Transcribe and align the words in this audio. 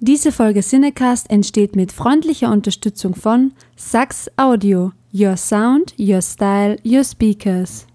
Diese 0.00 0.30
Folge 0.30 0.60
Cinecast 0.60 1.28
entsteht 1.28 1.74
mit 1.74 1.90
freundlicher 1.90 2.52
Unterstützung 2.52 3.16
von 3.16 3.50
Sax 3.74 4.30
Audio. 4.36 4.92
Your 5.12 5.36
Sound, 5.36 5.92
Your 5.98 6.22
Style, 6.22 6.76
Your 6.84 7.02
Speakers. 7.02 7.87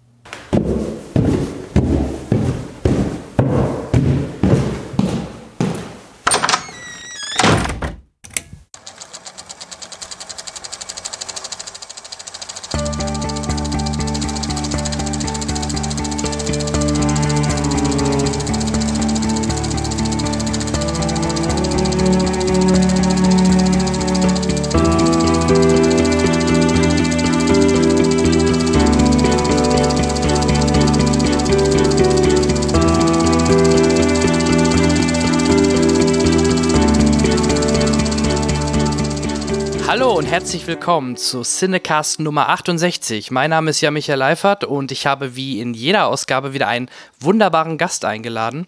Herzlich 40.64 40.78
willkommen 40.78 41.18
zu 41.18 41.42
Cinecast 41.42 42.22
Nummer 42.22 42.48
68. 42.48 43.32
Mein 43.32 43.50
Name 43.50 43.70
ist 43.70 43.82
ja 43.82 43.92
Michael 43.92 44.20
Leifert 44.20 44.64
und 44.64 44.94
ich 44.94 45.06
habe 45.06 45.36
wie 45.36 45.60
in 45.60 45.74
jeder 45.74 46.08
Ausgabe 46.08 46.54
wieder 46.54 46.70
einen 46.70 46.90
wunderbaren 47.20 47.78
Gast 47.78 48.06
eingeladen. 48.06 48.68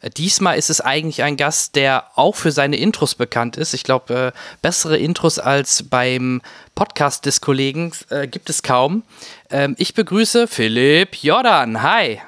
Äh, 0.00 0.10
diesmal 0.10 0.58
ist 0.58 0.70
es 0.70 0.80
eigentlich 0.80 1.22
ein 1.22 1.36
Gast, 1.36 1.76
der 1.76 2.06
auch 2.16 2.34
für 2.34 2.50
seine 2.50 2.76
Intros 2.78 3.14
bekannt 3.14 3.56
ist. 3.56 3.74
Ich 3.74 3.84
glaube, 3.84 4.32
äh, 4.34 4.38
bessere 4.60 4.98
Intros 4.98 5.38
als 5.38 5.84
beim 5.84 6.42
Podcast 6.74 7.26
des 7.26 7.40
Kollegen 7.40 7.92
äh, 8.10 8.26
gibt 8.26 8.50
es 8.50 8.64
kaum. 8.64 9.04
Ähm, 9.48 9.76
ich 9.78 9.94
begrüße 9.94 10.48
Philipp 10.48 11.14
Jordan. 11.22 11.80
Hi. 11.80 12.20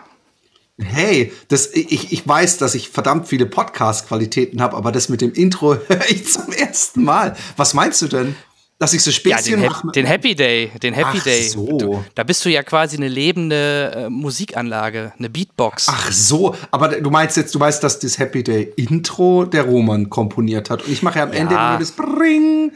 Hey, 0.80 1.32
das, 1.48 1.75
ich, 1.75 2.12
ich 2.12 2.28
weiß, 2.28 2.58
dass 2.58 2.77
ich 2.77 2.91
verdammt 2.91 3.27
viele 3.27 3.47
Podcast-Qualitäten 3.47 4.62
habe, 4.62 4.77
aber 4.77 4.92
das 4.92 5.08
mit 5.08 5.20
dem 5.20 5.32
Intro 5.32 5.75
höre 5.88 6.08
ich 6.08 6.30
zum 6.30 6.53
ersten 6.53 7.03
Mal. 7.03 7.36
Was 7.56 7.75
meinst 7.75 8.00
du 8.00 8.06
denn? 8.06 8.36
Dass 8.79 8.93
ich 8.93 9.03
so 9.03 9.11
Späßchen 9.11 9.61
ja, 9.61 9.69
den, 9.69 9.71
mache. 9.71 9.89
Den 9.89 10.07
Happy 10.07 10.34
Day, 10.34 10.71
den 10.83 10.95
Happy 10.95 11.19
Ach 11.19 11.25
Day. 11.25 11.43
So. 11.48 11.79
Du, 11.79 12.05
da 12.15 12.23
bist 12.23 12.45
du 12.45 12.48
ja 12.48 12.62
quasi 12.62 12.97
eine 12.97 13.09
lebende 13.09 13.93
äh, 13.95 14.11
Musikanlage, 14.11 15.12
eine 15.19 15.29
Beatbox. 15.29 15.89
Ach 15.89 16.12
so, 16.12 16.55
aber 16.71 16.89
du 16.89 17.11
meinst 17.11 17.37
jetzt, 17.37 17.55
du 17.55 17.61
weißt, 17.61 17.83
dass 17.83 17.99
das 17.99 18.19
Happy 18.19 18.45
Day 18.45 18.73
Intro 18.77 19.45
der 19.45 19.65
Roman 19.65 20.09
komponiert 20.09 20.71
hat 20.71 20.84
und 20.84 20.93
ich 20.93 21.03
mache 21.03 21.19
ja 21.19 21.25
am 21.25 21.33
Ende 21.33 21.55
ja. 21.55 21.71
nur 21.71 21.81
das 21.81 21.93
Bring. 21.93 22.73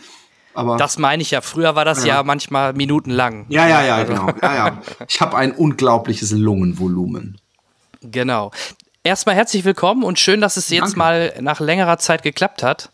Aber 0.55 0.77
das 0.77 0.99
meine 0.99 1.23
ich 1.23 1.31
ja. 1.31 1.41
Früher 1.41 1.77
war 1.77 1.85
das 1.85 2.05
ja, 2.05 2.17
ja 2.17 2.23
manchmal 2.25 2.73
minutenlang. 2.75 3.47
Ja, 3.49 3.67
ja, 3.69 3.83
ja, 3.85 3.97
also. 3.97 4.13
genau. 4.13 4.33
Ja, 4.43 4.55
ja. 4.55 4.83
Ich 5.09 5.21
habe 5.21 5.37
ein 5.37 5.53
unglaubliches 5.53 6.33
Lungenvolumen. 6.33 7.41
Genau. 8.03 8.51
Erstmal 9.05 9.35
herzlich 9.35 9.65
willkommen 9.65 10.03
und 10.03 10.19
schön, 10.19 10.41
dass 10.41 10.57
es 10.57 10.69
jetzt 10.69 10.97
Danke. 10.97 10.99
mal 10.99 11.35
nach 11.41 11.61
längerer 11.61 11.99
Zeit 11.99 12.23
geklappt 12.23 12.63
hat. 12.63 12.91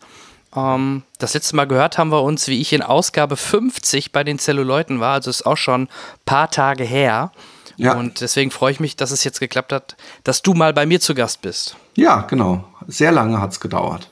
Ähm, 0.55 1.03
das 1.19 1.35
letzte 1.35 1.57
Mal 1.57 1.67
gehört 1.67 1.99
haben 1.99 2.11
wir 2.11 2.23
uns, 2.23 2.49
wie 2.49 2.61
ich 2.61 2.73
in 2.73 2.83
Ausgabe 2.83 3.37
50 3.37 4.13
bei 4.13 4.25
den 4.25 4.39
Zelluleuten 4.39 5.01
war. 5.01 5.15
Also 5.15 5.31
ist 5.31 5.47
auch 5.47 5.57
schon 5.57 5.83
ein 5.83 5.89
paar 6.25 6.51
Tage 6.51 6.85
her. 6.85 7.33
Ja. 7.77 7.95
Und 7.95 8.21
deswegen 8.21 8.51
freue 8.51 8.73
ich 8.73 8.81
mich, 8.81 8.97
dass 8.97 9.13
es 9.13 9.23
jetzt 9.25 9.41
geklappt 9.41 9.73
hat, 9.73 9.97
dass 10.25 10.43
du 10.43 10.55
mal 10.55 10.73
bei 10.73 10.85
mir 10.85 11.01
zu 11.01 11.15
Gast 11.15 11.43
bist. 11.43 11.77
Ja, 11.95 12.23
genau. 12.23 12.65
Sehr 12.89 13.13
lange 13.13 13.41
hat 13.41 13.53
es 13.53 13.61
gedauert. 13.61 14.11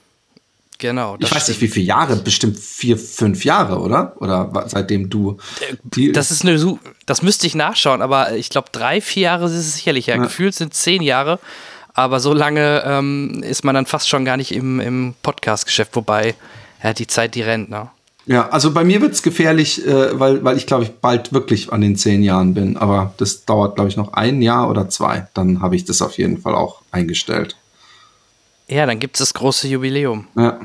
Genau. 0.79 1.17
Ich 1.19 1.31
weiß 1.31 1.43
stimmt. 1.43 1.49
nicht, 1.49 1.61
wie 1.63 1.73
viele 1.73 1.87
Jahre, 1.87 2.17
bestimmt 2.17 2.59
vier, 2.59 2.99
fünf 2.99 3.45
Jahre, 3.45 3.81
oder? 3.81 4.15
Oder 4.21 4.67
seitdem 4.67 5.09
du. 5.09 5.39
Äh, 5.97 6.13
das 6.13 6.31
ist 6.31 6.45
eine, 6.45 6.79
das 7.07 7.23
müsste 7.23 7.47
ich 7.47 7.55
nachschauen, 7.55 8.03
aber 8.03 8.35
ich 8.35 8.51
glaube, 8.51 8.69
drei, 8.73 9.01
vier 9.01 9.23
Jahre 9.23 9.47
ist 9.47 9.53
es 9.53 9.75
sicherlich. 9.75 10.07
Ja, 10.07 10.17
ja. 10.17 10.23
gefühlt 10.23 10.55
sind 10.55 10.75
zehn 10.75 11.03
Jahre. 11.03 11.39
Aber 11.97 12.21
so 12.21 12.35
lange 12.35 12.83
ähm, 12.85 13.43
ist 13.43 13.65
man 13.65 13.75
dann 13.75 13.87
fast 13.87 14.09
schon 14.09 14.27
gar 14.27 14.37
nicht 14.37 14.53
im, 14.53 14.81
im 14.81 15.15
Podcast-Geschäft, 15.23 15.97
wobei 15.97 16.35
ja, 16.85 16.93
die 16.93 17.07
Zeit, 17.07 17.35
die 17.35 17.41
rennt, 17.41 17.71
ne? 17.71 17.89
Ja, 18.27 18.49
also 18.51 18.75
bei 18.75 18.85
mir 18.85 19.01
wird 19.01 19.13
es 19.13 19.23
gefährlich, 19.23 19.87
äh, 19.87 20.19
weil, 20.19 20.45
weil 20.45 20.57
ich 20.59 20.67
glaube 20.67 20.83
ich 20.83 20.91
bald 20.91 21.33
wirklich 21.33 21.73
an 21.73 21.81
den 21.81 21.97
zehn 21.97 22.23
Jahren 22.23 22.53
bin. 22.53 22.77
Aber 22.77 23.15
das 23.17 23.47
dauert, 23.47 23.77
glaube 23.77 23.89
ich, 23.89 23.97
noch 23.97 24.13
ein 24.13 24.43
Jahr 24.43 24.69
oder 24.69 24.91
zwei. 24.91 25.27
Dann 25.33 25.63
habe 25.63 25.75
ich 25.75 25.85
das 25.85 26.03
auf 26.03 26.19
jeden 26.19 26.39
Fall 26.39 26.55
auch 26.55 26.83
eingestellt. 26.91 27.57
Ja, 28.69 28.85
dann 28.85 28.99
gibt 28.99 29.17
es 29.17 29.21
das 29.21 29.33
große 29.33 29.69
Jubiläum. 29.69 30.27
Ja. 30.37 30.61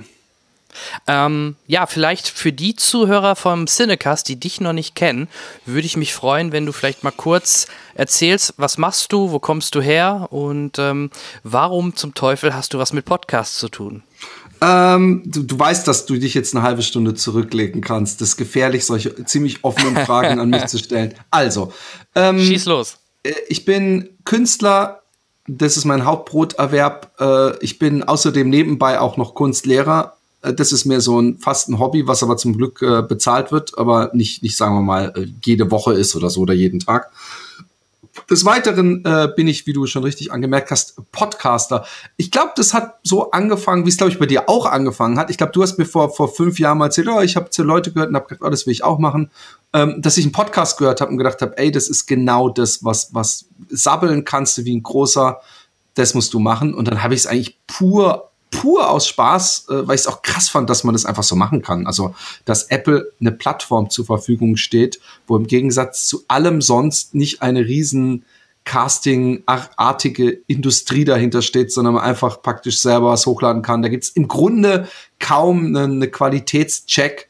Ähm, 1.07 1.55
ja, 1.67 1.85
vielleicht 1.85 2.27
für 2.27 2.53
die 2.53 2.75
Zuhörer 2.75 3.35
vom 3.35 3.67
Cinecast, 3.67 4.27
die 4.27 4.39
dich 4.39 4.61
noch 4.61 4.73
nicht 4.73 4.95
kennen, 4.95 5.27
würde 5.65 5.85
ich 5.85 5.97
mich 5.97 6.13
freuen, 6.13 6.51
wenn 6.51 6.65
du 6.65 6.71
vielleicht 6.71 7.03
mal 7.03 7.11
kurz 7.11 7.67
erzählst, 7.95 8.53
was 8.57 8.77
machst 8.77 9.11
du, 9.13 9.31
wo 9.31 9.39
kommst 9.39 9.75
du 9.75 9.81
her 9.81 10.27
und 10.31 10.79
ähm, 10.79 11.09
warum 11.43 11.95
zum 11.95 12.13
Teufel 12.13 12.53
hast 12.53 12.73
du 12.73 12.79
was 12.79 12.93
mit 12.93 13.05
Podcasts 13.05 13.57
zu 13.57 13.69
tun? 13.69 14.03
Ähm, 14.63 15.23
du, 15.25 15.41
du, 15.41 15.57
weißt, 15.57 15.87
dass 15.87 16.05
du 16.05 16.17
dich 16.17 16.35
jetzt 16.35 16.55
eine 16.55 16.63
halbe 16.63 16.83
Stunde 16.83 17.15
zurücklegen 17.15 17.81
kannst. 17.81 18.21
Das 18.21 18.29
ist 18.29 18.37
gefährlich, 18.37 18.85
solche 18.85 19.25
ziemlich 19.25 19.63
offenen 19.63 19.97
Fragen 20.05 20.39
an 20.39 20.49
mich 20.49 20.67
zu 20.67 20.77
stellen. 20.77 21.15
Also, 21.31 21.73
ähm, 22.13 22.39
schieß 22.39 22.65
los. 22.65 22.97
Äh, 23.23 23.33
ich 23.49 23.65
bin 23.65 24.09
Künstler. 24.23 25.01
Das 25.47 25.77
ist 25.77 25.85
mein 25.85 26.05
Hauptbroterwerb. 26.05 27.11
Äh, 27.19 27.57
ich 27.63 27.79
bin 27.79 28.03
außerdem 28.03 28.47
nebenbei 28.49 28.99
auch 28.99 29.17
noch 29.17 29.33
Kunstlehrer 29.33 30.17
das 30.41 30.71
ist 30.71 30.85
mehr 30.85 31.01
so 31.01 31.21
ein 31.21 31.37
fast 31.37 31.69
ein 31.69 31.79
Hobby, 31.79 32.07
was 32.07 32.23
aber 32.23 32.37
zum 32.37 32.57
Glück 32.57 32.81
äh, 32.81 33.03
bezahlt 33.03 33.51
wird, 33.51 33.77
aber 33.77 34.09
nicht, 34.13 34.41
nicht 34.41 34.57
sagen 34.57 34.75
wir 34.75 34.81
mal, 34.81 35.13
äh, 35.15 35.27
jede 35.43 35.69
Woche 35.69 35.93
ist 35.93 36.15
oder 36.15 36.29
so 36.29 36.41
oder 36.41 36.53
jeden 36.53 36.79
Tag. 36.79 37.11
Des 38.29 38.43
Weiteren 38.43 39.05
äh, 39.05 39.29
bin 39.35 39.47
ich, 39.47 39.67
wie 39.67 39.73
du 39.73 39.85
schon 39.85 40.03
richtig 40.03 40.33
angemerkt 40.33 40.71
hast, 40.71 40.99
Podcaster. 41.11 41.85
Ich 42.17 42.29
glaube, 42.29 42.51
das 42.55 42.73
hat 42.73 42.99
so 43.03 43.31
angefangen, 43.31 43.85
wie 43.85 43.89
es, 43.89 43.97
glaube 43.97 44.11
ich, 44.11 44.19
bei 44.19 44.25
dir 44.25 44.49
auch 44.49 44.65
angefangen 44.65 45.17
hat. 45.17 45.29
Ich 45.29 45.37
glaube, 45.37 45.53
du 45.53 45.61
hast 45.61 45.77
mir 45.77 45.85
vor, 45.85 46.13
vor 46.13 46.33
fünf 46.33 46.59
Jahren 46.59 46.77
mal 46.77 46.87
erzählt, 46.87 47.07
oh, 47.07 47.21
ich 47.21 47.35
habe 47.35 47.51
zu 47.51 47.63
Leute 47.63 47.93
gehört 47.93 48.09
und 48.09 48.15
habe 48.15 48.27
gedacht, 48.27 48.45
oh, 48.45 48.49
das 48.49 48.65
will 48.65 48.73
ich 48.73 48.83
auch 48.83 48.99
machen. 48.99 49.31
Ähm, 49.73 50.01
dass 50.01 50.17
ich 50.17 50.25
einen 50.25 50.33
Podcast 50.33 50.77
gehört 50.77 50.99
habe 50.99 51.11
und 51.11 51.17
gedacht 51.17 51.41
habe, 51.41 51.57
ey, 51.57 51.71
das 51.71 51.87
ist 51.87 52.05
genau 52.05 52.49
das, 52.49 52.83
was, 52.83 53.13
was 53.13 53.45
sabbeln 53.69 54.25
kannst 54.25 54.57
du 54.57 54.65
wie 54.65 54.75
ein 54.75 54.83
großer, 54.83 55.39
das 55.93 56.13
musst 56.13 56.33
du 56.33 56.39
machen. 56.39 56.73
Und 56.73 56.89
dann 56.89 57.03
habe 57.03 57.13
ich 57.13 57.21
es 57.21 57.27
eigentlich 57.27 57.59
pur 57.67 58.30
pur 58.51 58.89
aus 58.89 59.07
Spaß, 59.07 59.67
äh, 59.69 59.87
weil 59.87 59.95
ich 59.95 60.01
es 60.01 60.07
auch 60.07 60.21
krass 60.21 60.49
fand, 60.49 60.69
dass 60.69 60.83
man 60.83 60.93
das 60.93 61.05
einfach 61.05 61.23
so 61.23 61.35
machen 61.35 61.61
kann. 61.61 61.87
Also, 61.87 62.13
dass 62.45 62.63
Apple 62.63 63.11
eine 63.19 63.31
Plattform 63.31 63.89
zur 63.89 64.05
Verfügung 64.05 64.57
steht, 64.57 64.99
wo 65.25 65.35
im 65.37 65.47
Gegensatz 65.47 66.05
zu 66.05 66.23
allem 66.27 66.61
sonst 66.61 67.15
nicht 67.15 67.41
eine 67.41 67.61
riesen 67.61 68.25
Casting-artige 68.63 70.41
Industrie 70.45 71.03
dahinter 71.03 71.41
steht, 71.41 71.71
sondern 71.71 71.95
man 71.95 72.03
einfach 72.03 72.43
praktisch 72.43 72.79
selber 72.79 73.07
was 73.07 73.25
hochladen 73.25 73.63
kann. 73.63 73.81
Da 73.81 73.89
gibt's 73.89 74.09
im 74.09 74.27
Grunde 74.27 74.87
kaum 75.17 75.67
eine, 75.67 75.83
eine 75.83 76.07
Qualitätscheck. 76.07 77.29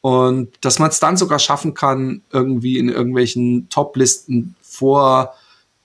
Und 0.00 0.50
dass 0.60 0.78
man 0.78 0.90
es 0.90 1.00
dann 1.00 1.16
sogar 1.16 1.40
schaffen 1.40 1.74
kann, 1.74 2.22
irgendwie 2.30 2.78
in 2.78 2.88
irgendwelchen 2.88 3.68
Top-Listen 3.68 4.54
vor 4.62 5.34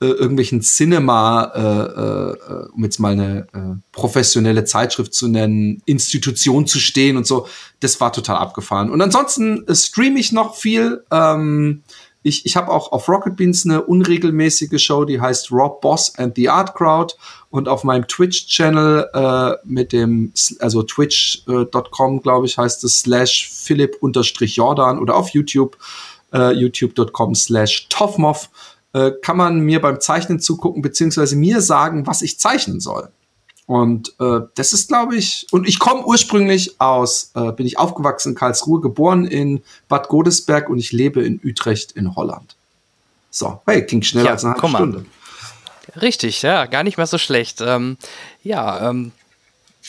äh, 0.04 0.08
irgendwelchen 0.08 0.62
Cinema, 0.62 1.52
äh, 1.56 2.52
äh, 2.52 2.68
um 2.74 2.84
jetzt 2.84 3.00
mal 3.00 3.14
eine 3.14 3.48
äh, 3.54 3.82
professionelle 3.94 4.66
Zeitschrift 4.66 5.14
zu 5.14 5.30
nennen, 5.30 5.82
Institution 5.86 6.68
zu 6.68 6.80
stehen 6.80 7.16
und 7.16 7.26
so. 7.26 7.48
Das 7.80 8.02
war 8.02 8.12
total 8.12 8.36
abgefahren. 8.36 8.92
Und 8.92 9.02
ansonsten 9.02 9.66
äh, 9.66 9.74
streame 9.74 10.20
ich 10.20 10.34
noch 10.34 10.56
viel. 10.56 11.06
Ähm, 11.10 11.84
ich 12.22 12.46
ich 12.46 12.58
habe 12.58 12.70
auch 12.70 12.92
auf 12.92 13.08
Rocket 13.08 13.38
Beans 13.38 13.64
eine 13.66 13.84
unregelmäßige 13.84 14.82
Show, 14.82 15.06
die 15.06 15.22
heißt 15.22 15.52
Rob 15.54 15.80
Boss 15.80 16.14
and 16.18 16.36
the 16.36 16.50
Art 16.50 16.76
Crowd. 16.76 17.16
Und 17.50 17.70
auf 17.70 17.86
meinem 17.86 18.06
Twitch-Channel 18.06 19.10
äh, 19.14 19.52
mit 19.64 19.94
dem, 19.94 20.34
also 20.60 20.84
twitch.com, 20.84 22.22
glaube 22.22 22.46
ich, 22.46 22.58
heißt 22.58 22.84
es, 22.84 23.00
slash 23.00 23.50
Philipp-Jordan 23.54 25.00
oder 25.00 25.16
auf 25.16 25.30
YouTube, 25.30 25.78
äh, 26.34 26.52
youtube.com 26.52 27.36
slash 27.36 27.88
Toffmoff 27.88 28.50
äh, 28.94 29.12
kann 29.22 29.38
man 29.38 29.60
mir 29.60 29.82
beim 29.82 30.00
Zeichnen 30.00 30.40
zugucken, 30.40 30.82
beziehungsweise 30.82 31.36
mir 31.36 31.62
sagen, 31.62 32.08
was 32.08 32.22
ich 32.22 32.40
zeichnen 32.40 32.80
soll. 32.80 33.10
Und 33.66 34.14
äh, 34.20 34.42
das 34.56 34.74
ist, 34.74 34.90
glaube 34.90 35.16
ich, 35.16 35.48
und 35.52 35.68
ich 35.68 35.80
komme 35.80 36.06
ursprünglich 36.06 36.80
aus, 36.82 37.32
äh, 37.34 37.52
bin 37.54 37.66
ich 37.66 37.80
aufgewachsen 37.80 38.30
in 38.30 38.36
Karlsruhe, 38.36 38.82
geboren 38.82 39.26
in 39.26 39.64
Bad 39.88 40.10
Godesberg 40.10 40.70
und 40.70 40.80
ich 40.80 40.92
lebe 40.92 41.24
in 41.24 41.40
Utrecht 41.44 41.94
in 41.94 42.16
Holland. 42.16 42.56
So, 43.32 43.62
hey, 43.66 43.84
ging 43.84 44.02
schneller 44.02 44.28
ja, 44.28 44.32
als 44.32 44.44
eine 44.44 44.56
halbe 44.56 44.68
Stunde. 44.68 45.06
Richtig, 46.02 46.42
ja, 46.42 46.66
gar 46.66 46.84
nicht 46.84 46.98
mehr 46.98 47.08
so 47.08 47.18
schlecht. 47.18 47.62
Ähm, 47.62 47.98
ja, 48.44 48.90
ähm, 48.90 49.12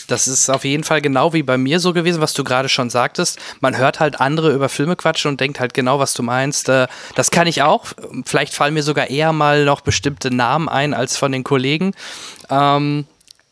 das 0.09 0.29
ist 0.29 0.51
auf 0.51 0.65
jeden 0.65 0.85
Fall 0.85 1.01
genau 1.01 1.33
wie 1.33 1.43
bei 1.43 1.57
mir 1.57 1.81
so 1.81 1.93
gewesen, 1.93 2.21
was 2.21 2.35
du 2.35 2.45
gerade 2.45 2.69
schon 2.69 2.91
sagtest. 2.91 3.39
Man 3.61 3.77
hört 3.77 4.01
halt 4.01 4.21
andere 4.21 4.53
über 4.53 4.69
Filme 4.69 4.97
quatschen 4.97 5.31
und 5.31 5.41
denkt 5.41 5.61
halt 5.61 5.75
genau, 5.75 5.99
was 5.99 6.15
du 6.15 6.23
meinst. 6.23 6.69
Äh, 6.69 6.89
das 7.15 7.31
kann 7.31 7.47
ich 7.47 7.63
auch. 7.63 7.87
Vielleicht 8.25 8.55
fallen 8.55 8.75
mir 8.75 8.83
sogar 8.83 9.09
eher 9.09 9.33
mal 9.33 9.65
noch 9.65 9.81
bestimmte 9.81 10.35
Namen 10.35 10.69
ein 10.69 10.95
als 10.95 11.17
von 11.17 11.33
den 11.33 11.45
Kollegen. 11.45 11.93
Ähm, 12.51 13.07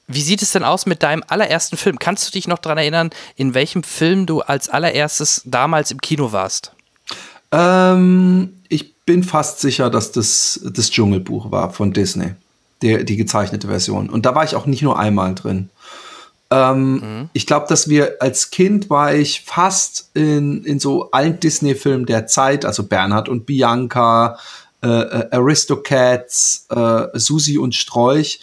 Wie 0.09 0.21
sieht 0.21 0.43
es 0.43 0.50
denn 0.50 0.65
aus 0.65 0.85
mit 0.85 1.03
deinem 1.03 1.23
allerersten 1.27 1.77
Film? 1.77 1.99
Kannst 1.99 2.27
du 2.27 2.33
dich 2.33 2.49
noch 2.49 2.59
daran 2.59 2.79
erinnern, 2.79 3.11
in 3.37 3.55
welchem 3.55 3.83
Film 3.83 4.27
du 4.27 4.41
als 4.41 4.69
allererstes 4.69 5.43
damals 5.44 5.91
im 5.91 6.00
Kino 6.00 6.33
warst? 6.33 6.73
Ähm, 7.53 8.61
ich 8.69 8.94
bin 9.05 9.23
fast 9.23 9.61
sicher, 9.61 9.91
dass 9.91 10.12
das 10.12 10.61
das 10.65 10.91
Dschungelbuch 10.91 11.50
war 11.50 11.71
von 11.71 11.93
Disney, 11.93 12.35
der, 12.83 13.05
die 13.05 13.17
gezeichnete 13.17 13.69
Version. 13.69 14.11
Und 14.11 14.27
da 14.27 14.35
war 14.35 14.44
ich 14.44 14.56
auch 14.56 14.67
nicht 14.67 14.83
nur 14.83 14.99
einmal 14.99 15.35
drin. 15.35 15.71
Ähm, 16.52 16.93
mhm. 16.93 17.28
Ich 17.32 17.46
glaube, 17.46 17.66
dass 17.69 17.88
wir 17.88 18.16
als 18.20 18.50
Kind 18.50 18.90
war 18.90 19.14
ich 19.14 19.40
fast 19.40 20.10
in, 20.12 20.62
in 20.64 20.78
so 20.78 21.10
allen 21.10 21.40
Disney-Filmen 21.40 22.04
der 22.04 22.26
Zeit, 22.26 22.66
also 22.66 22.82
Bernhard 22.82 23.31
und 23.31 23.46
Bianca, 23.46 24.38
äh, 24.82 24.88
äh, 24.88 25.28
Aristocats, 25.31 26.66
äh, 26.69 27.06
Susi 27.14 27.56
und 27.56 27.75
Strolch. 27.75 28.40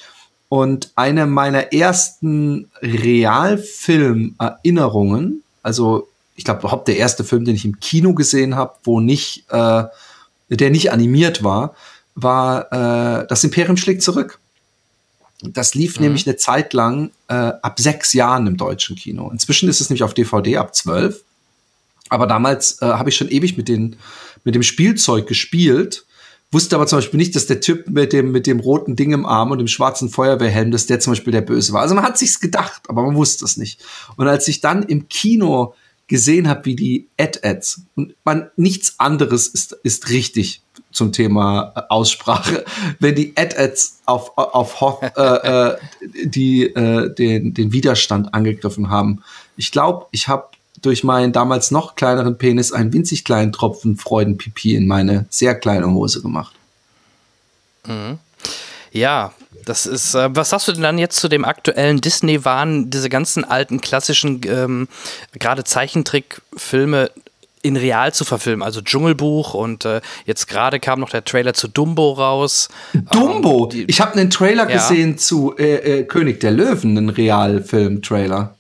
Und 0.48 0.92
eine 0.96 1.28
meiner 1.28 1.72
ersten 1.72 2.72
Realfilm-Erinnerungen, 2.82 5.44
also 5.62 6.08
ich 6.36 6.46
glaube 6.46 6.62
überhaupt 6.62 6.88
der 6.88 6.98
erste 6.98 7.24
Film, 7.24 7.46
den 7.46 7.54
ich 7.54 7.66
im 7.66 7.80
Kino 7.80 8.16
gesehen 8.16 8.56
habe, 8.56 8.74
wo 8.84 9.00
nicht, 9.00 9.46
äh, 9.50 9.84
der 10.50 10.72
nicht 10.72 10.92
animiert 10.92 11.44
war, 11.44 11.76
war 12.16 12.72
äh, 12.72 13.28
Das 13.28 13.44
Imperium 13.44 13.78
schlägt 13.78 14.02
zurück. 14.02 14.40
Das 15.42 15.74
lief 15.76 15.98
mhm. 15.98 16.06
nämlich 16.06 16.28
eine 16.28 16.36
Zeit 16.36 16.74
lang 16.74 17.12
äh, 17.28 17.34
ab 17.34 17.80
sechs 17.80 18.14
Jahren 18.14 18.48
im 18.48 18.58
deutschen 18.58 18.96
Kino. 18.96 19.30
Inzwischen 19.32 19.70
ist 19.70 19.82
es 19.82 19.90
nämlich 19.90 20.04
auf 20.04 20.14
DVD 20.14 20.58
ab 20.58 20.76
zwölf. 20.76 21.24
Aber 22.10 22.28
damals 22.28 22.82
äh, 22.82 22.86
habe 22.86 23.10
ich 23.10 23.16
schon 23.16 23.30
ewig 23.30 23.56
mit, 23.56 23.68
den, 23.68 23.96
mit 24.44 24.56
dem 24.56 24.64
Spielzeug 24.64 25.28
gespielt 25.28 26.06
wusste 26.52 26.76
aber 26.76 26.88
zum 26.88 26.98
Beispiel 26.98 27.18
nicht, 27.18 27.36
dass 27.36 27.46
der 27.46 27.62
Typ 27.62 27.88
mit 27.90 28.14
dem, 28.14 28.32
mit 28.32 28.48
dem 28.48 28.60
roten 28.60 28.96
Ding 28.96 29.12
im 29.12 29.26
Arm 29.26 29.52
und 29.52 29.60
dem 29.60 29.68
schwarzen 29.68 30.10
Feuerwehrhelm, 30.10 30.72
dass 30.72 30.88
der 30.88 31.00
zum 31.00 31.12
Beispiel 31.12 31.32
der 31.32 31.42
Böse 31.42 31.74
war. 31.74 31.82
Also 31.82 31.96
man 31.96 32.04
hat 32.04 32.18
sich's 32.18 32.40
gedacht, 32.40 32.82
aber 32.88 33.04
man 33.04 33.16
wusste 33.16 33.46
es 33.46 33.58
nicht. 33.58 33.84
Und 34.18 34.28
als 34.28 34.48
ich 34.48 34.62
dann 34.62 34.84
im 34.84 35.10
Kino 35.10 35.76
gesehen 36.10 36.50
habe, 36.50 36.66
wie 36.66 36.76
die 36.76 37.08
Ad-Ads 37.18 37.84
und 37.96 38.16
man 38.26 38.50
nichts 38.58 39.00
anderes 39.00 39.48
ist, 39.48 39.72
ist 39.84 40.10
richtig 40.10 40.62
zum 40.92 41.14
Thema 41.14 41.72
äh, 41.76 41.82
Aussprache, 41.88 42.66
wenn 43.00 43.16
die 43.16 43.34
Ad-Ads 43.38 44.02
auf, 44.06 44.38
auf 44.38 44.82
Hoth, 44.82 45.04
äh, 45.04 45.72
äh, 45.72 45.78
die 46.26 46.64
äh, 46.64 47.14
den, 47.14 47.54
den 47.54 47.72
Widerstand 47.72 48.34
angegriffen 48.34 48.90
haben. 48.90 49.24
Ich 49.56 49.72
glaube, 49.72 50.08
ich 50.12 50.28
habe 50.28 50.50
durch 50.82 51.04
meinen 51.04 51.32
damals 51.32 51.72
noch 51.72 51.96
kleineren 51.96 52.38
Penis 52.38 52.72
einen 52.72 52.92
winzig 52.92 53.24
kleinen 53.24 53.52
Tropfen 53.52 53.98
Freudenpipi 53.98 54.76
in 54.76 54.88
meine 54.88 55.26
sehr 55.30 55.56
kleine 55.56 55.92
Hose 55.92 56.22
gemacht. 56.22 56.56
Mhm. 57.86 58.20
Ja, 58.92 59.34
das 59.66 59.86
ist. 59.86 60.16
Äh, 60.16 60.30
was 60.36 60.50
sagst 60.50 60.68
du 60.68 60.72
denn 60.72 60.84
dann 60.84 60.98
jetzt 60.98 61.18
zu 61.18 61.28
dem 61.28 61.46
aktuellen 61.46 62.02
Disney-Wahn, 62.02 62.90
diese 62.90 63.10
ganzen 63.10 63.44
alten 63.44 63.82
klassischen, 63.82 64.42
ähm, 64.48 64.88
gerade 65.38 65.64
Zeichentrickfilme 65.64 67.12
in 67.62 67.78
real 67.78 68.14
zu 68.14 68.26
verfilmen? 68.26 68.64
Also 68.64 68.82
Dschungelbuch 68.82 69.54
und 69.54 69.86
äh, 69.86 70.02
jetzt 70.26 70.48
gerade 70.48 70.80
kam 70.80 71.00
noch 71.00 71.10
der 71.10 71.24
Trailer 71.24 71.54
zu 71.54 71.68
Dumbo 71.68 72.14
raus. 72.14 72.70
Dumbo? 73.12 73.70
Ähm, 73.74 73.86
ich 73.88 74.02
habe 74.02 74.14
einen 74.14 74.30
Trailer 74.30 74.70
ja. 74.70 74.78
gesehen 74.78 75.18
zu 75.18 75.56
äh, 75.58 76.00
äh, 76.00 76.04
König 76.04 76.40
der 76.40 76.52
Löwen, 76.52 76.98
einen 76.98 77.10
Realfilm-Trailer. 77.10 78.56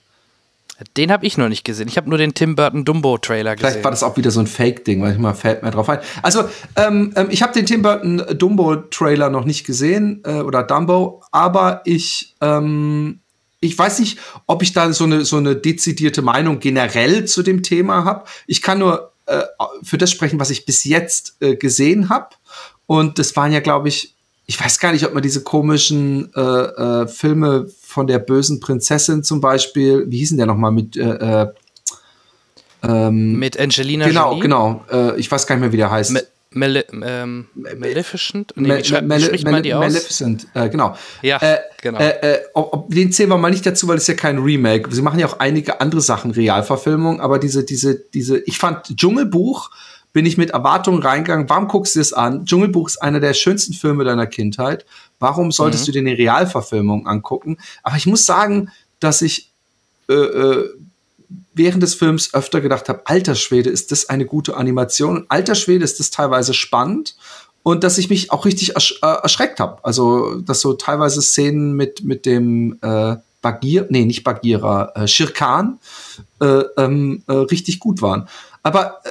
Den 0.95 1.11
habe 1.11 1.25
ich 1.25 1.37
noch 1.37 1.49
nicht 1.49 1.63
gesehen. 1.63 1.87
Ich 1.87 1.97
habe 1.97 2.09
nur 2.09 2.17
den 2.17 2.33
Tim 2.33 2.55
Burton 2.55 2.85
Dumbo 2.85 3.17
Trailer 3.17 3.55
gesehen. 3.55 3.69
Vielleicht 3.69 3.83
war 3.83 3.91
das 3.91 4.03
auch 4.03 4.15
wieder 4.17 4.31
so 4.31 4.39
ein 4.39 4.47
Fake-Ding, 4.47 5.01
weil 5.01 5.13
ich 5.13 5.19
mal 5.19 5.33
fällt 5.33 5.63
mir 5.63 5.71
drauf 5.71 5.89
ein. 5.89 5.99
Also 6.21 6.45
ähm, 6.75 7.13
ähm, 7.15 7.27
ich 7.29 7.41
habe 7.41 7.53
den 7.53 7.65
Tim 7.65 7.81
Burton 7.81 8.23
Dumbo 8.37 8.75
Trailer 8.75 9.29
noch 9.29 9.45
nicht 9.45 9.65
gesehen 9.65 10.21
äh, 10.25 10.41
oder 10.41 10.63
Dumbo, 10.63 11.23
aber 11.31 11.81
ich 11.85 12.35
ähm, 12.41 13.19
ich 13.61 13.77
weiß 13.77 13.99
nicht, 13.99 14.19
ob 14.47 14.63
ich 14.63 14.71
da 14.71 14.93
so 14.93 15.03
eine 15.03 15.25
so 15.25 15.37
eine 15.37 15.55
dezidierte 15.55 16.21
Meinung 16.21 16.59
generell 16.59 17.25
zu 17.25 17.43
dem 17.43 17.61
Thema 17.61 18.05
habe. 18.05 18.25
Ich 18.47 18.61
kann 18.61 18.79
nur 18.79 19.11
äh, 19.25 19.43
für 19.83 19.97
das 19.97 20.11
sprechen, 20.11 20.39
was 20.39 20.49
ich 20.49 20.65
bis 20.65 20.85
jetzt 20.85 21.35
äh, 21.41 21.55
gesehen 21.55 22.09
habe. 22.09 22.29
Und 22.85 23.19
das 23.19 23.35
waren 23.35 23.51
ja, 23.51 23.59
glaube 23.59 23.89
ich, 23.89 24.15
ich 24.47 24.59
weiß 24.59 24.79
gar 24.79 24.93
nicht, 24.93 25.05
ob 25.05 25.13
man 25.13 25.21
diese 25.21 25.43
komischen 25.43 26.33
äh, 26.33 26.41
äh, 26.41 27.07
Filme 27.07 27.69
von 27.89 28.05
der 28.05 28.19
bösen 28.19 28.59
Prinzessin 28.59 29.23
zum 29.23 29.41
Beispiel, 29.41 30.05
wie 30.09 30.19
hießen 30.19 30.37
der 30.37 30.45
nochmal 30.45 30.71
mit 30.71 30.95
äh, 30.95 31.01
äh, 31.43 31.47
ähm, 32.83 33.39
mit 33.39 33.59
Angelina 33.59 34.07
genau, 34.07 34.29
Jolie? 34.29 34.41
Genau, 34.43 34.85
genau. 34.87 35.15
ich 35.15 35.29
weiß 35.29 35.47
gar 35.47 35.55
nicht 35.55 35.61
mehr, 35.61 35.71
wie 35.71 35.77
der 35.77 35.89
heißt. 35.89 36.11
Me 36.11 36.23
Male 36.51 36.85
ähm, 37.03 37.47
Maleficent? 37.53 38.53
Nee, 38.55 38.79
wie, 38.79 38.89
wie 38.89 39.01
Male 39.01 39.21
spricht 39.21 39.45
man 39.45 39.61
die 39.61 39.73
aus? 39.73 39.81
Maleficent, 39.81 40.47
äh, 40.55 40.69
genau. 40.69 40.95
Ja, 41.21 41.37
äh, 41.37 41.59
genau. 41.81 41.99
Äh, 41.99 42.39
ob, 42.53 42.73
ob, 42.73 42.89
den 42.89 43.11
zählen 43.11 43.29
wir 43.29 43.37
mal 43.37 43.51
nicht 43.51 43.65
dazu, 43.65 43.87
weil 43.87 43.97
es 43.97 44.07
ja 44.07 44.15
kein 44.15 44.39
Remake. 44.39 44.91
Sie 44.91 45.01
machen 45.03 45.19
ja 45.19 45.27
auch 45.27 45.39
einige 45.39 45.81
andere 45.81 46.01
Sachen, 46.01 46.31
Realverfilmungen, 46.31 47.21
aber 47.21 47.37
diese, 47.37 47.63
diese, 47.63 47.95
diese, 47.95 48.39
ich 48.39 48.57
fand 48.57 48.85
Dschungelbuch 48.95 49.69
bin 50.19 50.25
ich 50.25 50.37
mit 50.37 50.49
Erwartungen 50.49 51.01
reingegangen. 51.01 51.47
Warum 51.47 51.69
guckst 51.69 51.95
du 51.95 52.01
es 52.01 52.11
an? 52.11 52.43
Dschungelbuch 52.43 52.89
ist 52.89 53.01
einer 53.01 53.21
der 53.21 53.33
schönsten 53.33 53.71
Filme 53.71 54.03
deiner 54.03 54.27
Kindheit. 54.27 54.85
Warum 55.17 55.53
solltest 55.53 55.83
mhm. 55.83 55.85
du 55.85 55.91
dir 55.93 55.99
eine 55.99 56.17
Realverfilmung 56.17 57.07
angucken? 57.07 57.57
Aber 57.83 57.95
ich 57.95 58.05
muss 58.05 58.25
sagen, 58.25 58.69
dass 58.99 59.21
ich 59.21 59.49
äh, 60.09 60.13
äh, 60.13 60.69
während 61.53 61.83
des 61.83 61.95
Films 61.95 62.33
öfter 62.33 62.59
gedacht 62.59 62.89
habe, 62.89 63.03
alter 63.05 63.33
Schwede, 63.33 63.69
ist 63.69 63.93
das 63.93 64.09
eine 64.09 64.25
gute 64.25 64.57
Animation? 64.57 65.25
alter 65.29 65.55
Schwede, 65.55 65.85
ist 65.85 66.01
das 66.01 66.11
teilweise 66.11 66.53
spannend? 66.53 67.15
Und 67.63 67.85
dass 67.85 67.97
ich 67.97 68.09
mich 68.09 68.29
auch 68.33 68.43
richtig 68.43 68.75
ersch 68.75 68.99
äh, 69.01 69.21
erschreckt 69.23 69.61
habe. 69.61 69.77
Also, 69.85 70.41
dass 70.41 70.59
so 70.59 70.73
teilweise 70.73 71.21
Szenen 71.21 71.77
mit, 71.77 72.03
mit 72.03 72.25
dem 72.25 72.77
äh, 72.81 73.15
Bagir, 73.41 73.87
nee, 73.89 74.03
nicht 74.03 74.25
Bagheera, 74.25 74.91
äh, 74.95 75.07
Shirkan, 75.07 75.79
äh, 76.41 76.63
ähm, 76.75 77.23
äh, 77.27 77.31
richtig 77.31 77.79
gut 77.79 78.01
waren. 78.01 78.27
Aber 78.63 78.99
äh, 79.05 79.09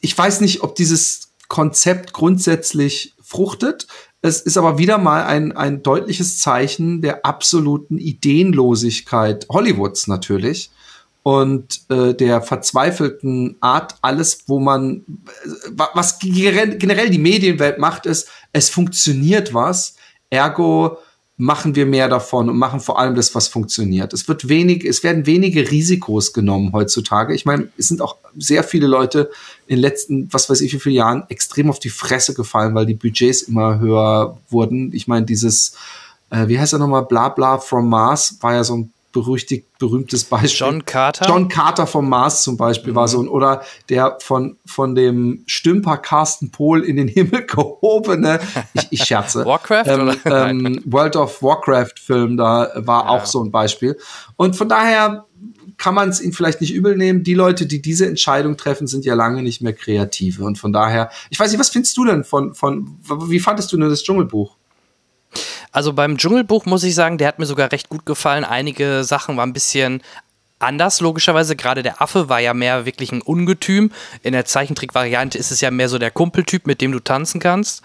ich 0.00 0.16
weiß 0.16 0.40
nicht, 0.40 0.62
ob 0.62 0.74
dieses 0.74 1.32
Konzept 1.48 2.12
grundsätzlich 2.12 3.14
fruchtet. 3.22 3.86
Es 4.20 4.40
ist 4.40 4.56
aber 4.56 4.78
wieder 4.78 4.98
mal 4.98 5.24
ein, 5.24 5.56
ein 5.56 5.82
deutliches 5.82 6.38
Zeichen 6.38 7.02
der 7.02 7.24
absoluten 7.24 7.98
Ideenlosigkeit 7.98 9.46
Hollywoods 9.48 10.08
natürlich 10.08 10.70
und 11.22 11.82
äh, 11.90 12.14
der 12.14 12.40
verzweifelten 12.40 13.56
Art, 13.60 13.96
alles, 14.00 14.44
wo 14.46 14.60
man, 14.60 15.04
äh, 15.44 15.82
was 15.94 16.18
generell 16.18 17.10
die 17.10 17.18
Medienwelt 17.18 17.78
macht, 17.78 18.06
ist, 18.06 18.28
es 18.52 18.70
funktioniert 18.70 19.52
was, 19.52 19.96
ergo 20.30 20.98
machen 21.40 21.76
wir 21.76 21.86
mehr 21.86 22.08
davon 22.08 22.50
und 22.50 22.58
machen 22.58 22.80
vor 22.80 22.98
allem 22.98 23.14
das, 23.14 23.32
was 23.32 23.46
funktioniert. 23.46 24.12
Es 24.12 24.26
wird 24.26 24.48
wenig, 24.48 24.84
es 24.84 25.04
werden 25.04 25.24
wenige 25.24 25.70
Risikos 25.70 26.32
genommen 26.32 26.72
heutzutage. 26.72 27.32
Ich 27.32 27.46
meine, 27.46 27.68
es 27.78 27.86
sind 27.86 28.02
auch 28.02 28.16
sehr 28.36 28.64
viele 28.64 28.88
Leute 28.88 29.30
in 29.68 29.76
den 29.76 29.82
letzten, 29.82 30.28
was 30.32 30.50
weiß 30.50 30.60
ich, 30.60 30.74
wie 30.74 30.80
viele 30.80 30.96
Jahren 30.96 31.22
extrem 31.28 31.70
auf 31.70 31.78
die 31.78 31.90
Fresse 31.90 32.34
gefallen, 32.34 32.74
weil 32.74 32.86
die 32.86 32.94
Budgets 32.94 33.42
immer 33.42 33.78
höher 33.78 34.36
wurden. 34.50 34.92
Ich 34.92 35.06
meine, 35.06 35.26
dieses, 35.26 35.74
äh, 36.30 36.48
wie 36.48 36.58
heißt 36.58 36.72
er 36.72 36.80
nochmal, 36.80 37.04
Bla 37.04 37.28
Bla 37.28 37.58
from 37.58 37.88
Mars 37.88 38.36
war 38.40 38.54
ja 38.54 38.64
so 38.64 38.76
ein 38.76 38.92
berüchtigt, 39.12 39.66
berühmtes 39.78 40.24
Beispiel. 40.24 40.66
John 40.66 40.84
Carter? 40.84 41.26
John 41.26 41.48
Carter 41.48 41.86
vom 41.86 42.08
Mars 42.08 42.42
zum 42.42 42.56
Beispiel 42.56 42.92
mhm. 42.92 42.96
war 42.96 43.08
so 43.08 43.22
ein, 43.22 43.28
oder 43.28 43.62
der 43.88 44.18
von, 44.20 44.58
von 44.66 44.94
dem 44.94 45.44
Stümper 45.46 45.96
Carsten 45.96 46.50
Pohl 46.50 46.82
in 46.82 46.96
den 46.96 47.08
Himmel 47.08 47.46
gehobene, 47.46 48.40
ich, 48.74 48.88
ich 48.90 49.04
scherze. 49.04 49.44
Warcraft? 49.44 49.84
Ähm, 49.86 50.16
ähm, 50.24 50.82
World 50.84 51.16
of 51.16 51.42
Warcraft 51.42 51.94
Film 51.98 52.36
da 52.36 52.70
war 52.76 53.04
ja. 53.04 53.10
auch 53.10 53.24
so 53.24 53.42
ein 53.42 53.50
Beispiel. 53.50 53.96
Und 54.36 54.56
von 54.56 54.68
daher 54.68 55.26
kann 55.78 55.94
man 55.94 56.08
es 56.08 56.20
ihnen 56.20 56.32
vielleicht 56.32 56.60
nicht 56.60 56.74
übel 56.74 56.96
nehmen. 56.96 57.22
Die 57.22 57.34
Leute, 57.34 57.66
die 57.66 57.80
diese 57.80 58.06
Entscheidung 58.06 58.56
treffen, 58.56 58.86
sind 58.88 59.04
ja 59.04 59.14
lange 59.14 59.42
nicht 59.42 59.62
mehr 59.62 59.72
kreative. 59.72 60.44
Und 60.44 60.58
von 60.58 60.72
daher, 60.72 61.08
ich 61.30 61.38
weiß 61.38 61.50
nicht, 61.50 61.60
was 61.60 61.70
findest 61.70 61.96
du 61.96 62.04
denn 62.04 62.24
von, 62.24 62.52
von, 62.52 62.98
wie 63.28 63.38
fandest 63.38 63.72
du 63.72 63.76
denn 63.76 63.88
das 63.88 64.02
Dschungelbuch? 64.02 64.57
Also 65.72 65.92
beim 65.92 66.16
Dschungelbuch 66.16 66.66
muss 66.66 66.84
ich 66.84 66.94
sagen, 66.94 67.18
der 67.18 67.28
hat 67.28 67.38
mir 67.38 67.46
sogar 67.46 67.72
recht 67.72 67.88
gut 67.88 68.06
gefallen. 68.06 68.44
Einige 68.44 69.04
Sachen 69.04 69.36
waren 69.36 69.50
ein 69.50 69.54
bisschen 69.54 70.02
anders, 70.58 71.00
logischerweise. 71.00 71.56
Gerade 71.56 71.82
der 71.82 72.02
Affe 72.02 72.28
war 72.28 72.40
ja 72.40 72.54
mehr 72.54 72.86
wirklich 72.86 73.12
ein 73.12 73.22
Ungetüm. 73.22 73.90
In 74.22 74.32
der 74.32 74.44
Zeichentrick-Variante 74.44 75.38
ist 75.38 75.50
es 75.50 75.60
ja 75.60 75.70
mehr 75.70 75.88
so 75.88 75.98
der 75.98 76.10
Kumpeltyp, 76.10 76.66
mit 76.66 76.80
dem 76.80 76.92
du 76.92 77.00
tanzen 77.00 77.40
kannst. 77.40 77.82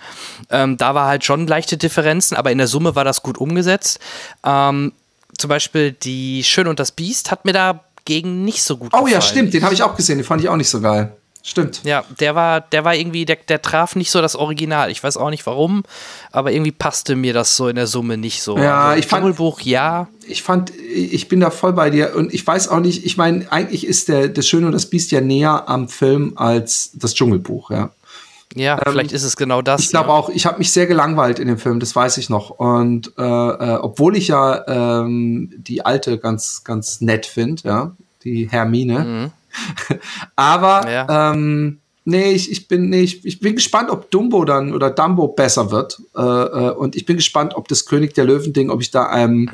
Ähm, 0.50 0.78
da 0.78 0.96
war 0.96 1.08
halt 1.08 1.24
schon 1.24 1.48
leichte 1.48 1.78
Differenzen, 1.78 2.36
aber 2.36 2.52
in 2.52 2.58
der 2.58 2.68
Summe 2.68 2.96
war 2.96 3.04
das 3.04 3.24
gut 3.24 3.38
umgesetzt. 3.38 4.00
Ähm, 4.44 4.94
zum 5.38 5.50
Beispiel 5.50 5.92
die 5.92 6.44
Schön 6.44 6.68
und 6.68 6.80
das 6.80 6.92
Biest 6.92 7.32
hat 7.32 7.46
mir 7.46 7.54
dagegen 7.54 8.46
nicht 8.46 8.64
so 8.64 8.78
gut 8.78 8.90
oh, 8.94 8.98
gefallen. 8.98 9.06
Oh 9.06 9.16
ja, 9.16 9.22
stimmt, 9.22 9.54
den 9.54 9.64
habe 9.64 9.74
ich 9.74 9.84
auch 9.84 9.96
gesehen, 9.96 10.18
den 10.18 10.26
fand 10.26 10.42
ich 10.42 10.50
auch 10.50 10.58
nicht 10.58 10.70
so 10.70 10.80
geil. 10.82 11.16
Stimmt. 11.46 11.82
Ja, 11.84 12.06
der 12.22 12.36
war, 12.36 12.62
der 12.62 12.86
war 12.86 12.96
irgendwie, 12.96 13.26
der, 13.26 13.36
der 13.36 13.62
traf 13.62 13.98
nicht 13.98 14.12
so 14.12 14.22
das 14.22 14.38
Original. 14.38 14.90
Ich 14.90 15.04
weiß 15.04 15.18
auch 15.18 15.30
nicht 15.30 15.46
warum, 15.46 15.84
aber 16.32 16.54
irgendwie 16.54 16.72
passte 16.72 17.18
mir 17.18 17.34
das 17.34 17.58
so 17.58 17.68
in 17.68 17.76
der 17.76 17.86
Summe 17.86 18.18
nicht 18.18 18.42
so. 18.42 18.58
Ja, 18.58 18.86
also, 18.86 19.00
ich 19.00 19.08
fand. 19.08 19.24
Dschungelbuch, 19.24 19.60
ja. 19.60 20.08
Ich 20.26 20.42
fand, 20.42 20.72
ich 20.74 21.28
bin 21.28 21.42
da 21.42 21.50
voll 21.50 21.74
bei 21.74 21.90
dir 21.90 22.16
und 22.16 22.34
ich 22.34 22.48
weiß 22.48 22.70
auch 22.70 22.80
nicht, 22.80 23.06
ich 23.06 23.18
meine, 23.18 23.52
eigentlich 23.52 23.86
ist 23.86 24.08
der, 24.08 24.30
das 24.30 24.48
Schöne 24.48 24.68
und 24.68 24.72
das 24.72 24.86
Biest 24.90 25.12
ja 25.12 25.20
näher 25.20 25.68
am 25.68 25.90
Film 25.90 26.32
als 26.38 26.92
das 26.94 27.14
Dschungelbuch, 27.14 27.72
ja. 27.72 27.92
Ja, 28.56 28.76
ähm, 28.76 28.94
vielleicht 28.94 29.12
ist 29.12 29.24
es 29.24 29.36
genau 29.36 29.62
das. 29.62 29.82
Ich 29.82 29.90
glaube 29.90 30.10
ja. 30.10 30.16
auch, 30.16 30.30
ich 30.30 30.46
habe 30.46 30.60
mich 30.60 30.72
sehr 30.72 30.88
gelangweilt 30.88 31.40
in 31.40 31.50
dem 31.50 31.58
Film, 31.58 31.82
das 31.82 31.94
weiß 31.94 32.18
ich 32.20 32.30
noch. 32.30 32.52
Und 32.52 33.12
äh, 33.18 33.22
äh, 33.22 33.76
obwohl 33.82 34.16
ich 34.16 34.30
ja 34.30 35.02
ähm, 35.02 35.52
die 35.58 35.86
alte 35.86 36.20
ganz, 36.20 36.64
ganz 36.64 37.02
nett 37.02 37.26
finde, 37.26 37.64
ja, 37.66 37.92
die 38.24 38.48
Hermine. 38.50 39.00
Mhm. 39.00 39.32
Aber 40.36 40.90
ja. 40.90 41.32
ähm, 41.32 41.80
nee, 42.06 42.32
ich, 42.32 42.52
ich 42.52 42.68
bin 42.68 42.90
nee, 42.90 43.02
ich, 43.02 43.26
ich 43.26 43.40
bin 43.40 43.56
gespannt, 43.56 43.90
ob 43.90 44.12
Dumbo 44.12 44.46
dann 44.46 44.74
oder 44.74 44.90
Dumbo 44.90 45.28
besser 45.30 45.72
wird. 45.72 46.02
Äh, 46.16 46.22
äh, 46.22 46.72
und 46.72 46.96
ich 46.96 47.06
bin 47.06 47.18
gespannt, 47.18 47.56
ob 47.56 47.68
das 47.68 47.86
König 47.86 48.14
der 48.14 48.26
Löwen-Ding, 48.26 48.70
ob 48.70 48.82
ich 48.82 48.92
da 48.92 49.08
einem, 49.08 49.50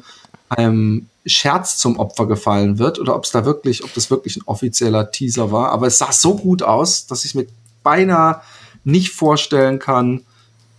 einem 0.50 1.08
Scherz 1.26 1.78
zum 1.78 1.98
Opfer 2.00 2.28
gefallen 2.28 2.80
wird 2.80 3.00
oder 3.00 3.16
ob 3.16 3.26
es 3.26 3.32
da 3.32 3.46
wirklich, 3.46 3.84
ob 3.84 3.94
das 3.94 4.10
wirklich 4.10 4.38
ein 4.38 4.44
offizieller 4.46 5.12
Teaser 5.12 5.52
war. 5.52 5.72
Aber 5.72 5.88
es 5.88 5.98
sah 5.98 6.12
so 6.12 6.36
gut 6.36 6.64
aus, 6.64 7.08
dass 7.08 7.26
ich 7.26 7.36
mir 7.36 7.46
beinahe 7.84 8.42
nicht 8.84 9.12
vorstellen 9.12 9.80
kann, 9.80 10.22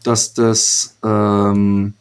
dass 0.02 0.34
das 0.34 0.96
ähm, 1.04 1.94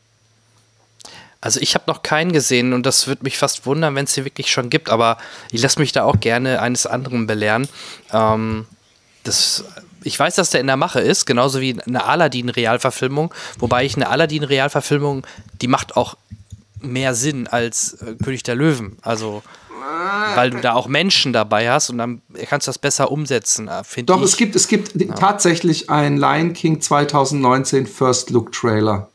also 1.42 1.60
ich 1.62 1.74
habe 1.76 1.86
noch 1.88 2.04
keinen 2.04 2.32
gesehen 2.34 2.74
und 2.74 2.86
das 2.86 3.08
würde 3.08 3.24
mich 3.24 3.38
fast 3.38 3.66
wundern, 3.66 3.96
wenn 3.96 4.06
es 4.06 4.14
sie 4.14 4.26
wirklich 4.26 4.52
schon 4.52 4.70
gibt, 4.70 4.90
aber 4.90 5.18
ich 5.52 5.62
lasse 5.62 5.80
mich 5.80 5.92
da 5.92 6.04
auch 6.04 6.20
gerne 6.20 6.62
eines 6.62 6.86
anderen 6.86 7.28
belehren. 7.28 7.68
Ähm, 8.12 8.66
das, 9.24 9.64
ich 10.04 10.20
weiß, 10.20 10.36
dass 10.36 10.50
der 10.50 10.62
in 10.62 10.68
der 10.68 10.78
Mache 10.78 11.00
ist, 11.00 11.26
genauso 11.26 11.62
wie 11.62 11.80
eine 11.82 12.04
Aladdin-Realverfilmung, 12.04 13.34
wobei 13.58 13.86
ich 13.86 13.96
eine 13.96 14.10
Aladdin-Realverfilmung, 14.10 15.26
die 15.62 15.68
macht 15.68 15.96
auch 15.96 16.18
mehr 16.82 17.16
Sinn 17.16 17.48
als 17.48 17.94
äh, 17.94 18.16
König 18.22 18.44
der 18.44 18.56
Löwen. 18.56 18.98
Also 19.02 19.44
weil 20.36 20.52
du 20.52 20.60
da 20.60 20.74
auch 20.74 20.88
Menschen 20.88 21.34
dabei 21.34 21.70
hast 21.70 21.90
und 21.90 21.98
dann 21.98 22.22
kannst 22.48 22.68
du 22.68 22.70
das 22.70 22.78
besser 22.78 23.12
umsetzen, 23.12 23.68
äh, 23.68 23.84
finde 23.84 24.14
ich. 24.14 24.18
Doch, 24.18 24.24
es 24.24 24.38
gibt, 24.38 24.56
es 24.56 24.68
gibt 24.68 25.00
ja. 25.00 25.14
tatsächlich 25.14 25.90
ein 25.90 26.18
Lion 26.18 26.54
King 26.54 26.82
2019 26.82 27.88
First 27.88 28.30
Look 28.30 28.52
Trailer. 28.52 29.09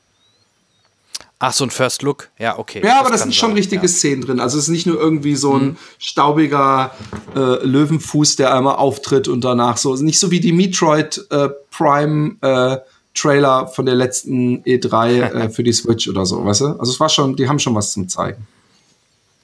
Ach, 1.46 1.52
so 1.52 1.64
ein 1.64 1.70
First 1.70 2.00
Look, 2.00 2.30
ja, 2.38 2.58
okay. 2.58 2.80
Ja, 2.82 3.00
aber 3.00 3.10
das 3.10 3.20
sind 3.20 3.34
schon 3.34 3.50
sein, 3.50 3.56
richtige 3.58 3.82
ja. 3.82 3.88
Szenen 3.88 4.22
drin. 4.22 4.40
Also 4.40 4.56
es 4.56 4.64
ist 4.64 4.70
nicht 4.70 4.86
nur 4.86 4.98
irgendwie 4.98 5.36
so 5.36 5.52
ein 5.52 5.64
mhm. 5.64 5.76
staubiger 5.98 6.92
äh, 7.36 7.62
Löwenfuß, 7.62 8.36
der 8.36 8.54
einmal 8.54 8.76
auftritt 8.76 9.28
und 9.28 9.44
danach 9.44 9.76
so. 9.76 9.94
Nicht 9.96 10.18
so 10.18 10.30
wie 10.30 10.40
die 10.40 10.52
Metroid 10.52 11.26
äh, 11.30 11.50
Prime 11.70 12.36
äh, 12.40 12.78
Trailer 13.12 13.66
von 13.66 13.84
der 13.84 13.94
letzten 13.94 14.62
E3 14.62 15.20
äh, 15.20 15.48
für 15.50 15.62
die 15.62 15.74
Switch 15.74 16.08
oder 16.08 16.24
so, 16.24 16.42
weißt 16.42 16.62
du? 16.62 16.66
Also 16.78 16.92
es 16.92 16.98
war 16.98 17.10
schon, 17.10 17.36
die 17.36 17.46
haben 17.46 17.58
schon 17.58 17.74
was 17.74 17.92
zum 17.92 18.08
Zeigen. 18.08 18.46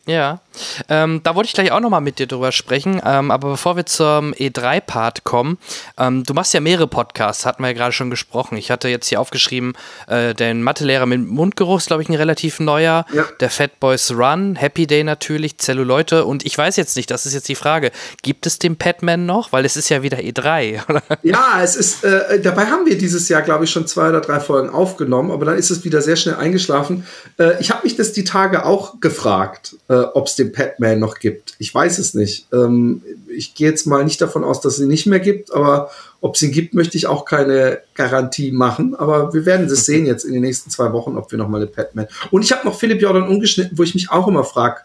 Ja, 0.06 0.40
ähm, 0.88 1.20
da 1.22 1.34
wollte 1.34 1.48
ich 1.48 1.52
gleich 1.52 1.70
auch 1.72 1.80
nochmal 1.80 2.00
mit 2.00 2.18
dir 2.18 2.26
drüber 2.26 2.52
sprechen. 2.52 3.00
Ähm, 3.04 3.30
aber 3.30 3.50
bevor 3.50 3.76
wir 3.76 3.86
zum 3.86 4.32
E3-Part 4.32 5.24
kommen, 5.24 5.58
ähm, 5.98 6.24
du 6.24 6.32
machst 6.34 6.54
ja 6.54 6.60
mehrere 6.60 6.88
Podcasts, 6.88 7.44
hatten 7.44 7.62
wir 7.62 7.68
ja 7.68 7.74
gerade 7.74 7.92
schon 7.92 8.10
gesprochen. 8.10 8.56
Ich 8.56 8.70
hatte 8.70 8.88
jetzt 8.88 9.08
hier 9.08 9.20
aufgeschrieben, 9.20 9.74
äh, 10.08 10.34
den 10.34 10.62
Mathelehrer 10.62 11.06
mit 11.06 11.26
Mundgeruch 11.28 11.78
ist, 11.78 11.88
glaube 11.88 12.02
ich, 12.02 12.08
ein 12.08 12.14
relativ 12.14 12.60
neuer. 12.60 13.04
Ja. 13.12 13.26
Der 13.40 13.50
Fat 13.50 13.78
Boys 13.78 14.10
Run, 14.10 14.56
Happy 14.56 14.86
Day 14.86 15.04
natürlich, 15.04 15.58
Zelluleute. 15.58 16.24
Und 16.24 16.46
ich 16.46 16.56
weiß 16.56 16.76
jetzt 16.76 16.96
nicht, 16.96 17.10
das 17.10 17.26
ist 17.26 17.34
jetzt 17.34 17.48
die 17.48 17.54
Frage, 17.54 17.92
gibt 18.22 18.46
es 18.46 18.58
den 18.58 18.76
Padman 18.76 19.26
noch? 19.26 19.52
Weil 19.52 19.64
es 19.66 19.76
ist 19.76 19.90
ja 19.90 20.02
wieder 20.02 20.18
E3, 20.18 20.88
oder? 20.88 21.02
Ja, 21.22 21.60
es 21.62 21.76
ist, 21.76 22.04
äh, 22.04 22.40
dabei 22.40 22.66
haben 22.66 22.86
wir 22.86 22.96
dieses 22.96 23.28
Jahr, 23.28 23.42
glaube 23.42 23.64
ich, 23.64 23.70
schon 23.70 23.86
zwei 23.86 24.08
oder 24.08 24.22
drei 24.22 24.40
Folgen 24.40 24.70
aufgenommen, 24.70 25.30
aber 25.30 25.44
dann 25.44 25.58
ist 25.58 25.70
es 25.70 25.84
wieder 25.84 26.00
sehr 26.00 26.16
schnell 26.16 26.36
eingeschlafen. 26.36 27.06
Äh, 27.38 27.60
ich 27.60 27.70
habe 27.70 27.82
mich 27.84 27.96
das 27.96 28.12
die 28.12 28.24
Tage 28.24 28.64
auch 28.64 29.00
gefragt 29.00 29.76
äh, 29.90 30.06
ob 30.14 30.28
es 30.28 30.36
den 30.36 30.52
Padman 30.52 31.00
noch 31.00 31.18
gibt. 31.18 31.54
Ich 31.58 31.74
weiß 31.74 31.98
es 31.98 32.14
nicht. 32.14 32.46
Ähm, 32.52 33.02
ich 33.28 33.54
gehe 33.54 33.68
jetzt 33.68 33.88
mal 33.88 34.04
nicht 34.04 34.20
davon 34.20 34.44
aus, 34.44 34.60
dass 34.60 34.74
es 34.74 34.80
ihn 34.80 34.88
nicht 34.88 35.06
mehr 35.06 35.18
gibt, 35.18 35.52
aber 35.52 35.90
ob 36.20 36.36
es 36.36 36.42
ihn 36.42 36.52
gibt, 36.52 36.74
möchte 36.74 36.96
ich 36.96 37.08
auch 37.08 37.24
keine 37.24 37.80
Garantie 37.94 38.52
machen. 38.52 38.94
Aber 38.94 39.34
wir 39.34 39.44
werden 39.46 39.66
es 39.66 39.86
sehen 39.86 40.06
jetzt 40.06 40.24
in 40.24 40.32
den 40.32 40.42
nächsten 40.42 40.70
zwei 40.70 40.92
Wochen, 40.92 41.16
ob 41.16 41.32
wir 41.32 41.38
noch 41.38 41.48
mal 41.48 41.58
den 41.58 41.72
Padman. 41.72 42.06
Und 42.30 42.42
ich 42.44 42.52
habe 42.52 42.64
noch 42.64 42.78
Philipp 42.78 43.02
Jordan 43.02 43.26
umgeschnitten, 43.26 43.76
wo 43.76 43.82
ich 43.82 43.94
mich 43.94 44.12
auch 44.12 44.28
immer 44.28 44.44
frage, 44.44 44.82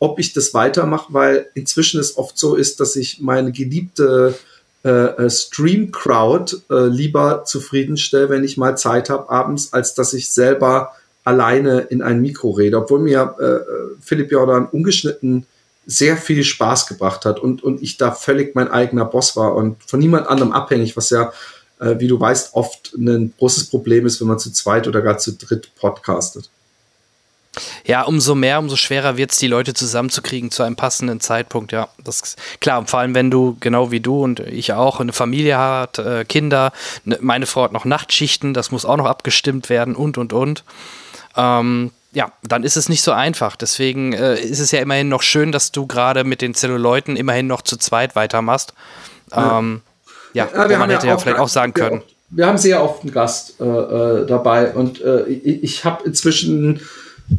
ob 0.00 0.18
ich 0.18 0.32
das 0.32 0.52
weitermache, 0.54 1.12
weil 1.12 1.46
inzwischen 1.54 2.00
es 2.00 2.16
oft 2.16 2.36
so 2.36 2.56
ist, 2.56 2.80
dass 2.80 2.96
ich 2.96 3.20
meine 3.20 3.52
geliebte 3.52 4.36
äh, 4.84 4.88
äh 4.88 5.30
Stream-Crowd 5.30 6.56
äh, 6.68 6.86
lieber 6.86 7.44
zufriedenstelle, 7.44 8.28
wenn 8.28 8.42
ich 8.42 8.56
mal 8.56 8.76
Zeit 8.76 9.08
habe 9.08 9.30
abends, 9.30 9.72
als 9.72 9.94
dass 9.94 10.14
ich 10.14 10.32
selber 10.32 10.94
alleine 11.24 11.80
in 11.80 12.02
ein 12.02 12.20
Mikro 12.20 12.50
rede, 12.50 12.78
obwohl 12.78 13.00
mir 13.00 13.34
äh, 13.38 14.00
Philipp 14.00 14.32
Jordan 14.32 14.66
ungeschnitten 14.66 15.46
sehr 15.86 16.18
viel 16.18 16.44
Spaß 16.44 16.86
gebracht 16.86 17.24
hat 17.24 17.40
und, 17.40 17.62
und 17.62 17.82
ich 17.82 17.96
da 17.96 18.12
völlig 18.12 18.54
mein 18.54 18.70
eigener 18.70 19.06
Boss 19.06 19.36
war 19.36 19.54
und 19.54 19.82
von 19.84 19.98
niemand 19.98 20.28
anderem 20.28 20.52
abhängig, 20.52 20.96
was 20.98 21.08
ja, 21.08 21.32
äh, 21.80 21.94
wie 21.98 22.08
du 22.08 22.20
weißt, 22.20 22.54
oft 22.54 22.92
ein 22.94 23.32
großes 23.38 23.70
Problem 23.70 24.04
ist, 24.04 24.20
wenn 24.20 24.28
man 24.28 24.38
zu 24.38 24.52
zweit 24.52 24.86
oder 24.86 25.00
gar 25.00 25.16
zu 25.16 25.32
dritt 25.32 25.74
podcastet. 25.76 26.50
Ja, 27.84 28.02
umso 28.02 28.34
mehr, 28.34 28.58
umso 28.58 28.76
schwerer 28.76 29.16
wird 29.16 29.32
es, 29.32 29.38
die 29.38 29.46
Leute 29.46 29.74
zusammenzukriegen 29.74 30.50
zu 30.50 30.62
einem 30.62 30.76
passenden 30.76 31.20
Zeitpunkt, 31.20 31.72
ja. 31.72 31.88
Das 32.04 32.36
klar, 32.60 32.86
vor 32.86 33.00
allem 33.00 33.14
wenn 33.14 33.30
du, 33.30 33.56
genau 33.58 33.90
wie 33.90 34.00
du 34.00 34.22
und 34.22 34.40
ich 34.40 34.74
auch, 34.74 35.00
eine 35.00 35.14
Familie 35.14 35.58
hat, 35.58 35.98
äh, 35.98 36.24
Kinder, 36.24 36.72
ne, 37.04 37.18
meine 37.20 37.46
Frau 37.46 37.62
hat 37.62 37.72
noch 37.72 37.86
Nachtschichten, 37.86 38.52
das 38.52 38.70
muss 38.70 38.84
auch 38.84 38.98
noch 38.98 39.06
abgestimmt 39.06 39.70
werden 39.70 39.96
und 39.96 40.18
und 40.18 40.32
und 40.32 40.64
ähm, 41.38 41.92
ja, 42.12 42.32
dann 42.42 42.64
ist 42.64 42.76
es 42.76 42.88
nicht 42.88 43.02
so 43.02 43.12
einfach. 43.12 43.56
Deswegen 43.56 44.12
äh, 44.12 44.40
ist 44.40 44.60
es 44.60 44.72
ja 44.72 44.80
immerhin 44.80 45.08
noch 45.08 45.22
schön, 45.22 45.52
dass 45.52 45.72
du 45.72 45.86
gerade 45.86 46.24
mit 46.24 46.42
den 46.42 46.54
Zelluleuten 46.54 47.16
immerhin 47.16 47.46
noch 47.46 47.62
zu 47.62 47.76
zweit 47.76 48.16
weitermachst. 48.16 48.74
Ähm, 49.32 49.82
ja, 50.32 50.48
ja, 50.52 50.70
ja 50.70 50.78
man 50.78 50.90
hätte 50.90 51.06
ja, 51.06 51.14
auch, 51.14 51.20
vielleicht 51.20 51.38
auch 51.38 51.48
sagen 51.48 51.74
können. 51.74 52.02
Wir, 52.30 52.38
wir 52.38 52.46
haben 52.46 52.58
sehr 52.58 52.82
oft 52.82 53.02
einen 53.02 53.12
Gast 53.12 53.60
äh, 53.60 53.64
äh 53.64 54.26
dabei 54.26 54.72
und 54.72 55.00
äh, 55.00 55.26
ich, 55.26 55.62
ich 55.62 55.84
habe 55.84 56.04
inzwischen 56.04 56.80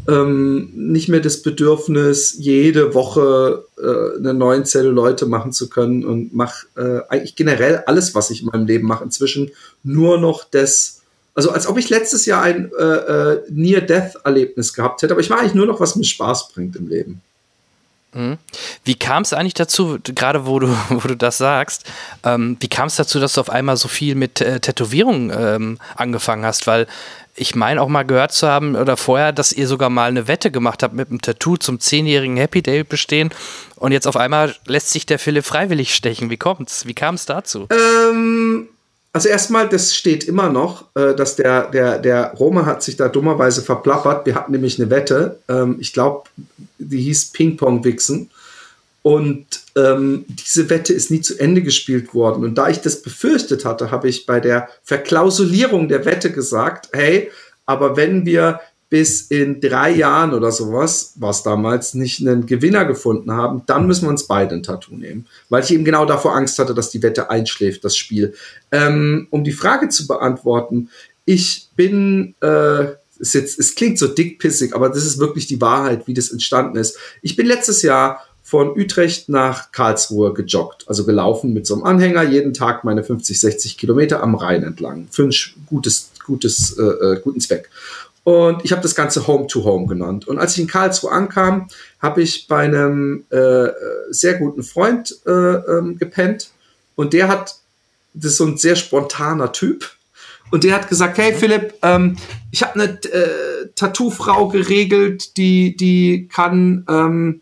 ähm, 0.08 0.72
nicht 0.75 1.10
mehr 1.10 1.20
das 1.20 1.41
Bedürfnis, 1.41 2.36
jede 2.38 2.94
Woche 2.94 3.65
äh, 3.77 4.18
einen 4.18 4.38
neuen 4.38 4.65
Zelluleute 4.65 5.25
machen 5.25 5.51
zu 5.51 5.68
können 5.68 6.06
und 6.06 6.34
mache 6.34 6.68
äh, 6.77 7.01
eigentlich 7.10 7.36
generell 7.36 7.84
alles, 7.88 8.13
was 8.13 8.29
ich 8.29 8.41
in 8.41 8.48
meinem 8.48 8.68
Leben 8.68 8.88
mache, 8.88 9.03
inzwischen 9.03 9.51
nur 9.84 10.20
noch 10.20 10.44
das 10.44 10.99
also 11.39 11.51
als 11.51 11.67
ob 11.67 11.77
ich 11.77 11.88
letztes 11.89 12.25
Jahr 12.25 12.43
ein 12.43 12.69
äh, 12.77 12.84
äh, 12.84 13.41
Near-Death-Erlebnis 13.50 14.74
gehabt 14.74 15.01
hätte, 15.01 15.13
aber 15.13 15.22
ich 15.22 15.29
mache 15.29 15.39
eigentlich 15.39 15.53
nur 15.53 15.67
noch, 15.67 15.79
was 15.79 15.96
mir 15.96 16.03
Spaß 16.03 16.50
bringt 16.50 16.75
im 16.75 16.89
Leben. 16.89 17.22
Mhm. 18.13 18.38
Wie 18.84 18.96
kam 18.96 19.24
es 19.24 19.31
eigentlich 19.31 19.53
dazu, 19.53 20.00
gerade 20.03 20.46
wo 20.46 20.60
du, 20.60 20.67
wo 20.89 21.08
du 21.08 21.15
das 21.15 21.38
sagst, 21.38 21.86
ähm, 22.25 22.58
wie 22.60 22.67
kam 22.67 22.88
es 22.88 22.98
dazu, 22.98 23.22
dass 23.22 23.36
du 23.36 23.39
auf 23.39 23.50
einmal 23.50 23.77
so 23.77 23.88
viel 23.88 24.15
mit 24.15 24.41
äh, 24.41 24.60
Tätowierungen 24.60 25.31
ähm, 25.34 25.77
angefangen 25.96 26.43
hast? 26.43 26.67
Weil 26.67 26.88
ich 27.36 27.55
meine 27.55 27.81
auch 27.81 27.88
mal 27.88 28.03
gehört 28.03 28.34
zu 28.34 28.46
haben 28.50 28.75
oder 28.75 28.98
vorher, 28.98 29.31
dass 29.31 29.53
ihr 29.53 29.67
sogar 29.67 29.89
mal 29.89 30.10
eine 30.10 30.27
Wette 30.27 30.51
gemacht 30.51 30.84
habt 30.84 30.93
mit 30.93 31.08
einem 31.08 31.22
Tattoo 31.22 31.55
zum 31.55 31.79
zehnjährigen 31.79 32.36
Happy 32.36 32.62
Day 32.62 32.84
bestehen 32.84 33.29
und 33.77 33.93
jetzt 33.93 34.08
auf 34.08 34.17
einmal 34.17 34.53
lässt 34.65 34.89
sich 34.89 35.05
der 35.05 35.19
Philipp 35.19 35.46
freiwillig 35.46 35.96
stechen. 35.96 36.29
Wie 36.29 36.36
kommt's? 36.36 36.86
Wie 36.86 36.93
kam 36.93 37.15
es 37.15 37.25
dazu? 37.25 37.69
Ähm, 37.72 38.67
also 39.11 39.27
erstmal, 39.27 39.67
das 39.67 39.95
steht 39.95 40.23
immer 40.23 40.49
noch, 40.49 40.85
äh, 40.95 41.15
dass 41.15 41.35
der, 41.35 41.69
der, 41.71 41.97
der 41.97 42.33
Roma 42.33 42.65
hat 42.65 42.83
sich 42.83 42.95
da 42.95 43.07
dummerweise 43.07 43.61
verplappert. 43.61 44.25
Wir 44.25 44.35
hatten 44.35 44.51
nämlich 44.51 44.79
eine 44.79 44.89
Wette, 44.89 45.39
ähm, 45.49 45.77
ich 45.79 45.93
glaube, 45.93 46.29
die 46.77 47.01
hieß 47.01 47.31
Ping-Pong-Wichsen. 47.31 48.29
Und 49.01 49.45
ähm, 49.75 50.25
diese 50.27 50.69
Wette 50.69 50.93
ist 50.93 51.09
nie 51.09 51.21
zu 51.21 51.39
Ende 51.39 51.63
gespielt 51.63 52.13
worden. 52.13 52.43
Und 52.43 52.55
da 52.55 52.69
ich 52.69 52.81
das 52.81 53.01
befürchtet 53.01 53.65
hatte, 53.65 53.91
habe 53.91 54.09
ich 54.09 54.25
bei 54.25 54.39
der 54.39 54.69
Verklausulierung 54.83 55.87
der 55.87 56.05
Wette 56.05 56.31
gesagt, 56.31 56.89
hey, 56.91 57.31
aber 57.65 57.95
wenn 57.95 58.25
wir 58.25 58.59
bis 58.89 59.22
in 59.22 59.62
drei 59.62 59.91
Jahren 59.91 60.34
oder 60.34 60.51
sowas, 60.51 61.13
was 61.15 61.43
damals 61.43 61.93
nicht 61.93 62.22
einen 62.22 62.48
Gewinner 62.48 62.86
gefunden 62.86 63.31
haben, 63.31 63.62
dann 63.67 63.86
müssen 63.86 64.05
wir 64.05 64.10
uns 64.10 64.25
beide 64.25 64.55
ein 64.55 64.63
Tattoo 64.63 64.96
nehmen. 64.96 65.27
Weil 65.50 65.63
ich 65.63 65.72
eben 65.72 65.86
genau 65.86 66.05
davor 66.05 66.36
Angst 66.36 66.58
hatte, 66.58 66.74
dass 66.74 66.89
die 66.89 67.03
Wette 67.03 67.29
einschläft, 67.29 67.86
das 67.86 67.96
Spiel. 67.96 68.34
Ähm, 68.72 69.27
um 69.29 69.43
die 69.43 69.51
Frage 69.51 69.89
zu 69.89 70.08
beantworten, 70.08 70.89
ich 71.25 71.69
bin, 71.75 72.34
äh, 72.41 72.86
es, 73.19 73.34
jetzt, 73.34 73.60
es 73.60 73.75
klingt 73.75 74.00
so 74.00 74.08
dickpissig, 74.08 74.74
aber 74.74 74.89
das 74.89 75.05
ist 75.05 75.19
wirklich 75.19 75.46
die 75.46 75.62
Wahrheit, 75.62 76.08
wie 76.08 76.15
das 76.15 76.31
entstanden 76.31 76.77
ist. 76.77 76.98
Ich 77.22 77.36
bin 77.36 77.46
letztes 77.46 77.84
Jahr 77.84 78.25
von 78.41 78.72
Utrecht 78.72 79.29
nach 79.29 79.72
Karlsruhe 79.72 80.34
gejoggt, 80.34 80.86
also 80.88 81.05
gelaufen 81.05 81.53
mit 81.53 81.67
so 81.67 81.75
einem 81.75 81.84
Anhänger, 81.84 82.24
jeden 82.24 82.55
Tag 82.55 82.84
meine 82.84 83.03
50, 83.03 83.39
60 83.39 83.77
Kilometer 83.77 84.24
am 84.24 84.34
Rhein 84.34 84.63
entlang, 84.63 85.08
für 85.12 85.25
ein 85.25 85.34
gutes, 85.67 86.10
gutes, 86.25 86.75
äh, 86.79 86.81
äh 86.81 87.22
guten 87.24 87.41
Zweck. 87.41 87.69
Und 88.29 88.63
ich 88.63 88.71
habe 88.71 88.83
das 88.83 88.93
Ganze 88.93 89.25
Home 89.25 89.48
to 89.48 89.63
Home 89.63 89.88
genannt. 89.88 90.27
Und 90.27 90.38
als 90.38 90.53
ich 90.53 90.59
in 90.59 90.67
Karlsruhe 90.67 91.12
ankam, 91.12 91.67
habe 92.00 92.21
ich 92.21 92.48
bei 92.48 92.59
einem 92.59 93.25
äh, 93.31 93.69
sehr 94.12 94.36
guten 94.36 94.62
Freund 94.62 95.15
äh, 95.25 95.31
ähm, 95.31 95.98
gepennt. 95.98 96.51
Und 96.93 97.13
der 97.13 97.27
hat, 97.27 97.55
das 98.13 98.33
ist 98.33 98.38
so 98.38 98.45
ein 98.45 98.57
sehr 98.57 98.75
spontaner 98.75 99.51
Typ. 99.51 99.89
Und 100.51 100.63
der 100.63 100.75
hat 100.75 100.89
gesagt, 100.89 101.17
hey 101.17 101.33
Philipp, 101.33 101.74
ähm, 101.81 102.17
ich 102.51 102.62
habe 102.62 102.75
eine 102.75 103.01
äh, 103.01 103.69
Tattoo-Frau 103.74 104.50
geregelt, 104.50 105.36
die, 105.36 105.75
die 105.75 106.29
kann, 106.31 106.86
ähm, 106.88 107.41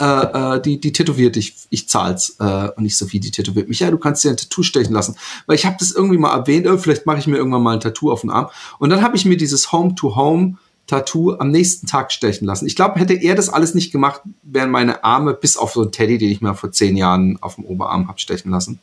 äh, 0.00 0.56
äh, 0.56 0.62
die, 0.62 0.80
die 0.80 0.92
tätowiert 0.92 1.36
dich, 1.36 1.54
ich 1.70 1.88
zahl's. 1.88 2.36
Äh, 2.38 2.68
und 2.76 2.82
nicht 2.82 2.96
so 2.96 3.12
wie 3.12 3.20
die 3.20 3.30
tätowiert 3.30 3.68
mich. 3.68 3.80
Ja, 3.80 3.90
du 3.90 3.98
kannst 3.98 4.24
dir 4.24 4.30
ein 4.30 4.36
Tattoo 4.36 4.62
stechen 4.62 4.92
lassen. 4.92 5.16
Weil 5.46 5.56
ich 5.56 5.66
habe 5.66 5.76
das 5.78 5.92
irgendwie 5.92 6.18
mal 6.18 6.34
erwähnt, 6.34 6.66
oh, 6.66 6.78
vielleicht 6.78 7.06
mache 7.06 7.18
ich 7.18 7.26
mir 7.26 7.36
irgendwann 7.36 7.62
mal 7.62 7.74
ein 7.74 7.80
Tattoo 7.80 8.10
auf 8.10 8.22
den 8.22 8.30
Arm. 8.30 8.48
Und 8.78 8.90
dann 8.90 9.02
habe 9.02 9.16
ich 9.16 9.24
mir 9.24 9.36
dieses 9.36 9.72
Home-to-Home 9.72 10.56
Tattoo 10.88 11.36
am 11.38 11.50
nächsten 11.50 11.86
Tag 11.86 12.10
stechen 12.12 12.46
lassen. 12.46 12.66
Ich 12.66 12.74
glaube, 12.74 12.98
hätte 12.98 13.14
er 13.14 13.34
das 13.34 13.50
alles 13.50 13.74
nicht 13.74 13.92
gemacht, 13.92 14.22
wären 14.42 14.70
meine 14.70 15.04
Arme, 15.04 15.34
bis 15.34 15.56
auf 15.56 15.72
so 15.72 15.82
ein 15.82 15.92
Teddy, 15.92 16.18
den 16.18 16.30
ich 16.30 16.40
mir 16.40 16.54
vor 16.54 16.72
zehn 16.72 16.96
Jahren 16.96 17.38
auf 17.40 17.56
dem 17.56 17.64
Oberarm 17.64 18.08
hab 18.08 18.18
stechen 18.20 18.50
lassen, 18.50 18.80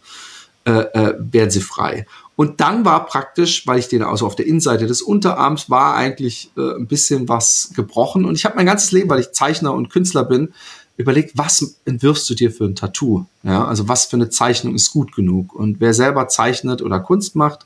äh, 0.66 0.72
äh, 0.72 1.16
wären 1.20 1.50
sie 1.50 1.62
frei. 1.62 2.06
Und 2.36 2.60
dann 2.60 2.86
war 2.86 3.06
praktisch, 3.06 3.66
weil 3.66 3.80
ich 3.80 3.88
den 3.88 4.04
also 4.04 4.26
auf 4.26 4.36
der 4.36 4.46
Innenseite 4.46 4.88
des 4.88 5.02
Unterarms 5.02 5.70
war 5.70 5.96
eigentlich 5.96 6.52
äh, 6.58 6.76
ein 6.76 6.88
bisschen 6.88 7.28
was 7.28 7.72
gebrochen. 7.76 8.26
Und 8.26 8.36
ich 8.36 8.46
habe 8.46 8.56
mein 8.56 8.66
ganzes 8.66 8.92
Leben, 8.92 9.10
weil 9.10 9.22
ich 9.22 9.32
Zeichner 9.32 9.74
und 9.74 9.90
Künstler 9.90 10.26
bin, 10.26 10.54
überlegt, 10.98 11.38
was 11.38 11.78
entwirfst 11.86 12.30
du 12.30 12.36
dir 12.36 12.52
für 12.52 12.66
ein 12.66 12.75
Tattoo? 12.75 13.25
Ja, 13.44 13.66
also 13.66 13.88
was 13.88 14.06
für 14.06 14.16
eine 14.16 14.30
Zeichnung 14.30 14.75
ist 14.75 14.92
gut 14.92 15.14
genug? 15.16 15.54
Und 15.54 15.80
wer 15.80 15.94
selber 15.94 16.28
zeichnet 16.28 16.82
oder 16.82 17.00
Kunst 17.00 17.36
macht, 17.36 17.66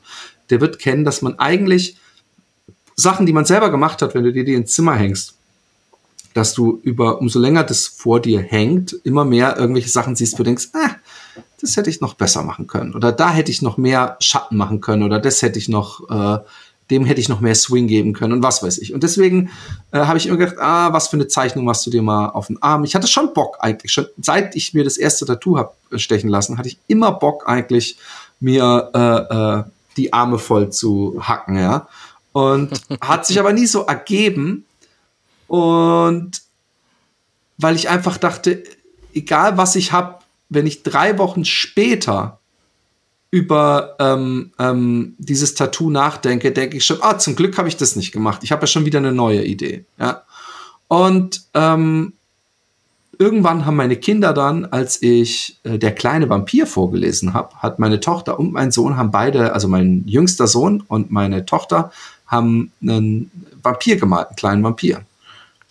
der 0.50 0.60
wird 0.60 0.78
kennen, 0.78 1.04
dass 1.04 1.22
man 1.22 1.38
eigentlich 1.38 1.96
Sachen, 2.96 3.26
die 3.26 3.32
man 3.32 3.44
selber 3.44 3.70
gemacht 3.70 4.02
hat, 4.02 4.14
wenn 4.14 4.24
du 4.24 4.32
dir 4.32 4.44
die 4.44 4.54
ins 4.54 4.72
Zimmer 4.72 4.94
hängst, 4.94 5.34
dass 6.34 6.54
du 6.54 6.80
über, 6.82 7.20
umso 7.20 7.38
länger 7.38 7.64
das 7.64 7.86
vor 7.86 8.20
dir 8.20 8.40
hängt, 8.40 8.92
immer 9.04 9.24
mehr 9.24 9.56
irgendwelche 9.56 9.88
Sachen 9.88 10.16
siehst, 10.16 10.34
wo 10.34 10.38
du 10.38 10.44
denkst, 10.44 10.68
ah, 10.74 10.96
das 11.60 11.76
hätte 11.76 11.90
ich 11.90 12.00
noch 12.00 12.14
besser 12.14 12.42
machen 12.42 12.66
können. 12.66 12.94
Oder 12.94 13.12
da 13.12 13.32
hätte 13.32 13.50
ich 13.50 13.62
noch 13.62 13.76
mehr 13.76 14.16
Schatten 14.20 14.56
machen 14.56 14.80
können. 14.80 15.02
Oder 15.02 15.18
das 15.18 15.42
hätte 15.42 15.58
ich 15.58 15.68
noch, 15.68 16.08
äh, 16.08 16.38
dem 16.90 17.04
hätte 17.04 17.20
ich 17.20 17.28
noch 17.28 17.40
mehr 17.40 17.54
Swing 17.54 17.86
geben 17.86 18.12
können 18.12 18.32
und 18.32 18.42
was 18.42 18.62
weiß 18.62 18.78
ich. 18.78 18.92
Und 18.92 19.02
deswegen 19.02 19.50
äh, 19.92 20.00
habe 20.00 20.18
ich 20.18 20.26
immer 20.26 20.36
gedacht, 20.36 20.58
ah, 20.58 20.92
was 20.92 21.08
für 21.08 21.16
eine 21.16 21.28
Zeichnung 21.28 21.64
machst 21.64 21.86
du 21.86 21.90
dir 21.90 22.02
mal 22.02 22.30
auf 22.30 22.48
den 22.48 22.60
Arm? 22.62 22.84
Ich 22.84 22.94
hatte 22.94 23.06
schon 23.06 23.32
Bock 23.32 23.58
eigentlich, 23.60 23.92
schon 23.92 24.06
seit 24.20 24.56
ich 24.56 24.74
mir 24.74 24.84
das 24.84 24.96
erste 24.96 25.24
Tattoo 25.24 25.56
habe 25.56 25.72
äh, 25.90 25.98
stechen 25.98 26.28
lassen, 26.28 26.58
hatte 26.58 26.68
ich 26.68 26.78
immer 26.88 27.12
Bock 27.12 27.48
eigentlich, 27.48 27.96
mir 28.40 28.90
äh, 28.94 29.34
äh, 29.34 29.64
die 29.96 30.12
Arme 30.12 30.38
voll 30.38 30.70
zu 30.70 31.20
hacken, 31.20 31.56
ja. 31.58 31.88
Und 32.32 32.70
hat 33.00 33.26
sich 33.26 33.38
aber 33.38 33.52
nie 33.52 33.66
so 33.66 33.82
ergeben. 33.82 34.64
Und 35.46 36.42
weil 37.58 37.76
ich 37.76 37.88
einfach 37.88 38.16
dachte, 38.16 38.64
egal 39.14 39.56
was 39.56 39.76
ich 39.76 39.92
habe, 39.92 40.16
wenn 40.48 40.66
ich 40.66 40.82
drei 40.82 41.18
Wochen 41.18 41.44
später 41.44 42.39
über 43.30 43.96
ähm, 44.00 44.50
ähm, 44.58 45.14
dieses 45.18 45.54
Tattoo 45.54 45.90
nachdenke, 45.90 46.50
denke 46.50 46.76
ich 46.76 46.84
schon, 46.84 46.98
ah, 47.00 47.18
zum 47.18 47.36
Glück 47.36 47.56
habe 47.58 47.68
ich 47.68 47.76
das 47.76 47.94
nicht 47.94 48.12
gemacht. 48.12 48.40
Ich 48.42 48.50
habe 48.50 48.62
ja 48.62 48.66
schon 48.66 48.84
wieder 48.84 48.98
eine 48.98 49.12
neue 49.12 49.44
Idee. 49.44 49.84
Ja? 49.98 50.22
Und 50.88 51.42
ähm, 51.54 52.14
irgendwann 53.18 53.66
haben 53.66 53.76
meine 53.76 53.96
Kinder 53.96 54.32
dann, 54.32 54.64
als 54.64 55.00
ich 55.02 55.58
äh, 55.62 55.78
der 55.78 55.94
kleine 55.94 56.28
Vampir 56.28 56.66
vorgelesen 56.66 57.32
habe, 57.32 57.54
hat 57.56 57.78
meine 57.78 58.00
Tochter 58.00 58.40
und 58.40 58.52
mein 58.52 58.72
Sohn 58.72 58.96
haben 58.96 59.12
beide, 59.12 59.52
also 59.52 59.68
mein 59.68 60.02
jüngster 60.06 60.48
Sohn 60.48 60.82
und 60.88 61.12
meine 61.12 61.46
Tochter, 61.46 61.92
haben 62.26 62.72
einen 62.82 63.30
Vampir 63.62 63.96
gemalt, 63.96 64.28
einen 64.28 64.36
kleinen 64.36 64.64
Vampir. 64.64 65.04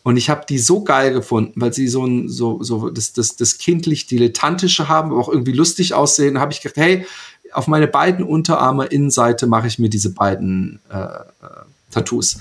Und 0.03 0.17
ich 0.17 0.29
habe 0.29 0.45
die 0.47 0.59
so 0.59 0.83
geil 0.83 1.11
gefunden, 1.13 1.59
weil 1.59 1.73
sie 1.73 1.87
so 1.87 2.05
ein 2.05 2.29
so 2.29 2.63
so 2.63 2.89
das 2.89 3.13
das 3.13 3.35
das 3.35 3.57
kindlich 3.57 4.07
dilettantische 4.07 4.87
haben, 4.87 5.11
aber 5.11 5.19
auch 5.19 5.29
irgendwie 5.29 5.51
lustig 5.51 5.93
aussehen. 5.93 6.39
Habe 6.39 6.53
ich 6.53 6.61
gedacht, 6.61 6.77
hey, 6.77 7.05
auf 7.53 7.67
meine 7.67 7.87
beiden 7.87 8.25
Unterarme 8.25 8.85
Innenseite 8.85 9.47
mache 9.47 9.67
ich 9.67 9.79
mir 9.79 9.89
diese 9.89 10.13
beiden 10.13 10.79
äh, 10.91 10.97
äh, 10.97 11.23
Tattoos. 11.91 12.39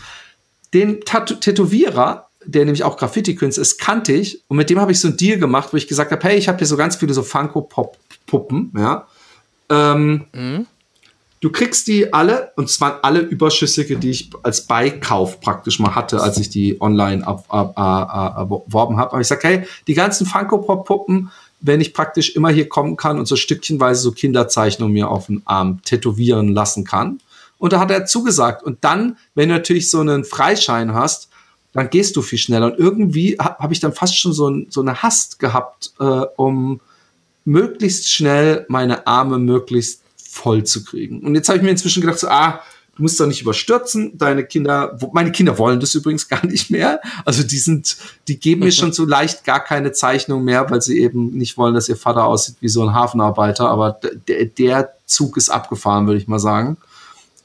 Den 0.74 1.00
Tat 1.02 1.40
Tätowierer, 1.40 2.28
der 2.44 2.64
nämlich 2.64 2.84
auch 2.84 2.96
Graffiti-Künstler 2.96 3.62
ist, 3.62 3.78
kannte 3.78 4.12
ich 4.12 4.42
und 4.48 4.56
mit 4.56 4.70
dem 4.70 4.80
habe 4.80 4.92
ich 4.92 5.00
so 5.00 5.08
ein 5.08 5.16
Deal 5.16 5.38
gemacht, 5.38 5.72
wo 5.72 5.76
ich 5.76 5.88
gesagt 5.88 6.12
habe, 6.12 6.22
hey, 6.22 6.36
ich 6.36 6.48
habe 6.48 6.58
hier 6.58 6.66
so 6.66 6.76
ganz 6.76 6.96
viele 6.96 7.14
so 7.14 7.22
Funko-Pop-Puppen, 7.22 8.72
ja. 8.76 9.06
Ähm, 9.70 10.24
mhm. 10.32 10.66
Du 11.40 11.50
kriegst 11.50 11.86
die 11.86 12.12
alle, 12.12 12.52
und 12.56 12.68
zwar 12.68 12.98
alle 13.02 13.20
Überschüssige, 13.20 13.96
die 13.96 14.10
ich 14.10 14.30
als 14.42 14.66
Beikauf 14.66 15.40
praktisch 15.40 15.78
mal 15.78 15.94
hatte, 15.94 16.20
als 16.20 16.36
ich 16.38 16.50
die 16.50 16.80
online 16.80 17.22
erworben 17.22 18.96
habe. 18.96 19.12
Aber 19.12 19.20
ich 19.20 19.28
sage, 19.28 19.46
hey, 19.46 19.66
die 19.86 19.94
ganzen 19.94 20.26
Funko-Pop-Puppen, 20.26 21.30
wenn 21.60 21.80
ich 21.80 21.94
praktisch 21.94 22.36
immer 22.36 22.50
hier 22.50 22.68
kommen 22.68 22.96
kann 22.96 23.18
und 23.18 23.26
so 23.26 23.36
stückchenweise 23.36 24.00
so 24.00 24.12
Kinderzeichnungen 24.12 24.92
mir 24.92 25.10
auf 25.10 25.26
den 25.26 25.42
Arm 25.44 25.82
tätowieren 25.82 26.52
lassen 26.52 26.84
kann. 26.84 27.20
Und 27.58 27.72
da 27.72 27.80
hat 27.80 27.90
er 27.90 28.06
zugesagt. 28.06 28.62
Und 28.62 28.84
dann, 28.84 29.16
wenn 29.34 29.48
du 29.48 29.56
natürlich 29.56 29.90
so 29.90 30.00
einen 30.00 30.24
Freischein 30.24 30.94
hast, 30.94 31.28
dann 31.72 31.90
gehst 31.90 32.16
du 32.16 32.22
viel 32.22 32.38
schneller. 32.38 32.66
Und 32.66 32.78
irgendwie 32.78 33.36
habe 33.38 33.58
hab 33.58 33.72
ich 33.72 33.80
dann 33.80 33.92
fast 33.92 34.18
schon 34.18 34.32
so, 34.32 34.48
ein, 34.48 34.66
so 34.70 34.80
eine 34.80 35.02
Hast 35.02 35.38
gehabt, 35.38 35.92
äh, 35.98 36.04
um 36.36 36.80
möglichst 37.44 38.10
schnell 38.10 38.64
meine 38.68 39.06
Arme 39.06 39.38
möglichst 39.38 40.02
voll 40.16 40.64
zu 40.64 40.84
kriegen. 40.84 41.20
Und 41.20 41.34
jetzt 41.34 41.48
habe 41.48 41.58
ich 41.58 41.64
mir 41.64 41.70
inzwischen 41.70 42.00
gedacht, 42.00 42.18
so, 42.18 42.28
ah, 42.28 42.60
du 42.98 43.02
musst 43.02 43.18
doch 43.18 43.26
nicht 43.26 43.40
überstürzen. 43.40 44.18
Deine 44.18 44.44
Kinder, 44.44 44.98
meine 45.12 45.32
Kinder 45.32 45.56
wollen 45.56 45.80
das 45.80 45.94
übrigens 45.94 46.28
gar 46.28 46.44
nicht 46.44 46.70
mehr. 46.70 47.00
Also 47.24 47.42
die 47.42 47.58
sind, 47.58 47.96
die 48.26 48.38
geben 48.38 48.64
mir 48.64 48.72
schon 48.72 48.92
so 48.92 49.04
leicht 49.06 49.44
gar 49.44 49.60
keine 49.60 49.92
Zeichnung 49.92 50.44
mehr, 50.44 50.68
weil 50.68 50.82
sie 50.82 51.00
eben 51.00 51.30
nicht 51.30 51.56
wollen, 51.56 51.74
dass 51.74 51.88
ihr 51.88 51.96
Vater 51.96 52.26
aussieht 52.26 52.56
wie 52.60 52.68
so 52.68 52.82
ein 52.82 52.92
Hafenarbeiter. 52.92 53.68
Aber 53.70 53.98
der, 54.28 54.44
der 54.44 54.92
Zug 55.06 55.36
ist 55.36 55.48
abgefahren, 55.48 56.06
würde 56.06 56.20
ich 56.20 56.28
mal 56.28 56.40
sagen. 56.40 56.76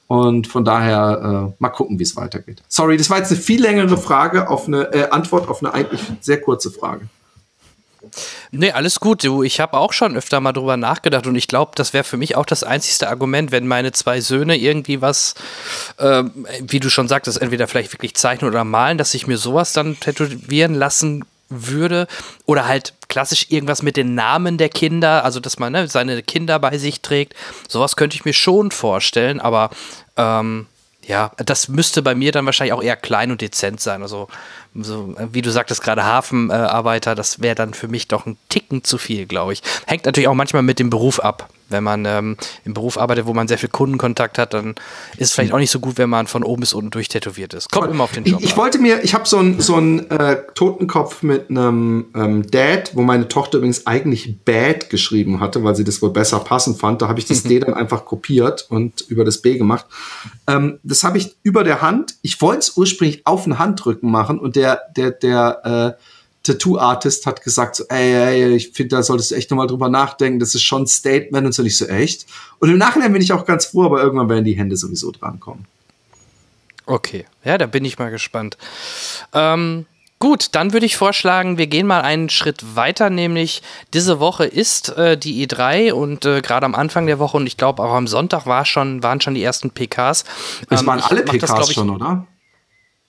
Und 0.07 0.47
von 0.47 0.65
daher 0.65 1.53
äh, 1.53 1.55
mal 1.59 1.69
gucken, 1.69 1.97
wie 1.97 2.03
es 2.03 2.15
weitergeht. 2.15 2.61
Sorry, 2.67 2.97
das 2.97 3.09
war 3.09 3.19
jetzt 3.19 3.31
eine 3.31 3.39
viel 3.39 3.61
längere 3.61 3.97
Frage 3.97 4.49
auf 4.49 4.67
eine 4.67 4.93
äh, 4.93 5.09
Antwort 5.09 5.47
auf 5.47 5.63
eine 5.63 5.73
eigentlich 5.73 6.01
sehr 6.19 6.41
kurze 6.41 6.71
Frage. 6.71 7.07
Nee, 8.51 8.71
alles 8.71 8.99
gut. 8.99 9.23
Du, 9.23 9.43
ich 9.43 9.59
habe 9.59 9.77
auch 9.77 9.93
schon 9.93 10.15
öfter 10.15 10.39
mal 10.39 10.53
drüber 10.53 10.77
nachgedacht 10.77 11.27
und 11.27 11.35
ich 11.35 11.47
glaube, 11.47 11.71
das 11.75 11.93
wäre 11.93 12.03
für 12.03 12.17
mich 12.17 12.35
auch 12.35 12.45
das 12.45 12.63
einzigste 12.63 13.09
Argument, 13.09 13.51
wenn 13.51 13.67
meine 13.67 13.91
zwei 13.91 14.21
Söhne 14.21 14.57
irgendwie 14.57 15.01
was, 15.01 15.35
äh, 15.97 16.23
wie 16.59 16.79
du 16.79 16.89
schon 16.89 17.07
sagtest, 17.07 17.41
entweder 17.41 17.67
vielleicht 17.67 17.93
wirklich 17.93 18.15
zeichnen 18.15 18.49
oder 18.49 18.63
malen, 18.63 18.97
dass 18.97 19.13
ich 19.13 19.27
mir 19.27 19.37
sowas 19.37 19.73
dann 19.73 19.99
tätowieren 19.99 20.73
lassen 20.73 21.25
würde 21.49 22.07
oder 22.45 22.67
halt 22.67 22.93
klassisch 23.09 23.47
irgendwas 23.49 23.83
mit 23.83 23.97
den 23.97 24.15
Namen 24.15 24.57
der 24.57 24.69
Kinder, 24.69 25.23
also 25.23 25.39
dass 25.39 25.59
man 25.59 25.71
ne, 25.71 25.87
seine 25.87 26.23
Kinder 26.23 26.57
bei 26.59 26.77
sich 26.77 27.01
trägt. 27.01 27.35
Sowas 27.67 27.95
könnte 27.95 28.15
ich 28.15 28.25
mir 28.25 28.33
schon 28.33 28.71
vorstellen, 28.71 29.39
aber 29.39 29.69
ähm, 30.17 30.67
ja, 31.05 31.31
das 31.37 31.67
müsste 31.67 32.01
bei 32.01 32.15
mir 32.15 32.31
dann 32.31 32.45
wahrscheinlich 32.45 32.73
auch 32.73 32.83
eher 32.83 32.95
klein 32.95 33.31
und 33.31 33.41
dezent 33.41 33.79
sein. 33.79 34.01
Also 34.01 34.27
so, 34.73 35.15
wie 35.31 35.41
du 35.41 35.51
sagtest 35.51 35.81
gerade 35.83 36.03
Hafenarbeiter, 36.03 37.15
das 37.15 37.41
wäre 37.41 37.55
dann 37.55 37.73
für 37.73 37.87
mich 37.87 38.07
doch 38.07 38.25
ein 38.25 38.37
Ticken 38.49 38.83
zu 38.83 38.97
viel, 38.97 39.25
glaube 39.25 39.53
ich. 39.53 39.61
Hängt 39.85 40.05
natürlich 40.05 40.27
auch 40.27 40.33
manchmal 40.33 40.63
mit 40.63 40.79
dem 40.79 40.89
Beruf 40.89 41.19
ab. 41.19 41.49
Wenn 41.73 41.83
man 41.83 42.05
ähm, 42.05 42.37
im 42.63 42.73
Beruf 42.73 42.97
arbeitet, 42.97 43.25
wo 43.25 43.33
man 43.33 43.49
sehr 43.49 43.57
viel 43.57 43.69
Kundenkontakt 43.69 44.37
hat, 44.37 44.53
dann 44.53 44.75
ist 45.17 45.29
es 45.29 45.33
vielleicht 45.33 45.51
auch 45.51 45.57
nicht 45.57 45.71
so 45.71 45.79
gut, 45.79 45.97
wenn 45.97 46.09
man 46.09 46.27
von 46.27 46.43
oben 46.43 46.61
bis 46.61 46.71
unten 46.73 46.91
durchtätowiert 46.91 47.53
ist. 47.53 47.69
Kommt 47.71 47.91
immer 47.91 48.05
auf 48.05 48.13
den 48.13 48.23
Job. 48.23 48.39
Ich, 48.39 48.51
ich 48.51 48.57
wollte 48.57 48.79
mir, 48.79 49.03
ich 49.03 49.13
habe 49.13 49.27
so 49.27 49.37
einen 49.37 49.59
so 49.59 49.77
äh, 49.79 50.37
Totenkopf 50.55 51.23
mit 51.23 51.49
einem 51.49 52.05
ähm, 52.15 52.49
Dad, 52.49 52.91
wo 52.93 53.01
meine 53.01 53.27
Tochter 53.27 53.57
übrigens 53.57 53.85
eigentlich 53.85 54.37
Bad 54.45 54.89
geschrieben 54.89 55.41
hatte, 55.41 55.63
weil 55.63 55.75
sie 55.75 55.83
das 55.83 56.01
wohl 56.01 56.11
besser 56.11 56.39
passend 56.39 56.79
fand. 56.79 57.01
Da 57.01 57.09
habe 57.09 57.19
ich 57.19 57.25
das 57.25 57.43
D 57.43 57.59
dann 57.59 57.73
einfach 57.73 58.05
kopiert 58.05 58.67
und 58.69 59.01
über 59.01 59.25
das 59.25 59.41
B 59.41 59.57
gemacht. 59.57 59.85
Ähm, 60.47 60.79
das 60.83 61.03
habe 61.03 61.17
ich 61.17 61.35
über 61.43 61.63
der 61.63 61.81
Hand. 61.81 62.15
Ich 62.21 62.41
wollte 62.41 62.59
es 62.59 62.77
ursprünglich 62.77 63.25
auf 63.25 63.43
den 63.43 63.59
Handrücken 63.59 64.09
machen 64.09 64.39
und 64.39 64.55
der, 64.55 64.81
der, 64.95 65.11
der, 65.11 65.97
äh, 65.97 66.03
Tattoo-Artist 66.43 67.25
hat 67.25 67.41
gesagt, 67.41 67.77
so, 67.77 67.85
ey, 67.87 68.13
ey, 68.13 68.55
ich 68.55 68.71
finde, 68.73 68.97
da 68.97 69.03
solltest 69.03 69.31
du 69.31 69.35
echt 69.35 69.49
nochmal 69.49 69.67
drüber 69.67 69.89
nachdenken, 69.89 70.39
das 70.39 70.53
ist 70.53 70.63
schon 70.63 70.83
ein 70.83 70.87
Statement 70.87 71.45
und 71.45 71.53
so 71.53 71.63
nicht 71.63 71.77
so 71.77 71.85
echt. 71.85 72.25
Und 72.59 72.69
im 72.69 72.77
Nachhinein 72.77 73.13
bin 73.13 73.21
ich 73.21 73.31
auch 73.31 73.45
ganz 73.45 73.67
froh, 73.67 73.85
aber 73.85 74.03
irgendwann 74.03 74.29
werden 74.29 74.43
die 74.43 74.57
Hände 74.57 74.75
sowieso 74.75 75.11
drankommen. 75.11 75.65
Okay, 76.85 77.25
ja, 77.45 77.57
da 77.57 77.65
bin 77.65 77.85
ich 77.85 77.97
mal 77.97 78.11
gespannt. 78.11 78.57
Ähm, 79.31 79.85
gut, 80.19 80.49
dann 80.51 80.73
würde 80.73 80.85
ich 80.85 80.97
vorschlagen, 80.97 81.57
wir 81.57 81.67
gehen 81.67 81.87
mal 81.87 82.01
einen 82.01 82.29
Schritt 82.29 82.75
weiter, 82.75 83.09
nämlich 83.09 83.61
diese 83.93 84.19
Woche 84.19 84.43
ist 84.43 84.89
äh, 84.97 85.17
die 85.17 85.47
E3 85.47 85.93
und 85.93 86.25
äh, 86.25 86.41
gerade 86.41 86.65
am 86.65 86.75
Anfang 86.75 87.07
der 87.07 87.19
Woche 87.19 87.37
und 87.37 87.47
ich 87.47 87.55
glaube 87.55 87.81
auch 87.81 87.93
am 87.93 88.07
Sonntag 88.07 88.45
war 88.45 88.65
schon, 88.65 89.01
waren 89.01 89.21
schon 89.21 89.33
die 89.33 89.43
ersten 89.43 89.69
PKs. 89.69 90.25
Es 90.69 90.81
ähm, 90.81 90.87
waren 90.87 90.99
alle 90.99 91.23
PKs 91.23 91.55
das, 91.55 91.69
ich, 91.69 91.75
schon, 91.75 91.89
oder? 91.89 92.27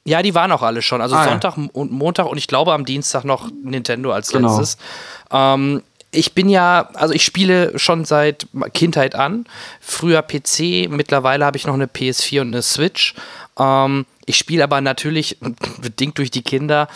Ja, 0.05 0.23
die 0.23 0.35
waren 0.35 0.53
auch 0.53 0.63
alle 0.63 0.83
schon. 0.83 1.01
Also 1.01 1.17
ah, 1.17 1.25
Sonntag 1.25 1.57
ja. 1.57 1.67
und 1.73 1.91
Montag 1.91 2.27
und 2.27 2.37
ich 2.37 2.47
glaube 2.47 2.73
am 2.73 2.85
Dienstag 2.85 3.25
noch 3.25 3.51
Nintendo 3.63 4.13
als 4.13 4.31
genau. 4.31 4.49
letztes. 4.49 4.77
Ähm, 5.31 5.83
ich 6.11 6.33
bin 6.35 6.49
ja, 6.49 6.91
also 6.95 7.13
ich 7.13 7.25
spiele 7.25 7.79
schon 7.79 8.05
seit 8.05 8.47
Kindheit 8.73 9.15
an. 9.15 9.47
Früher 9.81 10.23
PC, 10.23 10.89
mittlerweile 10.89 11.45
habe 11.45 11.57
ich 11.57 11.67
noch 11.67 11.75
eine 11.75 11.87
PS4 11.87 12.43
und 12.43 12.49
eine 12.49 12.63
Switch. 12.63 13.15
Ähm, 13.59 14.07
ich 14.27 14.37
spiele 14.37 14.65
aber 14.65 14.81
natürlich, 14.81 15.39
bedingt 15.81 16.19
durch 16.19 16.31
die 16.31 16.43
Kinder, 16.43 16.89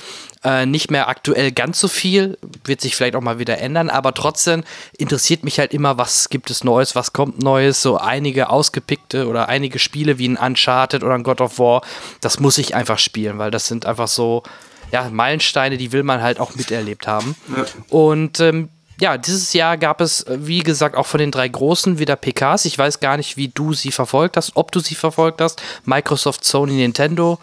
äh, 0.44 0.66
nicht 0.66 0.90
mehr 0.90 1.09
aktuell 1.09 1.53
ganz 1.53 1.81
so 1.81 1.88
viel. 1.88 2.38
Wird 2.64 2.81
sich 2.81 2.97
vielleicht 2.97 3.16
auch 3.16 3.21
mal 3.21 3.38
wieder 3.38 3.59
ändern, 3.59 3.90
aber 3.90 4.14
trotzdem 4.14 4.64
interessiert 4.97 5.44
mich 5.44 5.59
halt 5.59 5.73
immer, 5.75 5.99
was 5.99 6.29
gibt 6.29 6.51
es 6.51 6.64
Neues, 6.64 6.94
was 6.94 7.12
kommt 7.12 7.42
Neues. 7.42 7.83
So 7.83 7.99
einige 7.99 8.51
ausgepickte 8.51 9.27
oder 9.27 9.49
einige 9.49 9.79
Spiele 9.79 10.18
wie 10.18 10.29
ein 10.29 10.37
Uncharted 10.37 11.05
oder 11.05 11.14
ein 11.14 11.23
God 11.23 11.40
of 11.40 11.59
War, 11.59 11.83
das 12.21 12.40
muss 12.40 12.59
ich 12.59 12.75
einfach 12.75 12.99
spielen, 12.99 13.38
weil 13.38 13.51
das 13.51 13.66
sind 13.66 13.87
einfach 13.87 14.09
so 14.09 14.42
ja, 14.90 15.09
Meilensteine, 15.11 15.77
die 15.77 15.92
will 15.92 16.03
man 16.03 16.23
halt 16.23 16.40
auch 16.40 16.55
miterlebt 16.55 17.07
haben. 17.07 17.37
Ja. 17.55 17.66
Und 17.90 18.40
ähm, 18.40 18.71
ja, 19.00 19.16
dieses 19.16 19.52
Jahr 19.52 19.76
gab 19.76 20.00
es, 20.00 20.24
wie 20.28 20.61
gesagt, 20.61 20.96
auch 20.96 21.06
von 21.06 21.20
den 21.20 21.30
drei 21.30 21.48
großen 21.48 21.98
wieder 21.98 22.16
PKs. 22.16 22.64
Ich 22.64 22.76
weiß 22.76 23.00
gar 23.00 23.16
nicht, 23.16 23.37
wie 23.37 23.48
du 23.48 23.72
sie 23.72 23.92
verfolgt 23.92 24.37
hast, 24.37 24.52
ob 24.56 24.72
du 24.72 24.80
sie 24.80 24.94
verfolgt 24.94 25.40
hast. 25.40 25.62
Microsoft, 25.84 26.44
Sony, 26.44 26.74
Nintendo. 26.74 27.38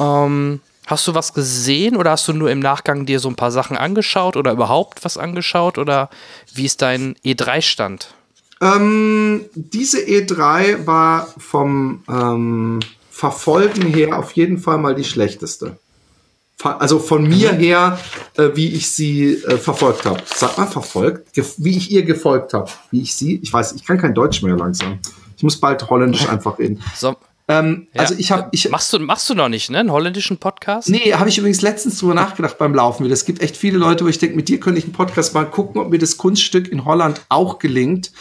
Ähm, 0.00 0.60
hast 0.86 1.06
du 1.06 1.14
was 1.14 1.32
gesehen 1.32 1.96
oder 1.96 2.10
hast 2.10 2.26
du 2.26 2.32
nur 2.32 2.50
im 2.50 2.58
Nachgang 2.58 3.06
dir 3.06 3.20
so 3.20 3.28
ein 3.28 3.36
paar 3.36 3.52
Sachen 3.52 3.76
angeschaut 3.76 4.36
oder 4.36 4.52
überhaupt 4.52 5.04
was 5.04 5.16
angeschaut 5.16 5.78
oder 5.78 6.10
wie 6.54 6.64
ist 6.64 6.82
dein 6.82 7.14
E3-Stand? 7.24 8.12
Ähm, 8.60 9.46
diese 9.54 9.98
E3 9.98 10.86
war 10.86 11.32
vom 11.38 12.02
ähm, 12.08 12.80
Verfolgen 13.10 13.86
her 13.86 14.18
auf 14.18 14.32
jeden 14.32 14.58
Fall 14.58 14.78
mal 14.78 14.94
die 14.94 15.04
schlechteste 15.04 15.78
also 16.64 16.98
von 16.98 17.26
mir 17.26 17.52
mhm. 17.52 17.58
her, 17.58 17.98
äh, 18.36 18.50
wie 18.54 18.68
ich 18.68 18.90
sie 18.90 19.34
äh, 19.34 19.56
verfolgt 19.56 20.04
habe. 20.04 20.20
Sag 20.26 20.58
mal 20.58 20.66
verfolgt, 20.66 21.28
wie 21.58 21.76
ich 21.76 21.90
ihr 21.90 22.04
gefolgt 22.04 22.54
habe, 22.54 22.70
wie 22.90 23.02
ich 23.02 23.14
sie. 23.14 23.40
Ich 23.42 23.52
weiß, 23.52 23.72
ich 23.72 23.84
kann 23.84 23.98
kein 23.98 24.14
Deutsch 24.14 24.42
mehr 24.42 24.56
langsam. 24.56 24.98
Ich 25.36 25.42
muss 25.42 25.58
bald 25.58 25.88
Holländisch 25.88 26.28
einfach 26.28 26.58
reden. 26.58 26.82
So. 26.94 27.16
Ähm, 27.48 27.88
ja. 27.94 28.02
Also 28.02 28.14
ich 28.16 28.30
habe, 28.30 28.48
ich 28.52 28.68
machst 28.70 28.92
du 28.92 29.00
machst 29.00 29.28
du 29.28 29.34
noch 29.34 29.48
nicht, 29.48 29.70
ne, 29.70 29.78
einen 29.78 29.90
holländischen 29.90 30.36
Podcast? 30.36 30.88
Nee, 30.88 31.14
habe 31.14 31.28
ich 31.28 31.38
übrigens 31.38 31.62
letztens 31.62 31.98
drüber 31.98 32.14
nachgedacht 32.14 32.58
beim 32.58 32.74
Laufen. 32.74 33.10
Es 33.10 33.24
gibt 33.24 33.42
echt 33.42 33.56
viele 33.56 33.76
Leute, 33.76 34.04
wo 34.04 34.08
ich 34.08 34.18
denke, 34.18 34.36
mit 34.36 34.48
dir 34.48 34.60
könnte 34.60 34.78
ich 34.78 34.84
einen 34.84 34.92
Podcast 34.92 35.34
mal 35.34 35.46
gucken, 35.46 35.80
ob 35.80 35.90
mir 35.90 35.98
das 35.98 36.16
Kunststück 36.16 36.68
in 36.68 36.84
Holland 36.84 37.22
auch 37.28 37.58
gelingt, 37.58 38.12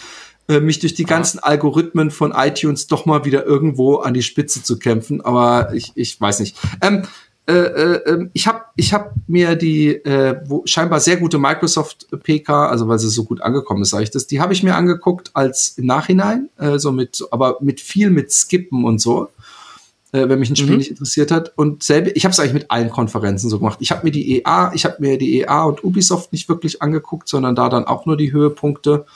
äh, 0.48 0.60
mich 0.60 0.80
durch 0.80 0.96
die 0.96 1.04
ganzen 1.04 1.38
Algorithmen 1.38 2.10
von 2.10 2.32
iTunes 2.32 2.88
doch 2.88 3.06
mal 3.06 3.24
wieder 3.24 3.46
irgendwo 3.46 3.98
an 3.98 4.16
die 4.16 4.24
Spitze 4.24 4.64
zu 4.64 4.80
kämpfen. 4.80 5.22
Aber 5.22 5.74
ich, 5.76 5.92
ich 5.94 6.20
weiß 6.20 6.40
nicht. 6.40 6.58
Ähm, 6.82 7.04
äh, 7.50 7.54
äh, 7.54 8.14
ähm, 8.14 8.30
ich 8.34 8.46
habe 8.46 8.66
ich 8.76 8.94
hab 8.94 9.16
mir 9.26 9.56
die 9.56 9.90
äh, 9.90 10.40
wo, 10.46 10.62
scheinbar 10.66 11.00
sehr 11.00 11.18
gute 11.18 11.40
Microsoft 11.40 12.08
PK, 12.24 12.68
also 12.68 12.88
weil 12.88 13.00
sie 13.00 13.10
so 13.10 13.24
gut 13.24 13.42
angekommen 13.42 13.82
ist, 13.82 13.90
sage 13.90 14.04
ich 14.04 14.12
das, 14.12 14.28
die 14.28 14.40
habe 14.40 14.54
ich 14.54 14.62
mir 14.62 14.76
angeguckt 14.76 15.32
als 15.34 15.70
im 15.70 15.88
Nachhinein, 15.88 16.50
äh, 16.58 16.78
so 16.78 16.92
mit, 16.92 17.26
aber 17.32 17.58
mit 17.60 17.82
viel 17.82 18.12
mit 18.12 18.32
Skippen 18.32 18.86
und 18.86 19.02
so, 19.02 19.30
äh, 20.12 20.30
wenn 20.30 20.38
mich 20.38 20.52
ein 20.52 20.58
Spiel 20.58 20.74
mhm. 20.74 20.78
nicht 20.78 20.92
interessiert 20.92 21.32
hat. 21.32 21.52
Und 21.56 21.82
selbe, 21.82 22.12
ich 22.12 22.24
habe 22.24 22.34
es 22.34 22.40
eigentlich 22.40 22.54
mit 22.54 22.70
allen 22.70 22.92
Konferenzen 22.92 23.50
so 23.50 23.58
gemacht. 23.58 23.80
Ich 23.82 23.90
habe 23.90 24.04
mir 24.04 24.12
die 24.12 24.38
EA, 24.38 24.72
ich 24.76 24.86
habe 24.86 24.98
mir 25.00 25.18
die 25.18 25.40
EA 25.40 25.64
und 25.64 25.84
Ubisoft 25.84 26.32
nicht 26.32 26.50
wirklich 26.50 26.84
angeguckt, 26.84 27.28
sondern 27.28 27.56
da 27.56 27.70
dann 27.70 27.86
auch 27.86 28.06
nur 28.06 28.16
die 28.16 28.32
Höhepunkte 28.32 29.08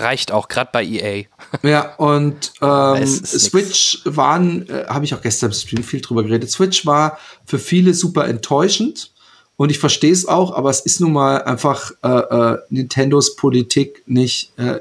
reicht 0.00 0.32
auch, 0.32 0.48
gerade 0.48 0.70
bei 0.72 0.84
EA. 0.84 1.24
Ja, 1.62 1.94
und 1.96 2.52
ähm, 2.62 3.06
Switch 3.06 4.02
nix. 4.04 4.16
waren, 4.16 4.68
äh, 4.68 4.86
habe 4.88 5.04
ich 5.04 5.14
auch 5.14 5.22
gestern 5.22 5.50
im 5.50 5.54
Stream 5.54 5.82
viel 5.82 6.00
drüber 6.00 6.22
geredet, 6.22 6.50
Switch 6.50 6.86
war 6.86 7.18
für 7.44 7.58
viele 7.58 7.94
super 7.94 8.26
enttäuschend. 8.26 9.12
Und 9.56 9.70
ich 9.70 9.80
verstehe 9.80 10.12
es 10.12 10.24
auch, 10.26 10.52
aber 10.52 10.70
es 10.70 10.80
ist 10.80 11.00
nun 11.00 11.12
mal 11.12 11.42
einfach 11.42 11.90
äh, 12.04 12.08
äh, 12.08 12.58
Nintendos 12.70 13.34
Politik 13.34 14.04
nicht, 14.06 14.56
äh, 14.56 14.80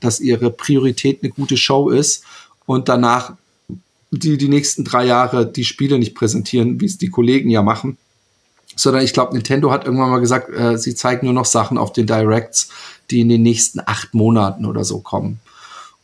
dass 0.00 0.20
ihre 0.20 0.50
Priorität 0.50 1.22
eine 1.22 1.32
gute 1.32 1.56
Show 1.56 1.88
ist 1.88 2.24
und 2.66 2.90
danach 2.90 3.32
die 4.10 4.36
die 4.36 4.48
nächsten 4.48 4.84
drei 4.84 5.06
Jahre 5.06 5.46
die 5.46 5.64
Spiele 5.64 5.98
nicht 5.98 6.14
präsentieren, 6.14 6.80
wie 6.80 6.86
es 6.86 6.98
die 6.98 7.08
Kollegen 7.08 7.48
ja 7.48 7.62
machen 7.62 7.96
sondern 8.78 9.02
ich 9.02 9.12
glaube, 9.12 9.34
Nintendo 9.34 9.70
hat 9.72 9.84
irgendwann 9.84 10.10
mal 10.10 10.20
gesagt, 10.20 10.50
äh, 10.50 10.78
sie 10.78 10.94
zeigen 10.94 11.26
nur 11.26 11.34
noch 11.34 11.44
Sachen 11.44 11.78
auf 11.78 11.92
den 11.92 12.06
Directs, 12.06 12.68
die 13.10 13.20
in 13.20 13.28
den 13.28 13.42
nächsten 13.42 13.80
acht 13.84 14.14
Monaten 14.14 14.64
oder 14.66 14.84
so 14.84 15.00
kommen. 15.00 15.40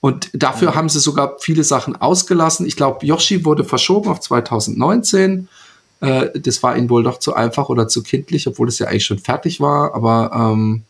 Und 0.01 0.29
dafür 0.35 0.73
mhm. 0.73 0.75
haben 0.75 0.89
sie 0.89 0.99
sogar 1.01 1.37
viele 1.39 1.65
Sachen 1.65 1.97
ausgelassen. 1.97 2.67
Ich 2.67 2.77
glaube, 2.77 3.07
Yoshi 3.07 3.45
wurde 3.45 3.65
verschoben 3.65 4.11
auf 4.11 4.21
2019. 4.21 5.49
Äh, 6.01 6.39
das 6.39 6.63
war 6.63 6.77
ihnen 6.77 6.91
wohl 6.91 7.05
doch 7.05 7.19
zu 7.19 7.35
einfach 7.35 7.69
oder 7.69 7.87
zu 7.87 8.03
kindlich, 8.03 8.47
obwohl 8.49 8.69
es 8.69 8.79
ja 8.79 8.89
eigentlich 8.89 9.07
schon 9.07 9.21
fertig 9.21 9.61
war. 9.61 9.95
Aber 9.95 10.33
ähm, 10.35 10.83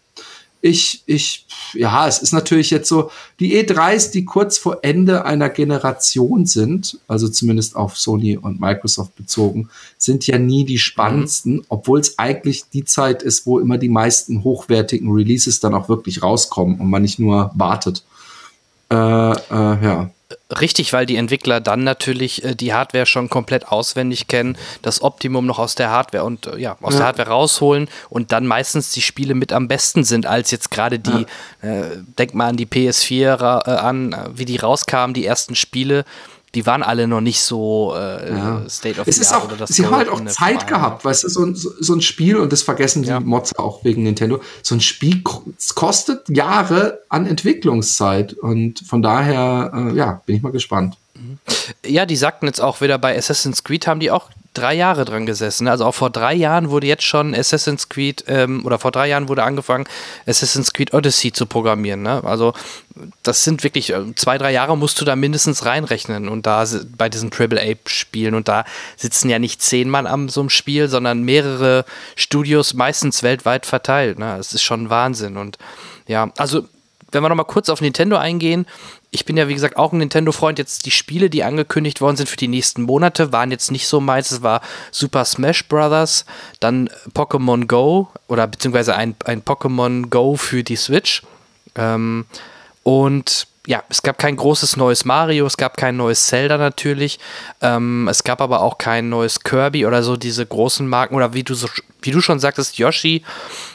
ich, 0.65 1.03
ich, 1.05 1.47
ja, 1.75 2.09
es 2.09 2.21
ist 2.21 2.33
natürlich 2.33 2.71
jetzt 2.71 2.89
so, 2.89 3.11
die 3.39 3.55
E3s, 3.55 4.11
die 4.13 4.25
kurz 4.25 4.57
vor 4.57 4.79
Ende 4.81 5.27
einer 5.27 5.51
Generation 5.51 6.47
sind, 6.47 6.99
also 7.07 7.29
zumindest 7.29 7.77
auf 7.77 7.99
Sony 7.99 8.39
und 8.39 8.63
Microsoft 8.63 9.15
bezogen, 9.15 9.69
sind 9.99 10.27
ja 10.27 10.39
nie 10.39 10.65
die 10.65 10.79
spannendsten, 10.79 11.57
mhm. 11.57 11.65
obwohl 11.69 12.01
es 12.01 12.19
eigentlich 12.19 12.71
die 12.73 12.87
Zeit 12.87 13.23
ist, 13.23 13.45
wo 13.45 13.59
immer 13.59 13.77
die 13.77 13.91
meisten 13.91 14.43
hochwertigen 14.43 15.13
Releases 15.13 15.61
dann 15.61 15.75
auch 15.75 15.91
wirklich 15.91 16.23
rauskommen 16.23 16.81
und 16.81 16.89
man 16.89 17.03
nicht 17.03 17.19
nur 17.19 17.51
wartet. 17.55 18.03
Äh, 18.91 18.97
äh, 18.97 19.85
ja. 19.85 20.11
Richtig, 20.51 20.93
weil 20.93 21.07
die 21.07 21.17
Entwickler 21.17 21.61
dann 21.61 21.85
natürlich 21.85 22.45
äh, 22.45 22.55
die 22.55 22.75
Hardware 22.75 23.07
schon 23.07 23.31
komplett 23.31 23.69
auswendig 23.69 24.29
kennen, 24.29 24.59
das 24.83 25.01
Optimum 25.01 25.47
noch 25.47 25.59
aus 25.59 25.75
der 25.75 25.91
Hardware 25.91 26.25
und 26.25 26.47
äh, 26.47 26.59
ja, 26.59 26.77
aus 26.83 26.95
ja. 26.95 26.99
der 26.99 27.07
Hardware 27.07 27.31
rausholen 27.31 27.89
und 28.11 28.31
dann 28.31 28.47
meistens 28.47 28.93
die 28.93 29.01
Spiele 29.01 29.35
mit 29.35 29.53
am 29.55 29.69
besten 29.69 30.05
sind, 30.05 30.27
als 30.27 30.51
jetzt 30.51 30.71
gerade 30.71 30.99
die, 30.99 31.27
ja. 31.63 31.69
äh, 31.69 31.97
denk 32.19 32.35
mal 32.35 32.49
an 32.49 32.59
die 32.59 32.67
PS4 32.67 33.67
äh, 33.67 33.71
an, 33.71 34.15
wie 34.35 34.45
die 34.45 34.57
rauskamen, 34.57 35.15
die 35.15 35.25
ersten 35.25 35.55
Spiele 35.55 36.05
die 36.55 36.67
waren 36.67 36.83
alle 36.83 37.09
noch 37.09 37.21
nicht 37.21 37.41
so 37.41 37.95
äh, 37.97 38.31
ja. 38.31 38.69
State 38.69 39.01
of 39.01 39.07
the 39.07 39.27
Art. 39.27 39.35
Auch, 39.35 39.45
oder 39.47 39.57
das 39.57 39.71
sie 39.71 39.85
haben 39.85 39.97
halt 39.97 40.09
auch 40.09 40.25
Zeit 40.27 40.67
gehabt, 40.67 41.05
weißt 41.05 41.25
du, 41.25 41.29
so 41.29 41.45
ein, 41.45 41.55
so 41.55 41.95
ein 41.95 42.01
Spiel, 42.01 42.37
und 42.37 42.53
das 42.53 42.63
vergessen 42.63 43.03
die 43.03 43.09
ja. 43.09 43.21
Mods 43.21 43.57
auch 43.57 43.85
wegen 43.85 44.03
Nintendo, 44.03 44.41
so 44.63 44.75
ein 44.75 44.81
Spiel 44.81 45.23
kostet 45.75 46.29
Jahre 46.29 47.01
an 47.09 47.27
Entwicklungszeit 47.27 48.35
und 48.35 48.81
von 48.81 49.03
daher, 49.03 49.73
äh, 49.75 49.97
ja, 49.97 50.23
bin 50.27 50.37
ich 50.37 50.43
mal 50.43 50.53
gespannt. 50.53 50.97
Ja, 51.85 52.07
die 52.07 52.17
sagten 52.17 52.47
jetzt 52.47 52.61
auch 52.61 52.81
wieder 52.81 52.99
bei 52.99 53.17
Assassin's 53.17 53.65
Creed 53.65 53.87
haben 53.87 54.01
die 54.01 54.11
auch 54.11 54.31
drei 54.55 54.75
Jahre 54.75 55.05
dran 55.05 55.27
gesessen. 55.27 55.69
Also 55.69 55.85
auch 55.85 55.95
vor 55.95 56.11
drei 56.11 56.35
Jahren 56.35 56.71
wurde 56.71 56.87
jetzt 56.87 57.03
schon 57.03 57.35
Assassin's 57.35 57.89
Creed, 57.89 58.25
ähm, 58.29 58.65
oder 58.65 58.79
vor 58.79 58.93
drei 58.93 59.09
Jahren 59.09 59.29
wurde 59.29 59.43
angefangen, 59.43 59.85
Assassin's 60.27 60.73
Creed 60.73 60.95
Odyssey 60.95 61.33
zu 61.33 61.47
programmieren. 61.47 62.03
Ne? 62.03 62.23
Also 62.25 62.55
das 63.23 63.45
sind 63.45 63.65
wirklich, 63.65 63.91
äh, 63.91 64.15
zwei, 64.15 64.39
drei 64.39 64.53
Jahre 64.53 64.79
musst 64.79 65.01
du 65.01 65.05
da 65.05 65.17
mindestens 65.17 65.67
reinrechnen 65.67 66.29
und 66.29 66.47
da 66.47 66.65
bei 66.97 67.09
diesen 67.09 67.31
AAA-Spielen 67.31 68.35
und 68.35 68.49
da 68.49 68.65
sitzen 68.97 69.29
ja 69.29 69.39
nicht 69.39 69.61
zehn 69.61 69.91
Mann 69.91 70.07
am 70.07 70.29
so 70.29 70.41
einem 70.41 70.51
Spiel, 70.51 70.89
sondern 70.89 71.23
mehrere 71.23 71.85
Studios, 72.17 72.75
meistens 72.75 73.23
weltweit 73.23 73.67
verteilt. 73.67 74.19
Ne? 74.19 74.35
Das 74.37 74.55
ist 74.55 74.63
schon 74.63 74.91
Wahnsinn 74.91 75.37
und 75.37 75.59
ja, 76.07 76.31
also 76.39 76.67
wenn 77.11 77.23
wir 77.23 77.29
nochmal 77.29 77.47
kurz 77.47 77.69
auf 77.69 77.81
Nintendo 77.81 78.17
eingehen, 78.17 78.67
ich 79.15 79.25
bin 79.25 79.37
ja, 79.37 79.47
wie 79.47 79.55
gesagt, 79.55 79.77
auch 79.77 79.93
ein 79.93 79.99
Nintendo-Freund. 79.99 80.59
Jetzt 80.59 80.87
die 80.87 80.91
Spiele, 80.91 81.31
die 81.31 81.45
angekündigt 81.45 82.01
worden 82.01 82.17
sind 82.17 82.29
für 82.29 82.37
die 82.37 82.49
nächsten 82.49 82.83
Monate, 82.83 83.33
waren 83.33 83.53
jetzt 83.53 83.71
nicht 83.71 83.87
so 83.87 84.01
meins. 84.01 84.33
Es 84.33 84.43
war 84.43 84.61
Super 84.91 85.25
Smash 85.25 85.69
Bros., 85.69 86.25
dann 86.59 86.91
Pokémon 87.15 87.67
Go 87.67 88.09
oder 88.27 88.49
beziehungsweise 88.49 88.97
ein, 88.97 89.15
ein 89.25 89.43
Pokémon 89.43 90.09
Go 90.09 90.37
für 90.37 90.65
die 90.65 90.75
Switch. 90.75 91.23
Ähm, 91.77 92.27
und 92.83 93.47
ja, 93.67 93.83
es 93.89 94.03
gab 94.03 94.19
kein 94.19 94.37
großes 94.37 94.77
neues 94.77 95.05
Mario, 95.05 95.47
es 95.47 95.57
gab 95.57 95.77
kein 95.77 95.97
neues 95.97 96.27
Zelda 96.27 96.59
natürlich, 96.59 97.19
ähm, 97.63 98.09
es 98.09 98.23
gab 98.23 98.41
aber 98.43 98.61
auch 98.61 98.77
kein 98.77 99.09
neues 99.09 99.41
Kirby 99.41 99.87
oder 99.87 100.03
so 100.03 100.17
diese 100.17 100.45
großen 100.45 100.87
Marken 100.87 101.15
oder 101.15 101.33
wie 101.33 101.45
du 101.45 101.55
so, 101.55 101.69
wie 102.03 102.11
du 102.11 102.21
schon 102.21 102.41
sagtest, 102.41 102.77
Yoshi 102.77 103.23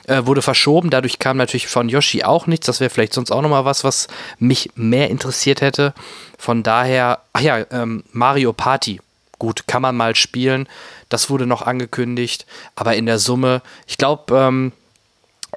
äh, 0.07 0.25
wurde 0.25 0.43
verschoben, 0.43 0.91
dadurch 0.91 1.17
kam 1.17 1.37
natürlich 1.37 1.67
von 1.67 1.89
Yoshi 1.89 2.23
auch 2.23 2.45
nichts, 2.45 2.67
das 2.67 2.79
wäre 2.79 2.91
vielleicht 2.91 3.13
sonst 3.13 3.31
auch 3.31 3.41
nochmal 3.41 3.65
was, 3.65 3.83
was 3.83 4.07
mich 4.37 4.69
mehr 4.75 5.09
interessiert 5.09 5.61
hätte. 5.61 5.93
Von 6.37 6.61
daher, 6.61 7.21
ach 7.33 7.41
ja, 7.41 7.65
ähm, 7.71 8.03
Mario 8.11 8.53
Party, 8.53 9.01
gut, 9.39 9.65
kann 9.67 9.81
man 9.81 9.97
mal 9.97 10.15
spielen, 10.15 10.67
das 11.09 11.31
wurde 11.31 11.47
noch 11.47 11.63
angekündigt, 11.63 12.45
aber 12.75 12.95
in 12.95 13.07
der 13.07 13.17
Summe, 13.17 13.63
ich 13.87 13.97
glaube, 13.97 14.37
ähm, 14.37 14.71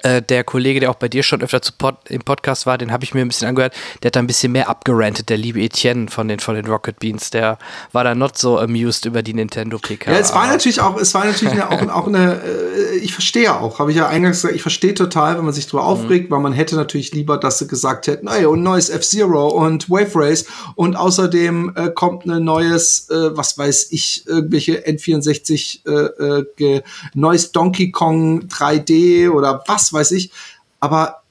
äh, 0.03 0.21
der 0.21 0.43
Kollege, 0.43 0.79
der 0.79 0.91
auch 0.91 0.95
bei 0.95 1.07
dir 1.07 1.23
schon 1.23 1.41
öfter 1.41 1.61
Pod, 1.77 1.95
im 2.09 2.21
Podcast 2.21 2.65
war, 2.65 2.77
den 2.77 2.91
habe 2.91 3.03
ich 3.03 3.13
mir 3.13 3.21
ein 3.21 3.27
bisschen 3.27 3.47
angehört, 3.47 3.73
der 4.01 4.09
hat 4.09 4.15
da 4.15 4.19
ein 4.19 4.27
bisschen 4.27 4.51
mehr 4.51 4.69
abgerantet, 4.69 5.29
der 5.29 5.37
liebe 5.37 5.61
Etienne 5.61 6.09
von 6.09 6.27
den, 6.27 6.39
von 6.39 6.55
den 6.55 6.65
Rocket 6.65 6.99
Beans, 6.99 7.29
der 7.29 7.57
war 7.91 8.03
da 8.03 8.13
not 8.13 8.37
so 8.37 8.59
amused 8.59 9.05
über 9.05 9.23
die 9.23 9.33
Nintendo 9.33 9.77
PK. 9.77 10.11
Ja, 10.11 10.17
es 10.17 10.33
war 10.33 10.47
natürlich 10.47 10.81
auch, 10.81 10.97
es 10.97 11.13
war 11.13 11.25
natürlich 11.25 11.53
eine, 11.53 11.69
auch, 11.69 11.81
auch 11.89 12.07
eine, 12.07 12.41
äh, 12.43 12.97
ich 12.97 13.13
verstehe 13.13 13.55
auch, 13.55 13.79
habe 13.79 13.91
ich 13.91 13.97
ja 13.97 14.07
eingangs 14.07 14.41
gesagt, 14.41 14.55
ich 14.55 14.61
verstehe 14.61 14.93
total, 14.93 15.37
wenn 15.37 15.45
man 15.45 15.53
sich 15.53 15.67
drüber 15.67 15.83
mhm. 15.83 15.89
aufregt, 15.89 16.31
weil 16.31 16.39
man 16.39 16.53
hätte 16.53 16.75
natürlich 16.75 17.13
lieber, 17.13 17.37
dass 17.37 17.59
sie 17.59 17.67
gesagt 17.67 18.07
hätten, 18.07 18.27
ey, 18.27 18.45
und 18.45 18.61
neues 18.61 18.89
F-Zero 18.89 19.47
und 19.47 19.89
Wave 19.89 20.11
Race 20.15 20.45
und 20.75 20.95
außerdem 20.95 21.73
äh, 21.75 21.89
kommt 21.89 22.25
ein 22.25 22.43
neues, 22.43 23.09
äh, 23.09 23.35
was 23.37 23.57
weiß 23.57 23.87
ich, 23.91 24.27
irgendwelche 24.27 24.85
N64 24.85 25.87
äh, 25.87 26.43
äh, 26.63 26.81
neues 27.13 27.51
Donkey 27.51 27.91
Kong 27.91 28.47
3D 28.47 29.29
oder 29.29 29.63
was 29.67 29.92
weiß 29.93 30.11
ich. 30.11 30.31
Aber 30.79 31.23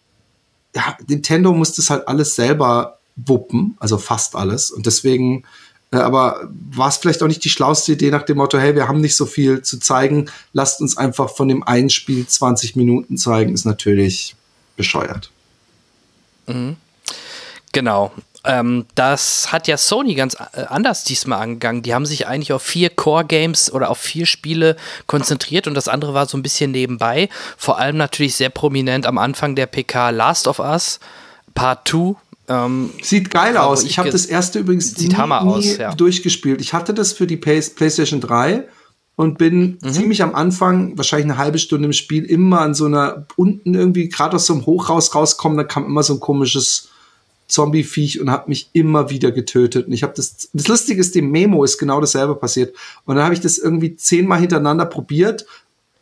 ja, 0.74 0.96
Nintendo 1.06 1.52
muss 1.52 1.74
das 1.74 1.90
halt 1.90 2.08
alles 2.08 2.34
selber 2.34 2.98
wuppen, 3.16 3.76
also 3.78 3.98
fast 3.98 4.36
alles. 4.36 4.70
Und 4.70 4.86
deswegen, 4.86 5.44
äh, 5.90 5.96
aber 5.96 6.48
war 6.70 6.88
es 6.88 6.96
vielleicht 6.96 7.22
auch 7.22 7.28
nicht 7.28 7.44
die 7.44 7.50
schlauste 7.50 7.92
Idee 7.92 8.10
nach 8.10 8.22
dem 8.22 8.38
Motto, 8.38 8.58
hey, 8.58 8.74
wir 8.74 8.88
haben 8.88 9.00
nicht 9.00 9.16
so 9.16 9.26
viel 9.26 9.62
zu 9.62 9.78
zeigen, 9.78 10.30
lasst 10.52 10.80
uns 10.80 10.96
einfach 10.96 11.34
von 11.34 11.48
dem 11.48 11.62
einen 11.62 11.90
Spiel 11.90 12.26
20 12.26 12.76
Minuten 12.76 13.18
zeigen, 13.18 13.52
ist 13.52 13.66
natürlich 13.66 14.34
bescheuert. 14.76 15.30
Mhm. 16.46 16.76
Genau. 17.72 18.12
Ähm, 18.44 18.86
das 18.96 19.52
hat 19.52 19.68
ja 19.68 19.76
Sony 19.76 20.14
ganz 20.14 20.34
äh, 20.34 20.62
anders 20.68 21.04
diesmal 21.04 21.40
angegangen. 21.40 21.82
Die 21.82 21.94
haben 21.94 22.06
sich 22.06 22.26
eigentlich 22.26 22.52
auf 22.52 22.62
vier 22.62 22.90
Core-Games 22.90 23.72
oder 23.72 23.90
auf 23.90 23.98
vier 23.98 24.26
Spiele 24.26 24.76
konzentriert 25.06 25.66
und 25.68 25.74
das 25.74 25.86
andere 25.86 26.12
war 26.12 26.26
so 26.26 26.36
ein 26.36 26.42
bisschen 26.42 26.72
nebenbei. 26.72 27.28
Vor 27.56 27.78
allem 27.78 27.96
natürlich 27.96 28.34
sehr 28.34 28.50
prominent 28.50 29.06
am 29.06 29.18
Anfang 29.18 29.54
der 29.54 29.66
PK 29.66 30.10
Last 30.10 30.48
of 30.48 30.58
Us 30.58 30.98
Part 31.54 31.88
2. 31.88 32.16
Ähm, 32.48 32.90
Sieht 33.00 33.30
geil 33.30 33.56
aus. 33.56 33.84
Ich 33.84 33.98
habe 33.98 34.10
das 34.10 34.26
erste 34.26 34.58
übrigens 34.58 34.94
Sieht 34.94 35.12
nie, 35.12 35.16
Hammer 35.16 35.42
aus, 35.42 35.76
ja. 35.76 35.94
durchgespielt. 35.94 36.60
Ich 36.60 36.72
hatte 36.72 36.94
das 36.94 37.12
für 37.12 37.28
die 37.28 37.36
PlayStation 37.36 38.20
3 38.20 38.64
und 39.14 39.38
bin 39.38 39.78
mhm. 39.80 39.92
ziemlich 39.92 40.22
am 40.22 40.34
Anfang, 40.34 40.96
wahrscheinlich 40.96 41.30
eine 41.30 41.38
halbe 41.38 41.58
Stunde 41.58 41.86
im 41.86 41.92
Spiel, 41.92 42.24
immer 42.24 42.60
an 42.60 42.74
so 42.74 42.86
einer, 42.86 43.26
unten 43.36 43.74
irgendwie 43.74 44.08
gerade 44.08 44.34
aus 44.34 44.46
so 44.46 44.54
einem 44.54 44.66
Hochhaus 44.66 45.14
rauskommen, 45.14 45.56
da 45.56 45.64
kam 45.64 45.84
immer 45.84 46.02
so 46.02 46.14
ein 46.14 46.20
komisches 46.20 46.88
Zombie-Viech 47.52 48.20
und 48.20 48.30
hat 48.30 48.48
mich 48.48 48.70
immer 48.72 49.10
wieder 49.10 49.30
getötet. 49.30 49.86
Und 49.86 49.92
ich 49.92 50.02
habe 50.02 50.14
das, 50.16 50.48
das 50.52 50.68
Lustige 50.68 51.00
ist, 51.00 51.14
dem 51.14 51.30
Memo 51.30 51.62
ist 51.64 51.78
genau 51.78 52.00
dasselbe 52.00 52.34
passiert. 52.34 52.74
Und 53.04 53.16
dann 53.16 53.24
habe 53.24 53.34
ich 53.34 53.40
das 53.40 53.58
irgendwie 53.58 53.94
zehnmal 53.94 54.40
hintereinander 54.40 54.86
probiert 54.86 55.46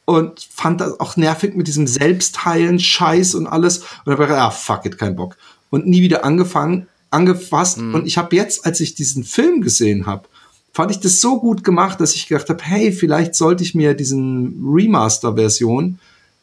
und 0.05 0.41
fand 0.55 0.81
das 0.81 0.99
auch 1.01 1.17
nervig 1.17 1.57
mit 1.57 1.67
diesem 1.67 1.87
Selbstheilen, 1.87 2.79
Scheiß 2.79 3.35
und 3.35 3.49
alles. 3.49 3.79
Und 4.05 4.13
habe 4.13 4.27
gedacht, 4.27 4.41
ah, 4.41 4.51
fuck 4.51 4.87
it, 4.87 4.97
kein 4.97 5.17
Bock. 5.17 5.37
Und 5.71 5.87
nie 5.87 6.03
wieder 6.03 6.25
angefangen, 6.25 6.87
angefasst. 7.11 7.79
Mhm. 7.79 7.95
Und 7.97 8.07
ich 8.07 8.17
habe 8.17 8.35
jetzt, 8.37 8.65
als 8.65 8.79
ich 8.79 8.95
diesen 8.95 9.25
Film 9.25 9.61
gesehen 9.61 10.07
habe, 10.07 10.29
fand 10.73 10.93
ich 10.93 11.01
das 11.01 11.21
so 11.21 11.41
gut 11.41 11.65
gemacht, 11.65 12.01
dass 12.01 12.15
ich 12.15 12.29
gedacht 12.29 12.49
habe, 12.49 12.63
hey, 12.63 12.93
vielleicht 12.93 13.35
sollte 13.35 13.65
ich 13.65 13.75
mir 13.75 13.95
diesen 13.95 14.65
Remaster-Version 14.65 15.99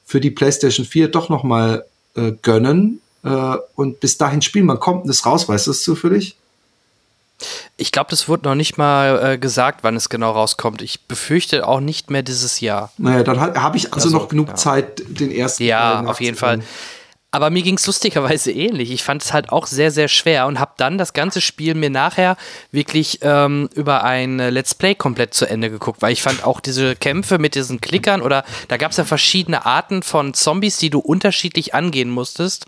für 0.06 0.20
die 0.20 0.32
PlayStation 0.32 0.86
4 0.86 1.08
doch 1.08 1.30
noch 1.30 1.44
mal 1.44 1.86
äh, 2.16 2.34
gönnen 2.42 3.00
äh, 3.28 3.58
und 3.76 4.00
bis 4.00 4.18
dahin 4.18 4.42
spielen. 4.42 4.68
Wann 4.68 4.80
kommt 4.80 5.10
das 5.10 5.26
raus? 5.26 5.48
Weißt 5.48 5.68
du 5.68 5.72
das 5.72 5.84
zufällig? 5.84 6.36
Ich 7.76 7.92
glaube, 7.92 8.10
das 8.10 8.28
wurde 8.28 8.48
noch 8.50 8.56
nicht 8.56 8.78
mal 8.78 9.34
äh, 9.34 9.38
gesagt, 9.38 9.84
wann 9.84 9.96
es 9.96 10.10
genau 10.10 10.32
rauskommt. 10.32 10.82
Ich 10.82 11.02
befürchte 11.02 11.68
auch 11.68 11.80
nicht 11.80 12.10
mehr 12.10 12.24
dieses 12.24 12.60
Jahr. 12.60 12.92
Naja, 12.98 13.24
dann 13.24 13.40
habe 13.40 13.78
ich 13.78 13.94
also, 13.94 14.08
also, 14.08 14.18
noch 14.18 14.30
genug 14.30 14.50
ja. 14.50 14.56
Zeit, 14.56 15.04
den 15.08 15.32
ersten. 15.32 15.64
Ja, 15.64 16.04
auf 16.06 16.20
jeden 16.20 16.38
Fall. 16.38 16.62
Aber 17.30 17.50
mir 17.50 17.62
ging 17.62 17.76
es 17.76 17.86
lustigerweise 17.86 18.52
ähnlich. 18.52 18.90
Ich 18.90 19.04
fand 19.04 19.22
es 19.22 19.34
halt 19.34 19.50
auch 19.50 19.68
sehr, 19.68 19.92
sehr 19.92 20.08
schwer 20.08 20.48
und 20.48 20.60
habe 20.60 20.74
dann 20.78 20.98
das 20.98 21.12
ganze 21.12 21.42
Spiel 21.42 21.76
mir 21.76 21.90
nachher 21.90 22.38
wirklich 22.72 23.20
ähm, 23.22 23.70
über 23.76 24.06
ein 24.06 24.40
äh, 24.40 24.50
Let's 24.50 24.74
Play 24.74 24.96
komplett 24.96 25.34
zu 25.34 25.46
Ende 25.46 25.70
geguckt, 25.70 26.02
weil 26.02 26.14
ich 26.14 26.22
fand 26.22 26.46
auch 26.46 26.62
diese 26.62 26.96
Kämpfe 26.96 27.38
mit 27.38 27.56
diesen 27.56 27.82
Klickern 27.82 28.22
oder 28.22 28.46
da 28.70 28.78
gab 28.78 28.92
es 28.92 28.98
ja 28.98 29.04
verschiedene 29.04 29.66
Arten 29.66 30.04
von 30.04 30.34
Zombies, 30.34 30.78
die 30.78 30.90
du 30.90 31.00
unterschiedlich 31.00 31.74
angehen 31.74 32.10
musstest. 32.10 32.66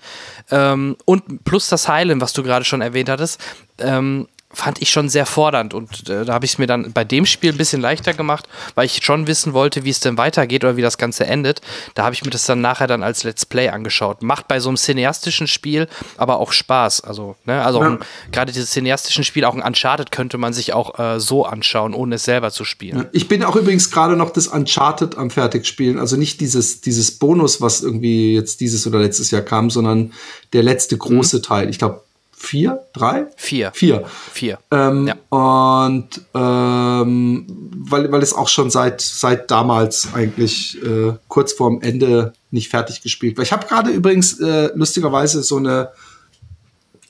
Ähm, 0.52 0.98
und 1.06 1.46
plus 1.46 1.70
das 1.70 1.88
Heilen, 1.88 2.20
was 2.20 2.34
du 2.34 2.44
gerade 2.44 2.66
schon 2.66 2.82
erwähnt 2.82 3.08
hattest. 3.08 3.40
Ähm, 3.80 4.28
fand 4.52 4.82
ich 4.82 4.90
schon 4.90 5.10
sehr 5.10 5.28
fordernd 5.28 5.76
und 5.76 6.10
äh, 6.10 6.26
da 6.26 6.34
habe 6.34 6.46
ich 6.46 6.54
es 6.54 6.58
mir 6.58 6.66
dann 6.66 6.92
bei 6.92 7.04
dem 7.04 7.28
Spiel 7.28 7.52
ein 7.52 7.58
bisschen 7.58 7.82
leichter 7.82 8.14
gemacht, 8.14 8.48
weil 8.74 8.86
ich 8.86 9.04
schon 9.04 9.28
wissen 9.28 9.54
wollte, 9.54 9.86
wie 9.86 9.92
es 9.92 10.00
denn 10.00 10.18
weitergeht 10.18 10.64
oder 10.64 10.76
wie 10.76 10.82
das 10.82 10.98
Ganze 10.98 11.28
endet. 11.28 11.62
Da 11.94 12.04
habe 12.04 12.16
ich 12.16 12.26
mir 12.26 12.32
das 12.32 12.46
dann 12.46 12.60
nachher 12.60 12.88
dann 12.88 13.04
als 13.04 13.24
Let's 13.24 13.46
Play 13.46 13.70
angeschaut. 13.70 14.24
Macht 14.24 14.48
bei 14.48 14.60
so 14.60 14.70
einem 14.70 14.78
cineastischen 14.78 15.46
Spiel 15.46 15.88
aber 16.18 16.40
auch 16.40 16.52
Spaß. 16.52 17.02
Also, 17.02 17.36
ne, 17.46 17.64
also 17.64 17.84
ja. 17.84 18.00
gerade 18.32 18.52
dieses 18.52 18.72
cineastischen 18.72 19.24
Spiel, 19.24 19.46
auch 19.46 19.54
ein 19.56 19.62
Uncharted 19.62 20.12
könnte 20.12 20.40
man 20.40 20.54
sich 20.54 20.74
auch 20.74 20.98
äh, 20.98 21.20
so 21.20 21.46
anschauen, 21.46 21.94
ohne 21.94 22.16
es 22.16 22.24
selber 22.24 22.50
zu 22.50 22.66
spielen. 22.66 23.06
Ich 23.12 23.28
bin 23.28 23.44
auch 23.44 23.56
übrigens 23.56 23.92
gerade 23.92 24.16
noch 24.16 24.32
das 24.32 24.48
Uncharted 24.48 25.16
am 25.16 25.30
Fertigspielen. 25.30 26.00
Also 26.00 26.18
nicht 26.18 26.42
dieses, 26.42 26.82
dieses 26.82 27.12
Bonus, 27.20 27.62
was 27.62 27.82
irgendwie 27.82 28.34
jetzt 28.34 28.62
dieses 28.62 28.88
oder 28.88 29.00
letztes 29.00 29.30
Jahr 29.30 29.44
kam, 29.44 29.70
sondern 29.70 30.14
der 30.54 30.64
letzte 30.64 30.98
große 30.98 31.38
mhm. 31.38 31.44
Teil. 31.44 31.70
Ich 31.70 31.78
glaube, 31.78 32.02
vier, 32.40 32.88
drei? 32.94 33.28
Vier. 33.36 33.72
Vier. 33.76 34.06
Vier. 34.32 34.60
Ähm, 34.72 35.08
ja. 35.08 35.16
Und 35.30 36.22
ähm, 36.34 37.46
weil, 37.76 38.12
weil 38.12 38.24
es 38.24 38.34
auch 38.34 38.48
schon 38.48 38.70
seit, 38.70 39.02
seit 39.02 39.52
damals 39.52 40.14
eigentlich 40.14 40.82
äh, 40.82 41.14
kurz 41.28 41.52
vorm 41.54 41.82
Ende 41.82 42.34
nicht 42.50 42.70
fertig 42.70 43.02
gespielt 43.02 43.38
war. 43.38 43.44
Ich 43.44 43.52
habe 43.52 43.68
gerade 43.68 43.92
übrigens 43.92 44.40
äh, 44.40 44.72
lustigerweise 44.74 45.44
so 45.44 45.58
eine 45.58 45.90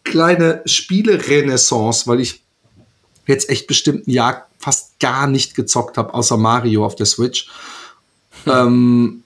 kleine 0.03 0.61
Spiele-Renaissance, 0.65 2.07
weil 2.07 2.19
ich 2.19 2.41
jetzt 3.27 3.49
echt 3.49 3.67
bestimmt 3.67 4.07
ein 4.07 4.11
Jahr 4.11 4.47
fast 4.57 4.99
gar 4.99 5.27
nicht 5.27 5.53
gezockt 5.53 5.97
habe, 5.97 6.13
außer 6.13 6.37
Mario 6.37 6.83
auf 6.83 6.95
der 6.95 7.05
Switch. 7.05 7.47
Hm. 8.45 8.51
Ähm, 8.53 9.23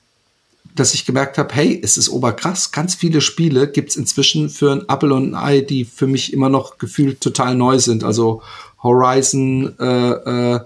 dass 0.75 0.93
ich 0.93 1.05
gemerkt 1.05 1.38
habe, 1.38 1.53
hey, 1.53 1.79
es 1.83 1.97
ist 1.97 2.09
oberkrass. 2.09 2.71
Ganz 2.71 2.95
viele 2.95 3.21
Spiele 3.21 3.67
gibt's 3.67 3.95
inzwischen 3.95 4.49
für 4.49 4.71
ein 4.71 4.81
Apple 4.88 5.13
und 5.13 5.33
ein 5.33 5.36
Ei, 5.36 5.62
die 5.62 5.86
für 5.86 6.07
mich 6.07 6.33
immer 6.33 6.49
noch 6.49 6.77
gefühlt 6.77 7.21
total 7.21 7.55
neu 7.55 7.79
sind. 7.79 8.03
Also 8.03 8.41
Horizon 8.81 9.77
äh, 9.79 10.55
äh, 10.55 10.59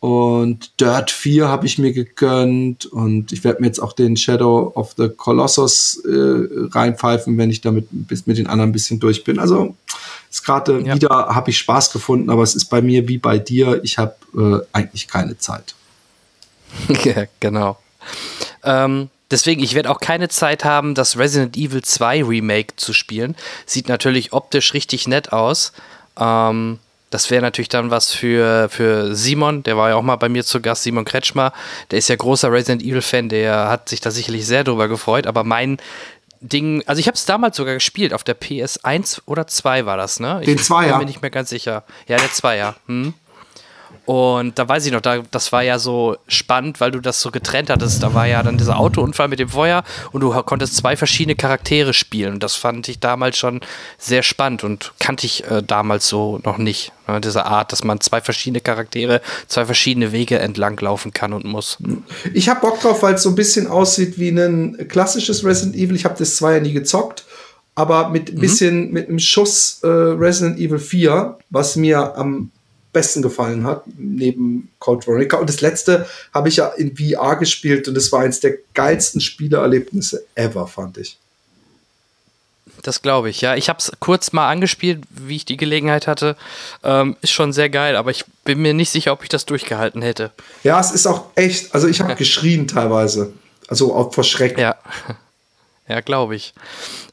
und 0.00 0.80
Dirt 0.80 1.10
4 1.10 1.48
habe 1.48 1.66
ich 1.66 1.78
mir 1.78 1.92
gegönnt 1.92 2.86
und 2.86 3.32
ich 3.32 3.42
werde 3.42 3.60
mir 3.60 3.66
jetzt 3.66 3.80
auch 3.80 3.92
den 3.92 4.16
Shadow 4.16 4.70
of 4.76 4.94
the 4.96 5.08
Colossus 5.08 6.00
äh, 6.04 6.68
reinpfeifen, 6.70 7.36
wenn 7.36 7.50
ich 7.50 7.62
damit 7.62 7.88
bis 7.90 8.26
mit 8.26 8.38
den 8.38 8.46
anderen 8.46 8.70
ein 8.70 8.72
bisschen 8.72 9.00
durch 9.00 9.24
bin. 9.24 9.40
Also 9.40 9.74
ist 10.30 10.44
gerade 10.44 10.80
ja. 10.82 10.94
wieder 10.94 11.08
habe 11.08 11.50
ich 11.50 11.58
Spaß 11.58 11.90
gefunden, 11.90 12.30
aber 12.30 12.42
es 12.42 12.54
ist 12.54 12.66
bei 12.66 12.80
mir 12.80 13.08
wie 13.08 13.18
bei 13.18 13.38
dir. 13.38 13.80
Ich 13.82 13.98
habe 13.98 14.14
äh, 14.36 14.60
eigentlich 14.72 15.08
keine 15.08 15.36
Zeit. 15.38 15.74
ja, 17.04 17.24
genau. 17.40 17.78
Ähm, 18.62 19.08
Deswegen, 19.30 19.62
ich 19.62 19.74
werde 19.74 19.90
auch 19.90 20.00
keine 20.00 20.28
Zeit 20.28 20.64
haben, 20.64 20.94
das 20.94 21.18
Resident 21.18 21.56
Evil 21.56 21.82
2 21.82 22.24
Remake 22.24 22.76
zu 22.76 22.92
spielen. 22.92 23.36
Sieht 23.66 23.88
natürlich 23.88 24.32
optisch 24.32 24.72
richtig 24.72 25.06
nett 25.06 25.32
aus. 25.32 25.72
Ähm, 26.18 26.78
das 27.10 27.30
wäre 27.30 27.42
natürlich 27.42 27.68
dann 27.68 27.90
was 27.90 28.12
für, 28.12 28.68
für 28.68 29.14
Simon, 29.14 29.62
der 29.62 29.76
war 29.76 29.90
ja 29.90 29.96
auch 29.96 30.02
mal 30.02 30.16
bei 30.16 30.28
mir 30.28 30.44
zu 30.44 30.60
Gast, 30.60 30.82
Simon 30.82 31.04
Kretschmer. 31.04 31.52
Der 31.90 31.98
ist 31.98 32.08
ja 32.08 32.16
großer 32.16 32.52
Resident 32.52 32.82
Evil-Fan, 32.82 33.28
der 33.28 33.68
hat 33.68 33.88
sich 33.88 34.00
da 34.00 34.10
sicherlich 34.10 34.46
sehr 34.46 34.64
drüber 34.64 34.88
gefreut. 34.88 35.26
Aber 35.26 35.44
mein 35.44 35.78
Ding, 36.40 36.82
also 36.86 37.00
ich 37.00 37.06
habe 37.06 37.16
es 37.16 37.24
damals 37.24 37.56
sogar 37.56 37.74
gespielt, 37.74 38.12
auf 38.12 38.24
der 38.24 38.38
PS1 38.38 39.22
oder 39.26 39.46
2 39.46 39.86
war 39.86 39.96
das, 39.96 40.20
ne? 40.20 40.42
Den 40.44 40.58
2, 40.58 40.86
ja. 40.86 40.90
bin 40.90 40.98
mir 40.98 41.04
nicht 41.06 41.22
mehr 41.22 41.30
ganz 41.30 41.50
sicher. 41.50 41.84
Ja, 42.06 42.16
der 42.18 42.30
2, 42.30 42.56
ja. 42.56 42.76
Hm? 42.86 43.14
Und 44.08 44.58
da 44.58 44.66
weiß 44.66 44.86
ich 44.86 44.92
noch, 44.92 45.02
da, 45.02 45.18
das 45.30 45.52
war 45.52 45.62
ja 45.62 45.78
so 45.78 46.16
spannend, 46.28 46.80
weil 46.80 46.90
du 46.90 47.00
das 47.00 47.20
so 47.20 47.30
getrennt 47.30 47.68
hattest. 47.68 48.02
Da 48.02 48.14
war 48.14 48.26
ja 48.26 48.42
dann 48.42 48.56
dieser 48.56 48.78
Autounfall 48.78 49.28
mit 49.28 49.38
dem 49.38 49.50
Feuer 49.50 49.84
und 50.12 50.22
du 50.22 50.30
konntest 50.44 50.76
zwei 50.76 50.96
verschiedene 50.96 51.36
Charaktere 51.36 51.92
spielen. 51.92 52.32
Und 52.32 52.42
das 52.42 52.54
fand 52.54 52.88
ich 52.88 53.00
damals 53.00 53.36
schon 53.36 53.60
sehr 53.98 54.22
spannend 54.22 54.64
und 54.64 54.94
kannte 54.98 55.26
ich 55.26 55.44
äh, 55.50 55.62
damals 55.62 56.08
so 56.08 56.40
noch 56.42 56.56
nicht. 56.56 56.90
Ne, 57.06 57.20
diese 57.20 57.44
Art, 57.44 57.70
dass 57.70 57.84
man 57.84 58.00
zwei 58.00 58.22
verschiedene 58.22 58.62
Charaktere, 58.62 59.20
zwei 59.46 59.66
verschiedene 59.66 60.10
Wege 60.10 60.38
entlang 60.38 60.80
laufen 60.80 61.12
kann 61.12 61.34
und 61.34 61.44
muss. 61.44 61.76
Ich 62.32 62.48
habe 62.48 62.62
Bock 62.62 62.80
drauf, 62.80 63.02
weil 63.02 63.16
es 63.16 63.22
so 63.22 63.28
ein 63.28 63.34
bisschen 63.34 63.66
aussieht 63.66 64.18
wie 64.18 64.30
ein 64.30 64.88
klassisches 64.88 65.44
Resident 65.44 65.76
Evil. 65.76 65.96
Ich 65.96 66.06
habe 66.06 66.16
das 66.18 66.36
zwar 66.36 66.54
ja 66.54 66.60
nie 66.60 66.72
gezockt, 66.72 67.26
aber 67.74 68.08
mit 68.08 68.30
ein 68.30 68.36
mhm. 68.36 68.40
bisschen 68.40 68.90
mit 68.90 69.10
einem 69.10 69.18
Schuss 69.18 69.80
äh, 69.82 69.86
Resident 69.86 70.58
Evil 70.58 70.78
4, 70.78 71.36
was 71.50 71.76
mir 71.76 72.16
am 72.16 72.52
besten 72.98 73.22
gefallen 73.22 73.62
hat, 73.62 73.84
neben 73.96 74.72
Code 74.80 75.06
Veronica. 75.06 75.36
Und 75.36 75.48
das 75.48 75.60
letzte 75.60 76.06
habe 76.34 76.48
ich 76.48 76.56
ja 76.56 76.66
in 76.66 76.96
VR 76.96 77.36
gespielt 77.36 77.86
und 77.86 77.96
es 77.96 78.10
war 78.10 78.22
eines 78.22 78.40
der 78.40 78.54
geilsten 78.74 79.20
Spielerlebnisse 79.20 80.26
ever, 80.34 80.66
fand 80.66 80.98
ich. 80.98 81.16
Das 82.82 83.00
glaube 83.00 83.30
ich, 83.30 83.40
ja. 83.40 83.54
Ich 83.54 83.68
habe 83.68 83.78
es 83.78 83.92
kurz 84.00 84.32
mal 84.32 84.50
angespielt, 84.50 85.04
wie 85.10 85.36
ich 85.36 85.44
die 85.44 85.56
Gelegenheit 85.56 86.08
hatte. 86.08 86.36
Ähm, 86.82 87.16
ist 87.20 87.30
schon 87.30 87.52
sehr 87.52 87.70
geil, 87.70 87.94
aber 87.94 88.10
ich 88.10 88.24
bin 88.44 88.58
mir 88.58 88.74
nicht 88.74 88.90
sicher, 88.90 89.12
ob 89.12 89.22
ich 89.22 89.28
das 89.28 89.46
durchgehalten 89.46 90.02
hätte. 90.02 90.32
Ja, 90.64 90.80
es 90.80 90.90
ist 90.90 91.06
auch 91.06 91.26
echt, 91.36 91.72
also 91.74 91.86
ich 91.86 92.00
habe 92.00 92.14
geschrien 92.16 92.66
teilweise. 92.66 93.32
Also 93.68 93.94
auch 93.94 94.12
vor 94.12 94.24
Schreck. 94.24 94.58
Ja. 94.58 94.74
Ja, 95.88 96.00
glaube 96.00 96.36
ich. 96.36 96.52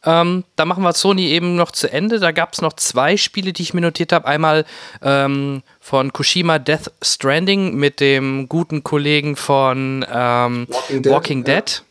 Ähm, 0.04 0.44
da 0.58 0.66
machen 0.66 0.84
wir 0.84 0.94
Sony 0.94 1.28
eben 1.28 1.56
noch 1.56 1.72
zu 1.72 1.92
Ende. 1.92 2.20
Da 2.20 2.32
gab 2.32 2.54
es 2.54 2.62
noch 2.62 2.74
zwei 2.74 3.16
Spiele, 3.16 3.54
die 3.54 3.64
ich 3.64 3.74
mir 3.74 3.82
notiert 3.82 4.12
habe. 4.12 4.28
Einmal 4.28 4.66
ähm, 5.02 5.64
von 5.80 6.12
Kushima 6.12 6.60
Death 6.60 6.92
Stranding 7.02 7.76
mit 7.76 8.02
dem 8.02 8.50
guten 8.50 8.84
Kollegen 8.84 9.38
von 9.38 10.06
ähm, 10.12 10.68
Walking 10.70 11.02
Dead. 11.02 11.12
Walking 11.12 11.44
Dead. 11.46 11.70
Ja. 11.70 11.82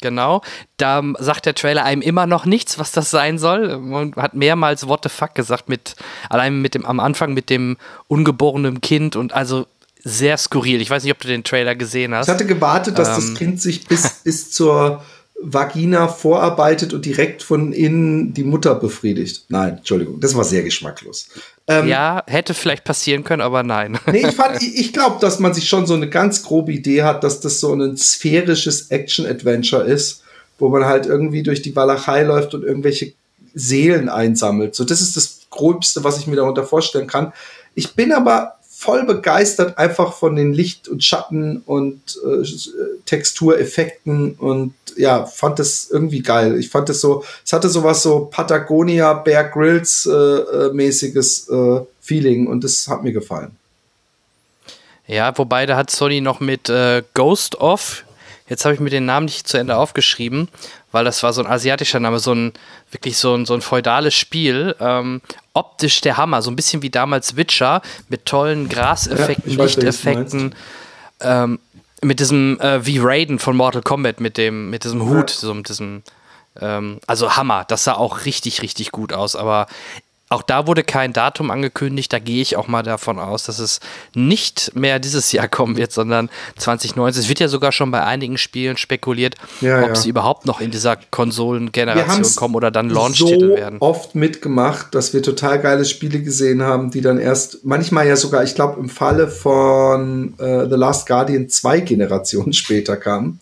Genau. 0.00 0.42
Da 0.76 1.02
sagt 1.18 1.46
der 1.46 1.54
Trailer 1.54 1.84
einem 1.84 2.02
immer 2.02 2.26
noch 2.26 2.44
nichts, 2.44 2.78
was 2.78 2.92
das 2.92 3.10
sein 3.10 3.38
soll. 3.38 3.78
Man 3.78 4.14
hat 4.16 4.34
mehrmals 4.34 4.88
What 4.88 5.04
the 5.04 5.08
fuck 5.08 5.34
gesagt, 5.34 5.68
mit, 5.68 5.94
allein 6.28 6.60
mit 6.60 6.74
dem, 6.74 6.84
am 6.84 7.00
Anfang 7.00 7.32
mit 7.32 7.48
dem 7.48 7.78
ungeborenen 8.08 8.80
Kind 8.80 9.16
und 9.16 9.32
also 9.32 9.66
sehr 10.02 10.36
skurril. 10.36 10.82
Ich 10.82 10.90
weiß 10.90 11.04
nicht, 11.04 11.12
ob 11.12 11.20
du 11.20 11.28
den 11.28 11.44
Trailer 11.44 11.74
gesehen 11.74 12.14
hast. 12.14 12.26
Ich 12.26 12.34
hatte 12.34 12.44
gewartet, 12.44 12.98
dass 12.98 13.14
das 13.14 13.28
ähm. 13.28 13.34
Kind 13.34 13.62
sich 13.62 13.86
bis, 13.86 14.20
bis 14.24 14.50
zur 14.50 15.02
Vagina 15.46 16.08
vorarbeitet 16.08 16.94
und 16.94 17.04
direkt 17.04 17.42
von 17.42 17.72
innen 17.72 18.32
die 18.32 18.44
Mutter 18.44 18.74
befriedigt. 18.74 19.44
Nein, 19.48 19.78
Entschuldigung, 19.78 20.20
das 20.20 20.34
war 20.34 20.44
sehr 20.44 20.62
geschmacklos. 20.62 21.28
Ähm, 21.68 21.86
ja, 21.86 22.22
hätte 22.26 22.54
vielleicht 22.54 22.84
passieren 22.84 23.24
können, 23.24 23.42
aber 23.42 23.62
nein. 23.62 23.98
nee, 24.06 24.26
ich, 24.26 24.36
ich, 24.60 24.78
ich 24.78 24.92
glaube, 24.92 25.16
dass 25.20 25.38
man 25.38 25.52
sich 25.52 25.68
schon 25.68 25.86
so 25.86 25.94
eine 25.94 26.08
ganz 26.08 26.42
grobe 26.42 26.72
Idee 26.72 27.02
hat, 27.02 27.24
dass 27.24 27.40
das 27.40 27.60
so 27.60 27.74
ein 27.74 27.96
sphärisches 27.96 28.90
Action-Adventure 28.90 29.84
ist, 29.84 30.22
wo 30.58 30.68
man 30.68 30.86
halt 30.86 31.06
irgendwie 31.06 31.42
durch 31.42 31.60
die 31.60 31.76
Walachei 31.76 32.22
läuft 32.22 32.54
und 32.54 32.64
irgendwelche 32.64 33.12
Seelen 33.54 34.08
einsammelt. 34.08 34.74
So, 34.74 34.84
das 34.84 35.00
ist 35.00 35.16
das 35.16 35.40
Gröbste, 35.50 36.04
was 36.04 36.18
ich 36.18 36.26
mir 36.26 36.36
darunter 36.36 36.64
vorstellen 36.64 37.06
kann. 37.06 37.32
Ich 37.74 37.94
bin 37.94 38.12
aber 38.12 38.56
voll 38.84 39.06
begeistert 39.06 39.78
einfach 39.78 40.12
von 40.12 40.36
den 40.36 40.52
Licht- 40.52 40.88
und 40.88 41.02
Schatten- 41.02 41.62
und 41.64 42.18
äh, 42.22 42.46
Textureffekten 43.06 44.34
und 44.34 44.74
ja, 44.96 45.24
fand 45.24 45.58
das 45.58 45.88
irgendwie 45.90 46.20
geil. 46.20 46.58
Ich 46.58 46.68
fand 46.68 46.90
das 46.90 47.00
so, 47.00 47.24
es 47.42 47.54
hatte 47.54 47.70
sowas 47.70 48.02
so 48.02 48.26
Patagonia, 48.26 49.14
Bear 49.14 49.44
Grylls 49.44 50.04
äh, 50.04 50.12
äh, 50.12 50.72
mäßiges 50.74 51.48
äh, 51.48 51.80
Feeling 52.02 52.46
und 52.46 52.62
das 52.62 52.86
hat 52.86 53.02
mir 53.02 53.12
gefallen. 53.12 53.56
Ja, 55.06 55.36
wobei 55.38 55.64
da 55.64 55.76
hat 55.76 55.90
Sony 55.90 56.20
noch 56.20 56.40
mit 56.40 56.68
äh, 56.68 57.02
Ghost 57.14 57.56
of, 57.60 58.04
jetzt 58.48 58.64
habe 58.64 58.74
ich 58.74 58.80
mir 58.80 58.90
den 58.90 59.06
Namen 59.06 59.26
nicht 59.26 59.48
zu 59.48 59.56
Ende 59.56 59.76
aufgeschrieben, 59.76 60.48
weil 60.92 61.04
das 61.04 61.22
war 61.22 61.32
so 61.32 61.42
ein 61.42 61.46
asiatischer 61.46 62.00
Name, 62.00 62.18
so 62.18 62.32
ein 62.32 62.52
wirklich 62.90 63.16
so 63.16 63.34
ein, 63.34 63.46
so 63.46 63.54
ein 63.54 63.60
feudales 63.60 64.14
Spiel. 64.14 64.76
Ähm, 64.80 65.22
optisch 65.54 66.00
der 66.00 66.16
Hammer, 66.16 66.42
so 66.42 66.50
ein 66.50 66.56
bisschen 66.56 66.82
wie 66.82 66.90
damals 66.90 67.36
Witcher 67.36 67.82
mit 68.08 68.26
tollen 68.26 68.68
Graseffekten, 68.68 69.52
ja, 69.52 69.64
Lichteffekten. 69.64 70.54
Ähm, 71.20 71.58
mit 72.02 72.20
diesem 72.20 72.60
äh, 72.60 72.84
wie 72.84 72.98
Raiden 73.00 73.38
von 73.38 73.56
Mortal 73.56 73.82
Kombat 73.82 74.20
mit 74.20 74.36
dem 74.36 74.70
mit 74.70 74.84
diesem 74.84 75.08
Hut, 75.08 75.30
ja. 75.30 75.36
so 75.36 75.54
mit 75.54 75.68
diesem 75.68 76.02
ähm, 76.60 77.00
also 77.06 77.36
Hammer, 77.36 77.64
das 77.66 77.84
sah 77.84 77.94
auch 77.94 78.26
richtig 78.26 78.62
richtig 78.62 78.92
gut 78.92 79.12
aus, 79.12 79.36
aber 79.36 79.66
auch 80.30 80.42
da 80.42 80.66
wurde 80.66 80.82
kein 80.82 81.12
Datum 81.12 81.50
angekündigt. 81.50 82.12
Da 82.12 82.18
gehe 82.18 82.40
ich 82.40 82.56
auch 82.56 82.66
mal 82.66 82.82
davon 82.82 83.18
aus, 83.18 83.44
dass 83.44 83.58
es 83.58 83.80
nicht 84.14 84.72
mehr 84.74 84.98
dieses 84.98 85.30
Jahr 85.32 85.48
kommen 85.48 85.76
wird, 85.76 85.92
sondern 85.92 86.30
2019. 86.56 87.22
Es 87.22 87.28
wird 87.28 87.40
ja 87.40 87.48
sogar 87.48 87.72
schon 87.72 87.90
bei 87.90 88.02
einigen 88.02 88.38
Spielen 88.38 88.76
spekuliert, 88.76 89.34
ja, 89.60 89.82
ob 89.82 89.88
ja. 89.88 89.94
sie 89.94 90.08
überhaupt 90.08 90.46
noch 90.46 90.60
in 90.60 90.70
dieser 90.70 90.96
Konsolengeneration 90.96 92.36
kommen 92.36 92.54
oder 92.54 92.70
dann 92.70 92.88
Launch-Titel 92.88 93.50
so 93.50 93.56
werden. 93.56 93.78
oft 93.80 94.14
mitgemacht, 94.14 94.94
dass 94.94 95.12
wir 95.12 95.22
total 95.22 95.60
geile 95.60 95.84
Spiele 95.84 96.20
gesehen 96.20 96.62
haben, 96.62 96.90
die 96.90 97.02
dann 97.02 97.18
erst, 97.18 97.64
manchmal 97.64 98.06
ja 98.06 98.16
sogar, 98.16 98.42
ich 98.44 98.54
glaube, 98.54 98.80
im 98.80 98.88
Falle 98.88 99.28
von 99.28 100.34
äh, 100.38 100.66
The 100.68 100.76
Last 100.76 101.06
Guardian 101.06 101.48
zwei 101.48 101.80
Generationen 101.80 102.52
später 102.54 102.96
kamen. 102.96 103.40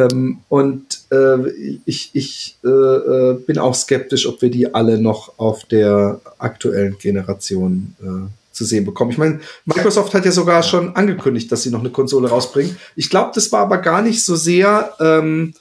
Ähm, 0.00 0.38
und 0.48 1.00
äh, 1.10 1.48
ich, 1.84 2.10
ich 2.14 2.56
äh, 2.64 2.68
äh, 2.68 3.34
bin 3.34 3.58
auch 3.58 3.74
skeptisch, 3.74 4.26
ob 4.26 4.40
wir 4.42 4.50
die 4.50 4.74
alle 4.74 4.98
noch 4.98 5.38
auf 5.38 5.64
der 5.64 6.20
aktuellen 6.38 6.96
Generation 6.98 7.94
äh, 8.02 8.28
zu 8.52 8.64
sehen 8.64 8.84
bekommen. 8.84 9.10
Ich 9.10 9.18
meine, 9.18 9.40
Microsoft 9.64 10.14
hat 10.14 10.24
ja 10.24 10.32
sogar 10.32 10.62
schon 10.62 10.96
angekündigt, 10.96 11.50
dass 11.52 11.62
sie 11.62 11.70
noch 11.70 11.80
eine 11.80 11.90
Konsole 11.90 12.28
rausbringen. 12.28 12.76
Ich 12.96 13.10
glaube, 13.10 13.32
das 13.34 13.52
war 13.52 13.60
aber 13.60 13.78
gar 13.78 14.02
nicht 14.02 14.24
so 14.24 14.36
sehr, 14.36 14.94
ähm, 15.00 15.54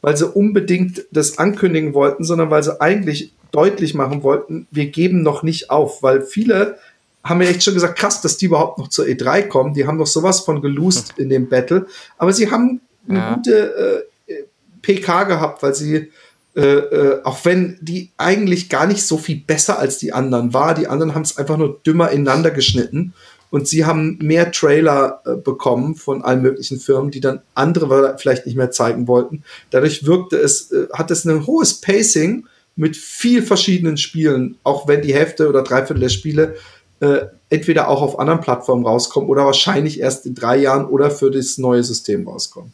weil 0.00 0.16
sie 0.16 0.28
unbedingt 0.28 1.04
das 1.12 1.38
ankündigen 1.38 1.94
wollten, 1.94 2.24
sondern 2.24 2.50
weil 2.50 2.62
sie 2.62 2.80
eigentlich 2.80 3.32
deutlich 3.52 3.94
machen 3.94 4.22
wollten, 4.22 4.66
wir 4.70 4.86
geben 4.86 5.22
noch 5.22 5.42
nicht 5.42 5.70
auf, 5.70 6.02
weil 6.02 6.22
viele 6.22 6.78
haben 7.22 7.38
mir 7.38 7.48
echt 7.48 7.62
schon 7.62 7.74
gesagt, 7.74 7.98
krass, 7.98 8.20
dass 8.20 8.36
die 8.36 8.46
überhaupt 8.46 8.78
noch 8.78 8.88
zur 8.88 9.04
E3 9.04 9.46
kommen. 9.46 9.74
Die 9.74 9.86
haben 9.86 9.98
doch 9.98 10.06
sowas 10.06 10.40
von 10.40 10.60
gelost 10.60 11.14
in 11.18 11.28
dem 11.28 11.48
Battle. 11.48 11.86
Aber 12.18 12.32
sie 12.32 12.50
haben 12.50 12.80
eine 13.08 13.18
ja. 13.18 13.34
gute 13.34 14.06
äh, 14.28 14.34
PK 14.82 15.24
gehabt, 15.24 15.62
weil 15.62 15.74
sie, 15.74 16.10
äh, 16.54 16.60
äh, 16.60 17.22
auch 17.24 17.44
wenn 17.44 17.78
die 17.80 18.10
eigentlich 18.18 18.68
gar 18.68 18.86
nicht 18.86 19.04
so 19.04 19.16
viel 19.16 19.36
besser 19.36 19.78
als 19.78 19.98
die 19.98 20.12
anderen 20.12 20.52
war, 20.52 20.74
die 20.74 20.88
anderen 20.88 21.14
haben 21.14 21.22
es 21.22 21.36
einfach 21.36 21.56
nur 21.56 21.80
dümmer 21.84 22.10
ineinander 22.10 22.50
geschnitten 22.50 23.14
und 23.50 23.68
sie 23.68 23.84
haben 23.84 24.18
mehr 24.20 24.50
Trailer 24.50 25.20
äh, 25.26 25.34
bekommen 25.36 25.94
von 25.94 26.22
allen 26.22 26.42
möglichen 26.42 26.80
Firmen, 26.80 27.10
die 27.10 27.20
dann 27.20 27.42
andere 27.54 28.16
vielleicht 28.18 28.46
nicht 28.46 28.56
mehr 28.56 28.70
zeigen 28.70 29.06
wollten. 29.06 29.44
Dadurch 29.70 30.06
wirkte 30.06 30.36
es, 30.36 30.72
äh, 30.72 30.88
hat 30.92 31.10
es 31.10 31.24
ein 31.24 31.46
hohes 31.46 31.74
Pacing 31.74 32.46
mit 32.76 32.96
viel 32.96 33.42
verschiedenen 33.42 33.98
Spielen, 33.98 34.56
auch 34.62 34.88
wenn 34.88 35.02
die 35.02 35.14
Hälfte 35.14 35.48
oder 35.50 35.62
Dreiviertel 35.62 36.00
der 36.00 36.08
Spiele 36.08 36.56
äh, 37.00 37.26
entweder 37.50 37.88
auch 37.88 38.00
auf 38.00 38.18
anderen 38.18 38.40
Plattformen 38.40 38.86
rauskommen 38.86 39.28
oder 39.28 39.44
wahrscheinlich 39.44 40.00
erst 40.00 40.24
in 40.24 40.34
drei 40.34 40.56
Jahren 40.56 40.86
oder 40.86 41.10
für 41.10 41.30
das 41.30 41.58
neue 41.58 41.84
System 41.84 42.26
rauskommen. 42.26 42.72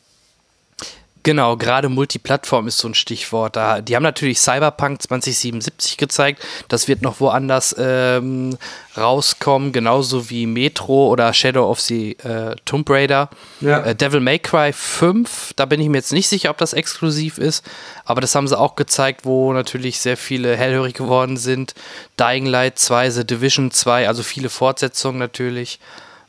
Genau, 1.28 1.58
gerade 1.58 1.90
Multiplattform 1.90 2.68
ist 2.68 2.78
so 2.78 2.88
ein 2.88 2.94
Stichwort. 2.94 3.54
Da, 3.54 3.82
die 3.82 3.94
haben 3.94 4.02
natürlich 4.02 4.40
Cyberpunk 4.40 5.02
2077 5.02 5.98
gezeigt. 5.98 6.42
Das 6.68 6.88
wird 6.88 7.02
noch 7.02 7.20
woanders 7.20 7.76
ähm, 7.78 8.56
rauskommen, 8.96 9.72
genauso 9.72 10.30
wie 10.30 10.46
Metro 10.46 11.08
oder 11.08 11.34
Shadow 11.34 11.70
of 11.70 11.82
the 11.82 12.12
äh, 12.20 12.56
Tomb 12.64 12.88
Raider. 12.88 13.28
Ja. 13.60 13.80
Äh, 13.80 13.94
Devil 13.94 14.20
May 14.20 14.38
Cry 14.38 14.72
5, 14.72 15.52
da 15.54 15.66
bin 15.66 15.82
ich 15.82 15.90
mir 15.90 15.98
jetzt 15.98 16.14
nicht 16.14 16.28
sicher, 16.30 16.48
ob 16.48 16.56
das 16.56 16.72
exklusiv 16.72 17.36
ist, 17.36 17.62
aber 18.06 18.22
das 18.22 18.34
haben 18.34 18.48
sie 18.48 18.58
auch 18.58 18.74
gezeigt, 18.74 19.26
wo 19.26 19.52
natürlich 19.52 20.00
sehr 20.00 20.16
viele 20.16 20.56
hellhörig 20.56 20.94
geworden 20.94 21.36
sind. 21.36 21.74
Dying 22.18 22.46
Light 22.46 22.78
2, 22.78 23.10
The 23.10 23.26
Division 23.26 23.70
2, 23.70 24.08
also 24.08 24.22
viele 24.22 24.48
Fortsetzungen 24.48 25.18
natürlich. 25.18 25.78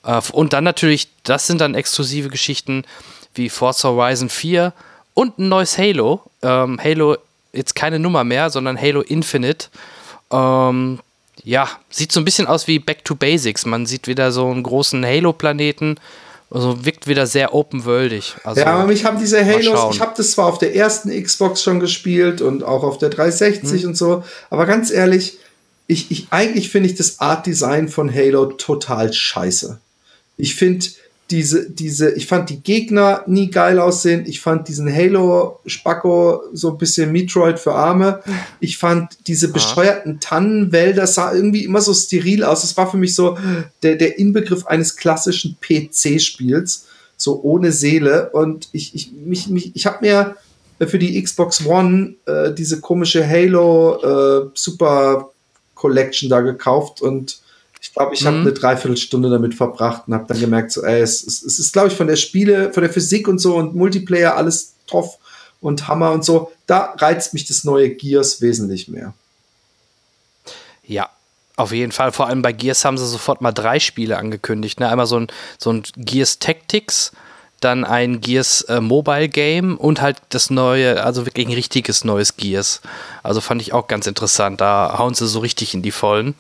Äh, 0.04 0.20
und 0.34 0.52
dann 0.52 0.66
natürlich, 0.66 1.08
das 1.24 1.48
sind 1.48 1.62
dann 1.62 1.74
exklusive 1.74 2.28
Geschichten 2.28 2.84
wie 3.34 3.48
Forza 3.48 3.88
Horizon 3.88 4.28
4 4.28 4.74
und 5.20 5.38
ein 5.38 5.50
neues 5.50 5.78
Halo. 5.78 6.22
Ähm, 6.42 6.80
Halo, 6.82 7.18
jetzt 7.52 7.76
keine 7.76 8.00
Nummer 8.00 8.24
mehr, 8.24 8.50
sondern 8.50 8.80
Halo 8.80 9.02
Infinite. 9.02 9.68
Ähm, 10.32 11.00
ja, 11.44 11.68
sieht 11.90 12.14
so 12.14 12.22
ein 12.22 12.24
bisschen 12.24 12.48
aus 12.48 12.68
wie 12.68 12.80
Back 12.80 13.04
to 13.04 13.16
Basics. 13.16 13.66
Man 13.66 13.86
sieht 13.86 14.08
wieder 14.08 14.32
so 14.32 14.48
einen 14.48 14.64
großen 14.64 15.06
Halo-Planeten. 15.06 15.98
Also 16.50 16.86
wirkt 16.86 17.06
wieder 17.06 17.28
sehr 17.28 17.54
open-worldig. 17.54 18.38
Also, 18.46 18.62
ja, 18.62 18.68
aber 18.68 18.88
mich 18.88 19.04
haben 19.04 19.20
diese 19.20 19.46
Halos, 19.46 19.94
ich 19.94 20.00
habe 20.00 20.14
das 20.16 20.32
zwar 20.32 20.46
auf 20.48 20.58
der 20.58 20.74
ersten 20.74 21.12
Xbox 21.22 21.62
schon 21.62 21.82
gespielt 21.82 22.42
und 22.42 22.64
auch 22.64 22.84
auf 22.84 22.98
der 22.98 23.10
360 23.10 23.82
hm. 23.82 23.90
und 23.90 23.96
so, 23.96 24.24
aber 24.50 24.66
ganz 24.66 24.90
ehrlich, 24.90 25.38
ich, 25.86 26.10
ich 26.10 26.28
eigentlich 26.32 26.72
finde 26.72 26.90
ich 26.90 26.96
das 26.96 27.20
Art 27.20 27.46
Design 27.46 27.88
von 27.88 28.12
Halo 28.12 28.46
total 28.46 29.14
scheiße. 29.14 29.80
Ich 30.38 30.56
finde, 30.56 30.88
diese, 31.32 31.70
diese, 31.70 32.12
ich 32.12 32.26
fand 32.26 32.50
die 32.50 32.62
Gegner 32.62 33.24
nie 33.28 33.52
geil 33.52 33.80
aussehen. 33.80 34.26
Ich 34.26 34.42
fand 34.42 34.68
diesen 34.68 34.92
Halo-Spacko 34.92 36.44
so 36.54 36.72
ein 36.72 36.78
bisschen 36.78 37.12
Metroid 37.12 37.60
für 37.60 37.74
Arme. 37.76 38.22
Ich 38.60 38.78
fand 38.78 39.18
diese 39.28 39.50
bescheuerten 39.52 40.20
Tannenwälder 40.20 41.06
sah 41.06 41.34
irgendwie 41.34 41.66
immer 41.66 41.82
so 41.82 41.94
steril 41.94 42.44
aus. 42.44 42.64
Es 42.64 42.76
war 42.78 42.90
für 42.90 42.98
mich 42.98 43.14
so 43.14 43.38
der, 43.84 43.96
der 43.96 44.18
Inbegriff 44.18 44.66
eines 44.66 44.96
klassischen 44.96 45.58
PC-Spiels, 45.62 46.88
so 47.16 47.42
ohne 47.44 47.72
Seele. 47.72 48.32
Und 48.32 48.70
ich, 48.72 48.96
ich, 48.96 49.12
mich, 49.12 49.48
mich, 49.50 49.76
ich 49.76 49.86
habe 49.86 49.98
mir 50.02 50.36
für 50.88 50.98
die 50.98 51.22
Xbox 51.22 51.66
One 51.66 52.16
äh, 52.26 52.54
diese 52.54 52.82
komische 52.82 53.28
Halo 53.28 54.46
äh, 54.46 54.50
Super 54.56 55.30
Collection 55.76 56.30
da 56.30 56.42
gekauft 56.42 57.02
und 57.02 57.40
ich 57.82 57.94
glaube, 57.94 58.14
ich 58.14 58.22
mhm. 58.22 58.28
habe 58.28 58.38
eine 58.40 58.54
Dreiviertelstunde 58.54 59.30
damit 59.30 59.56
verbracht 59.56 60.04
und 60.08 60.14
habe 60.14 60.26
dann 60.28 60.40
gemerkt, 60.40 60.72
so, 60.72 60.84
ey, 60.84 61.02
es, 61.02 61.26
es, 61.26 61.44
es 61.44 61.60
ist, 61.60 61.74
glaube 61.74 61.88
ich, 61.88 61.94
von 61.94 62.08
der 62.08 62.18
Spiele, 62.18 62.74
von 62.74 62.84
der 62.84 62.92
Physik 62.92 63.28
und 63.28 63.40
so 63.40 63.56
und 63.56 63.76
Multiplayer 63.76 64.36
alles 64.36 64.74
toff 64.88 65.18
und 65.62 65.88
Hammer 65.88 66.12
und 66.12 66.26
so. 66.26 66.52
Da 66.68 66.94
reizt 66.98 67.34
mich 67.34 67.46
das 67.46 67.64
neue 67.64 67.90
Gears 67.90 68.42
wesentlich 68.42 68.88
mehr. 68.88 69.14
Ja, 70.84 71.10
auf 71.56 71.72
jeden 71.72 71.92
Fall. 71.92 72.12
Vor 72.12 72.28
allem 72.28 72.42
bei 72.42 72.52
Gears 72.52 72.84
haben 72.84 72.98
sie 72.98 73.08
sofort 73.08 73.42
mal 73.42 73.52
drei 73.52 73.80
Spiele 73.80 74.18
angekündigt. 74.18 74.80
Ne? 74.80 74.90
Einmal 74.90 75.06
so 75.06 75.20
ein, 75.20 75.28
so 75.58 75.72
ein 75.72 75.84
Gears 75.96 76.40
Tactics, 76.40 77.12
dann 77.60 77.86
ein 77.86 78.22
Gears 78.22 78.62
äh, 78.64 78.80
Mobile 78.82 79.30
Game 79.30 79.78
und 79.78 80.02
halt 80.02 80.18
das 80.30 80.50
neue, 80.50 81.04
also 81.04 81.26
wirklich 81.26 81.48
ein 81.48 81.54
richtiges 81.54 82.04
neues 82.04 82.38
Gears. 82.38 82.82
Also 83.24 83.42
fand 83.42 83.62
ich 83.62 83.74
auch 83.74 83.88
ganz 83.88 84.08
interessant. 84.08 84.62
Da 84.62 84.96
hauen 84.98 85.14
sie 85.14 85.28
so 85.28 85.40
richtig 85.40 85.74
in 85.74 85.82
die 85.82 85.92
Vollen. 85.92 86.36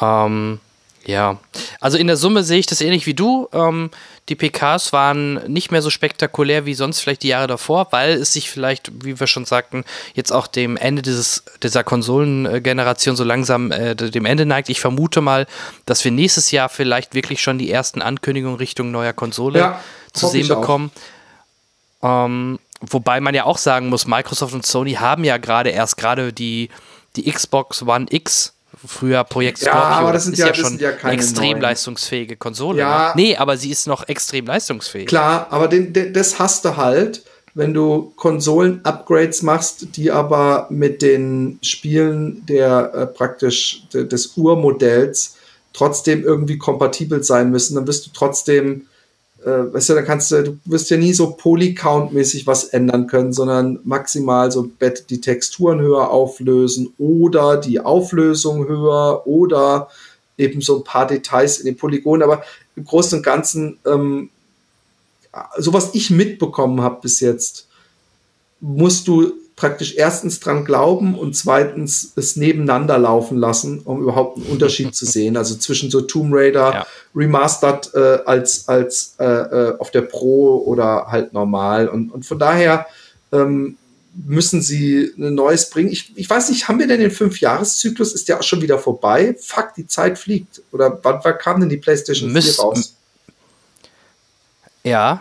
Ähm, 0.00 0.60
ja, 1.08 1.38
also 1.80 1.96
in 1.96 2.06
der 2.06 2.18
Summe 2.18 2.42
sehe 2.42 2.58
ich 2.58 2.66
das 2.66 2.82
ähnlich 2.82 3.06
wie 3.06 3.14
du. 3.14 3.48
Ähm, 3.52 3.90
die 4.28 4.34
PKs 4.34 4.92
waren 4.92 5.34
nicht 5.50 5.70
mehr 5.70 5.80
so 5.80 5.88
spektakulär 5.88 6.66
wie 6.66 6.74
sonst 6.74 7.00
vielleicht 7.00 7.22
die 7.22 7.28
Jahre 7.28 7.46
davor, 7.46 7.88
weil 7.92 8.10
es 8.10 8.34
sich 8.34 8.50
vielleicht, 8.50 9.04
wie 9.04 9.18
wir 9.18 9.26
schon 9.26 9.46
sagten, 9.46 9.84
jetzt 10.12 10.32
auch 10.32 10.46
dem 10.46 10.76
Ende 10.76 11.00
dieses, 11.00 11.44
dieser 11.62 11.82
Konsolengeneration 11.82 13.16
so 13.16 13.24
langsam 13.24 13.72
äh, 13.72 13.94
dem 13.96 14.26
Ende 14.26 14.44
neigt. 14.44 14.68
Ich 14.68 14.80
vermute 14.80 15.22
mal, 15.22 15.46
dass 15.86 16.04
wir 16.04 16.12
nächstes 16.12 16.50
Jahr 16.50 16.68
vielleicht 16.68 17.14
wirklich 17.14 17.40
schon 17.40 17.56
die 17.56 17.70
ersten 17.70 18.02
Ankündigungen 18.02 18.58
Richtung 18.58 18.90
neuer 18.90 19.14
Konsole 19.14 19.60
ja, 19.60 19.80
zu 20.12 20.28
sehen 20.28 20.48
bekommen. 20.48 20.90
Ähm, 22.02 22.58
wobei 22.82 23.20
man 23.20 23.34
ja 23.34 23.44
auch 23.44 23.58
sagen 23.58 23.88
muss, 23.88 24.06
Microsoft 24.06 24.52
und 24.52 24.66
Sony 24.66 24.92
haben 24.92 25.24
ja 25.24 25.38
gerade 25.38 25.70
erst 25.70 25.96
gerade 25.96 26.34
die, 26.34 26.68
die 27.16 27.32
Xbox 27.32 27.82
One 27.82 28.06
X 28.10 28.52
früher 28.86 29.24
Projekt 29.24 29.58
Scorpio. 29.58 29.80
Ja, 29.80 29.86
aber 29.86 30.12
das 30.12 30.24
sind 30.24 30.34
ist 30.34 30.38
ja, 30.40 30.46
ja 30.48 30.54
schon 30.54 30.78
ja 30.78 30.90
eine 31.02 31.12
extrem 31.12 31.50
neuen. 31.52 31.62
leistungsfähige 31.62 32.36
Konsole. 32.36 32.80
Ja. 32.80 33.14
Ne? 33.14 33.22
Nee, 33.22 33.36
aber 33.36 33.56
sie 33.56 33.70
ist 33.70 33.86
noch 33.86 34.08
extrem 34.08 34.46
leistungsfähig. 34.46 35.06
Klar, 35.06 35.46
aber 35.50 35.68
den, 35.68 35.92
den, 35.92 36.12
das 36.12 36.38
hast 36.38 36.64
du 36.64 36.76
halt, 36.76 37.22
wenn 37.54 37.74
du 37.74 38.12
Konsolen-Upgrades 38.16 39.42
machst, 39.42 39.96
die 39.96 40.10
aber 40.10 40.66
mit 40.70 41.02
den 41.02 41.58
Spielen 41.62 42.44
der 42.46 42.92
äh, 42.94 43.06
praktisch 43.06 43.84
de, 43.92 44.06
des 44.06 44.34
Urmodells 44.36 45.36
trotzdem 45.72 46.24
irgendwie 46.24 46.58
kompatibel 46.58 47.22
sein 47.22 47.50
müssen, 47.50 47.76
dann 47.76 47.84
bist 47.84 48.06
du 48.06 48.10
trotzdem 48.12 48.87
äh, 49.48 49.72
weißt 49.72 49.88
du, 49.88 49.94
da 49.94 50.02
kannst 50.02 50.30
du, 50.30 50.42
du 50.42 50.58
wirst 50.66 50.90
ja 50.90 50.98
nie 50.98 51.12
so 51.12 51.30
Polycount-mäßig 51.30 52.46
was 52.46 52.64
ändern 52.64 53.06
können, 53.06 53.32
sondern 53.32 53.80
maximal 53.84 54.52
so 54.52 54.68
die 55.08 55.20
Texturen 55.20 55.80
höher 55.80 56.10
auflösen 56.10 56.92
oder 56.98 57.56
die 57.56 57.80
Auflösung 57.80 58.68
höher 58.68 59.26
oder 59.26 59.88
eben 60.36 60.60
so 60.60 60.78
ein 60.78 60.84
paar 60.84 61.06
Details 61.06 61.58
in 61.58 61.66
den 61.66 61.76
Polygonen. 61.76 62.22
Aber 62.22 62.42
im 62.76 62.84
Großen 62.84 63.18
und 63.18 63.24
Ganzen, 63.24 63.78
ähm, 63.86 64.28
so 65.56 65.72
was 65.72 65.94
ich 65.94 66.10
mitbekommen 66.10 66.82
habe 66.82 67.00
bis 67.00 67.20
jetzt, 67.20 67.68
musst 68.60 69.08
du 69.08 69.32
praktisch 69.58 69.96
erstens 69.96 70.38
dran 70.38 70.64
glauben 70.64 71.18
und 71.18 71.36
zweitens 71.36 72.12
es 72.14 72.36
nebeneinander 72.36 72.96
laufen 72.96 73.36
lassen, 73.36 73.80
um 73.80 74.00
überhaupt 74.00 74.36
einen 74.36 74.46
Unterschied 74.46 74.94
zu 74.94 75.04
sehen. 75.04 75.36
Also 75.36 75.56
zwischen 75.56 75.90
so 75.90 76.00
Tomb 76.02 76.32
Raider 76.32 76.72
ja. 76.72 76.86
Remastered 77.12 77.92
äh, 77.92 78.18
als, 78.24 78.68
als 78.68 79.16
äh, 79.18 79.24
äh, 79.24 79.78
auf 79.78 79.90
der 79.90 80.02
Pro 80.02 80.58
oder 80.64 81.08
halt 81.08 81.32
normal. 81.32 81.88
Und, 81.88 82.10
und 82.12 82.24
von 82.24 82.38
daher 82.38 82.86
ähm, 83.32 83.76
müssen 84.14 84.62
sie 84.62 85.12
ein 85.18 85.34
neues 85.34 85.70
bringen. 85.70 85.90
Ich, 85.90 86.12
ich 86.16 86.30
weiß 86.30 86.50
nicht, 86.50 86.68
haben 86.68 86.78
wir 86.78 86.86
denn 86.86 87.00
den 87.00 87.10
Fünf-Jahres-Zyklus? 87.10 88.12
Ist 88.14 88.28
der 88.28 88.38
auch 88.38 88.44
schon 88.44 88.62
wieder 88.62 88.78
vorbei? 88.78 89.34
Fuck, 89.40 89.74
die 89.76 89.88
Zeit 89.88 90.20
fliegt. 90.20 90.62
Oder 90.70 91.00
wann, 91.02 91.18
wann 91.24 91.38
kam 91.38 91.58
denn 91.58 91.68
die 91.68 91.78
PlayStation 91.78 92.32
Müs 92.32 92.54
4 92.54 92.62
raus? 92.62 92.94
Ja, 94.84 95.20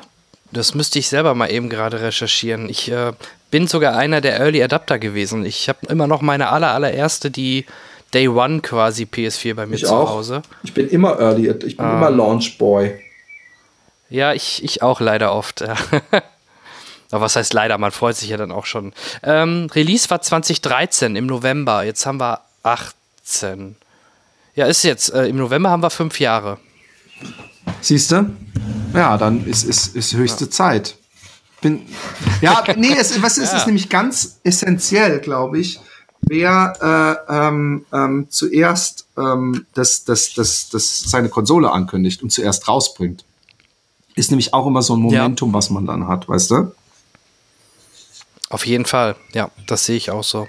das 0.51 0.75
müsste 0.75 0.99
ich 0.99 1.09
selber 1.09 1.33
mal 1.33 1.51
eben 1.51 1.69
gerade 1.69 2.01
recherchieren. 2.01 2.69
Ich 2.69 2.91
äh, 2.91 3.13
bin 3.51 3.67
sogar 3.67 3.95
einer 3.95 4.21
der 4.21 4.39
Early 4.39 4.61
Adapter 4.63 4.99
gewesen. 4.99 5.45
Ich 5.45 5.69
habe 5.69 5.79
immer 5.87 6.07
noch 6.07 6.21
meine 6.21 6.49
aller, 6.49 6.73
allererste, 6.73 7.31
die 7.31 7.65
Day 8.13 8.27
One 8.27 8.61
quasi 8.61 9.03
PS4 9.03 9.53
bei 9.53 9.65
mir 9.65 9.75
ich 9.75 9.85
zu 9.85 9.93
auch. 9.93 10.09
Hause. 10.09 10.41
Ich 10.63 10.73
bin 10.73 10.89
immer 10.89 11.19
Early, 11.19 11.49
ich 11.49 11.77
bin 11.77 11.85
ähm, 11.85 11.97
immer 11.97 12.09
Launch 12.09 12.57
Boy. 12.57 12.99
Ja, 14.09 14.33
ich, 14.33 14.63
ich 14.63 14.81
auch 14.81 15.01
leider 15.01 15.33
oft. 15.33 15.61
Aber 17.11 17.21
was 17.21 17.35
heißt 17.35 17.53
leider? 17.53 17.77
Man 17.77 17.91
freut 17.91 18.15
sich 18.15 18.29
ja 18.29 18.37
dann 18.37 18.51
auch 18.51 18.65
schon. 18.65 18.93
Ähm, 19.23 19.69
Release 19.73 20.09
war 20.09 20.21
2013 20.21 21.15
im 21.15 21.25
November. 21.25 21.83
Jetzt 21.83 22.05
haben 22.05 22.19
wir 22.19 22.41
18. 22.63 23.75
Ja, 24.55 24.65
ist 24.65 24.83
jetzt. 24.83 25.13
Äh, 25.13 25.27
Im 25.27 25.37
November 25.37 25.69
haben 25.69 25.83
wir 25.83 25.89
fünf 25.89 26.19
Jahre. 26.19 26.57
Siehst 27.81 28.11
du? 28.11 28.29
Ja, 28.93 29.17
dann 29.17 29.45
ist, 29.45 29.63
ist, 29.63 29.95
ist 29.95 30.13
höchste 30.13 30.45
ja. 30.45 30.51
Zeit. 30.51 30.95
Bin, 31.61 31.85
ja, 32.41 32.63
nee, 32.75 32.93
es, 32.97 33.21
was 33.21 33.37
ist, 33.37 33.51
ja. 33.51 33.57
ist 33.57 33.65
nämlich 33.65 33.89
ganz 33.89 34.39
essentiell, 34.43 35.19
glaube 35.19 35.59
ich, 35.59 35.79
wer 36.21 37.25
äh, 37.29 37.33
ähm, 37.33 37.85
ähm, 37.91 38.27
zuerst 38.29 39.07
ähm, 39.17 39.65
das, 39.73 40.03
das, 40.03 40.33
das, 40.33 40.69
das 40.69 40.99
seine 41.01 41.29
Konsole 41.29 41.71
ankündigt 41.71 42.21
und 42.23 42.31
zuerst 42.31 42.67
rausbringt. 42.67 43.23
Ist 44.15 44.31
nämlich 44.31 44.53
auch 44.53 44.65
immer 44.65 44.81
so 44.81 44.95
ein 44.95 45.01
Momentum, 45.01 45.49
ja. 45.49 45.53
was 45.53 45.69
man 45.69 45.85
dann 45.85 46.07
hat, 46.07 46.27
weißt 46.27 46.51
du? 46.51 46.71
Auf 48.49 48.65
jeden 48.65 48.85
Fall, 48.85 49.15
ja, 49.33 49.51
das 49.67 49.85
sehe 49.85 49.97
ich 49.97 50.11
auch 50.11 50.23
so. 50.23 50.47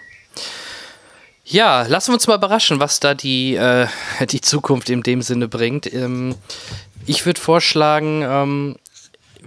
Ja, 1.45 1.83
lassen 1.83 2.09
wir 2.09 2.15
uns 2.15 2.27
mal 2.27 2.37
überraschen, 2.37 2.79
was 2.79 3.01
da 3.01 3.15
die, 3.15 3.55
äh, 3.55 3.87
die 4.31 4.41
Zukunft 4.41 4.91
in 4.91 5.03
dem 5.03 5.23
Sinne 5.23 5.49
bringt. 5.49 5.93
Ähm, 5.93 6.35
ich 7.07 7.25
würde 7.25 7.41
vorschlagen, 7.41 8.23
ähm, 8.23 8.77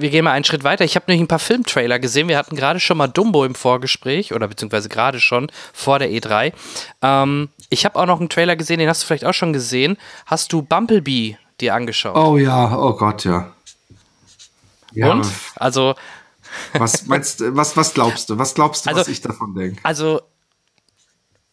wir 0.02 0.10
gehen 0.10 0.26
mal 0.26 0.32
einen 0.32 0.44
Schritt 0.44 0.64
weiter. 0.64 0.84
Ich 0.84 0.96
habe 0.96 1.06
nämlich 1.08 1.24
ein 1.24 1.28
paar 1.28 1.40
Filmtrailer 1.40 2.00
gesehen. 2.00 2.28
Wir 2.28 2.38
hatten 2.38 2.56
gerade 2.56 2.80
schon 2.80 2.98
mal 2.98 3.08
Dumbo 3.08 3.46
im 3.46 3.56
Vorgespräch 3.56 4.34
oder 4.34 4.48
beziehungsweise 4.48 4.90
gerade 4.90 5.20
schon 5.20 5.52
vor 5.74 6.00
der 6.00 6.10
E3. 6.10 6.54
Ähm, 7.02 7.50
ich 7.70 7.86
habe 7.86 8.00
auch 8.00 8.06
noch 8.06 8.20
einen 8.20 8.30
Trailer 8.30 8.56
gesehen, 8.56 8.80
den 8.80 8.90
hast 8.90 9.04
du 9.04 9.08
vielleicht 9.08 9.26
auch 9.26 9.34
schon 9.34 9.54
gesehen. 9.54 9.98
Hast 10.26 10.52
du 10.54 10.62
Bumblebee 10.62 11.38
dir 11.60 11.74
angeschaut? 11.74 12.16
Oh 12.16 12.38
ja, 12.38 12.78
oh 12.78 12.94
Gott, 12.94 13.24
ja. 13.26 13.52
ja. 14.92 15.12
Und? 15.12 15.28
Also. 15.56 15.96
Was 16.74 17.06
meinst 17.06 17.42
was, 17.56 17.78
was 17.78 17.94
glaubst 17.94 18.30
du? 18.30 18.38
Was 18.38 18.54
glaubst 18.54 18.86
du, 18.86 18.90
also, 18.90 19.02
was 19.02 19.08
ich 19.08 19.22
davon 19.22 19.56
denke? 19.56 19.80
Also, 19.84 20.22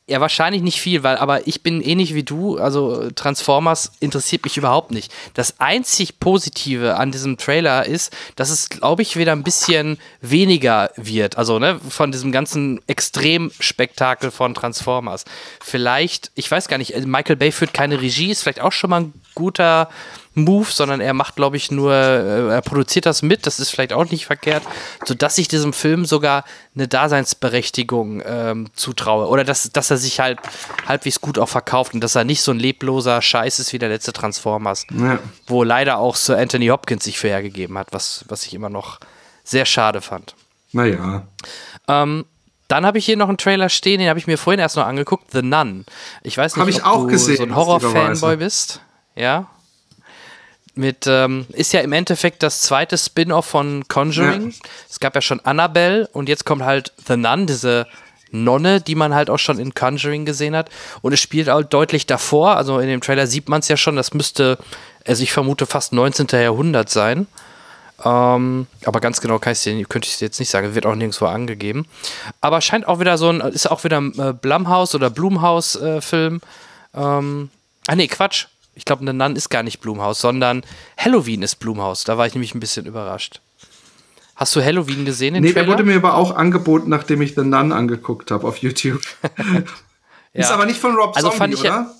ja, 0.09 0.22
wahrscheinlich 0.22 0.62
nicht 0.62 0.80
viel, 0.80 1.02
weil, 1.02 1.18
aber 1.18 1.46
ich 1.46 1.62
bin 1.62 1.82
ähnlich 1.82 2.14
wie 2.14 2.22
du, 2.22 2.56
also 2.56 3.11
Transformers 3.11 3.92
interessiert 4.00 4.42
mich 4.44 4.56
überhaupt 4.56 4.90
nicht. 4.90 5.12
Das 5.34 5.61
einzig 5.61 6.18
Positive 6.18 6.96
an 6.96 7.12
diesem 7.12 7.36
Trailer 7.36 7.84
ist, 7.84 8.16
dass 8.34 8.48
es, 8.48 8.70
glaube 8.70 9.02
ich, 9.02 9.16
wieder 9.16 9.32
ein 9.32 9.42
bisschen 9.42 9.98
weniger 10.22 10.90
wird. 10.96 11.36
Also, 11.36 11.59
ne, 11.59 11.78
von 11.90 12.11
diesem 12.11 12.32
ganzen 12.32 12.80
Extremspektakel 12.86 14.30
von 14.30 14.54
Transformers. 14.54 15.26
Vielleicht, 15.61 16.30
ich 16.34 16.50
weiß 16.50 16.68
gar 16.68 16.78
nicht, 16.78 16.96
Michael 17.06 17.36
Bay 17.36 17.52
führt 17.52 17.74
keine 17.74 18.00
Regie, 18.00 18.30
ist 18.30 18.42
vielleicht 18.42 18.62
auch 18.62 18.72
schon 18.72 18.88
mal 18.88 19.02
ein 19.02 19.12
guter 19.34 19.90
Move, 20.39 20.68
sondern 20.70 21.01
er 21.01 21.14
macht, 21.14 21.36
glaube 21.36 21.57
ich, 21.57 21.70
nur, 21.70 21.93
äh, 21.93 22.49
er 22.49 22.62
produziert 22.62 23.07
das 23.07 23.22
mit, 23.22 23.47
das 23.47 23.61
ist 23.61 23.70
vielleicht 23.70 23.93
auch 23.93 24.09
nicht 24.11 24.26
verkehrt, 24.26 24.62
sodass 25.05 25.39
ich 25.39 25.49
diesem 25.49 25.72
Film 25.72 26.05
sogar 26.05 26.45
eine 26.74 26.89
Daseinsberechtigung 26.89 28.22
ähm, 28.24 28.68
zutraue. 28.74 29.28
Oder 29.28 29.45
dass, 29.45 29.70
dass 29.70 29.91
er 29.91 29.97
sich 29.97 30.20
halt 30.20 30.39
halbwegs 30.86 31.20
gut 31.20 31.39
auch 31.39 31.49
verkauft 31.49 31.95
und 31.95 32.01
dass 32.01 32.14
er 32.14 32.24
nicht 32.24 32.43
so 32.43 32.53
ein 32.53 32.59
lebloser 32.59 33.20
Scheiß 33.20 33.59
ist 33.59 33.72
wie 33.72 33.78
der 33.78 33.89
letzte 33.89 34.12
Transformers. 34.12 34.86
Ja. 34.91 35.18
Wo 35.47 35.62
leider 35.62 35.99
auch 35.99 36.16
Sir 36.16 36.39
Anthony 36.39 36.68
Hopkins 36.68 37.05
sich 37.05 37.18
für 37.18 37.28
hergegeben 37.28 37.76
hat, 37.78 37.89
was, 37.93 38.24
was 38.28 38.47
ich 38.47 38.55
immer 38.55 38.70
noch 38.70 39.01
sehr 39.45 39.66
schade 39.66 40.01
fand. 40.01 40.34
Naja. 40.72 41.26
Ähm, 41.89 42.24
dann 42.68 42.84
habe 42.84 42.99
ich 42.99 43.07
hier 43.07 43.16
noch 43.16 43.28
einen 43.28 43.39
Trailer 43.39 43.70
stehen, 43.70 43.99
den 43.99 44.11
habe 44.11 44.18
ich 44.18 44.26
mir 44.26 44.36
vorhin 44.36 44.61
erst 44.61 44.76
noch 44.76 44.86
angeguckt, 44.86 45.32
The 45.32 45.43
Nun. 45.43 45.86
Ich 46.22 46.36
weiß 46.36 46.57
nicht, 46.57 46.84
ob 46.84 47.03
du 47.03 47.07
gesehen, 47.07 47.36
so 47.39 47.43
ein 47.45 47.57
Horror-Fanboy 47.57 48.36
bist. 48.36 48.80
Ja 49.16 49.49
mit, 50.79 51.07
ähm, 51.07 51.47
ist 51.51 51.72
ja 51.72 51.81
im 51.81 51.93
Endeffekt 51.93 52.43
das 52.43 52.62
zweite 52.62 52.97
Spin-off 52.97 53.47
von 53.47 53.87
Conjuring. 53.89 54.51
Ja. 54.51 54.57
Es 54.89 55.01
gab 55.01 55.14
ja 55.14 55.20
schon 55.20 55.41
Annabelle 55.41 56.09
und 56.12 56.29
jetzt 56.29 56.47
kommt 56.47 56.62
halt 56.62 56.93
The 57.07 57.16
Nun, 57.16 57.47
diese 57.47 57.87
Nonne, 58.31 58.81
die 58.81 58.95
man 58.95 59.14
halt 59.14 59.29
auch 59.29 59.39
schon 59.39 59.59
in 59.59 59.74
Conjuring 59.74 60.24
gesehen 60.24 60.55
hat. 60.55 60.70
Und 61.03 61.12
es 61.12 61.20
spielt 61.20 61.51
auch 61.51 61.62
deutlich 61.62 62.07
davor, 62.07 62.57
also 62.57 62.79
in 62.79 62.89
dem 62.89 63.01
Trailer 63.01 63.26
sieht 63.26 63.49
man 63.49 63.61
es 63.61 63.68
ja 63.68 63.76
schon, 63.76 63.97
das 63.97 64.14
müsste, 64.14 64.59
also 65.05 65.22
ich 65.22 65.33
vermute 65.33 65.66
fast 65.66 65.93
19. 65.93 66.29
Jahrhundert 66.33 66.89
sein. 66.91 67.26
Ähm, 68.05 68.68
aber 68.85 69.01
ganz 69.01 69.20
genau 69.20 69.41
kann 69.41 69.55
dir, 69.55 69.85
könnte 69.87 70.07
ich 70.07 70.14
es 70.14 70.20
jetzt 70.20 70.39
nicht 70.39 70.51
sagen, 70.51 70.76
wird 70.76 70.87
auch 70.87 70.95
nirgendwo 70.95 71.26
angegeben. 71.26 71.87
Aber 72.41 72.61
scheint 72.61 72.87
auch 72.87 73.01
wieder 73.01 73.18
so 73.18 73.31
ein, 73.31 73.41
ist 73.41 73.68
auch 73.68 73.83
wieder 73.83 74.01
ein 74.01 74.16
äh, 74.16 74.33
Blumhouse 74.33 74.95
oder 74.95 75.11
Blumhouse-Film. 75.11 76.41
Äh, 76.95 77.01
ähm, 77.01 77.51
ah 77.89 77.97
nee, 77.97 78.07
Quatsch 78.07 78.47
ich 78.79 78.85
glaube, 78.85 79.05
The 79.05 79.12
Nun 79.12 79.35
ist 79.35 79.49
gar 79.49 79.64
nicht 79.64 79.81
Blumhaus, 79.81 80.20
sondern 80.20 80.62
Halloween 80.97 81.43
ist 81.43 81.57
Blumhaus. 81.57 82.05
Da 82.05 82.16
war 82.16 82.26
ich 82.26 82.35
nämlich 82.35 82.55
ein 82.55 82.61
bisschen 82.61 82.87
überrascht. 82.87 83.41
Hast 84.37 84.55
du 84.55 84.62
Halloween 84.62 85.05
gesehen? 85.05 85.35
Den 85.35 85.43
nee, 85.43 85.53
Trailer? 85.53 85.66
der 85.66 85.72
wurde 85.72 85.83
mir 85.83 85.97
aber 85.97 86.14
auch 86.14 86.37
angeboten, 86.37 86.89
nachdem 86.89 87.20
ich 87.20 87.35
The 87.35 87.43
Nun 87.43 87.72
angeguckt 87.72 88.31
habe 88.31 88.47
auf 88.47 88.59
YouTube. 88.59 89.03
ja. 89.37 89.62
Ist 90.33 90.53
aber 90.53 90.64
nicht 90.64 90.79
von 90.79 90.95
Rob 90.95 91.16
also 91.16 91.31
Zombie, 91.31 91.57
oder? 91.57 91.64
Ja, 91.64 91.95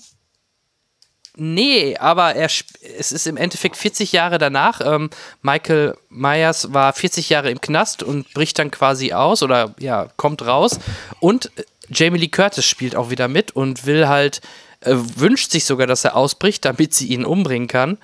nee, 1.35 1.97
aber 1.97 2.35
er, 2.35 2.49
es 2.97 3.11
ist 3.11 3.27
im 3.27 3.35
Endeffekt 3.35 3.75
40 3.75 4.13
Jahre 4.13 4.37
danach. 4.37 4.79
Ähm, 4.81 5.09
Michael 5.41 5.97
Myers 6.07 6.73
war 6.73 6.93
40 6.93 7.27
Jahre 7.29 7.51
im 7.51 7.59
Knast 7.59 8.03
und 8.03 8.33
bricht 8.33 8.57
dann 8.57 8.71
quasi 8.71 9.11
aus 9.11 9.43
oder 9.43 9.75
ja, 9.77 10.07
kommt 10.15 10.41
raus. 10.45 10.79
Und 11.19 11.51
Jamie 11.89 12.19
Lee 12.19 12.29
Curtis 12.29 12.63
spielt 12.63 12.95
auch 12.95 13.09
wieder 13.09 13.27
mit 13.27 13.51
und 13.51 13.85
will 13.85 14.07
halt 14.07 14.39
äh, 14.81 14.95
wünscht 15.15 15.51
sich 15.51 15.65
sogar, 15.65 15.87
dass 15.87 16.05
er 16.05 16.15
ausbricht, 16.15 16.65
damit 16.65 16.93
sie 16.93 17.07
ihn 17.07 17.25
umbringen 17.25 17.67
kann. 17.67 17.97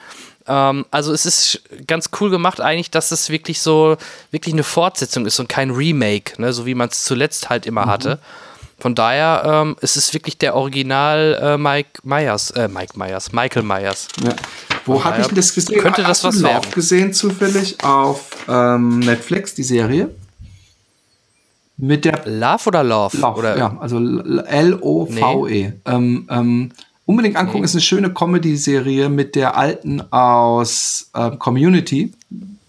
Ähm, 0.48 0.86
also 0.92 1.14
es 1.14 1.26
ist 1.26 1.62
ganz 1.88 2.10
cool 2.20 2.30
gemacht 2.30 2.62
eigentlich, 2.62 2.92
dass 2.92 3.12
es 3.12 3.30
wirklich 3.30 3.62
so, 3.62 3.98
wirklich 4.32 4.54
eine 4.54 4.64
Fortsetzung 4.64 5.26
ist 5.26 5.40
und 5.40 5.50
kein 5.50 5.72
Remake, 5.72 6.42
ne? 6.42 6.54
so 6.54 6.66
wie 6.66 6.76
man 6.76 6.90
es 6.90 7.04
zuletzt 7.04 7.50
halt 7.50 7.66
immer 7.66 7.86
mhm. 7.86 7.90
hatte. 7.90 8.20
Von 8.78 8.94
daher 8.94 9.44
ähm, 9.46 9.78
es 9.80 9.96
ist 9.96 10.08
es 10.08 10.14
wirklich 10.14 10.38
der 10.38 10.54
Original 10.54 11.40
äh, 11.42 11.58
Mike 11.58 12.02
Myers, 12.04 12.52
äh, 12.52 12.68
Mike 12.68 13.00
Myers, 13.00 13.32
Michael 13.32 13.64
Myers. 13.64 14.10
Ja. 14.22 14.36
Wo 14.86 15.04
habe 15.04 15.22
ich 15.22 15.28
das 15.28 15.54
gesehen? 15.54 15.80
Könnte 15.80 16.04
das 16.04 16.24
was 16.24 16.44
werden? 16.44 16.70
gesehen 16.72 17.14
zufällig 17.14 17.82
auf 17.84 18.32
ähm, 18.50 19.00
Netflix, 19.00 19.56
die 19.56 19.64
Serie? 19.64 20.10
Mit 21.78 22.06
der 22.06 22.22
Love 22.26 22.68
oder 22.68 22.84
Love? 22.84 23.18
Love 23.18 23.40
oder? 23.40 23.58
Ja, 23.58 23.78
also 23.80 23.98
L-O-V-E. 23.98 25.50
Nee. 25.50 25.74
Ähm, 25.86 26.28
ähm, 26.30 26.72
unbedingt 27.06 27.36
angucken, 27.36 27.60
nee. 27.60 27.66
ist 27.66 27.76
eine 27.76 27.82
schöne 27.82 28.14
Comedy-Serie 28.14 29.10
mit 29.10 29.36
der 29.36 29.58
alten 29.58 30.02
aus 30.12 31.10
äh, 31.14 31.32
Community, 31.32 32.14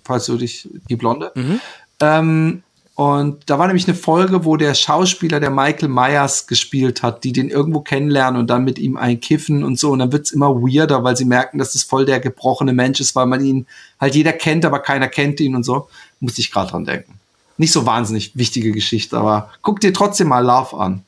falls 0.05 0.27
du 0.27 0.37
dich, 0.37 0.69
die 0.89 0.97
Blonde. 0.97 1.31
Mhm. 1.35 1.61
Ähm, 2.01 2.63
und 2.97 3.43
da 3.47 3.59
war 3.59 3.67
nämlich 3.67 3.87
eine 3.87 3.95
Folge, 3.95 4.45
wo 4.45 4.57
der 4.57 4.75
Schauspieler, 4.75 5.39
der 5.39 5.51
Michael 5.51 5.89
Myers 5.89 6.47
gespielt 6.47 7.03
hat, 7.03 7.25
die 7.25 7.33
den 7.33 7.51
irgendwo 7.51 7.81
kennenlernen 7.81 8.41
und 8.41 8.49
dann 8.49 8.65
mit 8.65 8.79
ihm 8.79 8.97
einkiffen 8.97 9.63
und 9.63 9.79
so. 9.79 9.91
Und 9.91 9.99
dann 9.99 10.13
wird's 10.13 10.31
immer 10.33 10.63
weirder, 10.63 11.05
weil 11.05 11.17
sie 11.17 11.27
merken, 11.27 11.59
dass 11.59 11.75
das 11.75 11.83
voll 11.83 12.07
der 12.07 12.21
gebrochene 12.21 12.73
Mensch 12.73 12.99
ist, 12.99 13.15
weil 13.15 13.27
man 13.27 13.45
ihn 13.45 13.67
halt 14.01 14.15
jeder 14.15 14.33
kennt, 14.33 14.65
aber 14.65 14.79
keiner 14.79 15.09
kennt 15.09 15.41
ihn 15.41 15.55
und 15.55 15.63
so. 15.63 15.89
Muss 16.21 16.39
ich 16.39 16.51
gerade 16.51 16.71
dran 16.71 16.87
denken 16.87 17.21
nicht 17.57 17.73
so 17.73 17.87
wahnsinnig 17.87 18.37
wichtige 18.37 18.73
Geschichte, 18.73 19.17
aber 19.17 19.51
guck 19.63 19.81
dir 19.81 19.93
trotzdem 19.93 20.29
mal 20.29 20.45
Love 20.45 20.77
an. 20.77 21.05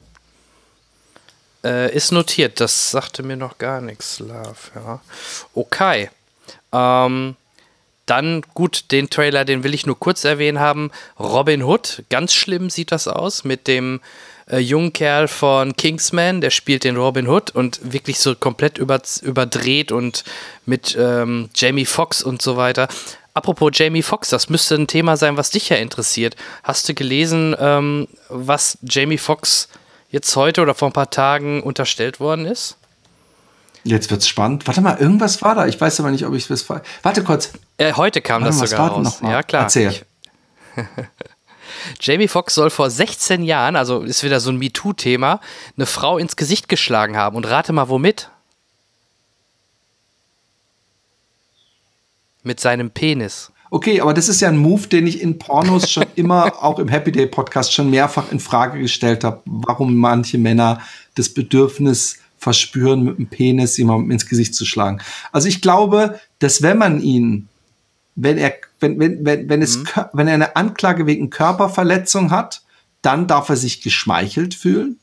Äh, 1.65 1.95
ist 1.95 2.13
notiert, 2.13 2.61
das 2.61 2.91
sagte 2.91 3.23
mir 3.23 3.37
noch 3.37 3.59
gar 3.59 3.81
nichts, 3.81 4.19
Love, 4.21 4.57
ja. 4.75 5.01
Okay. 5.55 6.11
Ähm, 6.73 7.37
Dann 8.07 8.43
gut, 8.55 8.91
den 8.91 9.11
Trailer, 9.11 9.45
den 9.45 9.65
will 9.65 9.75
ich 9.75 9.85
nur 9.85 9.99
kurz 9.99 10.25
erwähnen 10.25 10.61
haben. 10.61 10.91
Robin 11.19 11.63
Hood, 11.63 12.05
ganz 12.09 12.33
schlimm 12.33 12.71
sieht 12.71 12.91
das 12.91 13.07
aus 13.07 13.45
mit 13.45 13.67
dem 13.67 14.01
äh, 14.51 14.59
jungen 14.59 14.95
Kerl 14.95 15.29
von 15.29 15.77
Kingsman, 15.77 16.41
der 16.41 16.49
spielt 16.49 16.85
den 16.85 16.97
Robin 16.97 17.29
Hood 17.29 17.51
und 17.51 17.93
wirklich 17.93 18.19
so 18.19 18.35
komplett 18.35 18.79
über, 18.79 19.03
überdreht 19.21 19.93
und 19.93 20.25
mit 20.65 20.97
ähm, 20.99 21.51
Jamie 21.55 21.85
Foxx 21.85 22.23
und 22.23 22.41
so 22.41 22.57
weiter. 22.57 22.89
Apropos 23.39 23.71
Jamie 23.73 24.03
Foxx, 24.03 24.31
das 24.31 24.49
müsste 24.49 24.75
ein 24.75 24.89
Thema 24.89 25.17
sein, 25.17 25.37
was 25.37 25.51
dich 25.51 25.69
ja 25.69 25.77
interessiert. 25.77 26.35
Hast 26.65 26.89
du 26.89 26.95
gelesen, 26.95 27.55
ähm, 27.61 28.09
was 28.29 28.79
Jamie 28.83 29.17
Foxx 29.17 29.69
jetzt 30.11 30.35
heute 30.35 30.61
oder 30.61 30.75
vor 30.75 30.89
ein 30.89 30.93
paar 30.93 31.11
Tagen 31.11 31.63
unterstellt 31.63 32.19
worden 32.19 32.47
ist? 32.47 32.79
Jetzt 33.85 34.11
wird's 34.11 34.27
spannend. 34.27 34.67
Warte 34.67 34.81
mal, 34.81 34.99
irgendwas 34.99 35.41
war 35.41 35.55
da. 35.55 35.69
Ich 35.69 35.81
weiß 35.81 36.01
aber 36.01 36.11
nicht, 36.11 36.27
ob 36.27 36.35
ich 36.35 36.51
es. 36.51 36.69
Warte 36.69 37.23
kurz. 37.23 37.53
Äh, 37.77 37.93
heute 37.93 38.23
kam 38.23 38.43
Warte 38.43 38.59
das 38.59 38.71
sogar 38.71 38.91
raus. 38.91 39.21
Ja, 39.23 39.45
klar. 39.45 39.63
Erzähl. 39.63 39.95
Jamie 42.01 42.27
Foxx 42.27 42.57
soll 42.57 42.71
vor 42.71 42.91
16 42.91 43.45
Jahren, 43.45 43.77
also 43.77 44.03
ist 44.03 44.25
wieder 44.25 44.41
so 44.41 44.51
ein 44.51 44.59
MeToo-Thema, 44.59 45.39
eine 45.77 45.87
Frau 45.87 46.19
ins 46.19 46.35
Gesicht 46.35 46.69
geschlagen 46.69 47.17
haben. 47.17 47.37
Und 47.37 47.49
rate 47.49 47.73
mal, 47.73 47.89
womit? 47.89 48.31
Mit 52.43 52.61
seinem 52.61 52.91
Penis. 52.91 53.51
Okay, 53.71 54.01
aber 54.01 54.15
das 54.15 54.29
ist 54.29 54.41
ja 54.41 54.49
ein 54.49 54.57
Move, 54.57 54.87
den 54.87 55.07
ich 55.07 55.21
in 55.21 55.39
Pornos 55.39 55.91
schon 55.91 56.07
immer, 56.15 56.53
auch 56.63 56.79
im 56.79 56.89
Happy 56.89 57.13
Day 57.13 57.27
Podcast, 57.27 57.73
schon 57.73 57.91
mehrfach 57.91 58.33
in 58.33 58.41
Frage 58.41 58.79
gestellt 58.81 59.25
habe, 59.25 59.43
warum 59.45 59.97
manche 59.97 60.39
Männer 60.39 60.81
das 61.17 61.29
Bedürfnis 61.29 62.19
verspüren, 62.39 63.03
mit 63.03 63.19
dem 63.19 63.27
Penis 63.27 63.77
jemandem 63.77 64.13
ins 64.13 64.27
Gesicht 64.27 64.55
zu 64.55 64.65
schlagen. 64.65 65.01
Also 65.33 65.49
ich 65.49 65.61
glaube, 65.61 66.21
dass 66.39 66.63
wenn 66.63 66.79
man 66.79 67.01
ihn, 67.01 67.49
wenn 68.15 68.39
er, 68.39 68.55
wenn, 68.81 68.99
wenn, 68.99 69.25
wenn, 69.25 69.49
wenn 69.49 69.61
es, 69.61 69.79
mhm. 69.79 69.87
wenn 70.13 70.29
er 70.29 70.35
eine 70.35 70.57
Anklage 70.57 71.07
wegen 71.07 71.31
Körperverletzung 71.31 72.31
hat, 72.31 72.63
dann 73.03 73.27
darf 73.27 73.49
er 73.49 73.57
sich 73.57 73.83
geschmeichelt 73.83 74.55
fühlen. 74.55 74.99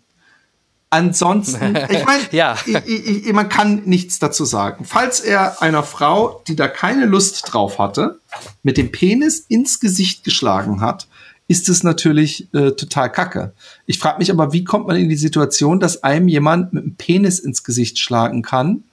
Ansonsten, 0.96 1.76
ich 1.90 2.06
meine, 2.06 2.24
ja. 2.32 2.56
Ich, 2.66 3.26
ich, 3.28 3.34
man 3.34 3.50
kann 3.50 3.82
nichts 3.84 4.18
dazu 4.18 4.46
sagen. 4.46 4.86
Falls 4.86 5.20
er 5.20 5.62
einer 5.62 5.84
Frau, 5.84 6.42
die 6.48 6.56
da 6.56 6.70
keine 6.70 7.06
Lust 7.06 7.44
drauf 7.52 7.80
hatte, 7.80 8.20
mit 8.64 8.78
dem 8.78 8.94
Penis 8.94 9.40
ins 9.40 9.82
Gesicht 9.82 10.24
geschlagen 10.24 10.80
hat, 10.80 11.08
ist 11.50 11.68
es 11.68 11.84
natürlich 11.84 12.48
äh, 12.54 12.72
total 12.72 13.12
kacke. 13.12 13.54
Ich 13.86 14.00
frage 14.00 14.20
mich 14.20 14.32
aber, 14.32 14.54
wie 14.54 14.64
kommt 14.64 14.88
man 14.88 14.96
in 14.96 15.10
die 15.10 15.18
Situation, 15.18 15.82
dass 15.82 16.02
einem 16.02 16.30
jemand 16.30 16.72
mit 16.72 16.86
dem 16.86 16.96
Penis 16.96 17.40
ins 17.40 17.66
Gesicht 17.66 18.00
schlagen 18.00 18.42
kann? 18.42 18.86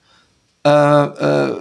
Äh, 0.65 0.69
äh, 0.69 1.55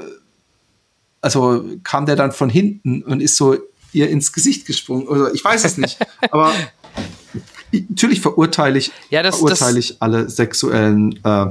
also 1.20 1.64
kam 1.84 2.05
der 2.05 2.16
dann 2.16 2.32
von 2.32 2.51
hinten 2.51 3.05
und 3.05 3.20
ist 3.20 3.36
so 3.36 3.57
ihr 3.93 4.11
ins 4.11 4.32
Gesicht 4.32 4.66
gesprungen? 4.66 5.07
Oder 5.07 5.32
ich 5.32 5.45
weiß 5.45 5.64
es 5.64 5.78
nicht. 5.78 5.99
aber 6.32 6.53
natürlich 7.72 8.20
verurteile 8.20 8.78
ich, 8.78 8.92
ja, 9.10 9.22
das, 9.22 9.36
verurteile 9.36 9.76
das 9.76 9.90
ich 9.90 9.96
alle 10.02 10.28
sexuellen 10.28 11.18
äh, 11.24 11.46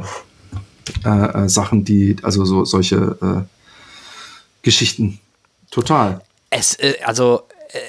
äh, 1.06 1.10
äh, 1.10 1.50
Sachen, 1.50 1.86
die, 1.86 2.16
also 2.22 2.46
so 2.46 2.66
solche 2.66 3.18
äh, 3.22 3.44
Geschichten. 4.62 5.20
Total. 5.70 6.22
Es, 6.50 6.76
äh, 6.76 6.96
also 7.06 7.44
äh, 7.72 7.80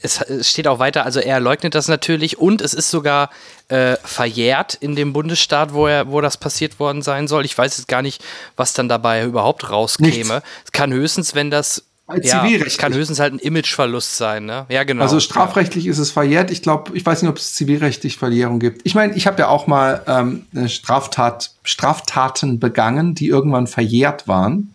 es, 0.00 0.24
steht 0.48 0.68
auch 0.68 0.78
weiter, 0.78 1.04
also 1.04 1.20
er 1.20 1.40
leugnet 1.40 1.74
das 1.74 1.88
natürlich 1.88 2.38
und 2.38 2.60
es 2.60 2.74
ist 2.74 2.90
sogar 2.90 3.30
äh, 3.68 3.96
verjährt 4.02 4.74
in 4.74 4.94
dem 4.96 5.12
Bundesstaat, 5.12 5.72
wo, 5.72 5.86
er, 5.86 6.10
wo 6.10 6.20
das 6.20 6.36
passiert 6.36 6.78
worden 6.78 7.02
sein 7.02 7.28
soll. 7.28 7.44
Ich 7.44 7.56
weiß 7.56 7.76
jetzt 7.76 7.88
gar 7.88 8.02
nicht, 8.02 8.22
was 8.56 8.72
dann 8.72 8.88
dabei 8.88 9.24
überhaupt 9.24 9.70
rauskäme. 9.70 10.42
Es 10.64 10.72
kann 10.72 10.92
höchstens, 10.92 11.34
wenn 11.34 11.50
das 11.50 11.84
ja, 12.22 12.46
es 12.46 12.78
kann 12.78 12.94
höchstens 12.94 13.18
halt 13.18 13.34
ein 13.34 13.38
Imageverlust 13.38 14.16
sein, 14.16 14.44
ne? 14.44 14.66
Ja, 14.68 14.84
genau. 14.84 15.02
Also 15.02 15.18
strafrechtlich 15.18 15.84
ja. 15.84 15.90
ist 15.90 15.98
es 15.98 16.10
verjährt. 16.10 16.50
Ich 16.50 16.62
glaube, 16.62 16.96
ich 16.96 17.04
weiß 17.04 17.22
nicht, 17.22 17.30
ob 17.30 17.38
es 17.38 17.54
zivilrechtlich 17.54 18.16
Verjährung 18.16 18.60
gibt. 18.60 18.82
Ich 18.84 18.94
meine, 18.94 19.14
ich 19.14 19.26
habe 19.26 19.40
ja 19.40 19.48
auch 19.48 19.66
mal 19.66 20.02
ähm, 20.06 20.46
eine 20.54 20.68
Straftat, 20.68 21.52
Straftaten 21.64 22.60
begangen, 22.60 23.14
die 23.14 23.26
irgendwann 23.26 23.66
verjährt 23.66 24.28
waren 24.28 24.74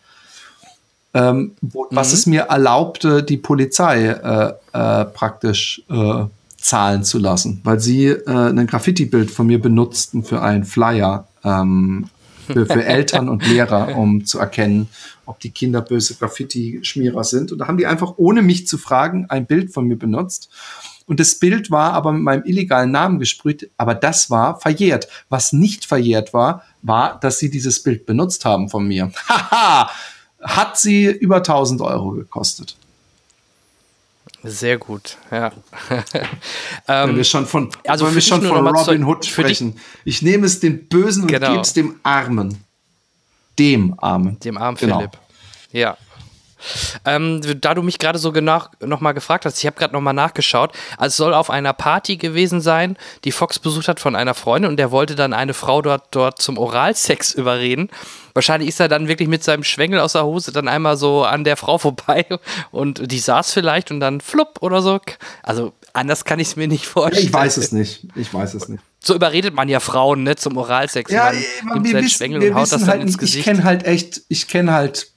ähm, 1.14 1.54
wo, 1.62 1.84
mhm. 1.84 1.88
was 1.92 2.14
es 2.14 2.26
mir 2.26 2.42
erlaubte, 2.44 3.24
die 3.24 3.38
Polizei 3.38 4.08
äh, 4.08 4.54
äh, 4.74 5.06
praktisch 5.06 5.84
äh, 5.90 6.26
zahlen 6.58 7.04
zu 7.04 7.18
lassen, 7.18 7.62
weil 7.64 7.80
sie 7.80 8.08
äh, 8.08 8.50
ein 8.50 8.68
Graffiti-Bild 8.68 9.32
von 9.32 9.48
mir 9.48 9.60
benutzten 9.60 10.24
für 10.24 10.42
einen 10.42 10.64
Flyer 10.64 11.28
ähm, 11.44 12.10
für, 12.46 12.66
für 12.66 12.84
Eltern 12.84 13.30
und 13.30 13.48
Lehrer, 13.48 13.96
um 13.98 14.26
zu 14.26 14.40
erkennen, 14.40 14.90
ob 15.26 15.40
die 15.40 15.52
Kinder 15.52 15.82
böse 15.82 16.16
Graffiti-Schmierer 16.16 17.24
sind. 17.24 17.52
Und 17.52 17.60
da 17.60 17.68
haben 17.68 17.78
die 17.78 17.88
einfach, 17.88 18.14
ohne 18.18 18.42
mich 18.42 18.68
zu 18.68 18.78
fragen, 18.78 19.26
ein 19.30 19.46
Bild 19.46 19.74
von 19.74 19.88
mir 19.88 19.98
benutzt. 19.98 20.50
Und 21.06 21.20
das 21.20 21.36
Bild 21.36 21.72
war 21.72 21.94
aber 21.94 22.12
mit 22.12 22.24
meinem 22.24 22.44
illegalen 22.46 22.92
Namen 22.92 23.20
gesprüht, 23.20 23.70
aber 23.78 23.96
das 23.96 24.30
war 24.30 24.60
verjährt. 24.60 25.08
Was 25.30 25.52
nicht 25.52 25.86
verjährt 25.86 26.34
war, 26.34 26.64
war, 26.82 27.20
dass 27.20 27.40
sie 27.40 27.50
dieses 27.50 27.84
Bild 27.84 28.06
benutzt 28.06 28.46
haben 28.46 28.70
von 28.70 28.88
mir. 28.88 29.12
Haha! 29.28 29.90
hat 30.42 30.78
sie 30.78 31.06
über 31.06 31.38
1000 31.38 31.82
Euro 31.82 32.12
gekostet. 32.12 32.76
Sehr 34.44 34.78
gut, 34.78 35.18
ja. 35.30 35.52
ähm, 36.88 37.10
wenn 37.10 37.18
wir 37.18 37.24
schon 37.24 37.46
von, 37.46 37.70
also 37.86 38.08
wenn 38.08 38.16
wir 38.16 38.22
schon 38.22 38.42
von 38.42 38.68
Robin 38.68 39.06
Hood 39.06 39.26
sprechen. 39.26 39.80
Ich 40.04 40.22
nehme 40.22 40.48
es 40.48 40.60
dem 40.60 40.88
Bösen 40.88 41.28
genau. 41.28 41.48
und 41.48 41.54
gebe 41.54 41.62
es 41.62 41.74
dem 41.74 42.00
Armen. 42.02 42.64
Dem 43.60 43.94
Armen. 44.00 44.40
Dem 44.40 44.58
armen 44.58 44.78
genau. 44.78 44.98
Philipp. 44.98 45.18
Ja. 45.72 45.98
Ähm, 47.06 47.42
da 47.60 47.74
du 47.74 47.82
mich 47.82 48.00
gerade 48.00 48.20
so 48.20 48.32
genau 48.32 48.64
nochmal 48.80 49.14
gefragt 49.14 49.46
hast, 49.46 49.60
ich 49.60 49.66
habe 49.66 49.78
gerade 49.78 49.94
nochmal 49.94 50.14
nachgeschaut. 50.14 50.72
Also 50.98 51.08
es 51.08 51.18
soll 51.18 51.34
auf 51.34 51.50
einer 51.50 51.74
Party 51.74 52.18
gewesen 52.18 52.62
sein, 52.62 52.98
die 53.24 53.32
Fox 53.32 53.60
besucht 53.60 53.88
hat 53.88 54.00
von 54.00 54.16
einer 54.16 54.34
Freundin 54.34 54.72
und 54.72 54.78
der 54.78 54.92
wollte 54.92 55.16
dann 55.16 55.34
eine 55.34 55.54
Frau 55.54 55.82
dort, 55.82 56.06
dort 56.12 56.42
zum 56.42 56.58
Oralsex 56.58 57.34
überreden. 57.36 57.90
Wahrscheinlich 58.34 58.70
ist 58.70 58.80
er 58.80 58.88
dann 58.88 59.08
wirklich 59.08 59.28
mit 59.28 59.44
seinem 59.44 59.64
Schwengel 59.64 60.00
aus 60.00 60.14
der 60.14 60.24
Hose 60.24 60.52
dann 60.52 60.68
einmal 60.68 60.96
so 60.98 61.24
an 61.24 61.44
der 61.44 61.58
Frau 61.58 61.78
vorbei 61.78 62.26
und 62.72 63.12
die 63.12 63.20
saß 63.20 63.54
vielleicht 63.54 63.92
und 63.92 64.00
dann 64.00 64.22
flupp 64.22 64.60
oder 64.62 64.82
so. 64.82 65.00
Also 65.44 65.74
anders 65.94 66.26
kann 66.26 66.40
ich 66.40 66.50
es 66.50 66.56
mir 66.56 66.68
nicht 66.68 66.86
vorstellen. 66.86 67.26
Ich 67.26 67.34
weiß 67.34 67.58
es 67.58 67.72
nicht. 67.72 68.08
Ich 68.16 68.34
weiß 68.34 68.54
es 68.54 68.70
nicht. 68.70 68.84
So 69.04 69.16
überredet 69.16 69.56
man 69.56 69.68
ja 69.68 69.80
Frauen, 69.80 70.24
ne, 70.24 70.36
zum 70.36 70.58
Oralsex. 70.58 71.12
Ja, 71.12 71.32
man 71.64 71.80
und 71.80 72.56
haut 72.56 72.72
das 72.72 72.82
dann 72.82 72.88
halt 72.88 73.02
ins 73.02 73.18
Gesicht. 73.18 73.40
Ich 73.40 73.44
kenne 73.46 73.64
halt 73.64 73.84
echt, 73.84 74.22
ich 74.28 74.48
kenne 74.48 74.74
halt 74.74 75.12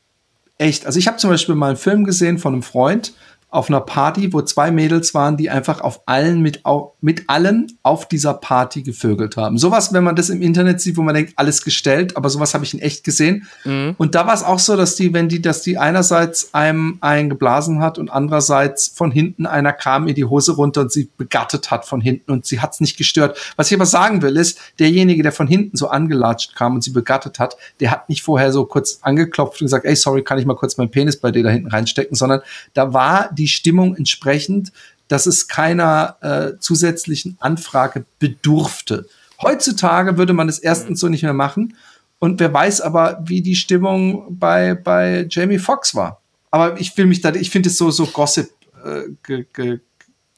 echt. 0.58 0.86
Also 0.86 0.98
ich 0.98 1.06
habe 1.06 1.16
zum 1.16 1.30
Beispiel 1.30 1.54
mal 1.54 1.68
einen 1.68 1.76
Film 1.76 2.04
gesehen 2.04 2.38
von 2.38 2.52
einem 2.52 2.62
Freund, 2.62 3.12
auf 3.54 3.68
einer 3.68 3.80
Party, 3.80 4.32
wo 4.32 4.42
zwei 4.42 4.72
Mädels 4.72 5.14
waren, 5.14 5.36
die 5.36 5.48
einfach 5.48 5.80
auf 5.80 6.02
allen 6.06 6.40
mit, 6.40 6.62
mit 7.00 7.24
allen 7.28 7.78
auf 7.84 8.08
dieser 8.08 8.34
Party 8.34 8.82
gevögelt 8.82 9.36
haben. 9.36 9.58
Sowas, 9.58 9.92
wenn 9.92 10.02
man 10.02 10.16
das 10.16 10.28
im 10.28 10.42
Internet 10.42 10.80
sieht, 10.80 10.96
wo 10.96 11.02
man 11.02 11.14
denkt, 11.14 11.34
alles 11.36 11.62
gestellt, 11.62 12.16
aber 12.16 12.30
sowas 12.30 12.52
habe 12.54 12.64
ich 12.64 12.74
in 12.74 12.80
echt 12.80 13.04
gesehen. 13.04 13.46
Mhm. 13.64 13.94
Und 13.96 14.16
da 14.16 14.26
war 14.26 14.34
es 14.34 14.42
auch 14.42 14.58
so, 14.58 14.76
dass 14.76 14.96
die, 14.96 15.14
wenn 15.14 15.28
die, 15.28 15.40
dass 15.40 15.62
die 15.62 15.78
einerseits 15.78 16.52
einem 16.52 16.98
einen 17.00 17.30
geblasen 17.30 17.80
hat 17.80 17.96
und 17.98 18.10
andererseits 18.10 18.88
von 18.88 19.12
hinten 19.12 19.46
einer 19.46 19.72
kam 19.72 20.08
in 20.08 20.16
die 20.16 20.24
Hose 20.24 20.52
runter 20.52 20.80
und 20.80 20.92
sie 20.92 21.08
begattet 21.16 21.70
hat 21.70 21.86
von 21.86 22.00
hinten 22.00 22.32
und 22.32 22.46
sie 22.46 22.60
hat 22.60 22.72
es 22.72 22.80
nicht 22.80 22.96
gestört. 22.96 23.38
Was 23.54 23.70
ich 23.70 23.76
aber 23.76 23.86
sagen 23.86 24.20
will, 24.22 24.36
ist, 24.36 24.58
derjenige, 24.80 25.22
der 25.22 25.32
von 25.32 25.46
hinten 25.46 25.76
so 25.76 25.88
angelatscht 25.88 26.56
kam 26.56 26.74
und 26.74 26.82
sie 26.82 26.90
begattet 26.90 27.38
hat, 27.38 27.56
der 27.78 27.92
hat 27.92 28.08
nicht 28.08 28.22
vorher 28.22 28.50
so 28.50 28.64
kurz 28.64 28.98
angeklopft 29.02 29.60
und 29.60 29.66
gesagt, 29.66 29.84
ey, 29.84 29.94
sorry, 29.94 30.24
kann 30.24 30.38
ich 30.38 30.44
mal 30.44 30.56
kurz 30.56 30.76
meinen 30.76 30.90
Penis 30.90 31.20
bei 31.20 31.30
dir 31.30 31.44
da 31.44 31.50
hinten 31.50 31.68
reinstecken, 31.68 32.16
sondern 32.16 32.40
da 32.72 32.92
war 32.92 33.30
die 33.32 33.43
die 33.44 33.48
Stimmung 33.48 33.94
entsprechend, 33.94 34.72
dass 35.08 35.26
es 35.26 35.48
keiner 35.48 36.16
äh, 36.22 36.58
zusätzlichen 36.58 37.36
Anfrage 37.40 38.06
bedurfte. 38.18 39.06
Heutzutage 39.42 40.16
würde 40.16 40.32
man 40.32 40.48
es 40.48 40.58
erstens 40.58 41.00
so 41.00 41.08
nicht 41.08 41.22
mehr 41.22 41.34
machen. 41.34 41.76
Und 42.18 42.40
wer 42.40 42.54
weiß 42.54 42.80
aber, 42.80 43.22
wie 43.22 43.42
die 43.42 43.54
Stimmung 43.54 44.24
bei, 44.30 44.74
bei 44.74 45.26
Jamie 45.28 45.58
Foxx 45.58 45.94
war. 45.94 46.22
Aber 46.50 46.80
ich 46.80 46.96
will 46.96 47.04
mich 47.04 47.20
da, 47.20 47.34
ich 47.34 47.50
finde 47.50 47.68
es 47.68 47.76
so, 47.76 47.90
so 47.90 48.06
Gossip. 48.06 48.48
Äh, 48.82 49.10
ge, 49.22 49.44
ge 49.52 49.80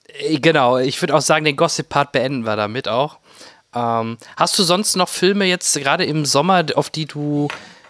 äh, 0.08 0.40
genau, 0.40 0.78
ich 0.78 1.00
würde 1.00 1.14
auch 1.14 1.22
sagen, 1.22 1.44
den 1.44 1.56
Gossip-Part 1.56 2.10
beenden 2.10 2.44
wir 2.44 2.56
damit 2.56 2.88
auch. 2.88 3.18
Ähm, 3.72 4.18
hast 4.36 4.58
du 4.58 4.64
sonst 4.64 4.96
noch 4.96 5.08
Filme 5.08 5.44
jetzt 5.44 5.78
gerade 5.78 6.04
im 6.04 6.24
Sommer, 6.24 6.64
auf 6.74 6.90
die 6.90 7.06
du 7.06 7.46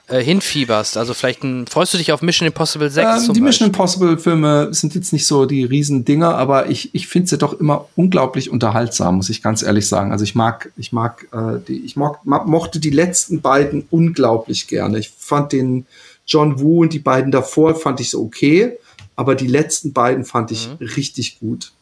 äh, 0.09 0.23
hinfieberst? 0.23 0.97
Also 0.97 1.15
vielleicht 1.15 1.43
ein, 1.43 1.67
freust 1.67 1.95
du 1.95 1.99
dich 1.99 2.13
auf 2.13 2.23
Mission 2.23 2.47
Impossible 2.47 2.91
6? 2.91 3.29
Ähm, 3.29 3.35
die 3.35 3.41
Mission 3.41 3.69
Impossible 3.69 4.19
Filme 4.19 4.73
sind 4.73 4.95
jetzt 4.95 5.13
nicht 5.13 5.27
so 5.27 5.47
die 5.47 5.65
Riesendinger, 5.65 6.37
aber 6.37 6.69
ich, 6.69 6.95
ich 6.95 7.09
finde 7.09 7.29
sie 7.29 7.39
doch 7.39 7.59
immer 7.59 7.89
unglaublich 7.97 8.51
unterhaltsam, 8.51 9.17
muss 9.17 9.31
ich 9.31 9.43
ganz 9.43 9.63
ehrlich 9.63 9.89
sagen. 9.89 10.13
Also 10.13 10.25
ich 10.25 10.35
mag, 10.35 10.73
ich 10.77 10.93
mag, 10.93 11.27
äh, 11.33 11.59
die, 11.67 11.85
ich 11.85 11.97
mag, 11.97 12.25
mochte 12.25 12.81
die 12.81 12.91
letzten 12.91 13.41
beiden 13.41 13.87
unglaublich 13.91 14.69
gerne. 14.69 14.99
Ich 14.99 15.11
fand 15.17 15.53
den 15.53 15.87
John 16.27 16.61
Woo 16.61 16.83
und 16.83 16.93
die 16.93 16.99
beiden 16.99 17.31
davor 17.31 17.75
fand 17.75 18.01
ich 18.01 18.11
so 18.11 18.23
okay, 18.23 18.79
aber 19.15 19.35
die 19.35 19.47
letzten 19.47 19.93
beiden 19.93 20.25
fand 20.25 20.51
ich 20.51 20.69
mhm. 20.69 20.87
richtig 20.87 21.41
gut 21.41 21.73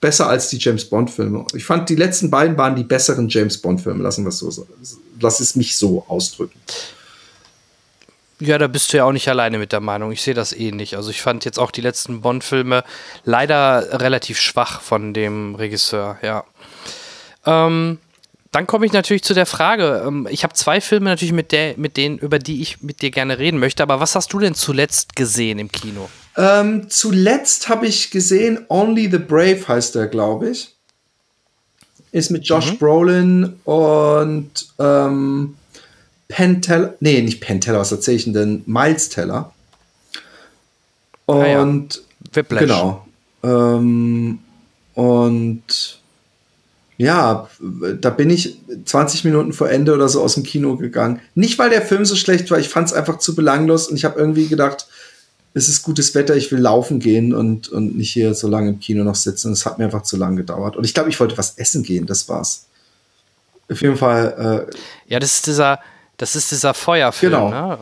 besser 0.00 0.28
als 0.28 0.48
die 0.48 0.58
James 0.58 0.84
Bond 0.84 1.10
Filme. 1.10 1.44
Ich 1.54 1.64
fand 1.64 1.88
die 1.88 1.96
letzten 1.96 2.30
beiden 2.30 2.56
waren 2.56 2.76
die 2.76 2.84
besseren 2.84 3.28
James 3.28 3.58
Bond 3.58 3.80
Filme. 3.80 4.02
Lassen 4.02 4.24
wir 4.24 4.28
es 4.28 4.38
so, 4.38 4.66
lass 5.20 5.40
es 5.40 5.56
mich 5.56 5.76
so 5.76 6.04
ausdrücken. 6.08 6.58
Ja, 8.40 8.58
da 8.58 8.68
bist 8.68 8.92
du 8.92 8.98
ja 8.98 9.04
auch 9.04 9.12
nicht 9.12 9.28
alleine 9.28 9.58
mit 9.58 9.72
der 9.72 9.80
Meinung. 9.80 10.12
Ich 10.12 10.22
sehe 10.22 10.34
das 10.34 10.52
ähnlich. 10.52 10.96
Also 10.96 11.10
ich 11.10 11.22
fand 11.22 11.44
jetzt 11.44 11.58
auch 11.58 11.70
die 11.70 11.80
letzten 11.80 12.20
Bond-Filme 12.20 12.84
leider 13.24 14.00
relativ 14.00 14.38
schwach 14.38 14.80
von 14.80 15.12
dem 15.12 15.56
Regisseur, 15.56 16.18
ja. 16.22 16.44
Ähm, 17.46 17.98
dann 18.52 18.66
komme 18.66 18.86
ich 18.86 18.92
natürlich 18.92 19.24
zu 19.24 19.34
der 19.34 19.46
Frage. 19.46 20.02
Ähm, 20.06 20.26
ich 20.30 20.42
habe 20.42 20.54
zwei 20.54 20.80
Filme 20.80 21.10
natürlich 21.10 21.34
mit 21.34 21.52
der, 21.52 21.74
mit 21.76 21.96
denen, 21.96 22.18
über 22.18 22.38
die 22.38 22.62
ich 22.62 22.82
mit 22.82 23.02
dir 23.02 23.10
gerne 23.10 23.38
reden 23.38 23.58
möchte. 23.58 23.82
Aber 23.82 24.00
was 24.00 24.14
hast 24.14 24.32
du 24.32 24.38
denn 24.38 24.54
zuletzt 24.54 25.16
gesehen 25.16 25.58
im 25.58 25.70
Kino? 25.70 26.08
Ähm, 26.36 26.88
zuletzt 26.88 27.68
habe 27.68 27.86
ich 27.86 28.10
gesehen 28.10 28.64
Only 28.68 29.10
the 29.10 29.18
Brave 29.18 29.66
heißt 29.66 29.94
der, 29.96 30.06
glaube 30.06 30.50
ich. 30.50 30.74
Ist 32.10 32.30
mit 32.30 32.46
Josh 32.46 32.72
mhm. 32.72 32.78
Brolin 32.78 33.60
und 33.64 34.50
ähm, 34.78 35.56
Penn 36.28 36.62
Teller. 36.62 36.94
Nee, 37.00 37.22
nicht 37.22 37.40
Penn 37.40 37.60
Teller, 37.60 37.80
was 37.80 37.92
erzähle 37.92 38.16
ich 38.16 38.32
denn? 38.32 38.62
Miles 38.66 39.08
Teller. 39.08 39.52
Und 41.26 42.02
ah, 42.34 42.40
ja. 42.40 42.42
genau. 42.58 43.06
Ähm, 43.42 44.38
und 44.94 46.00
ja, 46.96 47.48
da 48.00 48.10
bin 48.10 48.30
ich 48.30 48.58
20 48.84 49.24
Minuten 49.24 49.52
vor 49.52 49.70
Ende 49.70 49.94
oder 49.94 50.08
so 50.08 50.22
aus 50.22 50.34
dem 50.34 50.42
Kino 50.42 50.76
gegangen. 50.76 51.20
Nicht, 51.34 51.58
weil 51.58 51.70
der 51.70 51.82
Film 51.82 52.04
so 52.04 52.16
schlecht 52.16 52.50
war, 52.50 52.58
ich 52.58 52.68
fand 52.68 52.88
es 52.88 52.92
einfach 52.92 53.18
zu 53.18 53.34
belanglos 53.34 53.88
und 53.88 53.96
ich 53.96 54.04
habe 54.04 54.18
irgendwie 54.18 54.48
gedacht, 54.48 54.88
es 55.54 55.68
ist 55.68 55.82
gutes 55.82 56.14
Wetter, 56.14 56.36
ich 56.36 56.50
will 56.50 56.58
laufen 56.58 56.98
gehen 56.98 57.34
und, 57.34 57.68
und 57.68 57.96
nicht 57.96 58.12
hier 58.12 58.34
so 58.34 58.48
lange 58.48 58.70
im 58.70 58.80
Kino 58.80 59.04
noch 59.04 59.14
sitzen. 59.14 59.52
Es 59.52 59.64
hat 59.64 59.78
mir 59.78 59.84
einfach 59.84 60.02
zu 60.02 60.16
lang 60.16 60.36
gedauert. 60.36 60.76
Und 60.76 60.84
ich 60.84 60.94
glaube, 60.94 61.08
ich 61.08 61.18
wollte 61.20 61.38
was 61.38 61.56
essen 61.56 61.82
gehen, 61.82 62.06
das 62.06 62.28
war's. 62.28 62.66
Auf 63.70 63.80
jeden 63.80 63.96
Fall. 63.96 64.66
Äh, 64.68 65.12
ja, 65.12 65.20
das 65.20 65.34
ist 65.34 65.46
dieser, 65.46 65.78
das 66.18 66.36
ist 66.36 66.50
dieser 66.50 66.74
Feuerfilm. 66.74 67.32
Genau. 67.32 67.50
Ne? 67.50 67.78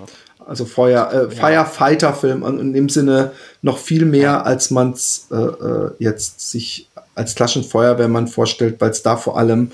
Also 0.47 0.64
Feuer, 0.64 1.12
äh, 1.12 1.30
Firefighter-Film 1.30 2.43
und 2.43 2.61
in 2.61 2.72
dem 2.72 2.89
Sinne 2.89 3.32
noch 3.62 3.78
viel 3.78 4.05
mehr, 4.05 4.47
als 4.47 4.70
man 4.70 4.93
es 4.93 5.26
äh, 5.32 5.34
äh, 5.34 5.91
jetzt 5.99 6.51
sich 6.51 6.89
als 7.16 7.34
Taschenfeuerwehrmann 7.34 8.28
vorstellt, 8.28 8.76
weil 8.78 8.91
es 8.91 9.03
da 9.03 9.16
vor 9.16 9.39
allem 9.39 9.72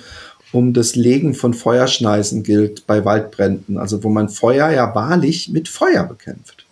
um 0.52 0.72
das 0.72 0.94
Legen 0.94 1.34
von 1.34 1.52
Feuerschneisen 1.52 2.42
gilt 2.42 2.86
bei 2.86 3.04
Waldbränden. 3.04 3.76
Also 3.76 4.02
wo 4.02 4.08
man 4.08 4.28
Feuer 4.28 4.70
ja 4.70 4.94
wahrlich 4.94 5.50
mit 5.50 5.68
Feuer 5.68 6.04
bekämpft. 6.04 6.64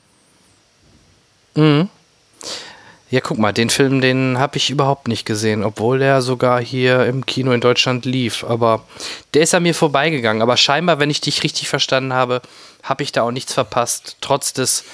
Mhm. 1.55 1.89
Ja, 3.11 3.21
guck 3.21 3.39
mal, 3.39 3.53
den 3.53 3.71
Film, 3.71 4.01
den 4.01 4.39
habe 4.39 4.57
ich 4.57 4.71
überhaupt 4.71 5.09
nicht 5.09 5.27
gesehen, 5.27 5.65
obwohl 5.65 5.99
der 5.99 6.23
sogar 6.23 6.63
hier 6.63 7.07
im 7.07 7.27
Kino 7.27 7.51
in 7.51 7.61
Deutschland 7.61 8.05
lief. 8.05 8.45
Aber 8.45 8.85
der 9.35 9.43
ist 9.43 9.55
an 9.55 9.65
mir 9.65 9.75
vorbeigegangen. 9.75 10.43
Aber 10.43 10.57
scheinbar, 10.57 11.01
wenn 11.01 11.11
ich 11.11 11.21
dich 11.21 11.43
richtig 11.43 11.69
verstanden 11.69 12.13
habe, 12.13 12.41
habe 12.85 13.03
ich 13.03 13.11
da 13.11 13.23
auch 13.23 13.33
nichts 13.33 13.53
verpasst, 13.53 14.17
trotz 14.21 14.53
des 14.53 14.85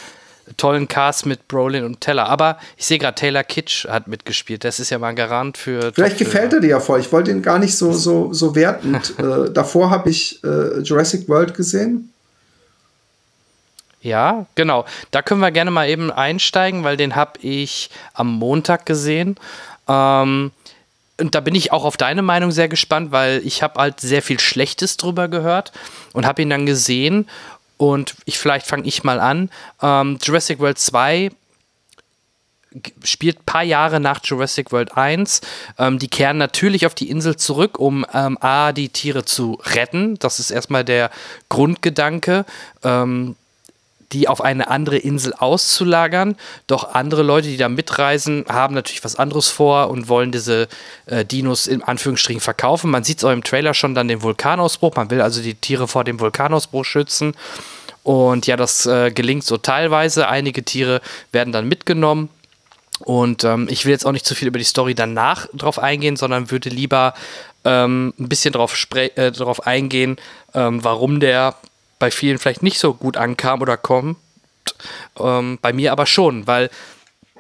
tollen 0.57 0.89
Cast 0.89 1.27
mit 1.27 1.47
Brolin 1.49 1.85
und 1.85 2.01
Teller. 2.01 2.27
Aber 2.27 2.59
ich 2.77 2.87
sehe 2.87 2.99
gerade, 2.99 3.17
Taylor 3.17 3.45
Kitsch 3.45 3.87
hat 3.87 4.09
mitgespielt. 4.09 4.65
Das 4.65 4.81
ist 4.81 4.91
ja 4.91 4.99
mal 4.99 5.09
ein 5.09 5.17
Garant 5.17 5.59
für. 5.59 5.93
Vielleicht 5.93 6.19
gefällt 6.19 6.55
er 6.55 6.61
dir 6.61 6.71
ja 6.71 6.81
voll. 6.81 7.01
Ich 7.01 7.13
wollte 7.13 7.31
ihn 7.31 7.43
gar 7.43 7.59
nicht 7.59 7.77
so, 7.77 7.93
so, 7.93 8.33
so 8.33 8.55
wertend. 8.55 9.15
äh, 9.19 9.51
davor 9.53 9.91
habe 9.91 10.09
ich 10.09 10.43
äh, 10.43 10.79
Jurassic 10.81 11.29
World 11.29 11.55
gesehen. 11.55 12.13
Ja, 14.07 14.47
genau. 14.55 14.85
Da 15.11 15.21
können 15.21 15.41
wir 15.41 15.51
gerne 15.51 15.73
mal 15.73 15.89
eben 15.89 16.13
einsteigen, 16.13 16.85
weil 16.85 16.97
den 16.97 17.17
habe 17.17 17.41
ich 17.41 17.91
am 18.15 18.35
Montag 18.35 18.87
gesehen. 18.87 19.35
Ähm, 19.89 20.53
und 21.19 21.35
da 21.35 21.41
bin 21.41 21.57
ich 21.57 21.73
auch 21.73 21.85
auf 21.85 21.97
deine 21.97 22.23
Meinung 22.23 22.53
sehr 22.53 22.69
gespannt, 22.69 23.11
weil 23.11 23.41
ich 23.45 23.65
habe 23.65 23.81
halt 23.81 23.99
sehr 23.99 24.23
viel 24.23 24.39
Schlechtes 24.39 24.97
drüber 24.97 25.27
gehört 25.27 25.73
und 26.13 26.25
habe 26.25 26.41
ihn 26.41 26.51
dann 26.51 26.67
gesehen. 26.67 27.29
Und 27.79 28.15
ich 28.27 28.39
vielleicht 28.39 28.67
fange 28.67 28.87
ich 28.87 29.03
mal 29.03 29.19
an. 29.19 29.51
Ähm, 29.83 30.19
Jurassic 30.23 30.61
World 30.61 30.79
2 30.79 31.31
spielt 33.03 33.41
ein 33.41 33.45
paar 33.45 33.65
Jahre 33.65 33.99
nach 33.99 34.21
Jurassic 34.23 34.71
World 34.71 34.97
1. 34.97 35.41
Ähm, 35.79 35.99
die 35.99 36.09
kehren 36.09 36.39
natürlich 36.39 36.87
auf 36.87 36.95
die 36.95 37.11
Insel 37.11 37.35
zurück, 37.35 37.81
um 37.81 38.07
ähm, 38.15 38.39
A, 38.41 38.71
die 38.71 38.89
Tiere 38.89 39.25
zu 39.25 39.59
retten. 39.65 40.17
Das 40.21 40.39
ist 40.39 40.53
erstmal 40.53 40.85
der 40.85 41.11
Grundgedanke. 41.49 42.45
Ähm, 42.85 43.35
die 44.13 44.29
auf 44.29 44.41
eine 44.41 44.69
andere 44.69 44.99
Insel 44.99 45.35
auszulagern. 45.35 46.37
Doch 46.67 46.95
andere 46.95 47.23
Leute, 47.23 47.49
die 47.49 47.57
da 47.57 47.69
mitreisen, 47.69 48.45
haben 48.49 48.75
natürlich 48.75 49.05
was 49.05 49.17
anderes 49.17 49.49
vor 49.49 49.91
und 49.91 50.09
wollen 50.09 50.33
diese 50.33 50.69
äh, 51.07 51.25
Dinos 51.25 51.67
in 51.67 51.83
Anführungsstrichen 51.83 52.41
verkaufen. 52.41 52.91
Man 52.91 53.05
sieht 53.05 53.19
es 53.19 53.25
auch 53.25 53.33
im 53.33 53.43
Trailer 53.43 53.75
schon 53.75 53.95
dann 53.95 54.09
den 54.09 54.23
Vulkanausbruch. 54.23 54.95
Man 54.97 55.11
will 55.11 55.21
also 55.21 55.43
die 55.43 55.55
Tiere 55.55 55.89
vor 55.89 56.05
dem 56.05 56.21
Vulkanausbruch 56.21 56.85
schützen. 56.85 57.35
Und 58.03 58.47
ja, 58.47 58.57
das 58.57 58.87
äh, 58.87 59.11
gelingt 59.11 59.45
so 59.45 59.57
teilweise. 59.57 60.29
Einige 60.29 60.63
Tiere 60.63 61.01
werden 61.33 61.53
dann 61.53 61.67
mitgenommen. 61.67 62.29
Und 63.01 63.45
ähm, 63.45 63.67
ich 63.69 63.85
will 63.85 63.93
jetzt 63.93 64.07
auch 64.07 64.13
nicht 64.13 64.25
zu 64.25 64.35
viel 64.35 64.49
über 64.49 64.59
die 64.59 64.65
Story 64.65 64.95
danach 64.95 65.49
drauf 65.53 65.79
eingehen, 65.79 66.17
sondern 66.17 66.51
würde 66.51 66.71
lieber 66.71 67.15
ähm, 67.65 68.15
ein 68.19 68.29
bisschen 68.29 68.53
drauf, 68.53 68.75
äh, 68.95 69.33
drauf 69.33 69.67
eingehen, 69.67 70.17
ähm, 70.55 70.83
warum 70.83 71.21
der 71.21 71.57
bei 71.99 72.11
vielen 72.11 72.39
vielleicht 72.39 72.63
nicht 72.63 72.79
so 72.79 72.95
gut 72.95 73.17
ankam 73.17 73.63
oder 73.63 73.77
kommt. 73.77 74.19
Ähm, 75.19 75.59
bei 75.63 75.73
mir 75.73 75.93
aber 75.93 76.07
schon, 76.07 76.47
weil 76.47 76.71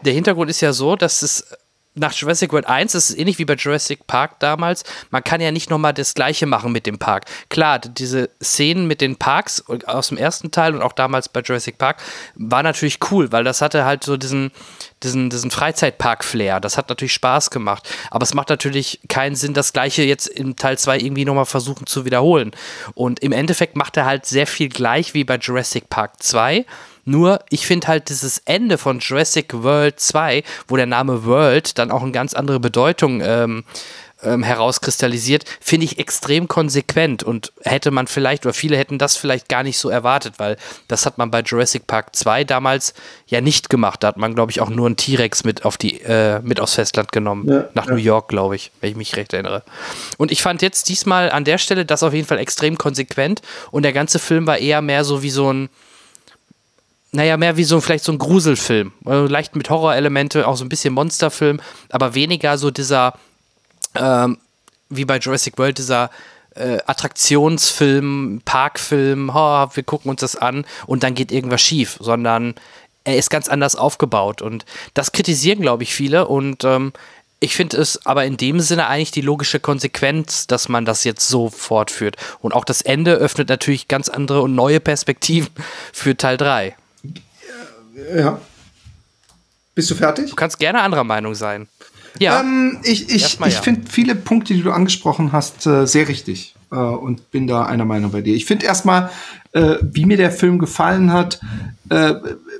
der 0.02 0.12
Hintergrund 0.12 0.50
ist 0.50 0.60
ja 0.60 0.72
so, 0.72 0.96
dass 0.96 1.22
es 1.22 1.46
nach 1.96 2.12
Jurassic 2.12 2.52
World 2.52 2.66
1 2.66 2.94
ist 2.94 3.10
es 3.10 3.16
ähnlich 3.16 3.38
wie 3.38 3.44
bei 3.44 3.54
Jurassic 3.54 4.06
Park 4.06 4.38
damals. 4.40 4.84
Man 5.10 5.24
kann 5.24 5.40
ja 5.40 5.50
nicht 5.50 5.70
nochmal 5.70 5.94
das 5.94 6.14
Gleiche 6.14 6.46
machen 6.46 6.72
mit 6.72 6.86
dem 6.86 6.98
Park. 6.98 7.24
Klar, 7.48 7.78
diese 7.78 8.30
Szenen 8.42 8.86
mit 8.86 9.00
den 9.00 9.16
Parks 9.16 9.64
aus 9.86 10.08
dem 10.08 10.18
ersten 10.18 10.50
Teil 10.50 10.74
und 10.74 10.82
auch 10.82 10.92
damals 10.92 11.28
bei 11.28 11.40
Jurassic 11.40 11.78
Park 11.78 12.02
war 12.34 12.62
natürlich 12.62 12.98
cool, 13.10 13.32
weil 13.32 13.44
das 13.44 13.62
hatte 13.62 13.84
halt 13.84 14.04
so 14.04 14.16
diesen, 14.16 14.52
diesen, 15.02 15.30
diesen 15.30 15.50
Freizeitpark-Flair. 15.50 16.60
Das 16.60 16.76
hat 16.76 16.88
natürlich 16.88 17.14
Spaß 17.14 17.50
gemacht. 17.50 17.88
Aber 18.10 18.22
es 18.22 18.34
macht 18.34 18.50
natürlich 18.50 19.00
keinen 19.08 19.34
Sinn, 19.34 19.54
das 19.54 19.72
Gleiche 19.72 20.02
jetzt 20.02 20.26
im 20.26 20.56
Teil 20.56 20.78
2 20.78 20.98
irgendwie 20.98 21.24
nochmal 21.24 21.46
versuchen 21.46 21.86
zu 21.86 22.04
wiederholen. 22.04 22.52
Und 22.94 23.20
im 23.20 23.32
Endeffekt 23.32 23.76
macht 23.76 23.96
er 23.96 24.04
halt 24.04 24.26
sehr 24.26 24.46
viel 24.46 24.68
gleich 24.68 25.14
wie 25.14 25.24
bei 25.24 25.36
Jurassic 25.36 25.88
Park 25.88 26.22
2 26.22 26.66
nur, 27.06 27.40
ich 27.50 27.66
finde 27.66 27.86
halt 27.86 28.08
dieses 28.08 28.38
Ende 28.44 28.78
von 28.78 28.98
Jurassic 28.98 29.54
World 29.54 30.00
2, 30.00 30.42
wo 30.68 30.76
der 30.76 30.86
Name 30.86 31.24
World 31.24 31.78
dann 31.78 31.90
auch 31.90 32.02
eine 32.02 32.12
ganz 32.12 32.34
andere 32.34 32.60
Bedeutung 32.60 33.22
ähm, 33.22 33.64
ähm, 34.22 34.42
herauskristallisiert, 34.42 35.44
finde 35.60 35.84
ich 35.84 35.98
extrem 35.98 36.48
konsequent 36.48 37.22
und 37.22 37.52
hätte 37.62 37.90
man 37.90 38.06
vielleicht, 38.06 38.44
oder 38.44 38.54
viele 38.54 38.76
hätten 38.76 38.98
das 38.98 39.16
vielleicht 39.16 39.48
gar 39.48 39.62
nicht 39.62 39.78
so 39.78 39.88
erwartet, 39.88 40.34
weil 40.38 40.56
das 40.88 41.06
hat 41.06 41.16
man 41.18 41.30
bei 41.30 41.42
Jurassic 41.42 41.86
Park 41.86 42.16
2 42.16 42.44
damals 42.44 42.94
ja 43.26 43.40
nicht 43.40 43.70
gemacht. 43.70 44.02
Da 44.02 44.08
hat 44.08 44.16
man, 44.16 44.34
glaube 44.34 44.50
ich, 44.50 44.60
auch 44.60 44.70
nur 44.70 44.86
einen 44.86 44.96
T-Rex 44.96 45.44
mit 45.44 45.64
auf 45.64 45.76
die, 45.76 46.00
äh, 46.02 46.40
mit 46.40 46.60
aufs 46.60 46.74
Festland 46.74 47.12
genommen. 47.12 47.48
Ja, 47.48 47.68
nach 47.74 47.86
ja. 47.86 47.92
New 47.92 47.98
York, 47.98 48.28
glaube 48.28 48.56
ich, 48.56 48.72
wenn 48.80 48.90
ich 48.90 48.96
mich 48.96 49.16
recht 49.16 49.32
erinnere. 49.32 49.62
Und 50.16 50.32
ich 50.32 50.42
fand 50.42 50.62
jetzt 50.62 50.88
diesmal 50.88 51.30
an 51.30 51.44
der 51.44 51.58
Stelle 51.58 51.84
das 51.84 52.02
auf 52.02 52.14
jeden 52.14 52.26
Fall 52.26 52.38
extrem 52.38 52.78
konsequent 52.78 53.42
und 53.70 53.82
der 53.82 53.92
ganze 53.92 54.18
Film 54.18 54.46
war 54.46 54.58
eher 54.58 54.82
mehr 54.82 55.04
so 55.04 55.22
wie 55.22 55.30
so 55.30 55.52
ein 55.52 55.68
naja, 57.12 57.36
mehr 57.36 57.56
wie 57.56 57.64
so 57.64 57.80
vielleicht 57.80 58.04
so 58.04 58.12
ein 58.12 58.18
Gruselfilm. 58.18 58.92
Also 59.04 59.26
leicht 59.26 59.56
mit 59.56 59.70
Horrorelemente, 59.70 60.46
auch 60.46 60.56
so 60.56 60.64
ein 60.64 60.68
bisschen 60.68 60.94
Monsterfilm, 60.94 61.60
aber 61.90 62.14
weniger 62.14 62.58
so 62.58 62.70
dieser, 62.70 63.14
ähm, 63.94 64.38
wie 64.88 65.04
bei 65.04 65.18
Jurassic 65.18 65.58
World, 65.58 65.78
dieser 65.78 66.10
äh, 66.54 66.78
Attraktionsfilm, 66.86 68.42
Parkfilm, 68.44 69.30
oh, 69.34 69.66
wir 69.72 69.82
gucken 69.82 70.10
uns 70.10 70.20
das 70.20 70.36
an 70.36 70.64
und 70.86 71.02
dann 71.02 71.14
geht 71.14 71.32
irgendwas 71.32 71.62
schief, 71.62 71.96
sondern 72.00 72.54
er 73.04 73.16
ist 73.16 73.30
ganz 73.30 73.48
anders 73.48 73.76
aufgebaut 73.76 74.42
und 74.42 74.64
das 74.94 75.12
kritisieren, 75.12 75.60
glaube 75.60 75.84
ich, 75.84 75.94
viele 75.94 76.26
und 76.26 76.64
ähm, 76.64 76.92
ich 77.38 77.54
finde 77.54 77.76
es 77.76 78.04
aber 78.06 78.24
in 78.24 78.38
dem 78.38 78.60
Sinne 78.60 78.86
eigentlich 78.86 79.10
die 79.10 79.20
logische 79.20 79.60
Konsequenz, 79.60 80.46
dass 80.46 80.70
man 80.70 80.86
das 80.86 81.04
jetzt 81.04 81.28
so 81.28 81.50
fortführt. 81.50 82.16
Und 82.40 82.54
auch 82.54 82.64
das 82.64 82.80
Ende 82.80 83.12
öffnet 83.12 83.50
natürlich 83.50 83.88
ganz 83.88 84.08
andere 84.08 84.40
und 84.40 84.54
neue 84.54 84.80
Perspektiven 84.80 85.50
für 85.92 86.16
Teil 86.16 86.38
3. 86.38 86.74
Ja. 88.14 88.40
Bist 89.74 89.90
du 89.90 89.94
fertig? 89.94 90.30
Du 90.30 90.36
kannst 90.36 90.58
gerne 90.58 90.80
anderer 90.80 91.04
Meinung 91.04 91.34
sein. 91.34 91.68
Ja. 92.18 92.40
Ähm, 92.40 92.78
ich 92.82 93.10
ich, 93.10 93.24
ich 93.24 93.38
ja. 93.38 93.62
finde 93.62 93.90
viele 93.90 94.14
Punkte, 94.14 94.54
die 94.54 94.62
du 94.62 94.72
angesprochen 94.72 95.32
hast, 95.32 95.66
äh, 95.66 95.86
sehr 95.86 96.08
richtig. 96.08 96.54
Äh, 96.70 96.76
und 96.76 97.30
bin 97.30 97.46
da 97.46 97.64
einer 97.66 97.84
Meinung 97.84 98.10
bei 98.10 98.22
dir. 98.22 98.34
Ich 98.34 98.46
finde 98.46 98.66
erstmal, 98.66 99.10
äh, 99.52 99.76
wie 99.82 100.06
mir 100.06 100.16
der 100.16 100.30
Film 100.30 100.58
gefallen 100.58 101.12
hat, 101.12 101.40
äh, 101.90 102.14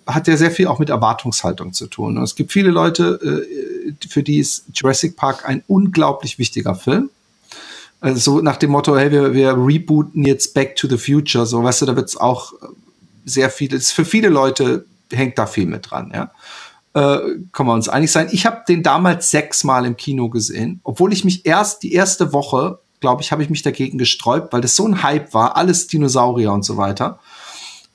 hat 0.07 0.28
ja 0.28 0.37
sehr 0.37 0.51
viel 0.51 0.66
auch 0.68 0.78
mit 0.78 0.91
Erwartungshaltung 0.91 1.72
zu 1.72 1.87
tun. 1.87 2.16
Es 2.22 2.34
gibt 2.34 2.53
viele 2.53 2.70
Leute, 2.70 3.45
äh, 3.91 4.07
für 4.09 4.22
die 4.22 4.39
ist 4.39 4.64
Jurassic 4.74 5.16
Park 5.16 5.49
ein 5.49 5.62
unglaublich 5.66 6.39
wichtiger 6.39 6.74
Film. 6.74 7.11
Also 8.01 8.18
so 8.18 8.41
nach 8.43 8.57
dem 8.57 8.70
Motto, 8.70 8.97
hey, 8.97 9.11
wir, 9.11 9.32
wir 9.32 9.53
rebooten 9.57 10.24
jetzt 10.24 10.55
Back 10.55 10.76
to 10.76 10.87
the 10.87 10.99
Future. 10.99 11.47
So, 11.47 11.62
weißt 11.64 11.82
du, 11.82 11.87
da 11.87 11.97
wird 11.97 12.09
es 12.09 12.16
auch 12.16 12.53
sehr 13.24 13.51
viel, 13.51 13.72
ist 13.72 13.93
für 13.93 14.05
viele 14.05 14.28
Leute 14.28 14.84
hängt 15.12 15.38
da 15.38 15.46
viel 15.46 15.66
mit 15.66 15.90
dran, 15.90 16.12
ja. 16.14 16.30
Äh, 16.94 17.18
können 17.52 17.68
wir 17.68 17.74
uns 17.74 17.90
einig 17.90 18.11
sein. 18.11 18.28
Ich 18.32 18.46
habe 18.46 18.62
den 18.66 18.82
damals 18.82 19.30
sechsmal 19.30 19.84
im 19.84 19.96
Kino 19.96 20.30
gesehen, 20.30 20.80
obwohl 20.82 21.12
ich 21.12 21.24
mich 21.24 21.44
erst 21.44 21.82
die 21.82 21.92
erste 21.92 22.32
Woche, 22.32 22.78
glaube 23.00 23.20
ich, 23.20 23.32
habe 23.32 23.42
ich 23.42 23.50
mich 23.50 23.62
dagegen 23.62 23.98
gesträubt, 23.98 24.52
weil 24.52 24.62
das 24.62 24.76
so 24.76 24.86
ein 24.86 25.02
Hype 25.02 25.34
war, 25.34 25.57
alles 25.57 25.88
Dinosaurier 25.88 26.52
und 26.52 26.64
so 26.64 26.78
weiter. 26.78 27.18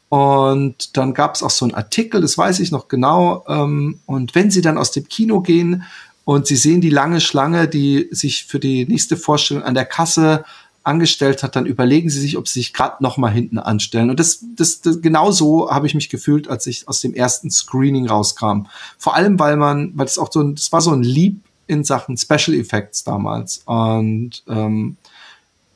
Und 0.10 0.98
dann 0.98 1.14
gab 1.14 1.36
es 1.36 1.42
auch 1.42 1.50
so 1.50 1.66
einen 1.66 1.74
Artikel, 1.74 2.22
das 2.22 2.38
weiß 2.38 2.60
ich 2.60 2.70
noch 2.72 2.90
genau. 2.90 3.46
Ähm, 3.48 4.02
und 4.06 4.36
wenn 4.36 4.52
sie 4.52 4.62
dann 4.62 4.78
aus 4.78 4.92
dem 4.92 5.08
Kino 5.08 5.42
gehen 5.42 5.84
und 6.26 6.46
sie 6.48 6.58
sehen 6.58 6.82
die 6.82 6.90
lange 6.90 7.22
Schlange, 7.22 7.68
die 7.68 8.08
sich 8.12 8.46
für 8.46 8.60
die 8.60 8.86
nächste 8.86 9.18
Vorstellung 9.18 9.64
an 9.64 9.74
der 9.74 9.86
Kasse 9.86 10.44
angestellt 10.84 11.44
hat, 11.44 11.56
dann 11.56 11.66
überlegen 11.66 12.10
sie 12.10 12.20
sich, 12.20 12.38
ob 12.38 12.48
sie 12.48 12.60
sich 12.60 12.74
gerade 12.74 13.04
noch 13.04 13.18
mal 13.18 13.30
hinten 13.30 13.60
anstellen. 13.60 14.10
Und 14.10 14.20
das, 14.20 14.44
das, 14.56 14.82
das 14.82 15.02
genau 15.02 15.32
so 15.32 15.70
habe 15.70 15.86
ich 15.86 15.94
mich 15.94 16.10
gefühlt, 16.10 16.48
als 16.48 16.66
ich 16.66 16.88
aus 16.88 17.02
dem 17.02 17.14
ersten 17.14 17.52
Screening 17.52 18.08
rauskam. 18.08 18.66
Vor 18.98 19.16
allem, 19.16 19.40
weil 19.40 19.58
man, 19.58 19.92
weil 19.96 20.08
es 20.08 20.18
auch 20.18 20.32
so 20.32 20.42
ein, 20.42 20.56
das 20.56 20.72
war 20.72 20.82
so 20.82 20.92
ein 20.92 21.04
Lieb 21.04 21.44
in 21.68 21.84
Sachen 21.84 22.18
Special 22.18 22.58
Effects 22.58 23.04
damals. 23.04 23.62
Und 23.66 24.44
ähm, 24.48 24.98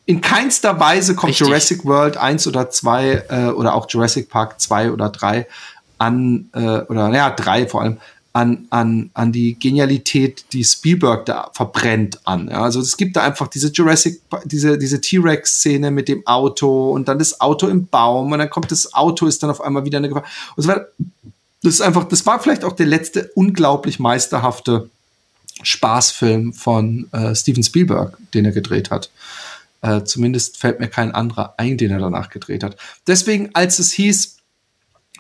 in 0.06 0.22
keinster 0.22 0.80
Weise 0.80 1.16
kommt 1.16 1.32
Richtig. 1.32 1.48
Jurassic 1.48 1.86
World 1.86 2.18
1 2.18 2.48
oder 2.48 2.70
2 2.70 3.26
äh, 3.30 3.46
oder 3.48 3.76
auch 3.76 3.88
Jurassic 3.90 4.30
Park 4.30 4.60
2 4.60 4.92
oder 4.92 5.10
3 5.10 5.48
an, 5.98 6.50
äh, 6.54 6.80
oder 6.82 7.10
naja, 7.10 7.30
3 7.30 7.68
vor 7.68 7.82
allem, 7.82 7.98
an, 8.36 8.68
an, 8.70 9.12
an 9.14 9.32
die 9.32 9.58
Genialität, 9.58 10.44
die 10.52 10.66
Spielberg 10.66 11.26
da 11.26 11.52
verbrennt 11.54 12.20
an. 12.26 12.50
Ja, 12.50 12.64
also 12.64 12.82
es 12.82 12.98
gibt 12.98 13.16
da 13.16 13.24
einfach 13.24 13.48
diese 13.48 13.72
Jurassic, 13.72 14.20
diese, 14.44 14.78
diese 14.78 15.00
T-Rex-Szene 15.00 15.90
mit 15.90 16.10
dem 16.10 16.28
Auto 16.28 16.92
und 16.92 17.08
dann 17.08 17.18
das 17.18 17.40
Auto 17.40 17.70
im 17.70 17.88
Baum 17.88 18.34
und 18.34 18.40
dann 18.40 18.50
kommt 18.50 18.72
das 18.72 18.94
Auto, 18.94 19.26
ist 19.26 19.42
dann 19.42 19.52
auf 19.52 19.62
einmal 19.62 19.86
wieder 19.86 20.00
eine 20.00 20.10
Gefahr. 20.10 20.26
Und 20.58 20.64
so 20.64 20.68
weiter. 20.68 20.90
Das 21.64 21.76
ist 21.76 21.82
einfach, 21.82 22.04
das 22.10 22.26
war 22.26 22.42
vielleicht 22.42 22.66
auch 22.66 22.74
der 22.74 22.88
letzte 22.88 23.32
unglaublich 23.36 24.00
meisterhafte 24.00 24.90
Spaßfilm 25.64 26.52
von 26.52 27.08
äh, 27.14 27.34
Steven 27.36 27.64
Spielberg, 27.64 28.18
den 28.34 28.44
er 28.44 28.52
gedreht 28.52 28.92
hat. 28.92 29.12
Äh, 29.82 30.04
zumindest 30.04 30.58
fällt 30.58 30.82
mir 30.82 30.90
kein 30.90 31.16
anderer 31.16 31.54
ein, 31.58 31.78
den 31.78 31.90
er 31.90 32.00
danach 32.00 32.30
gedreht 32.30 32.66
hat. 32.66 32.76
Deswegen, 33.08 33.52
als 33.54 33.80
es 33.80 33.94
hieß, 33.94 34.36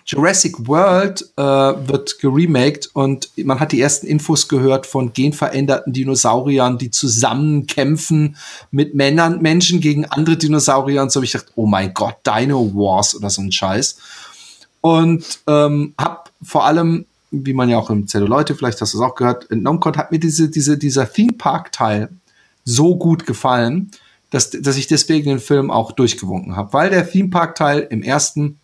Jurassic 0.07 0.67
World 0.67 1.27
äh, 1.35 1.41
wird 1.41 2.19
geremaked 2.19 2.91
und 2.93 3.29
man 3.37 3.59
hat 3.59 3.71
die 3.71 3.81
ersten 3.81 4.05
Infos 4.05 4.47
gehört 4.47 4.85
von 4.85 5.13
genveränderten 5.13 5.93
Dinosauriern, 5.93 6.77
die 6.77 6.91
zusammen 6.91 7.65
kämpfen 7.65 8.37
mit 8.69 8.93
Männern, 8.93 9.41
Menschen 9.41 9.81
gegen 9.81 10.05
andere 10.05 10.37
Dinosaurier 10.37 11.01
und 11.01 11.11
so 11.11 11.23
ich 11.23 11.31
gedacht, 11.31 11.51
oh 11.55 11.65
mein 11.65 11.93
Gott, 11.95 12.17
Dino 12.25 12.71
Wars 12.75 13.15
oder 13.15 13.31
so 13.31 13.41
ein 13.41 13.51
Scheiß. 13.51 13.97
Und 14.81 15.39
ähm, 15.47 15.95
hab 15.97 16.31
vor 16.43 16.65
allem, 16.65 17.07
wie 17.31 17.53
man 17.53 17.69
ja 17.69 17.79
auch 17.79 17.89
im 17.89 18.07
Zelluleute, 18.07 18.53
vielleicht 18.53 18.79
hast 18.81 18.93
du 18.93 18.99
es 18.99 19.03
auch 19.03 19.15
gehört, 19.15 19.49
entnommen 19.49 19.79
konnte, 19.79 19.97
hat 19.97 20.11
mir 20.11 20.19
diese, 20.19 20.49
diese, 20.49 20.77
dieser 20.77 21.11
Theme 21.11 21.33
Park 21.33 21.71
Teil 21.71 22.09
so 22.63 22.95
gut 22.95 23.25
gefallen, 23.25 23.89
dass, 24.29 24.51
dass 24.51 24.77
ich 24.77 24.85
deswegen 24.85 25.29
den 25.29 25.39
Film 25.39 25.71
auch 25.71 25.93
durchgewunken 25.93 26.55
habe, 26.55 26.73
weil 26.73 26.91
der 26.91 27.09
Theme 27.09 27.29
Park 27.29 27.55
Teil 27.55 27.87
im 27.89 28.03
ersten 28.03 28.59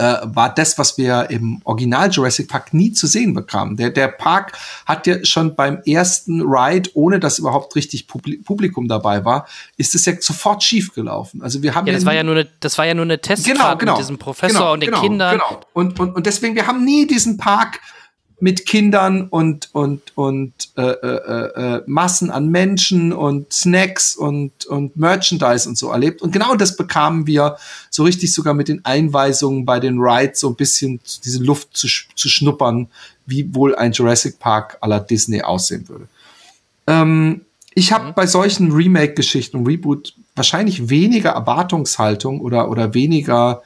äh, 0.00 0.20
war 0.24 0.54
das, 0.54 0.78
was 0.78 0.96
wir 0.96 1.28
im 1.28 1.60
Original 1.64 2.10
Jurassic 2.10 2.48
Park 2.48 2.72
nie 2.72 2.92
zu 2.92 3.06
sehen 3.06 3.34
bekamen. 3.34 3.76
Der, 3.76 3.90
der 3.90 4.08
Park 4.08 4.56
hat 4.86 5.06
ja 5.06 5.22
schon 5.26 5.54
beim 5.54 5.82
ersten 5.84 6.40
Ride, 6.40 6.88
ohne 6.94 7.20
dass 7.20 7.38
überhaupt 7.38 7.76
richtig 7.76 8.06
Publikum 8.06 8.88
dabei 8.88 9.26
war, 9.26 9.46
ist 9.76 9.94
es 9.94 10.06
ja 10.06 10.14
sofort 10.18 10.62
schief 10.62 10.94
gelaufen. 10.94 11.42
Also 11.42 11.62
wir 11.62 11.74
haben 11.74 11.86
ja, 11.86 11.92
das 11.92 12.06
war 12.06 12.14
ja 12.14 12.22
nur 12.22 12.34
eine, 12.34 12.48
das 12.60 12.78
war 12.78 12.86
ja 12.86 12.94
nur 12.94 13.04
eine 13.04 13.20
Testfahrt 13.20 13.58
genau, 13.58 13.76
genau, 13.76 13.92
mit 13.92 14.00
diesem 14.00 14.18
Professor 14.18 14.58
genau, 14.58 14.72
und 14.72 14.80
den 14.80 14.90
genau, 14.90 15.00
Kindern. 15.02 15.32
Genau. 15.38 15.60
Und, 15.74 16.00
und, 16.00 16.16
und 16.16 16.26
deswegen, 16.26 16.54
wir 16.54 16.66
haben 16.66 16.82
nie 16.82 17.06
diesen 17.06 17.36
Park 17.36 17.80
mit 18.40 18.66
Kindern 18.66 19.28
und 19.28 19.68
und 19.72 20.16
und 20.16 20.52
äh, 20.76 20.82
äh, 20.82 21.76
äh, 21.76 21.82
Massen 21.86 22.30
an 22.30 22.48
Menschen 22.48 23.12
und 23.12 23.52
Snacks 23.52 24.16
und 24.16 24.66
und 24.66 24.96
Merchandise 24.96 25.68
und 25.68 25.76
so 25.76 25.90
erlebt 25.90 26.22
und 26.22 26.32
genau 26.32 26.54
das 26.54 26.76
bekamen 26.76 27.26
wir 27.26 27.56
so 27.90 28.02
richtig 28.02 28.32
sogar 28.32 28.54
mit 28.54 28.68
den 28.68 28.84
Einweisungen 28.84 29.64
bei 29.64 29.80
den 29.80 29.98
Rides 29.98 30.40
so 30.40 30.48
ein 30.48 30.56
bisschen 30.56 31.00
diese 31.24 31.42
Luft 31.42 31.76
zu, 31.76 31.86
zu 32.14 32.28
schnuppern, 32.28 32.88
wie 33.26 33.54
wohl 33.54 33.74
ein 33.74 33.92
Jurassic 33.92 34.38
Park 34.38 34.78
aller 34.80 35.00
Disney 35.00 35.42
aussehen 35.42 35.88
würde. 35.88 36.08
Ähm, 36.86 37.42
ich 37.74 37.92
habe 37.92 38.08
mhm. 38.08 38.14
bei 38.14 38.26
solchen 38.26 38.72
Remake-Geschichten 38.72 39.58
und 39.58 39.66
Reboot 39.66 40.14
wahrscheinlich 40.34 40.88
weniger 40.88 41.30
Erwartungshaltung 41.30 42.40
oder 42.40 42.70
oder 42.70 42.94
weniger 42.94 43.62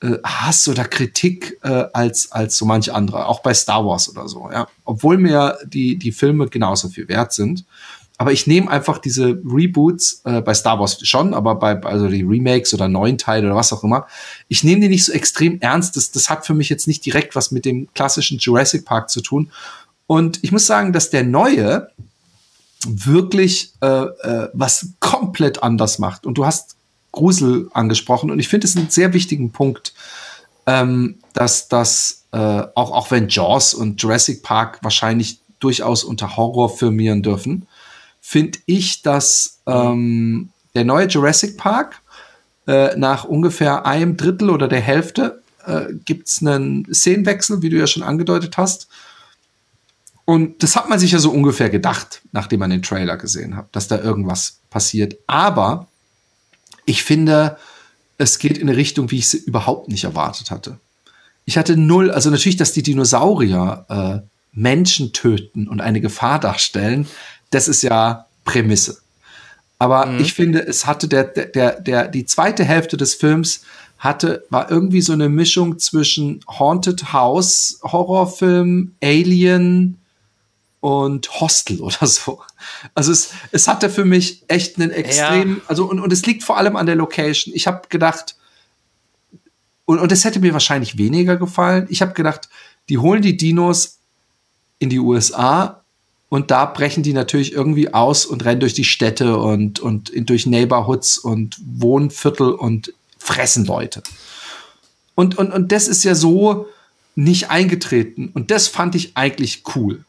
äh, 0.00 0.18
Hass 0.24 0.68
oder 0.68 0.84
Kritik 0.84 1.58
äh, 1.62 1.84
als, 1.92 2.30
als 2.32 2.56
so 2.56 2.64
manche 2.64 2.94
andere, 2.94 3.26
auch 3.26 3.40
bei 3.40 3.52
Star 3.54 3.84
Wars 3.84 4.08
oder 4.08 4.28
so, 4.28 4.48
ja. 4.52 4.68
Obwohl 4.84 5.18
mir 5.18 5.58
die, 5.66 5.96
die 5.96 6.12
Filme 6.12 6.46
genauso 6.48 6.88
viel 6.88 7.08
wert 7.08 7.32
sind. 7.32 7.64
Aber 8.20 8.32
ich 8.32 8.48
nehme 8.48 8.68
einfach 8.68 8.98
diese 8.98 9.40
Reboots, 9.44 10.22
äh, 10.24 10.40
bei 10.40 10.52
Star 10.52 10.80
Wars 10.80 10.98
schon, 11.06 11.34
aber 11.34 11.54
bei, 11.54 11.80
also 11.82 12.08
die 12.08 12.22
Remakes 12.22 12.74
oder 12.74 12.88
neuen 12.88 13.16
Teile 13.16 13.46
oder 13.46 13.56
was 13.56 13.72
auch 13.72 13.84
immer, 13.84 14.06
ich 14.48 14.64
nehme 14.64 14.80
die 14.82 14.88
nicht 14.88 15.04
so 15.04 15.12
extrem 15.12 15.60
ernst. 15.60 15.96
Das, 15.96 16.10
das 16.10 16.28
hat 16.28 16.44
für 16.44 16.54
mich 16.54 16.68
jetzt 16.68 16.88
nicht 16.88 17.06
direkt 17.06 17.36
was 17.36 17.52
mit 17.52 17.64
dem 17.64 17.88
klassischen 17.94 18.38
Jurassic 18.38 18.84
Park 18.84 19.08
zu 19.10 19.20
tun. 19.20 19.50
Und 20.08 20.42
ich 20.42 20.50
muss 20.50 20.66
sagen, 20.66 20.92
dass 20.92 21.10
der 21.10 21.22
neue 21.22 21.90
wirklich 22.86 23.72
äh, 23.80 23.86
äh, 23.86 24.48
was 24.52 24.90
komplett 25.00 25.62
anders 25.62 25.98
macht. 25.98 26.26
Und 26.26 26.38
du 26.38 26.46
hast 26.46 26.77
Grusel 27.12 27.68
angesprochen 27.72 28.30
und 28.30 28.38
ich 28.38 28.48
finde 28.48 28.66
es 28.66 28.76
einen 28.76 28.90
sehr 28.90 29.12
wichtigen 29.12 29.50
Punkt, 29.50 29.94
ähm, 30.66 31.18
dass 31.32 31.68
das 31.68 32.24
äh, 32.32 32.36
auch, 32.74 32.92
auch 32.92 33.10
wenn 33.10 33.28
Jaws 33.28 33.74
und 33.74 34.00
Jurassic 34.02 34.42
Park 34.42 34.78
wahrscheinlich 34.82 35.40
durchaus 35.60 36.04
unter 36.04 36.36
Horror 36.36 36.68
firmieren 36.68 37.22
dürfen, 37.22 37.66
finde 38.20 38.58
ich, 38.66 39.02
dass 39.02 39.60
ähm, 39.66 40.50
der 40.74 40.84
neue 40.84 41.06
Jurassic 41.06 41.56
Park 41.56 42.00
äh, 42.66 42.94
nach 42.96 43.24
ungefähr 43.24 43.86
einem 43.86 44.16
Drittel 44.16 44.50
oder 44.50 44.68
der 44.68 44.80
Hälfte 44.80 45.42
äh, 45.66 45.86
gibt 46.04 46.28
es 46.28 46.42
einen 46.42 46.86
Szenenwechsel, 46.92 47.62
wie 47.62 47.70
du 47.70 47.78
ja 47.78 47.86
schon 47.86 48.02
angedeutet 48.02 48.58
hast. 48.58 48.88
Und 50.24 50.62
das 50.62 50.76
hat 50.76 50.90
man 50.90 50.98
sich 50.98 51.12
ja 51.12 51.18
so 51.18 51.30
ungefähr 51.30 51.70
gedacht, 51.70 52.20
nachdem 52.32 52.60
man 52.60 52.68
den 52.68 52.82
Trailer 52.82 53.16
gesehen 53.16 53.56
hat, 53.56 53.74
dass 53.74 53.88
da 53.88 53.98
irgendwas 53.98 54.60
passiert. 54.68 55.16
Aber 55.26 55.87
ich 56.88 57.02
finde, 57.02 57.58
es 58.16 58.38
geht 58.38 58.58
in 58.58 58.68
eine 58.68 58.76
Richtung, 58.76 59.10
wie 59.10 59.18
ich 59.18 59.28
sie 59.28 59.38
überhaupt 59.38 59.88
nicht 59.88 60.04
erwartet 60.04 60.50
hatte. 60.50 60.78
Ich 61.44 61.58
hatte 61.58 61.76
null, 61.76 62.10
also 62.10 62.30
natürlich, 62.30 62.56
dass 62.56 62.72
die 62.72 62.82
Dinosaurier 62.82 63.84
äh, 63.88 64.28
Menschen 64.52 65.12
töten 65.12 65.68
und 65.68 65.80
eine 65.80 66.00
Gefahr 66.00 66.40
darstellen, 66.40 67.06
das 67.50 67.68
ist 67.68 67.82
ja 67.82 68.26
Prämisse. 68.44 68.98
Aber 69.78 70.06
mhm. 70.06 70.20
ich 70.20 70.34
finde, 70.34 70.66
es 70.66 70.86
hatte 70.86 71.08
der, 71.08 71.24
der, 71.24 71.80
der, 71.80 72.08
die 72.08 72.26
zweite 72.26 72.64
Hälfte 72.64 72.96
des 72.96 73.14
Films 73.14 73.62
hatte, 73.98 74.44
war 74.50 74.70
irgendwie 74.70 75.00
so 75.00 75.12
eine 75.12 75.28
Mischung 75.28 75.78
zwischen 75.78 76.40
Haunted 76.48 77.12
House, 77.12 77.80
Horrorfilm, 77.82 78.94
Alien, 79.02 79.98
und 80.80 81.40
Hostel 81.40 81.80
oder 81.80 82.06
so. 82.06 82.40
Also 82.94 83.12
es, 83.12 83.30
es 83.52 83.68
hatte 83.68 83.90
für 83.90 84.04
mich 84.04 84.44
echt 84.48 84.76
einen 84.76 84.90
extrem, 84.90 85.56
ja. 85.56 85.62
also 85.66 85.86
und, 85.86 86.00
und 86.00 86.12
es 86.12 86.24
liegt 86.26 86.42
vor 86.44 86.56
allem 86.56 86.76
an 86.76 86.86
der 86.86 86.96
Location. 86.96 87.54
Ich 87.54 87.66
habe 87.66 87.82
gedacht, 87.88 88.36
und, 89.84 89.98
und 89.98 90.12
es 90.12 90.24
hätte 90.24 90.40
mir 90.40 90.52
wahrscheinlich 90.52 90.98
weniger 90.98 91.36
gefallen. 91.36 91.86
Ich 91.88 92.02
habe 92.02 92.12
gedacht, 92.12 92.48
die 92.88 92.98
holen 92.98 93.22
die 93.22 93.36
Dinos 93.36 93.98
in 94.78 94.90
die 94.90 94.98
USA 94.98 95.82
und 96.28 96.50
da 96.50 96.66
brechen 96.66 97.02
die 97.02 97.14
natürlich 97.14 97.52
irgendwie 97.52 97.94
aus 97.94 98.26
und 98.26 98.44
rennen 98.44 98.60
durch 98.60 98.74
die 98.74 98.84
Städte 98.84 99.38
und, 99.38 99.80
und 99.80 100.12
durch 100.28 100.46
Neighborhoods 100.46 101.16
und 101.18 101.56
Wohnviertel 101.64 102.52
und 102.52 102.92
fressen 103.18 103.64
Leute. 103.64 104.02
Und, 105.14 105.38
und, 105.38 105.52
und 105.52 105.72
das 105.72 105.88
ist 105.88 106.04
ja 106.04 106.14
so 106.14 106.66
nicht 107.14 107.50
eingetreten. 107.50 108.30
Und 108.34 108.50
das 108.50 108.68
fand 108.68 108.94
ich 108.94 109.16
eigentlich 109.16 109.64
cool. 109.74 110.04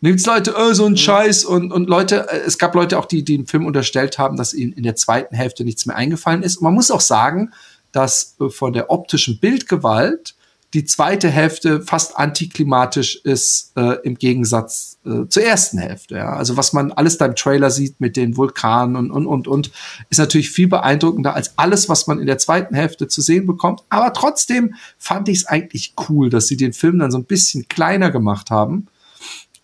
Gibt's 0.00 0.26
Leute, 0.26 0.54
oh, 0.56 0.72
so 0.74 0.86
ein 0.86 0.96
Scheiß 0.96 1.44
und, 1.44 1.72
und 1.72 1.88
Leute, 1.88 2.28
äh, 2.30 2.40
es 2.46 2.58
gab 2.58 2.74
Leute 2.74 2.98
auch, 2.98 3.06
die, 3.06 3.24
die 3.24 3.36
den 3.36 3.46
Film 3.46 3.66
unterstellt 3.66 4.18
haben, 4.18 4.36
dass 4.36 4.54
ihnen 4.54 4.72
in 4.72 4.84
der 4.84 4.96
zweiten 4.96 5.34
Hälfte 5.34 5.64
nichts 5.64 5.86
mehr 5.86 5.96
eingefallen 5.96 6.42
ist. 6.42 6.58
Und 6.58 6.64
man 6.64 6.74
muss 6.74 6.90
auch 6.90 7.00
sagen, 7.00 7.52
dass 7.90 8.36
äh, 8.40 8.48
von 8.48 8.72
der 8.72 8.90
optischen 8.90 9.40
Bildgewalt 9.40 10.34
die 10.74 10.84
zweite 10.84 11.30
Hälfte 11.30 11.80
fast 11.80 12.18
antiklimatisch 12.18 13.16
ist 13.24 13.72
äh, 13.74 13.96
im 14.02 14.16
Gegensatz 14.16 14.98
äh, 15.06 15.26
zur 15.26 15.42
ersten 15.42 15.78
Hälfte. 15.78 16.16
Ja. 16.16 16.34
Also 16.34 16.58
was 16.58 16.74
man 16.74 16.92
alles 16.92 17.16
da 17.16 17.24
im 17.24 17.34
Trailer 17.34 17.70
sieht 17.70 18.00
mit 18.00 18.16
den 18.16 18.36
Vulkanen 18.36 18.94
und 18.94 19.10
und 19.10 19.26
und 19.26 19.48
und 19.48 19.70
ist 20.10 20.18
natürlich 20.18 20.50
viel 20.50 20.68
beeindruckender 20.68 21.34
als 21.34 21.56
alles, 21.56 21.88
was 21.88 22.06
man 22.06 22.20
in 22.20 22.26
der 22.26 22.36
zweiten 22.36 22.74
Hälfte 22.74 23.08
zu 23.08 23.22
sehen 23.22 23.46
bekommt. 23.46 23.80
Aber 23.88 24.12
trotzdem 24.12 24.74
fand 24.98 25.30
ich 25.30 25.38
es 25.38 25.46
eigentlich 25.46 25.94
cool, 26.08 26.28
dass 26.28 26.48
sie 26.48 26.58
den 26.58 26.74
Film 26.74 26.98
dann 26.98 27.10
so 27.10 27.18
ein 27.18 27.24
bisschen 27.24 27.66
kleiner 27.68 28.10
gemacht 28.10 28.50
haben 28.50 28.88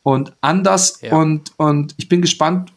und 0.04 0.32
anders 0.42 1.00
ja. 1.02 1.16
und, 1.16 1.52
und 1.56 1.94
ich 1.96 2.08
bin 2.08 2.20
gespannt, 2.20 2.70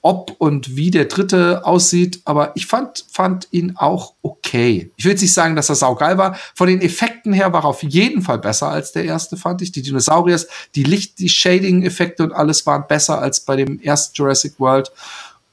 ob 0.00 0.34
und 0.38 0.74
wie 0.74 0.90
der 0.90 1.04
dritte 1.04 1.66
aussieht, 1.66 2.22
aber 2.24 2.52
ich 2.56 2.66
fand, 2.66 3.04
fand 3.12 3.46
ihn 3.50 3.74
auch 3.76 4.14
okay. 4.22 4.90
Ich 4.96 5.04
will 5.04 5.12
jetzt 5.12 5.20
nicht 5.20 5.34
sagen, 5.34 5.54
dass 5.54 5.68
er 5.68 5.74
saugeil 5.74 6.16
war. 6.16 6.34
Von 6.54 6.66
den 6.66 6.80
Effekten 6.80 7.34
her 7.34 7.52
war 7.52 7.64
er 7.64 7.68
auf 7.68 7.82
jeden 7.82 8.22
Fall 8.22 8.38
besser 8.38 8.70
als 8.70 8.92
der 8.92 9.04
erste, 9.04 9.36
fand 9.36 9.60
ich. 9.60 9.70
Die 9.70 9.82
Dinosauriers, 9.82 10.48
die 10.74 10.82
Licht, 10.82 11.18
die 11.18 11.28
Shading-Effekte 11.28 12.24
und 12.24 12.32
alles 12.32 12.64
waren 12.66 12.86
besser 12.88 13.20
als 13.20 13.40
bei 13.40 13.56
dem 13.56 13.78
ersten 13.80 14.14
Jurassic 14.14 14.58
World. 14.58 14.90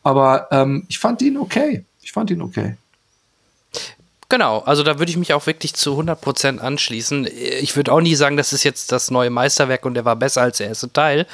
Aber 0.04 0.48
ähm, 0.52 0.86
ich 0.88 1.00
fand 1.00 1.22
ihn 1.22 1.36
okay. 1.36 1.84
Ich 2.02 2.14
fand 2.14 2.32
ihn 2.32 2.42
okay. 2.42 2.78
Genau, 4.30 4.60
also 4.60 4.84
da 4.84 5.00
würde 5.00 5.10
ich 5.10 5.16
mich 5.18 5.34
auch 5.34 5.46
wirklich 5.46 5.74
zu 5.74 5.98
100% 5.98 6.60
anschließen. 6.60 7.30
Ich 7.62 7.78
würde 7.78 7.94
auch 7.94 8.02
nie 8.02 8.16
sagen, 8.16 8.36
das 8.36 8.52
ist 8.52 8.66
jetzt 8.66 8.92
das 8.92 9.10
neue 9.10 9.30
Meisterwerk 9.30 9.86
und 9.86 9.94
der 9.94 10.04
war 10.04 10.18
besser 10.18 10.42
als 10.42 10.58
der 10.58 10.68
erste 10.68 10.92
Teil. 10.92 11.26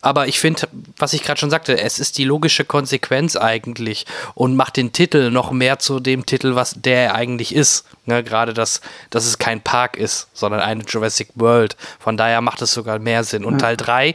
Aber 0.00 0.28
ich 0.28 0.38
finde, 0.38 0.68
was 0.96 1.12
ich 1.12 1.24
gerade 1.24 1.40
schon 1.40 1.50
sagte, 1.50 1.76
es 1.80 1.98
ist 1.98 2.18
die 2.18 2.24
logische 2.24 2.64
Konsequenz 2.64 3.34
eigentlich 3.34 4.06
und 4.34 4.54
macht 4.54 4.76
den 4.76 4.92
Titel 4.92 5.32
noch 5.32 5.50
mehr 5.50 5.80
zu 5.80 5.98
dem 5.98 6.24
Titel, 6.24 6.54
was 6.54 6.74
der 6.76 7.06
er 7.06 7.14
eigentlich 7.16 7.52
ist. 7.52 7.84
Ne, 8.04 8.22
gerade, 8.22 8.54
dass, 8.54 8.80
dass 9.10 9.26
es 9.26 9.38
kein 9.38 9.60
Park 9.60 9.96
ist, 9.96 10.28
sondern 10.32 10.60
eine 10.60 10.84
Jurassic 10.84 11.30
World. 11.34 11.76
Von 11.98 12.16
daher 12.16 12.42
macht 12.42 12.62
es 12.62 12.70
sogar 12.70 13.00
mehr 13.00 13.24
Sinn. 13.24 13.44
Und 13.44 13.58
Teil 13.58 13.76
3, 13.76 14.14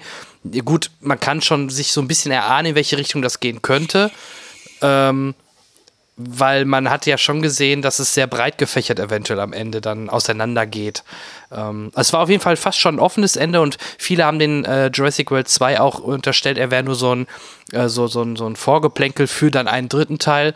gut, 0.63 0.89
man 1.01 1.19
kann 1.19 1.41
schon 1.41 1.69
sich 1.69 1.91
so 1.91 1.99
ein 1.99 2.07
bisschen 2.07 2.31
erahnen, 2.31 2.67
in 2.67 2.75
welche 2.75 2.97
Richtung 2.97 3.21
das 3.21 3.41
gehen 3.41 3.61
könnte. 3.61 4.09
Ähm, 4.81 5.35
weil 6.29 6.65
man 6.65 6.89
hat 6.89 7.05
ja 7.05 7.17
schon 7.17 7.41
gesehen, 7.41 7.81
dass 7.81 7.99
es 7.99 8.13
sehr 8.13 8.27
breit 8.27 8.57
gefächert 8.57 8.99
eventuell 8.99 9.39
am 9.39 9.53
Ende 9.53 9.81
dann 9.81 10.09
auseinandergeht. 10.09 11.03
Ähm, 11.51 11.91
es 11.95 12.13
war 12.13 12.21
auf 12.21 12.29
jeden 12.29 12.41
Fall 12.41 12.57
fast 12.57 12.79
schon 12.79 12.95
ein 12.95 12.99
offenes 12.99 13.35
Ende 13.35 13.61
und 13.61 13.77
viele 13.97 14.25
haben 14.25 14.39
den 14.39 14.65
äh, 14.65 14.87
Jurassic 14.93 15.31
World 15.31 15.47
2 15.47 15.79
auch 15.79 15.99
unterstellt, 15.99 16.57
er 16.57 16.71
wäre 16.71 16.83
nur 16.83 16.95
so 16.95 17.15
ein, 17.15 17.27
äh, 17.71 17.87
so, 17.87 18.07
so, 18.07 18.21
ein, 18.21 18.35
so 18.35 18.47
ein 18.47 18.55
Vorgeplänkel 18.55 19.27
für 19.27 19.51
dann 19.51 19.67
einen 19.67 19.89
dritten 19.89 20.19
Teil. 20.19 20.53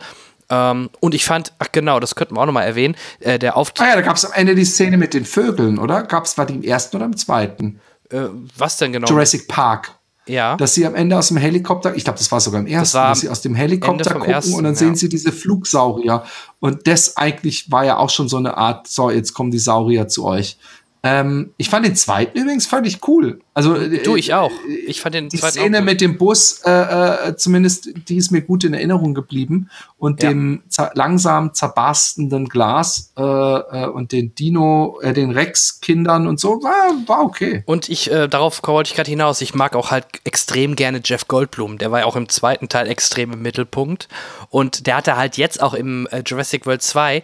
Ähm, 0.48 0.90
und 1.00 1.14
ich 1.14 1.24
fand, 1.24 1.52
ach 1.58 1.68
genau, 1.72 1.98
das 2.00 2.14
könnten 2.14 2.36
wir 2.36 2.40
auch 2.40 2.46
nochmal 2.46 2.66
erwähnen, 2.66 2.96
äh, 3.20 3.38
der 3.38 3.56
Auftritt. 3.56 3.86
Ah 3.86 3.90
ja, 3.90 3.96
da 3.96 4.02
gab 4.02 4.16
es 4.16 4.24
am 4.24 4.32
Ende 4.32 4.54
die 4.54 4.64
Szene 4.64 4.96
mit 4.96 5.12
den 5.12 5.24
Vögeln, 5.24 5.78
oder? 5.78 6.02
Gab 6.02 6.24
es, 6.24 6.38
war 6.38 6.46
die 6.46 6.54
im 6.54 6.62
ersten 6.62 6.96
oder 6.96 7.06
im 7.06 7.16
zweiten? 7.16 7.80
Äh, 8.10 8.26
was 8.56 8.76
denn 8.76 8.92
genau? 8.92 9.08
Jurassic 9.08 9.48
Park. 9.48 9.95
Ja. 10.28 10.56
Dass 10.56 10.74
sie 10.74 10.84
am 10.86 10.94
Ende 10.94 11.16
aus 11.16 11.28
dem 11.28 11.36
Helikopter, 11.36 11.94
ich 11.94 12.04
glaube, 12.04 12.18
das 12.18 12.30
war 12.32 12.40
sogar 12.40 12.60
im 12.60 12.66
ersten, 12.66 12.98
dass 12.98 13.20
sie 13.20 13.28
aus 13.28 13.40
dem 13.42 13.54
Helikopter 13.54 14.14
gucken 14.14 14.30
ersten, 14.30 14.54
und 14.54 14.64
dann 14.64 14.74
ja. 14.74 14.78
sehen 14.78 14.96
sie 14.96 15.08
diese 15.08 15.32
Flugsaurier. 15.32 16.24
Und 16.58 16.86
das 16.86 17.16
eigentlich 17.16 17.70
war 17.70 17.84
ja 17.84 17.96
auch 17.98 18.10
schon 18.10 18.28
so 18.28 18.36
eine 18.36 18.56
Art, 18.56 18.88
so, 18.88 19.10
jetzt 19.10 19.34
kommen 19.34 19.50
die 19.50 19.58
Saurier 19.58 20.08
zu 20.08 20.24
euch. 20.24 20.58
Ähm, 21.02 21.52
ich 21.56 21.68
fand 21.68 21.86
den 21.86 21.94
zweiten 21.94 22.38
übrigens 22.38 22.66
fand 22.66 22.86
ich 22.86 23.06
cool. 23.06 23.40
Also 23.54 23.74
äh, 23.74 24.02
du 24.02 24.16
ich 24.16 24.34
auch. 24.34 24.50
Ich 24.86 25.00
fand 25.00 25.14
den 25.14 25.28
die 25.28 25.38
zweiten 25.38 25.58
Szene 25.58 25.80
mit 25.80 26.00
dem 26.00 26.18
Bus, 26.18 26.60
äh, 26.64 26.70
äh, 26.70 27.36
zumindest 27.36 27.90
die 28.08 28.16
ist 28.16 28.30
mir 28.30 28.42
gut 28.42 28.64
in 28.64 28.74
Erinnerung 28.74 29.14
geblieben 29.14 29.70
und 29.98 30.22
ja. 30.22 30.30
dem 30.30 30.62
zer 30.68 30.90
langsam 30.94 31.54
zerbarstenden 31.54 32.48
Glas 32.48 33.12
äh, 33.16 33.22
äh, 33.22 33.86
und 33.86 34.12
den 34.12 34.34
Dino, 34.34 34.98
äh, 35.00 35.12
den 35.12 35.30
Rex-Kindern 35.30 36.26
und 36.26 36.40
so 36.40 36.62
war 36.62 36.94
war 37.06 37.24
okay. 37.24 37.62
Und 37.66 37.88
ich 37.88 38.10
äh, 38.10 38.28
darauf 38.28 38.60
wollte 38.66 38.88
ich 38.88 38.94
gerade 38.94 39.10
hinaus. 39.10 39.40
Ich 39.40 39.54
mag 39.54 39.76
auch 39.76 39.90
halt 39.90 40.06
extrem 40.24 40.76
gerne 40.76 41.00
Jeff 41.04 41.28
Goldblum. 41.28 41.78
Der 41.78 41.90
war 41.90 42.00
ja 42.00 42.06
auch 42.06 42.16
im 42.16 42.28
zweiten 42.28 42.68
Teil 42.68 42.88
extrem 42.88 43.32
im 43.32 43.42
Mittelpunkt 43.42 44.08
und 44.50 44.86
der 44.86 44.96
hatte 44.96 45.16
halt 45.16 45.36
jetzt 45.36 45.62
auch 45.62 45.74
im 45.74 46.06
äh, 46.10 46.22
Jurassic 46.26 46.66
World 46.66 46.82
2 46.82 47.16
ein 47.16 47.22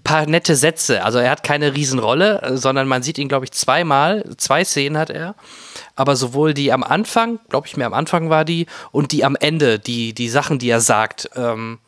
paar 0.00 0.26
nette 0.26 0.56
Sätze. 0.56 1.04
Also 1.04 1.18
er 1.18 1.30
hat 1.30 1.42
keine 1.42 1.74
Riesenrolle, 1.74 2.52
sondern 2.54 2.88
man 2.88 3.02
sieht 3.02 3.18
ihn, 3.18 3.28
glaube 3.28 3.44
ich, 3.44 3.52
zweimal. 3.52 4.24
Zwei 4.36 4.64
Szenen 4.64 4.98
hat 4.98 5.10
er. 5.10 5.34
Aber 5.96 6.16
sowohl 6.16 6.54
die 6.54 6.72
am 6.72 6.82
Anfang, 6.82 7.40
glaube 7.48 7.66
ich 7.66 7.76
mir 7.76 7.86
am 7.86 7.94
Anfang 7.94 8.30
war 8.30 8.44
die, 8.44 8.66
und 8.92 9.12
die 9.12 9.24
am 9.24 9.36
Ende, 9.36 9.78
die, 9.78 10.12
die 10.12 10.28
Sachen, 10.28 10.58
die 10.58 10.70
er 10.70 10.80
sagt, 10.80 11.30
ähm, 11.36 11.78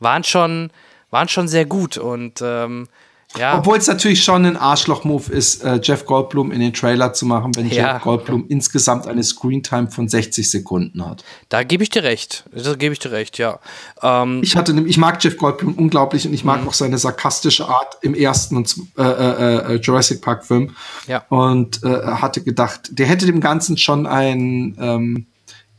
waren, 0.00 0.24
schon, 0.24 0.70
waren 1.10 1.28
schon 1.28 1.48
sehr 1.48 1.64
gut. 1.64 1.96
Und 1.96 2.40
ähm, 2.42 2.88
ja. 3.36 3.58
Obwohl 3.58 3.76
es 3.76 3.86
natürlich 3.86 4.22
schon 4.24 4.46
ein 4.46 4.56
Arschloch-Move 4.56 5.32
ist, 5.32 5.62
äh, 5.62 5.80
Jeff 5.82 6.06
Goldblum 6.06 6.52
in 6.52 6.60
den 6.60 6.72
Trailer 6.72 7.12
zu 7.12 7.26
machen, 7.26 7.54
wenn 7.56 7.68
ja. 7.68 7.94
Jeff 7.94 8.02
Goldblum 8.02 8.46
insgesamt 8.48 9.06
eine 9.06 9.22
Screentime 9.22 9.90
von 9.90 10.08
60 10.08 10.50
Sekunden 10.50 11.04
hat. 11.04 11.24
Da 11.48 11.62
gebe 11.62 11.82
ich 11.82 11.90
dir 11.90 12.02
recht. 12.02 12.44
Da 12.52 12.74
gebe 12.74 12.92
ich 12.92 12.98
dir 12.98 13.12
recht, 13.12 13.38
ja. 13.38 13.58
Ähm 14.02 14.40
ich 14.42 14.56
hatte, 14.56 14.72
ich 14.86 14.96
mag 14.96 15.22
Jeff 15.22 15.36
Goldblum 15.36 15.74
unglaublich 15.74 16.26
und 16.26 16.32
ich 16.32 16.44
mag 16.44 16.62
mhm. 16.62 16.68
auch 16.68 16.74
seine 16.74 16.98
sarkastische 16.98 17.68
Art 17.68 17.98
im 18.02 18.14
ersten 18.14 18.56
und 18.56 18.74
äh, 18.96 19.02
äh, 19.02 19.74
äh, 19.74 19.80
Jurassic 19.80 20.22
Park 20.22 20.46
Film. 20.46 20.74
Ja. 21.06 21.24
Und 21.28 21.82
äh, 21.82 21.88
hatte 21.88 22.42
gedacht, 22.42 22.88
der 22.90 23.06
hätte 23.06 23.26
dem 23.26 23.40
Ganzen 23.40 23.76
schon 23.76 24.06
einen 24.06 24.76
ähm, 24.80 25.26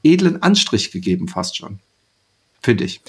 edlen 0.04 0.42
Anstrich 0.44 0.92
gegeben, 0.92 1.28
fast 1.28 1.58
schon. 1.58 1.80
Finde 2.62 2.84
ich. 2.84 3.02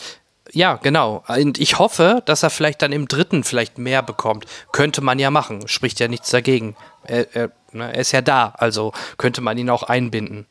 Ja, 0.52 0.76
genau. 0.76 1.24
Und 1.28 1.58
ich 1.58 1.78
hoffe, 1.78 2.22
dass 2.24 2.42
er 2.42 2.50
vielleicht 2.50 2.82
dann 2.82 2.92
im 2.92 3.08
dritten 3.08 3.44
vielleicht 3.44 3.78
mehr 3.78 4.02
bekommt. 4.02 4.46
Könnte 4.72 5.00
man 5.02 5.18
ja 5.18 5.30
machen. 5.30 5.68
Spricht 5.68 6.00
ja 6.00 6.08
nichts 6.08 6.30
dagegen. 6.30 6.76
Er, 7.04 7.34
er, 7.34 7.52
ne, 7.72 7.92
er 7.92 8.00
ist 8.00 8.12
ja 8.12 8.22
da, 8.22 8.54
also 8.56 8.92
könnte 9.18 9.40
man 9.40 9.58
ihn 9.58 9.70
auch 9.70 9.82
einbinden. 9.82 10.46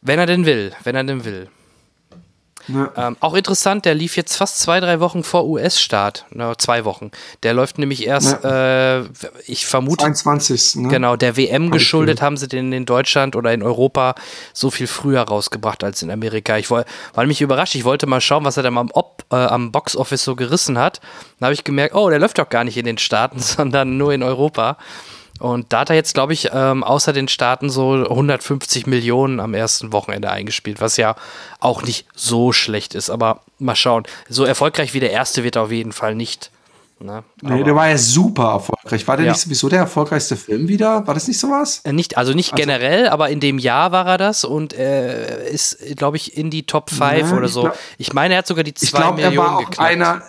Wenn 0.00 0.18
er 0.18 0.26
denn 0.26 0.46
will, 0.46 0.72
wenn 0.84 0.96
er 0.96 1.04
denn 1.04 1.24
will. 1.24 1.48
Ja. 2.68 2.92
Ähm, 2.96 3.16
auch 3.20 3.34
interessant, 3.34 3.84
der 3.84 3.94
lief 3.94 4.16
jetzt 4.16 4.36
fast 4.36 4.58
zwei, 4.58 4.80
drei 4.80 5.00
Wochen 5.00 5.22
vor 5.22 5.46
US-Start. 5.46 6.24
Zwei 6.58 6.84
Wochen. 6.84 7.10
Der 7.42 7.54
läuft 7.54 7.78
nämlich 7.78 8.06
erst, 8.06 8.42
ja. 8.42 9.00
äh, 9.00 9.04
ich 9.46 9.66
vermute. 9.66 10.04
22. 10.04 10.76
Ne? 10.76 10.88
Genau, 10.88 11.16
der 11.16 11.36
WM 11.36 11.70
geschuldet 11.70 12.22
haben 12.22 12.36
sie 12.36 12.48
den 12.48 12.72
in 12.72 12.86
Deutschland 12.86 13.36
oder 13.36 13.52
in 13.52 13.62
Europa 13.62 14.14
so 14.52 14.70
viel 14.70 14.86
früher 14.86 15.22
rausgebracht 15.22 15.84
als 15.84 16.02
in 16.02 16.10
Amerika. 16.10 16.56
Ich 16.58 16.70
war 16.70 16.84
mich 17.26 17.40
überrascht. 17.40 17.74
Ich 17.74 17.84
wollte 17.84 18.06
mal 18.06 18.20
schauen, 18.20 18.44
was 18.44 18.56
er 18.56 18.62
dann 18.62 18.78
am, 18.78 18.90
Op, 18.92 19.24
äh, 19.30 19.36
am 19.36 19.72
Box-Office 19.72 20.24
so 20.24 20.36
gerissen 20.36 20.78
hat. 20.78 21.00
Dann 21.38 21.46
habe 21.46 21.54
ich 21.54 21.64
gemerkt, 21.64 21.94
oh, 21.94 22.08
der 22.10 22.18
läuft 22.18 22.38
doch 22.38 22.48
gar 22.48 22.64
nicht 22.64 22.76
in 22.76 22.86
den 22.86 22.98
Staaten, 22.98 23.38
sondern 23.40 23.96
nur 23.96 24.12
in 24.12 24.22
Europa. 24.22 24.76
Und 25.40 25.72
da 25.72 25.80
hat 25.80 25.90
er 25.90 25.96
jetzt, 25.96 26.14
glaube 26.14 26.32
ich, 26.32 26.50
ähm, 26.52 26.84
außer 26.84 27.12
den 27.12 27.28
Staaten 27.28 27.68
so 27.68 27.94
150 27.94 28.86
Millionen 28.86 29.40
am 29.40 29.54
ersten 29.54 29.92
Wochenende 29.92 30.30
eingespielt, 30.30 30.80
was 30.80 30.96
ja 30.96 31.16
auch 31.60 31.82
nicht 31.82 32.06
so 32.14 32.52
schlecht 32.52 32.94
ist. 32.94 33.10
Aber 33.10 33.40
mal 33.58 33.74
schauen. 33.74 34.04
So 34.28 34.44
erfolgreich 34.44 34.94
wie 34.94 35.00
der 35.00 35.10
erste 35.10 35.42
wird 35.42 35.56
er 35.56 35.62
auf 35.62 35.72
jeden 35.72 35.92
Fall 35.92 36.14
nicht. 36.14 36.50
Ne? 37.00 37.24
Nee, 37.42 37.64
der 37.64 37.74
war 37.74 37.88
ja 37.88 37.98
super 37.98 38.52
erfolgreich. 38.52 39.06
War 39.06 39.16
der 39.16 39.26
ja. 39.26 39.32
nicht 39.32 39.40
sowieso 39.40 39.68
der 39.68 39.80
erfolgreichste 39.80 40.36
Film 40.36 40.68
wieder? 40.68 41.06
War 41.06 41.14
das 41.14 41.26
nicht 41.26 41.38
sowas? 41.38 41.80
Äh, 41.84 41.92
nicht, 41.92 42.16
also 42.16 42.32
nicht 42.32 42.52
also, 42.52 42.62
generell, 42.62 43.08
aber 43.08 43.28
in 43.30 43.40
dem 43.40 43.58
Jahr 43.58 43.92
war 43.92 44.06
er 44.06 44.16
das 44.16 44.44
und 44.44 44.72
äh, 44.72 45.50
ist, 45.50 45.78
glaube 45.96 46.16
ich, 46.16 46.36
in 46.36 46.50
die 46.50 46.64
Top 46.64 46.90
5 46.90 47.30
ja, 47.30 47.36
oder 47.36 47.48
so. 47.48 47.60
Ich, 47.60 47.66
glaub, 47.66 47.78
ich 47.98 48.12
meine, 48.12 48.34
er 48.34 48.38
hat 48.38 48.46
sogar 48.46 48.64
die 48.64 48.74
2 48.74 49.12
Millionen 49.12 49.58
geknackt. 49.58 49.80
Einer, 49.80 50.22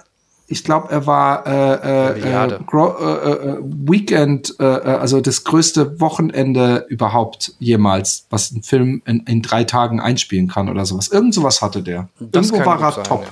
ich 0.48 0.64
glaube, 0.64 0.90
er 0.92 1.08
war 1.08 1.48
äh, 1.48 1.52
äh, 1.52 2.20
äh, 2.20 2.46
äh, 2.46 2.60
äh, 2.60 3.58
Weekend, 3.64 4.56
äh, 4.60 4.64
also 4.64 5.20
das 5.20 5.44
größte 5.44 6.00
Wochenende 6.00 6.86
überhaupt 6.88 7.54
jemals, 7.58 8.28
was 8.30 8.52
ein 8.52 8.62
Film 8.62 9.02
in, 9.06 9.22
in 9.22 9.42
drei 9.42 9.64
Tagen 9.64 10.00
einspielen 10.00 10.48
kann 10.48 10.70
oder 10.70 10.86
sowas. 10.86 11.08
Irgend 11.08 11.34
sowas 11.34 11.62
hatte 11.62 11.82
der. 11.82 12.10
Das 12.20 12.52
Irgendwo 12.52 12.66
war 12.66 12.80
er 12.80 12.92
sein, 12.92 13.04
top. 13.06 13.26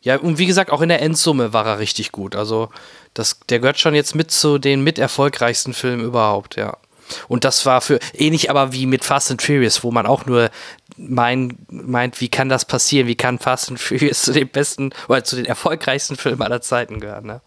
Ja. 0.00 0.14
ja. 0.14 0.20
und 0.20 0.38
wie 0.38 0.46
gesagt, 0.46 0.70
auch 0.70 0.80
in 0.80 0.88
der 0.88 1.02
Endsumme 1.02 1.52
war 1.52 1.66
er 1.66 1.78
richtig 1.78 2.10
gut. 2.10 2.34
Also 2.34 2.70
das, 3.12 3.40
der 3.50 3.58
gehört 3.58 3.78
schon 3.78 3.94
jetzt 3.94 4.14
mit 4.14 4.30
zu 4.30 4.58
den 4.58 4.82
mit 4.82 4.98
erfolgreichsten 4.98 5.74
Filmen 5.74 6.04
überhaupt, 6.04 6.56
ja. 6.56 6.76
Und 7.26 7.44
das 7.44 7.64
war 7.66 7.80
für 7.80 7.98
ähnlich 8.14 8.50
aber 8.50 8.72
wie 8.72 8.86
mit 8.86 9.04
Fast 9.04 9.30
and 9.30 9.42
Furious, 9.42 9.82
wo 9.82 9.90
man 9.90 10.06
auch 10.06 10.26
nur 10.26 10.50
mein, 10.98 11.58
meint, 11.70 12.20
wie 12.20 12.28
kann 12.28 12.48
das 12.48 12.64
passieren? 12.64 13.06
Wie 13.06 13.14
kann 13.14 13.38
Fast 13.38 13.70
and 13.70 13.80
Furious 13.80 14.22
zu 14.22 14.32
den 14.32 14.48
besten 14.48 14.90
oder 15.08 15.24
zu 15.24 15.36
den 15.36 15.44
erfolgreichsten 15.44 16.16
Filmen 16.16 16.42
aller 16.42 16.60
Zeiten 16.60 17.00
gehören? 17.00 17.26
Ne? 17.26 17.40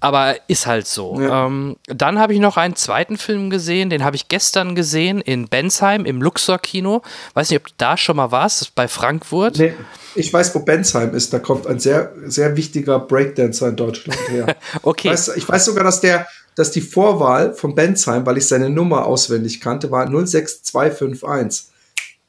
Aber 0.00 0.36
ist 0.46 0.66
halt 0.66 0.86
so. 0.86 1.18
Ja. 1.20 1.46
Ähm, 1.46 1.76
dann 1.86 2.18
habe 2.18 2.34
ich 2.34 2.40
noch 2.40 2.56
einen 2.56 2.76
zweiten 2.76 3.16
Film 3.16 3.48
gesehen, 3.50 3.88
den 3.88 4.04
habe 4.04 4.16
ich 4.16 4.28
gestern 4.28 4.74
gesehen 4.74 5.20
in 5.20 5.48
Bensheim 5.48 6.04
im 6.04 6.20
Luxor-Kino. 6.20 7.02
Weiß 7.34 7.50
nicht, 7.50 7.58
ob 7.58 7.66
du 7.68 7.74
da 7.78 7.96
schon 7.96 8.16
mal 8.16 8.30
warst, 8.30 8.60
das 8.60 8.68
ist 8.68 8.74
bei 8.74 8.88
Frankfurt. 8.88 9.58
Nee, 9.58 9.74
ich 10.14 10.32
weiß, 10.32 10.54
wo 10.54 10.60
Bensheim 10.60 11.14
ist. 11.14 11.32
Da 11.32 11.38
kommt 11.38 11.66
ein 11.66 11.78
sehr, 11.78 12.12
sehr 12.26 12.56
wichtiger 12.56 13.00
Breakdancer 13.00 13.68
in 13.68 13.76
Deutschland 13.76 14.18
her. 14.28 14.56
okay. 14.82 15.08
Ich 15.08 15.12
weiß, 15.12 15.28
ich 15.36 15.48
weiß 15.48 15.64
sogar, 15.64 15.84
dass 15.84 16.00
der, 16.00 16.26
dass 16.54 16.70
die 16.70 16.82
Vorwahl 16.82 17.54
von 17.54 17.74
Bensheim, 17.74 18.26
weil 18.26 18.36
ich 18.36 18.46
seine 18.46 18.68
Nummer 18.68 19.06
auswendig 19.06 19.60
kannte, 19.60 19.90
war 19.90 20.06
06251. 20.06 21.68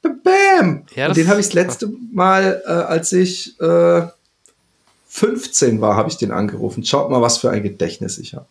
Bam! 0.09 0.83
Ja, 0.95 1.07
und 1.07 1.17
den 1.17 1.27
habe 1.27 1.39
ich 1.39 1.47
das 1.47 1.53
letzte 1.53 1.91
Mal, 2.11 2.61
äh, 2.65 2.69
als 2.69 3.11
ich 3.13 3.59
äh, 3.59 4.07
15 5.07 5.81
war, 5.81 5.95
habe 5.95 6.09
ich 6.09 6.17
den 6.17 6.31
angerufen. 6.31 6.83
Schaut 6.83 7.09
mal, 7.09 7.21
was 7.21 7.37
für 7.37 7.49
ein 7.49 7.63
Gedächtnis 7.63 8.17
ich 8.17 8.33
habe. 8.33 8.45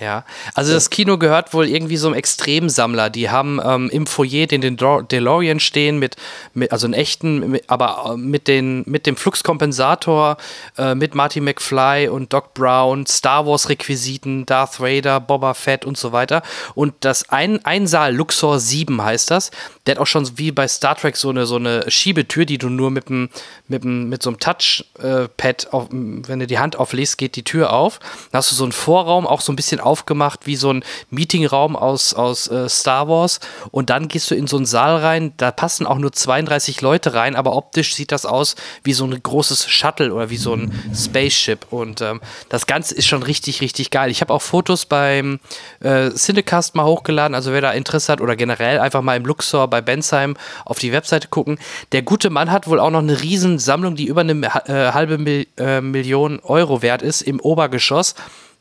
Ja, 0.00 0.24
also 0.54 0.72
das 0.72 0.90
Kino 0.90 1.18
gehört 1.18 1.52
wohl 1.52 1.66
irgendwie 1.66 1.96
so 1.96 2.06
einem 2.06 2.14
Extremsammler. 2.14 3.10
Die 3.10 3.30
haben 3.30 3.60
ähm, 3.64 3.90
im 3.90 4.06
Foyer 4.06 4.46
den, 4.46 4.60
den 4.60 4.76
DeLorean 4.76 5.58
stehen 5.58 5.98
mit, 5.98 6.14
mit 6.54 6.70
also 6.70 6.86
einen 6.86 6.94
echten, 6.94 7.50
mit, 7.50 7.64
aber 7.68 8.12
äh, 8.12 8.16
mit, 8.16 8.46
den, 8.46 8.84
mit 8.86 9.06
dem 9.06 9.16
Fluxkompensator, 9.16 10.36
äh, 10.76 10.94
mit 10.94 11.16
Marty 11.16 11.40
McFly 11.40 12.08
und 12.08 12.32
Doc 12.32 12.54
Brown, 12.54 13.06
Star 13.06 13.44
Wars 13.44 13.68
Requisiten, 13.70 14.46
Darth 14.46 14.78
Vader, 14.78 15.18
Boba 15.18 15.54
Fett 15.54 15.84
und 15.84 15.98
so 15.98 16.12
weiter. 16.12 16.42
Und 16.76 16.94
das 17.00 17.30
ein, 17.30 17.64
ein 17.64 17.88
Saal, 17.88 18.14
Luxor 18.14 18.60
7 18.60 19.02
heißt 19.02 19.32
das, 19.32 19.50
der 19.86 19.96
hat 19.96 20.00
auch 20.00 20.06
schon 20.06 20.38
wie 20.38 20.52
bei 20.52 20.68
Star 20.68 20.94
Trek 20.94 21.16
so 21.16 21.30
eine, 21.30 21.44
so 21.44 21.56
eine 21.56 21.90
Schiebetür, 21.90 22.44
die 22.44 22.58
du 22.58 22.68
nur 22.68 22.92
mit, 22.92 23.08
dem, 23.08 23.30
mit, 23.66 23.82
dem, 23.82 24.08
mit 24.08 24.22
so 24.22 24.30
einem 24.30 24.38
Touchpad, 24.38 25.68
wenn 25.72 26.38
du 26.38 26.46
die 26.46 26.60
Hand 26.60 26.76
auflegst, 26.76 27.18
geht 27.18 27.34
die 27.34 27.42
Tür 27.42 27.72
auf. 27.72 27.98
Da 28.30 28.38
hast 28.38 28.52
du 28.52 28.54
so 28.54 28.62
einen 28.62 28.72
Vorraum, 28.72 29.26
auch 29.26 29.40
so 29.40 29.50
ein 29.50 29.56
bisschen 29.56 29.80
aufgemacht 29.88 30.46
wie 30.46 30.56
so 30.56 30.72
ein 30.72 30.84
Meetingraum 31.10 31.74
aus, 31.74 32.14
aus 32.14 32.48
äh, 32.48 32.68
Star 32.68 33.08
Wars. 33.08 33.40
Und 33.70 33.90
dann 33.90 34.08
gehst 34.08 34.30
du 34.30 34.34
in 34.34 34.46
so 34.46 34.56
einen 34.56 34.66
Saal 34.66 34.98
rein, 34.98 35.32
da 35.38 35.50
passen 35.50 35.86
auch 35.86 35.98
nur 35.98 36.12
32 36.12 36.80
Leute 36.82 37.14
rein, 37.14 37.34
aber 37.34 37.56
optisch 37.56 37.94
sieht 37.94 38.12
das 38.12 38.26
aus 38.26 38.54
wie 38.84 38.92
so 38.92 39.04
ein 39.04 39.22
großes 39.22 39.68
Shuttle 39.68 40.12
oder 40.12 40.30
wie 40.30 40.36
so 40.36 40.54
ein 40.54 40.72
Spaceship. 40.94 41.66
Und 41.70 42.00
ähm, 42.02 42.20
das 42.48 42.66
Ganze 42.66 42.94
ist 42.94 43.06
schon 43.06 43.22
richtig, 43.22 43.60
richtig 43.60 43.90
geil. 43.90 44.10
Ich 44.10 44.20
habe 44.20 44.32
auch 44.32 44.42
Fotos 44.42 44.86
beim 44.86 45.40
äh, 45.80 46.10
Cinecast 46.10 46.74
mal 46.74 46.84
hochgeladen, 46.84 47.34
also 47.34 47.52
wer 47.52 47.62
da 47.62 47.72
Interesse 47.72 48.12
hat 48.12 48.20
oder 48.20 48.36
generell 48.36 48.78
einfach 48.78 49.02
mal 49.02 49.16
im 49.16 49.24
Luxor 49.24 49.68
bei 49.68 49.80
Bensheim 49.80 50.36
auf 50.64 50.78
die 50.78 50.92
Webseite 50.92 51.28
gucken. 51.28 51.58
Der 51.92 52.02
gute 52.02 52.30
Mann 52.30 52.50
hat 52.50 52.66
wohl 52.66 52.80
auch 52.80 52.90
noch 52.90 53.00
eine 53.00 53.20
Riesensammlung, 53.22 53.96
die 53.96 54.06
über 54.06 54.20
eine 54.20 54.46
äh, 54.66 54.92
halbe 54.92 55.18
Mil 55.18 55.46
äh, 55.56 55.80
Million 55.80 56.40
Euro 56.40 56.82
wert 56.82 57.02
ist 57.02 57.22
im 57.22 57.40
Obergeschoss. 57.40 58.14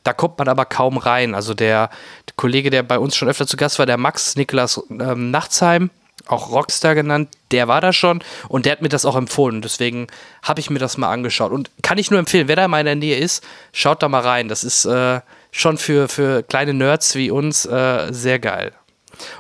Da 0.08 0.14
kommt 0.14 0.38
man 0.38 0.48
aber 0.48 0.64
kaum 0.64 0.98
rein. 0.98 1.36
Also 1.36 1.54
der, 1.54 1.90
der 2.28 2.34
Kollege, 2.38 2.70
der 2.70 2.82
bei 2.82 2.98
uns 2.98 3.18
schon 3.18 3.28
öfter 3.28 3.46
zu 3.46 3.58
Gast 3.58 3.78
war, 3.78 3.86
der 3.86 3.98
Max 3.98 4.38
Niklas 4.38 4.82
ähm, 4.90 5.32
Nachtsheim, 5.32 5.90
auch 6.28 6.50
Rockstar 6.50 6.96
genannt, 6.96 7.28
der 7.52 7.68
war 7.68 7.82
da 7.82 7.92
schon 7.92 8.24
und 8.48 8.66
der 8.66 8.72
hat 8.72 8.82
mir 8.82 8.88
das 8.88 9.04
auch 9.04 9.18
empfohlen. 9.18 9.62
Deswegen 9.62 10.08
habe 10.44 10.62
ich 10.62 10.70
mir 10.70 10.80
das 10.80 10.96
mal 10.96 11.12
angeschaut. 11.12 11.52
Und 11.52 11.70
kann 11.82 11.98
ich 11.98 12.10
nur 12.10 12.22
empfehlen, 12.22 12.48
wer 12.48 12.56
da 12.56 12.70
mal 12.70 12.80
in 12.80 12.86
der 12.86 12.96
Nähe 12.96 13.18
ist, 13.18 13.44
schaut 13.74 14.02
da 14.02 14.08
mal 14.08 14.22
rein. 14.22 14.48
Das 14.48 14.64
ist 14.64 14.86
äh, 14.86 15.20
schon 15.52 15.78
für, 15.78 16.08
für 16.08 16.42
kleine 16.42 16.74
Nerds 16.74 17.16
wie 17.16 17.30
uns 17.30 17.66
äh, 17.66 18.08
sehr 18.12 18.40
geil. 18.40 18.72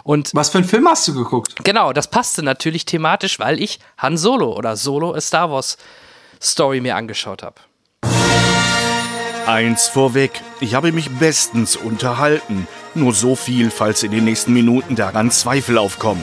Und 0.03 0.31
Was 0.33 0.49
für 0.49 0.57
einen 0.57 0.67
Film 0.67 0.85
hast 0.89 1.07
du 1.07 1.13
geguckt? 1.13 1.63
Genau, 1.63 1.93
das 1.93 2.09
passte 2.09 2.43
natürlich 2.43 2.83
thematisch, 2.83 3.39
weil 3.39 3.61
ich 3.61 3.79
Han 3.99 4.17
Solo 4.17 4.51
oder 4.51 4.75
Solo 4.75 5.13
A 5.13 5.21
Star 5.21 5.49
Wars 5.49 5.77
Story 6.41 6.81
mir 6.81 6.97
angeschaut 6.97 7.41
habe. 7.41 7.55
Eins 9.47 9.87
vorweg, 9.87 10.41
ich 10.59 10.75
habe 10.75 10.91
mich 10.91 11.09
bestens 11.09 11.77
unterhalten. 11.77 12.67
Nur 12.95 13.13
so 13.13 13.37
viel, 13.37 13.71
falls 13.71 14.03
in 14.03 14.11
den 14.11 14.25
nächsten 14.25 14.51
Minuten 14.51 14.97
daran 14.97 15.31
Zweifel 15.31 15.77
aufkommen. 15.77 16.21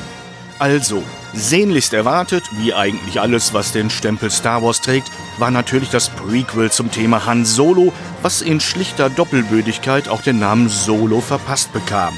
Also, 0.59 1.03
sehnlichst 1.33 1.95
erwartet, 1.95 2.45
wie 2.59 2.75
eigentlich 2.75 3.23
alles, 3.23 3.55
was 3.55 3.73
den 3.73 3.89
Stempel 3.89 4.31
Star 4.31 4.63
Wars 4.63 4.83
trägt, 4.83 5.11
war 5.39 5.51
natürlich 5.51 5.89
das 5.89 6.11
Prequel 6.11 6.71
zum 6.71 6.91
Thema 6.91 7.25
Han 7.25 7.47
Solo, 7.47 7.95
was 8.21 8.43
in 8.43 8.61
schlichter 8.61 9.09
Doppelbödigkeit 9.09 10.11
auch 10.11 10.21
den 10.21 10.39
Namen 10.39 10.69
Solo 10.69 11.23
verpasst 11.23 11.73
bekam. 11.73 12.13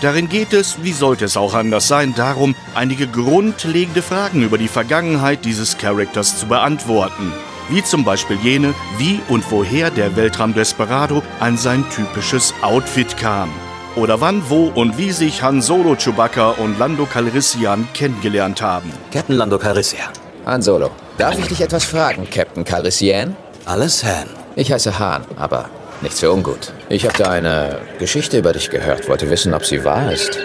Darin 0.00 0.28
geht 0.28 0.52
es, 0.52 0.84
wie 0.84 0.92
sollte 0.92 1.24
es 1.24 1.36
auch 1.36 1.54
anders 1.54 1.88
sein, 1.88 2.14
darum, 2.14 2.54
einige 2.76 3.08
grundlegende 3.08 4.02
Fragen 4.02 4.42
über 4.42 4.58
die 4.58 4.68
Vergangenheit 4.68 5.44
dieses 5.44 5.76
Charakters 5.76 6.38
zu 6.38 6.46
beantworten. 6.46 7.32
Wie 7.68 7.82
zum 7.82 8.04
Beispiel 8.04 8.36
jene, 8.42 8.74
wie 8.98 9.20
und 9.28 9.50
woher 9.50 9.90
der 9.90 10.16
Weltraum 10.16 10.54
Desperado 10.54 11.22
an 11.40 11.56
sein 11.56 11.84
typisches 11.90 12.52
Outfit 12.62 13.16
kam. 13.16 13.50
Oder 13.96 14.20
wann, 14.20 14.42
wo 14.48 14.68
und 14.68 14.96
wie 14.98 15.12
sich 15.12 15.42
Han 15.42 15.60
Solo, 15.60 15.96
Chewbacca 15.96 16.50
und 16.50 16.78
Lando 16.78 17.06
Calrissian 17.06 17.86
kennengelernt 17.92 18.62
haben. 18.62 18.90
Captain 19.12 19.36
Lando 19.36 19.58
Calrissian. 19.58 20.08
Han 20.46 20.62
Solo. 20.62 20.90
Darf 21.18 21.38
ich 21.38 21.46
dich 21.46 21.60
etwas 21.60 21.84
fragen, 21.84 22.28
Captain 22.30 22.64
Calrissian? 22.64 23.36
Alles 23.64 24.02
Han. 24.02 24.28
Ich 24.56 24.72
heiße 24.72 24.98
Han, 24.98 25.24
aber 25.36 25.68
nichts 26.00 26.20
für 26.20 26.32
ungut. 26.32 26.72
Ich 26.88 27.04
habe 27.04 27.16
da 27.16 27.30
eine 27.30 27.80
Geschichte 27.98 28.38
über 28.38 28.52
dich 28.52 28.70
gehört, 28.70 29.08
wollte 29.08 29.30
wissen, 29.30 29.54
ob 29.54 29.64
sie 29.64 29.84
wahr 29.84 30.10
ist. 30.10 30.38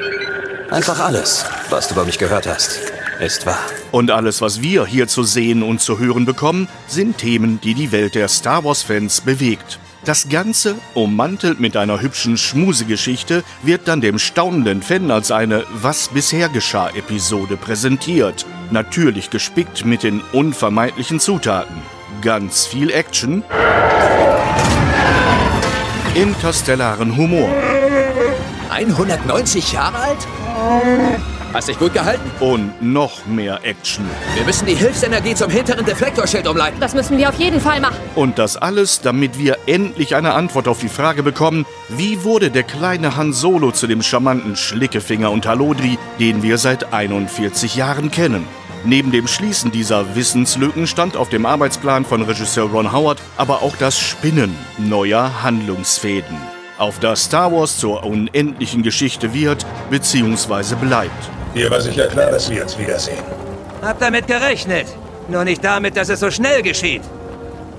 Einfach 0.70 1.00
alles, 1.00 1.46
was 1.70 1.88
du 1.88 1.94
über 1.94 2.04
mich 2.04 2.20
gehört 2.20 2.46
hast, 2.48 2.80
ist 3.20 3.46
wahr. 3.46 3.60
Und 3.92 4.12
alles, 4.12 4.42
was 4.42 4.62
wir 4.62 4.86
hier 4.86 5.08
zu 5.08 5.24
sehen 5.24 5.64
und 5.64 5.82
zu 5.82 6.00
hören 6.00 6.26
bekommen, 6.26 6.68
sind 6.88 7.18
Themen, 7.18 7.60
die 7.62 7.74
die 7.74 7.92
Welt 7.92 8.16
der 8.16 8.28
Star 8.28 8.64
Wars-Fans 8.64 9.22
bewegt. 9.22 9.80
Das 10.06 10.30
Ganze, 10.30 10.76
ummantelt 10.94 11.60
mit 11.60 11.76
einer 11.76 12.02
hübschen 12.02 12.38
Schmusegeschichte, 12.38 13.44
wird 13.64 13.88
dann 13.88 14.00
dem 14.00 14.20
staunenden 14.20 14.82
Fan 14.82 15.12
als 15.12 15.32
eine 15.32 15.66
Was 15.74 16.10
bisher 16.10 16.50
geschah 16.50 16.90
Episode 16.90 17.58
präsentiert. 17.58 18.46
Natürlich 18.72 19.30
gespickt 19.30 19.86
mit 19.86 20.04
den 20.04 20.22
unvermeidlichen 20.32 21.20
Zutaten. 21.20 21.76
Ganz 22.22 22.66
viel 22.66 22.90
Action, 22.90 23.44
interstellaren 26.16 27.16
Humor 27.16 27.50
190 28.70 29.74
Jahre 29.74 29.98
alt? 29.98 31.28
Hast 31.54 31.70
dich 31.70 31.80
gut 31.80 31.94
gehalten? 31.94 32.28
und 32.40 32.82
noch 32.82 33.26
mehr 33.26 33.60
Action. 33.64 34.06
Wir 34.36 34.46
müssen 34.46 34.66
die 34.66 34.76
Hilfsenergie 34.76 35.34
zum 35.34 35.50
hinteren 35.50 35.86
Deflektorschild 35.86 36.48
umleiten. 36.48 36.80
Das 36.80 36.94
müssen 36.94 37.18
wir 37.18 37.30
auf 37.30 37.40
jeden 37.40 37.60
Fall 37.60 37.80
machen. 37.80 37.98
Und 38.16 38.38
das 38.38 38.58
alles, 38.58 39.02
damit 39.02 39.38
wir 39.38 39.58
endlich 39.66 40.16
eine 40.16 40.34
Antwort 40.34 40.68
auf 40.68 40.80
die 40.80 40.90
Frage 40.90 41.24
bekommen, 41.24 41.66
wie 41.90 42.24
wurde 42.24 42.52
der 42.52 42.64
kleine 42.64 43.16
Han 43.16 43.34
Solo 43.34 43.72
zu 43.72 43.88
dem 43.88 44.02
charmanten 44.04 44.56
Schlickefinger 44.56 45.32
und 45.32 45.46
Halodri, 45.46 45.98
den 46.20 46.44
wir 46.44 46.58
seit 46.58 46.94
41 46.94 47.76
Jahren 47.76 48.12
kennen? 48.12 48.46
Neben 48.84 49.12
dem 49.12 49.28
Schließen 49.28 49.72
dieser 49.72 50.16
Wissenslücken 50.16 50.88
stand 50.88 51.18
auf 51.18 51.30
dem 51.30 51.46
Arbeitsplan 51.46 52.06
von 52.06 52.22
Regisseur 52.22 52.70
Ron 52.70 52.92
Howard 52.94 53.22
aber 53.36 53.62
auch 53.64 53.76
das 53.76 54.00
Spinnen 54.00 54.56
neuer 54.78 55.44
Handlungsfäden. 55.44 56.38
Auf 56.78 57.00
das 57.00 57.24
Star 57.24 57.52
Wars 57.52 57.78
zur 57.80 58.04
unendlichen 58.04 58.84
Geschichte 58.84 59.34
wird 59.34 59.66
bzw. 59.90 60.76
bleibt. 60.76 61.12
Dir 61.56 61.72
war 61.72 61.82
sicher 61.82 62.06
klar, 62.06 62.30
dass 62.30 62.52
wir 62.52 62.62
uns 62.62 62.78
wiedersehen. 62.78 63.24
Hab 63.82 64.00
damit 64.00 64.28
gerechnet. 64.28 64.86
Nur 65.28 65.44
nicht 65.44 65.64
damit, 65.64 65.98
dass 65.98 66.10
es 66.10 66.20
so 66.20 66.30
schnell 66.30 66.62
geschieht. 66.62 67.02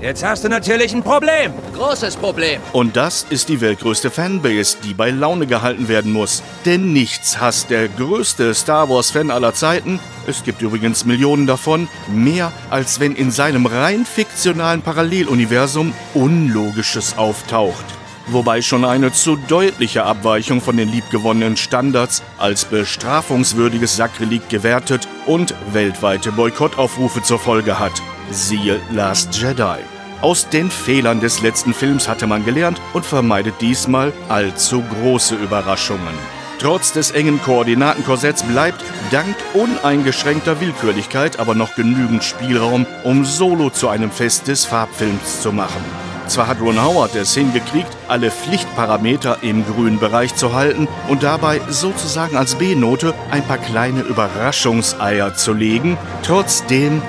Jetzt 0.00 0.24
hast 0.24 0.42
du 0.42 0.48
natürlich 0.48 0.92
ein 0.94 1.04
Problem. 1.04 1.52
Großes 1.74 2.16
Problem. 2.16 2.60
Und 2.72 2.96
das 2.96 3.24
ist 3.30 3.48
die 3.48 3.60
weltgrößte 3.60 4.10
Fanbase, 4.10 4.76
die 4.82 4.94
bei 4.94 5.10
Laune 5.10 5.46
gehalten 5.46 5.86
werden 5.88 6.12
muss. 6.12 6.42
Denn 6.64 6.92
nichts 6.92 7.40
hasst 7.40 7.70
der 7.70 7.88
größte 7.88 8.52
Star 8.52 8.88
Wars-Fan 8.88 9.30
aller 9.30 9.54
Zeiten, 9.54 10.00
es 10.26 10.42
gibt 10.42 10.60
übrigens 10.60 11.04
Millionen 11.04 11.46
davon, 11.46 11.88
mehr 12.08 12.52
als 12.70 12.98
wenn 12.98 13.14
in 13.14 13.30
seinem 13.30 13.66
rein 13.66 14.04
fiktionalen 14.04 14.82
Paralleluniversum 14.82 15.92
Unlogisches 16.14 17.16
auftaucht. 17.16 17.97
Wobei 18.30 18.60
schon 18.60 18.84
eine 18.84 19.10
zu 19.10 19.36
deutliche 19.36 20.04
Abweichung 20.04 20.60
von 20.60 20.76
den 20.76 20.90
liebgewonnenen 20.90 21.56
Standards 21.56 22.22
als 22.36 22.66
bestrafungswürdiges 22.66 23.96
Sakrileg 23.96 24.48
gewertet 24.50 25.08
und 25.26 25.54
weltweite 25.72 26.30
Boykottaufrufe 26.32 27.22
zur 27.22 27.38
Folge 27.38 27.78
hat. 27.78 28.02
Siehe 28.30 28.80
Last 28.90 29.34
Jedi. 29.40 29.78
Aus 30.20 30.48
den 30.48 30.70
Fehlern 30.70 31.20
des 31.20 31.40
letzten 31.40 31.72
Films 31.72 32.06
hatte 32.06 32.26
man 32.26 32.44
gelernt 32.44 32.80
und 32.92 33.06
vermeidet 33.06 33.54
diesmal 33.62 34.12
allzu 34.28 34.82
große 34.82 35.36
Überraschungen. 35.36 36.14
Trotz 36.58 36.92
des 36.92 37.12
engen 37.12 37.40
Koordinatenkorsetts 37.40 38.42
bleibt, 38.42 38.84
dank 39.10 39.36
uneingeschränkter 39.54 40.60
Willkürlichkeit, 40.60 41.38
aber 41.38 41.54
noch 41.54 41.76
genügend 41.76 42.24
Spielraum, 42.24 42.84
um 43.04 43.24
Solo 43.24 43.70
zu 43.70 43.88
einem 43.88 44.10
Fest 44.10 44.48
des 44.48 44.64
Farbfilms 44.64 45.40
zu 45.40 45.52
machen. 45.52 46.07
Zwar 46.28 46.46
hat 46.46 46.60
Ron 46.60 46.82
Howard 46.82 47.14
es 47.14 47.34
hingekriegt, 47.34 47.88
alle 48.06 48.30
Pflichtparameter 48.30 49.38
im 49.42 49.64
grünen 49.64 49.98
Bereich 49.98 50.34
zu 50.34 50.52
halten 50.52 50.86
und 51.08 51.22
dabei 51.22 51.60
sozusagen 51.68 52.36
als 52.36 52.54
B-Note 52.56 53.14
ein 53.30 53.42
paar 53.42 53.56
kleine 53.56 54.02
Überraschungseier 54.02 55.34
zu 55.34 55.54
legen, 55.54 55.96
trotzdem 56.22 57.02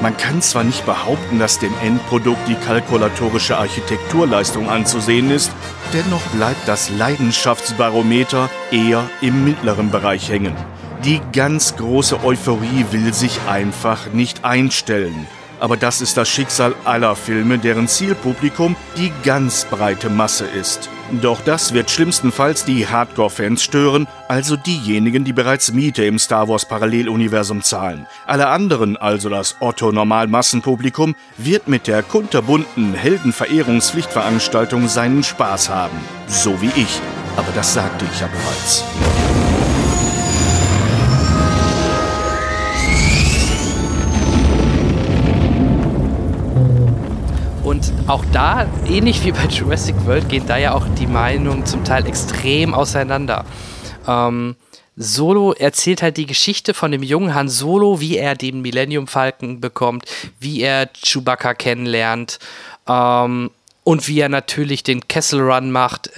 man 0.00 0.16
kann 0.16 0.42
zwar 0.42 0.64
nicht 0.64 0.84
behaupten, 0.86 1.38
dass 1.38 1.58
dem 1.58 1.72
Endprodukt 1.82 2.46
die 2.46 2.56
kalkulatorische 2.56 3.56
Architekturleistung 3.56 4.68
anzusehen 4.68 5.30
ist, 5.30 5.50
dennoch 5.92 6.22
bleibt 6.34 6.68
das 6.68 6.90
Leidenschaftsbarometer 6.90 8.50
eher 8.70 9.08
im 9.22 9.44
mittleren 9.44 9.90
Bereich 9.90 10.28
hängen. 10.30 10.54
Die 11.04 11.20
ganz 11.32 11.76
große 11.76 12.22
Euphorie 12.22 12.86
will 12.90 13.14
sich 13.14 13.40
einfach 13.48 14.12
nicht 14.12 14.44
einstellen. 14.44 15.26
Aber 15.64 15.78
das 15.78 16.02
ist 16.02 16.18
das 16.18 16.28
Schicksal 16.28 16.74
aller 16.84 17.16
Filme, 17.16 17.56
deren 17.58 17.88
Zielpublikum 17.88 18.76
die 18.98 19.10
ganz 19.22 19.64
breite 19.64 20.10
Masse 20.10 20.44
ist. 20.44 20.90
Doch 21.22 21.40
das 21.40 21.72
wird 21.72 21.90
schlimmstenfalls 21.90 22.66
die 22.66 22.86
Hardcore-Fans 22.86 23.62
stören, 23.62 24.06
also 24.28 24.56
diejenigen, 24.56 25.24
die 25.24 25.32
bereits 25.32 25.72
Miete 25.72 26.04
im 26.04 26.18
Star 26.18 26.50
Wars 26.50 26.66
Paralleluniversum 26.66 27.62
zahlen. 27.62 28.06
Alle 28.26 28.48
anderen, 28.48 28.98
also 28.98 29.30
das 29.30 29.56
Otto-Normal-Massenpublikum, 29.60 31.14
wird 31.38 31.66
mit 31.66 31.86
der 31.86 32.02
kunterbunten 32.02 32.92
Heldenverehrungspflichtveranstaltung 32.92 34.86
seinen 34.86 35.24
Spaß 35.24 35.70
haben. 35.70 35.96
So 36.26 36.60
wie 36.60 36.72
ich. 36.76 37.00
Aber 37.38 37.52
das 37.54 37.72
sagte 37.72 38.04
ich 38.12 38.20
ja 38.20 38.26
bereits. 38.26 38.84
Auch 48.06 48.24
da, 48.32 48.66
ähnlich 48.86 49.24
wie 49.24 49.32
bei 49.32 49.46
Jurassic 49.46 49.94
World, 50.04 50.28
gehen 50.28 50.46
da 50.46 50.56
ja 50.56 50.74
auch 50.74 50.86
die 50.98 51.06
Meinungen 51.06 51.64
zum 51.64 51.84
Teil 51.84 52.06
extrem 52.06 52.74
auseinander. 52.74 53.44
Ähm, 54.06 54.56
Solo 54.96 55.52
erzählt 55.52 56.02
halt 56.02 56.16
die 56.16 56.26
Geschichte 56.26 56.74
von 56.74 56.92
dem 56.92 57.02
jungen 57.02 57.34
Han 57.34 57.48
Solo, 57.48 58.00
wie 58.00 58.16
er 58.16 58.34
den 58.36 58.60
Millennium 58.60 59.06
Falcon 59.06 59.60
bekommt, 59.60 60.04
wie 60.38 60.60
er 60.60 60.88
Chewbacca 60.92 61.54
kennenlernt. 61.54 62.38
Ähm, 62.86 63.50
und 63.84 64.08
wie 64.08 64.18
er 64.18 64.30
natürlich 64.30 64.82
den 64.82 65.06
Kessel 65.08 65.40
Run 65.42 65.70
macht. 65.70 66.10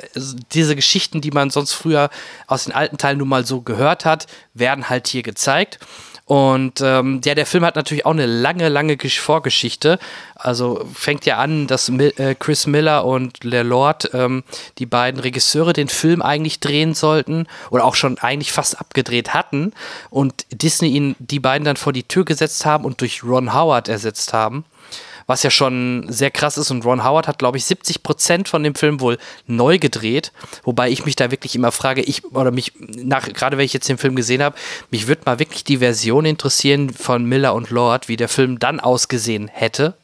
Diese 0.53 0.77
Geschichten, 0.77 1.21
die 1.21 1.33
man 1.33 1.51
sonst 1.51 1.73
früher 1.73 2.11
aus 2.47 2.65
den 2.65 2.73
alten 2.73 2.97
Teilen 2.97 3.19
nun 3.19 3.29
mal 3.29 3.45
so 3.45 3.61
gehört 3.61 4.05
hat, 4.05 4.29
werden 4.55 4.89
halt 4.89 5.09
hier 5.09 5.25
gezeigt. 5.25 5.81
Und 6.27 6.81
ähm, 6.81 7.21
ja, 7.25 7.37
der 7.37 7.47
Film 7.47 7.65
hat 7.65 7.77
natürlich 7.77 8.05
auch 8.05 8.11
eine 8.11 8.27
lange, 8.27 8.69
lange 8.69 8.99
Vorgeschichte. 8.99 10.01
Also 10.35 10.85
fängt 10.93 11.25
ja 11.25 11.39
an, 11.39 11.69
dass 11.69 11.89
äh, 11.89 12.35
Chris 12.35 12.67
Miller 12.67 13.05
und 13.05 13.45
Le 13.45 13.63
Lord, 13.63 14.11
ähm, 14.13 14.43
die 14.79 14.87
beiden 14.87 15.21
Regisseure, 15.21 15.73
den 15.73 15.89
Film 15.89 16.23
eigentlich 16.23 16.59
drehen 16.59 16.95
sollten 16.95 17.47
oder 17.71 17.85
auch 17.85 17.95
schon 17.95 18.19
eigentlich 18.19 18.51
fast 18.51 18.81
abgedreht 18.81 19.35
hatten 19.35 19.73
und 20.11 20.47
Disney 20.51 20.89
ihn 20.89 21.15
die 21.21 21.39
beiden 21.39 21.65
dann 21.65 21.77
vor 21.77 21.93
die 21.93 22.03
Tür 22.03 22.25
gesetzt 22.25 22.67
haben 22.67 22.85
und 22.85 23.01
durch 23.01 23.23
Ron 23.23 23.55
Howard 23.55 23.89
ersetzt 23.89 24.33
haben 24.33 24.65
was 25.27 25.43
ja 25.43 25.51
schon 25.51 26.07
sehr 26.09 26.31
krass 26.31 26.57
ist. 26.57 26.71
Und 26.71 26.85
Ron 26.85 27.05
Howard 27.05 27.29
hat, 27.29 27.39
glaube 27.39 27.59
ich, 27.59 27.65
70 27.65 28.03
Prozent 28.03 28.49
von 28.49 28.63
dem 28.63 28.75
Film 28.75 29.01
wohl 29.01 29.19
neu 29.47 29.79
gedreht. 29.79 30.33
Wobei 30.63 30.91
ich 30.91 31.05
mich 31.05 31.17
da 31.17 31.31
wirklich 31.31 31.55
immer 31.55 31.73
frage, 31.73 32.03
ich 32.03 32.25
oder 32.25 32.51
mich, 32.51 32.73
nach, 32.79 33.29
gerade 33.33 33.59
wenn 33.59 33.65
ich 33.65 33.73
jetzt 33.73 33.89
den 33.89 33.99
Film 33.99 34.17
gesehen 34.17 34.43
habe, 34.43 34.57
mich 34.91 35.09
würde 35.09 35.23
mal 35.27 35.39
wirklich 35.39 35.65
die 35.65 35.79
Version 35.79 36.25
interessieren 36.25 36.91
von 36.91 37.25
Miller 37.25 37.55
und 37.55 37.71
Lord, 37.71 38.09
wie 38.09 38.17
der 38.17 38.29
Film 38.29 38.59
dann 38.59 38.81
ausgesehen 38.81 39.49
hätte. 39.49 39.95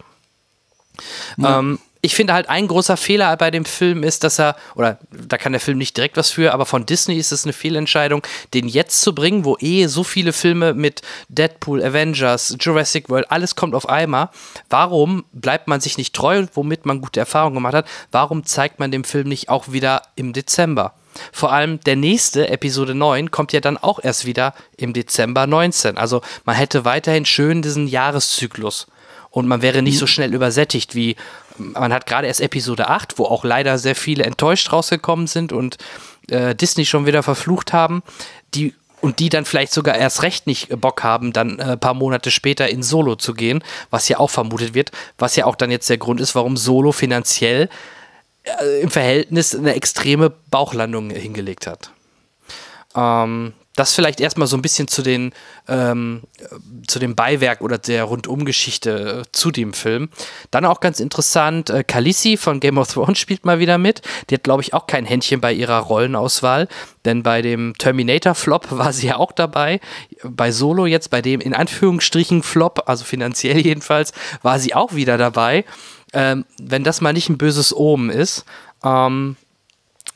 Ja. 1.37 1.59
Ähm, 1.59 1.79
ich 2.05 2.17
finde 2.17 2.35
halt 2.35 2.49
ein 2.49 2.67
großer 2.67 2.97
Fehler 2.97 3.37
bei 3.37 3.53
dem 3.53 3.65
Film 3.65 4.03
ist, 4.03 4.25
dass 4.25 4.41
er, 4.41 4.57
oder 4.75 4.99
da 5.13 5.39
kann 5.39 5.53
der 5.53 5.61
Film 5.61 5.79
nicht 5.79 5.97
direkt 5.97 6.17
was 6.17 6.31
für, 6.31 6.53
aber 6.53 6.67
von 6.67 6.85
Disney 6.85 7.17
ist 7.17 7.31
es 7.31 7.45
eine 7.45 7.53
Fehlentscheidung, 7.53 8.27
den 8.55 8.67
jetzt 8.67 9.01
zu 9.01 9.15
bringen, 9.15 9.45
wo 9.45 9.57
eh 9.61 9.87
so 9.87 10.03
viele 10.03 10.33
Filme 10.33 10.75
mit 10.75 11.03
Deadpool, 11.29 11.83
Avengers, 11.83 12.57
Jurassic 12.59 13.09
World, 13.09 13.31
alles 13.31 13.55
kommt 13.55 13.77
auf 13.77 13.89
einmal. 13.89 14.31
Warum 14.69 15.25
bleibt 15.33 15.69
man 15.69 15.81
sich 15.81 15.97
nicht 15.97 16.13
treu, 16.13 16.45
womit 16.55 16.87
man 16.87 17.01
gute 17.01 17.21
Erfahrungen 17.21 17.55
gemacht 17.55 17.75
hat? 17.75 17.89
Warum 18.11 18.45
zeigt 18.45 18.81
man 18.81 18.91
den 18.91 19.05
Film 19.05 19.29
nicht 19.29 19.49
auch 19.49 19.71
wieder 19.71 20.03
im 20.17 20.33
Dezember? 20.33 20.95
Vor 21.31 21.53
allem 21.53 21.79
der 21.81 21.95
nächste, 21.95 22.49
Episode 22.49 22.97
9, 22.97 23.31
kommt 23.31 23.53
ja 23.53 23.61
dann 23.61 23.77
auch 23.77 24.01
erst 24.03 24.25
wieder 24.25 24.55
im 24.77 24.93
Dezember 24.93 25.47
19. 25.47 25.99
Also 25.99 26.21
man 26.45 26.57
hätte 26.57 26.85
weiterhin 26.85 27.27
schön 27.27 27.63
diesen 27.63 27.87
Jahreszyklus 27.87 28.89
und 29.33 29.49
man 29.49 29.63
wäre 29.63 29.83
nicht 29.83 29.99
so 29.99 30.07
schnell 30.07 30.33
übersättigt 30.33 30.95
wie 30.95 31.17
man 31.59 31.93
hat 31.93 32.07
gerade 32.07 32.27
erst 32.27 32.41
Episode 32.41 32.89
8, 32.89 33.19
wo 33.19 33.25
auch 33.25 33.45
leider 33.45 33.79
sehr 33.79 33.95
viele 33.95 34.25
enttäuscht 34.25 34.73
rausgekommen 34.73 35.27
sind 35.27 35.53
und 35.53 35.79
äh, 36.29 36.55
Disney 36.55 36.87
schon 36.87 37.07
wieder 37.07 37.23
verflucht 37.23 37.73
haben, 37.73 38.03
die 38.55 38.75
und 39.01 39.19
die 39.19 39.31
dann 39.31 39.45
vielleicht 39.45 39.73
sogar 39.73 39.97
erst 39.97 40.23
recht 40.23 40.47
nicht 40.47 40.81
Bock 40.81 41.03
haben, 41.03 41.33
dann 41.33 41.59
ein 41.59 41.71
äh, 41.71 41.77
paar 41.77 41.95
Monate 41.95 42.31
später 42.31 42.69
in 42.69 42.85
Solo 42.85 43.17
zu 43.17 43.35
gehen, 43.35 43.65
was 43.91 44.09
ja 44.09 44.21
auch 44.21 44.31
vermutet 44.31 44.75
wird, 44.75 44.93
was 45.19 45.35
ja 45.35 45.45
auch 45.45 45.57
dann 45.57 45.73
jetzt 45.73 45.91
der 45.91 45.99
Grund 45.99 46.21
ist, 46.21 46.37
warum 46.37 46.57
Solo 46.57 46.93
finanziell 46.93 47.69
äh, 48.45 48.81
im 48.81 48.91
Verhältnis 48.91 49.57
eine 49.57 49.75
extreme 49.75 50.31
Bauchlandung 50.31 51.11
hingelegt 51.11 51.67
hat. 51.67 51.91
Ähm, 52.95 53.55
das 53.75 53.95
vielleicht 53.95 54.21
erstmal 54.21 54.47
so 54.49 54.57
ein 54.57 54.63
bisschen 54.63 54.87
zu 54.87 55.03
den 55.03 55.33
ähm, 55.67 56.23
zu 56.87 56.99
dem 56.99 57.15
Beiwerk 57.15 57.63
oder 57.63 57.79
der 57.79 58.05
Rundumgeschichte 58.05 59.23
äh, 59.23 59.33
zu 59.33 59.51
dem 59.51 59.73
Film. 59.73 60.11
Dann 60.51 60.65
auch 60.65 60.81
ganz 60.81 61.01
interessant, 61.01 61.71
äh, 61.71 61.83
Khaleesi 61.85 62.37
von 62.37 62.61
Game 62.61 62.79
of 62.79 62.93
Thrones 62.93 63.19
spielt 63.19 63.45
mal 63.45 63.59
wieder 63.59 63.79
mit. 63.79 64.03
Die 64.29 64.35
hat, 64.35 64.45
glaube 64.45 64.63
ich, 64.63 64.75
auch 64.75 64.87
kein 64.87 65.07
Händchen 65.07 65.41
bei 65.41 65.53
ihrer 65.53 65.79
Rollenauswahl, 65.79 66.69
denn 67.05 67.23
bei 67.23 67.41
dem 67.41 67.75
Terminator-Flop 67.79 68.71
war 68.71 68.93
sie 68.93 69.09
ja 69.09 69.17
auch 69.17 69.33
dabei. 69.33 69.81
Bei 70.23 70.53
Solo 70.53 70.87
jetzt, 70.87 71.11
bei 71.11 71.23
dem 71.23 71.41
in 71.41 71.55
Anführungsstrichen 71.55 72.43
Flop, 72.43 72.83
also 72.87 73.05
finanziell 73.05 73.59
jedenfalls, 73.65 74.13
war 74.43 74.59
sie 74.59 74.75
auch 74.75 74.95
wieder 74.95 75.17
dabei. 75.17 75.65
Ähm, 76.13 76.45
wenn 76.61 76.85
das 76.85 77.01
mal 77.01 77.15
nicht 77.15 77.31
ein 77.31 77.39
böses 77.39 77.75
Omen 77.75 78.11
ist. 78.11 78.45
Ähm, 78.85 79.37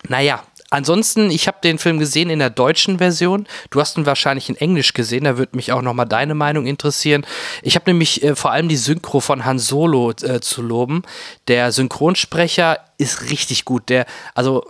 naja, 0.08 0.42
Ansonsten, 0.70 1.30
ich 1.30 1.46
habe 1.46 1.58
den 1.62 1.78
Film 1.78 1.98
gesehen 1.98 2.28
in 2.28 2.40
der 2.40 2.50
deutschen 2.50 2.98
Version. 2.98 3.46
Du 3.70 3.80
hast 3.80 3.96
ihn 3.96 4.06
wahrscheinlich 4.06 4.48
in 4.48 4.56
Englisch 4.56 4.94
gesehen. 4.94 5.24
Da 5.24 5.38
würde 5.38 5.56
mich 5.56 5.72
auch 5.72 5.82
nochmal 5.82 6.06
deine 6.06 6.34
Meinung 6.34 6.66
interessieren. 6.66 7.24
Ich 7.62 7.76
habe 7.76 7.88
nämlich 7.88 8.22
äh, 8.24 8.34
vor 8.34 8.50
allem 8.50 8.68
die 8.68 8.76
Synchro 8.76 9.20
von 9.20 9.44
Han 9.44 9.60
Solo 9.60 10.10
äh, 10.10 10.40
zu 10.40 10.62
loben. 10.62 11.02
Der 11.46 11.70
Synchronsprecher 11.70 12.80
ist 12.98 13.30
richtig 13.30 13.64
gut. 13.64 13.88
Der, 13.88 14.06
also 14.34 14.66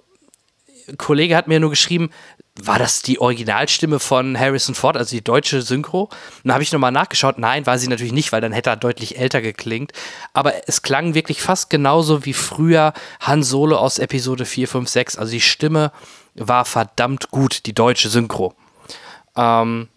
Kollege 0.99 1.37
hat 1.37 1.49
mir 1.49 1.61
nur 1.61 1.71
geschrieben, 1.71 2.11
war 2.63 2.79
das 2.79 3.03
die 3.03 3.21
Originalstimme 3.21 3.99
von 3.99 4.39
Harrison 4.39 4.75
Ford, 4.75 4.97
also 4.97 5.15
die 5.15 5.23
deutsche 5.23 5.61
Synchro? 5.61 6.09
Dann 6.43 6.55
habe 6.55 6.63
ich 6.63 6.73
nochmal 6.73 6.93
nachgeschaut. 6.93 7.39
Nein, 7.39 7.67
war 7.67 7.79
sie 7.79 7.89
natürlich 7.89 8.13
nicht, 8.13 8.33
weil 8.33 8.41
dann 8.41 8.53
hätte 8.53 8.71
er 8.71 8.77
deutlich 8.77 9.19
älter 9.19 9.43
geklingt. 9.43 9.93
Aber 10.33 10.55
es 10.67 10.83
klang 10.83 11.15
wirklich 11.15 11.43
fast 11.43 11.69
genauso 11.69 12.25
wie 12.25 12.33
früher 12.33 12.95
Han 13.21 13.43
Solo 13.43 13.77
aus 13.77 13.99
Episode 13.99 14.47
4, 14.47 14.69
5, 14.69 14.89
6. 14.89 15.17
Also 15.19 15.33
die 15.33 15.41
Stimme 15.41 15.93
war 16.35 16.65
verdammt 16.65 17.31
gut, 17.31 17.67
die 17.67 17.75
deutsche 17.75 18.09
Synchro. 18.09 18.55
Ähm, 19.37 19.89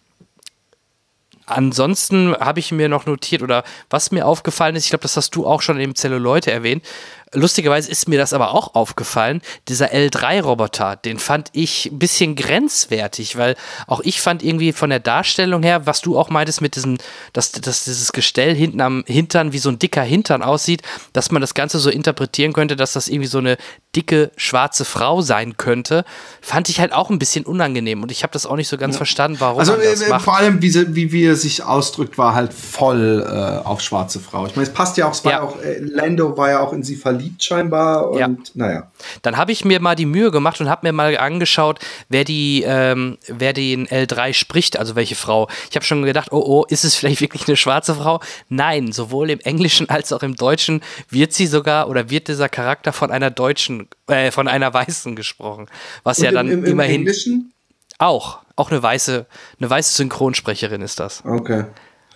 ansonsten 1.46 2.36
habe 2.36 2.60
ich 2.60 2.72
mir 2.72 2.88
noch 2.88 3.06
notiert, 3.06 3.42
oder 3.42 3.64
was 3.88 4.10
mir 4.10 4.26
aufgefallen 4.26 4.76
ist, 4.76 4.84
ich 4.84 4.90
glaube, 4.90 5.02
das 5.02 5.16
hast 5.16 5.34
du 5.34 5.46
auch 5.46 5.62
schon 5.62 5.80
im 5.80 5.94
Zelluleute 5.94 6.50
erwähnt, 6.50 6.84
Lustigerweise 7.32 7.88
ist 7.88 8.08
mir 8.08 8.18
das 8.18 8.32
aber 8.32 8.52
auch 8.52 8.74
aufgefallen. 8.74 9.40
Dieser 9.68 9.92
L3-Roboter, 9.92 10.96
den 10.96 11.20
fand 11.20 11.50
ich 11.52 11.86
ein 11.86 11.98
bisschen 12.00 12.34
grenzwertig, 12.34 13.36
weil 13.36 13.54
auch 13.86 14.00
ich 14.00 14.20
fand 14.20 14.42
irgendwie 14.42 14.72
von 14.72 14.90
der 14.90 14.98
Darstellung 14.98 15.62
her, 15.62 15.86
was 15.86 16.00
du 16.00 16.18
auch 16.18 16.28
meintest 16.28 16.60
mit 16.60 16.74
diesem, 16.74 16.98
dass, 17.32 17.52
dass 17.52 17.84
dieses 17.84 18.12
Gestell 18.12 18.52
hinten 18.52 18.80
am 18.80 19.04
Hintern 19.06 19.52
wie 19.52 19.58
so 19.58 19.68
ein 19.68 19.78
dicker 19.78 20.02
Hintern 20.02 20.42
aussieht, 20.42 20.82
dass 21.12 21.30
man 21.30 21.40
das 21.40 21.54
Ganze 21.54 21.78
so 21.78 21.88
interpretieren 21.88 22.52
könnte, 22.52 22.74
dass 22.74 22.94
das 22.94 23.06
irgendwie 23.06 23.28
so 23.28 23.38
eine 23.38 23.58
dicke 23.94 24.32
schwarze 24.36 24.84
Frau 24.84 25.20
sein 25.20 25.56
könnte, 25.56 26.04
fand 26.40 26.68
ich 26.68 26.80
halt 26.80 26.92
auch 26.92 27.10
ein 27.10 27.20
bisschen 27.20 27.44
unangenehm 27.44 28.02
und 28.02 28.10
ich 28.10 28.24
habe 28.24 28.32
das 28.32 28.44
auch 28.44 28.56
nicht 28.56 28.68
so 28.68 28.76
ganz 28.76 28.94
ja. 28.94 28.98
verstanden, 28.98 29.38
warum 29.40 29.60
also, 29.60 29.72
man 29.72 29.82
das 29.82 30.02
äh, 30.02 30.08
macht. 30.08 30.24
Vor 30.24 30.36
allem, 30.36 30.62
wie, 30.62 30.70
sie, 30.70 30.96
wie, 30.96 31.12
wie 31.12 31.26
er 31.26 31.36
sich 31.36 31.62
ausdrückt, 31.62 32.18
war 32.18 32.34
halt 32.34 32.52
voll 32.52 33.24
äh, 33.24 33.66
auf 33.66 33.80
schwarze 33.80 34.18
Frau. 34.18 34.46
Ich 34.46 34.56
meine, 34.56 34.66
es 34.66 34.74
passt 34.74 34.96
ja 34.96 35.06
auch, 35.06 35.12
es 35.12 35.24
war 35.24 35.32
ja. 35.32 35.42
auch, 35.42 35.60
äh, 35.60 35.78
Lando 35.78 36.36
war 36.36 36.50
ja 36.50 36.60
auch 36.60 36.72
in 36.72 36.82
sie 36.82 36.96
verliebt 36.96 37.19
verliebt 37.20 37.42
scheinbar 37.42 38.10
und 38.10 38.18
ja. 38.18 38.30
naja. 38.54 38.90
Dann 39.22 39.36
habe 39.36 39.52
ich 39.52 39.64
mir 39.64 39.80
mal 39.80 39.94
die 39.94 40.06
Mühe 40.06 40.30
gemacht 40.30 40.60
und 40.60 40.68
habe 40.68 40.86
mir 40.86 40.92
mal 40.92 41.16
angeschaut, 41.16 41.78
wer 42.08 42.24
die, 42.24 42.64
ähm, 42.66 43.18
wer 43.26 43.52
den 43.52 43.86
L3 43.86 44.32
spricht, 44.34 44.78
also 44.78 44.96
welche 44.96 45.14
Frau. 45.14 45.48
Ich 45.68 45.76
habe 45.76 45.84
schon 45.84 46.02
gedacht, 46.02 46.32
oh 46.32 46.42
oh, 46.44 46.64
ist 46.68 46.84
es 46.84 46.94
vielleicht 46.94 47.20
wirklich 47.20 47.46
eine 47.46 47.56
schwarze 47.56 47.94
Frau? 47.94 48.20
Nein, 48.48 48.92
sowohl 48.92 49.30
im 49.30 49.40
Englischen 49.40 49.88
als 49.88 50.12
auch 50.12 50.22
im 50.22 50.36
Deutschen 50.36 50.82
wird 51.08 51.32
sie 51.32 51.46
sogar 51.46 51.88
oder 51.88 52.10
wird 52.10 52.28
dieser 52.28 52.48
Charakter 52.48 52.92
von 52.92 53.10
einer 53.10 53.30
deutschen, 53.30 53.88
äh, 54.08 54.30
von 54.30 54.48
einer 54.48 54.72
Weißen 54.72 55.16
gesprochen. 55.16 55.66
Was 56.02 56.18
und 56.18 56.24
ja 56.24 56.32
dann 56.32 56.48
im, 56.48 56.64
im, 56.64 56.72
immerhin. 56.72 57.00
Englischen? 57.00 57.52
Auch, 57.98 58.38
auch 58.56 58.70
eine 58.70 58.82
weiße, 58.82 59.26
eine 59.58 59.70
weiße 59.70 59.92
Synchronsprecherin 59.96 60.80
ist 60.80 61.00
das. 61.00 61.22
Okay. 61.24 61.66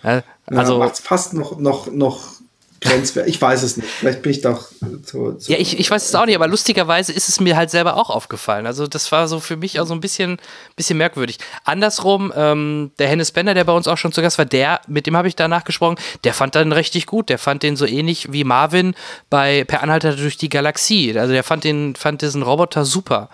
Ja, 0.03 0.23
also 0.47 0.73
ja, 0.73 0.79
macht 0.79 0.99
fast 0.99 1.33
noch, 1.33 1.57
noch, 1.57 1.87
noch 1.87 2.34
grenzwertig. 2.85 3.35
Ich 3.35 3.41
weiß 3.41 3.63
es 3.63 3.77
nicht. 3.77 3.89
Vielleicht 3.89 4.21
bin 4.21 4.31
ich 4.31 4.41
doch 4.41 4.69
zu. 5.03 5.33
zu 5.33 5.51
ja, 5.51 5.57
ich, 5.57 5.79
ich 5.79 5.89
weiß 5.89 6.07
es 6.07 6.15
auch 6.15 6.25
nicht, 6.25 6.35
aber 6.35 6.47
lustigerweise 6.47 7.11
ist 7.11 7.29
es 7.29 7.39
mir 7.39 7.55
halt 7.55 7.69
selber 7.69 7.97
auch 7.97 8.09
aufgefallen. 8.09 8.65
Also, 8.65 8.87
das 8.87 9.11
war 9.11 9.27
so 9.27 9.39
für 9.39 9.57
mich 9.57 9.79
auch 9.79 9.85
so 9.85 9.93
ein 9.93 10.01
bisschen, 10.01 10.37
bisschen 10.75 10.97
merkwürdig. 10.97 11.39
Andersrum, 11.63 12.31
ähm, 12.35 12.91
der 12.99 13.07
Hennes 13.07 13.31
Bender, 13.31 13.53
der 13.53 13.63
bei 13.63 13.73
uns 13.73 13.87
auch 13.87 13.97
schon 13.97 14.11
zu 14.11 14.21
Gast 14.21 14.37
war, 14.37 14.45
der, 14.45 14.81
mit 14.87 15.07
dem 15.07 15.17
habe 15.17 15.27
ich 15.27 15.35
danach 15.35 15.63
gesprochen, 15.63 15.97
der 16.23 16.33
fand 16.33 16.55
den 16.55 16.71
richtig 16.71 17.05
gut. 17.05 17.29
Der 17.29 17.39
fand 17.39 17.63
den 17.63 17.75
so 17.75 17.85
ähnlich 17.85 18.31
wie 18.31 18.43
Marvin 18.43 18.95
bei 19.29 19.63
Per 19.63 19.81
Anhalter 19.81 20.15
durch 20.15 20.37
die 20.37 20.49
Galaxie. 20.49 21.17
Also, 21.17 21.33
der 21.33 21.43
fand 21.43 21.63
den, 21.63 21.95
fand 21.95 22.21
diesen 22.21 22.43
Roboter 22.43 22.85
super. 22.85 23.29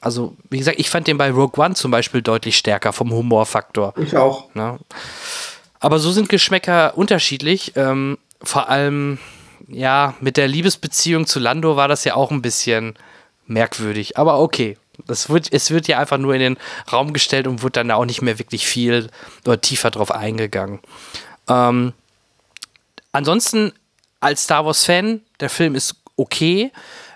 Also, 0.00 0.36
wie 0.50 0.58
gesagt, 0.58 0.80
ich 0.80 0.90
fand 0.90 1.06
den 1.06 1.16
bei 1.16 1.30
Rogue 1.30 1.64
One 1.64 1.74
zum 1.74 1.92
Beispiel 1.92 2.22
deutlich 2.22 2.56
stärker 2.56 2.92
vom 2.92 3.12
Humorfaktor. 3.12 3.94
Ich 3.96 4.16
auch. 4.16 4.48
Ja. 4.54 4.78
Aber 5.78 5.98
so 5.98 6.10
sind 6.10 6.28
Geschmäcker 6.28 6.96
unterschiedlich. 6.96 7.72
Ähm, 7.76 8.18
vor 8.42 8.68
allem, 8.68 9.18
ja, 9.68 10.14
mit 10.20 10.36
der 10.36 10.48
Liebesbeziehung 10.48 11.26
zu 11.26 11.38
Lando 11.38 11.76
war 11.76 11.88
das 11.88 12.04
ja 12.04 12.14
auch 12.14 12.30
ein 12.30 12.42
bisschen 12.42 12.94
merkwürdig. 13.46 14.18
Aber 14.18 14.40
okay. 14.40 14.76
Das 15.06 15.30
wird, 15.30 15.52
es 15.52 15.70
wird 15.70 15.88
ja 15.88 15.98
einfach 15.98 16.18
nur 16.18 16.34
in 16.34 16.40
den 16.40 16.58
Raum 16.92 17.12
gestellt 17.12 17.46
und 17.46 17.62
wird 17.62 17.76
dann 17.76 17.90
auch 17.90 18.04
nicht 18.04 18.22
mehr 18.22 18.38
wirklich 18.38 18.66
viel 18.66 19.08
oder 19.44 19.60
tiefer 19.60 19.90
drauf 19.90 20.12
eingegangen. 20.12 20.80
Ähm, 21.48 21.92
ansonsten, 23.10 23.72
als 24.20 24.44
Star 24.44 24.66
Wars-Fan, 24.66 25.22
der 25.40 25.50
Film 25.50 25.74
ist 25.74 25.96
okay. 26.16 26.70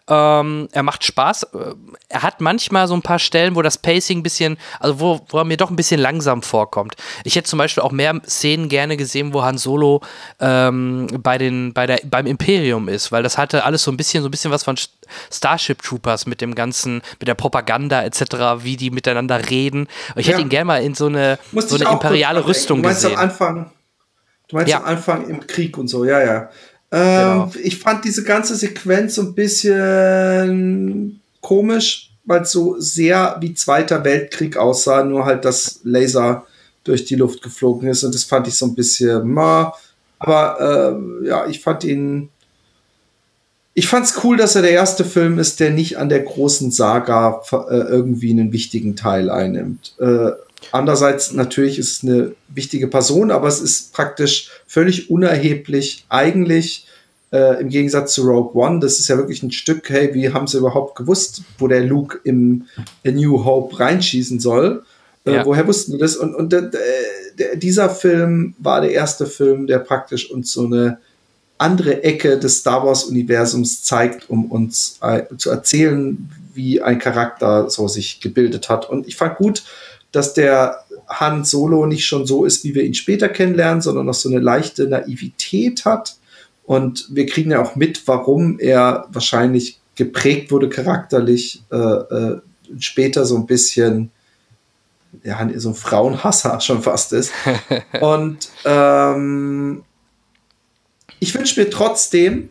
Ähm, 0.09 0.69
er 0.71 0.83
macht 0.85 1.05
Spaß. 1.05 1.45
Äh, 1.45 1.75
er 2.09 2.23
hat 2.23 2.41
manchmal 2.41 2.87
so 2.87 2.95
ein 2.95 3.03
paar 3.03 3.19
Stellen, 3.19 3.57
wo 3.57 3.63
das 3.63 3.79
Pacing 3.79 4.21
ein 4.21 4.23
bisschen, 4.23 4.57
also 4.79 5.01
wo, 5.01 5.21
wo 5.29 5.39
er 5.39 5.45
mir 5.45 5.57
doch 5.57 5.71
ein 5.71 5.77
bisschen 5.77 6.01
langsam 6.01 6.43
vorkommt. 6.43 6.95
Ich 7.25 7.35
hätte 7.35 7.49
zum 7.49 7.59
Beispiel 7.59 7.83
auch 7.83 7.91
mehr 7.91 8.21
Szenen 8.27 8.69
gerne 8.69 8.97
gesehen, 8.97 9.33
wo 9.33 9.43
Han 9.43 9.59
Solo 9.59 10.03
ähm, 10.41 11.09
bei 11.23 11.39
den, 11.39 11.73
bei 11.73 11.87
der, 11.87 12.01
beim 12.05 12.27
Imperium 12.27 12.89
ist, 12.89 13.11
weil 13.11 13.25
das 13.25 13.37
hatte 13.37 13.65
alles 13.65 13.83
so 13.83 13.91
ein 13.91 13.97
bisschen, 13.97 14.23
so 14.23 14.29
ein 14.29 14.31
bisschen 14.31 14.53
was 14.53 14.63
von 14.63 14.77
Starship 15.33 15.83
Troopers 15.83 16.27
mit 16.27 16.41
dem 16.41 16.55
ganzen, 16.55 17.03
mit 17.19 17.27
der 17.27 17.35
Propaganda 17.35 18.03
etc., 18.05 18.63
wie 18.63 18.77
die 18.77 18.91
miteinander 18.91 19.51
reden. 19.51 19.89
Ich 20.15 20.27
ja. 20.27 20.33
hätte 20.33 20.43
ihn 20.43 20.49
gerne 20.49 20.67
mal 20.67 20.83
in 20.83 20.95
so 20.95 21.07
eine, 21.07 21.39
so 21.53 21.75
eine 21.75 21.91
imperiale 21.91 22.47
Rüstung 22.47 22.81
du 22.83 22.89
meinst 22.89 23.03
gesehen. 23.03 23.19
Am 23.19 23.25
Anfang, 23.25 23.73
du 24.49 24.57
meinst 24.57 24.71
ja. 24.71 24.79
am 24.79 24.85
Anfang 24.85 25.29
im 25.29 25.47
Krieg 25.47 25.77
und 25.79 25.89
so, 25.89 26.05
ja, 26.05 26.23
ja. 26.23 26.51
Ähm, 26.97 27.51
genau. 27.51 27.53
Ich 27.63 27.79
fand 27.79 28.05
diese 28.05 28.25
ganze 28.25 28.57
Sequenz 28.57 29.17
so 29.17 29.23
ein 29.23 29.35
bisschen 29.35 31.21
komisch, 31.43 32.11
weil 32.25 32.43
es 32.43 32.53
so 32.53 32.77
sehr 32.79 33.37
wie 33.41 33.53
Zweiter 33.55 34.03
Weltkrieg 34.03 34.57
aussah, 34.57 35.05
nur 35.05 35.27
halt 35.27 35.45
das 35.45 35.81
Laser 35.85 36.47
durch 36.85 37.05
die 37.05 37.17
Luft 37.17 37.43
geflogen 37.43 37.89
ist 37.89 38.03
und 38.03 38.15
das 38.15 38.25
fand 38.25 38.49
ich 38.49 38.55
so 38.55 38.67
ein 38.67 38.75
bisschen, 38.75 39.29
ma, 39.29 39.75
aber 40.19 40.99
äh, 41.23 41.27
ja, 41.27 41.47
ich 41.47 41.61
fand 41.61 41.85
ihn, 41.85 42.31
ich 43.75 43.89
fand's 43.89 44.15
cool, 44.25 44.39
dass 44.39 44.57
er 44.57 44.63
der 44.63 44.71
erste 44.71 45.05
Film 45.05 45.39
ist, 45.39 45.61
der 45.61 45.71
nicht 45.71 45.99
an 45.99 46.09
der 46.09 46.21
großen 46.21 46.71
Saga 46.71 47.43
äh, 47.53 47.75
irgendwie 47.75 48.31
einen 48.31 48.53
wichtigen 48.53 48.97
Teil 48.97 49.29
einnimmt. 49.29 49.95
Äh, 49.99 50.31
andererseits 50.73 51.33
natürlich 51.33 51.79
ist 51.79 51.93
es 51.93 52.03
eine 52.03 52.35
wichtige 52.49 52.89
Person, 52.89 53.31
aber 53.31 53.49
es 53.49 53.61
ist 53.61 53.93
praktisch 53.93 54.51
völlig 54.67 55.11
unerheblich 55.11 56.07
eigentlich 56.09 56.86
äh, 57.37 57.61
im 57.61 57.69
Gegensatz 57.69 58.15
zu 58.15 58.23
Rogue 58.23 58.55
One. 58.55 58.81
Das 58.81 58.99
ist 58.99 59.09
ja 59.09 59.17
wirklich 59.17 59.43
ein 59.43 59.53
Stück, 59.53 59.91
hey, 59.91 60.15
wie 60.15 60.33
haben 60.33 60.47
sie 60.47 60.59
überhaupt 60.59 60.97
gewusst, 60.97 61.43
wo 61.59 61.69
der 61.69 61.85
Luke 61.85 62.19
im 62.25 62.67
A 63.07 63.11
New 63.11 63.45
Hope 63.45 63.79
reinschießen 63.79 64.41
soll? 64.41 64.85
Äh, 65.25 65.35
ja. 65.37 65.45
woher 65.45 65.67
wussten 65.67 65.93
die 65.93 65.99
das? 65.99 66.17
Und, 66.17 66.35
und 66.35 66.53
äh, 66.53 66.71
der, 67.39 67.57
dieser 67.57 67.91
Film 67.91 68.55
war 68.59 68.81
der 68.81 68.93
erste 68.93 69.27
Film, 69.27 69.67
der 69.67 69.81
praktisch 69.81 70.31
uns 70.31 70.53
so 70.53 70.65
eine 70.65 70.99
andere 71.59 72.05
Ecke 72.05 72.39
des 72.39 72.59
Star 72.59 72.85
Wars-Universums 72.85 73.83
zeigt, 73.83 74.31
um 74.31 74.51
uns 74.51 74.99
äh, 75.03 75.23
zu 75.37 75.51
erzählen, 75.51 76.31
wie 76.55 76.81
ein 76.81 76.99
Charakter 76.99 77.69
so 77.71 77.89
sich 77.89 78.21
gebildet 78.21 78.69
hat. 78.69 78.89
Und 78.89 79.07
ich 79.07 79.17
fand 79.17 79.37
gut, 79.37 79.65
dass 80.13 80.33
der 80.35 80.85
Han 81.09 81.45
Solo 81.45 81.87
nicht 81.87 82.07
schon 82.07 82.27
so 82.27 82.45
ist, 82.45 82.65
wie 82.65 82.75
wir 82.75 82.85
ihn 82.85 82.95
später 82.95 83.29
kennenlernen, 83.29 83.83
sondern 83.83 84.07
noch 84.07 84.15
so 84.15 84.29
eine 84.29 84.39
leichte 84.39 84.87
Naivität 84.87 85.85
hat. 85.85 86.17
Und 86.67 87.07
wir 87.11 87.27
kriegen 87.27 87.53
ja 87.53 87.63
auch 87.63 87.77
mit, 87.77 88.07
warum 88.07 88.59
er 88.59 89.07
wahrscheinlich 89.11 89.81
geprägt 89.95 90.51
wurde 90.51 90.69
charakterlich, 90.69 91.63
äh, 91.71 91.77
äh, 91.77 92.41
später 92.79 93.25
so 93.25 93.37
ein 93.37 93.47
bisschen 93.47 94.11
ja, 95.23 95.49
so 95.57 95.71
ein 95.71 95.75
Frauenhasser 95.75 96.61
schon 96.61 96.83
fast 96.83 97.13
ist. 97.13 97.33
Und 98.01 98.51
ähm, 98.65 99.85
ich 101.21 101.35
wünsche 101.35 101.61
mir 101.61 101.71
trotzdem 101.71 102.49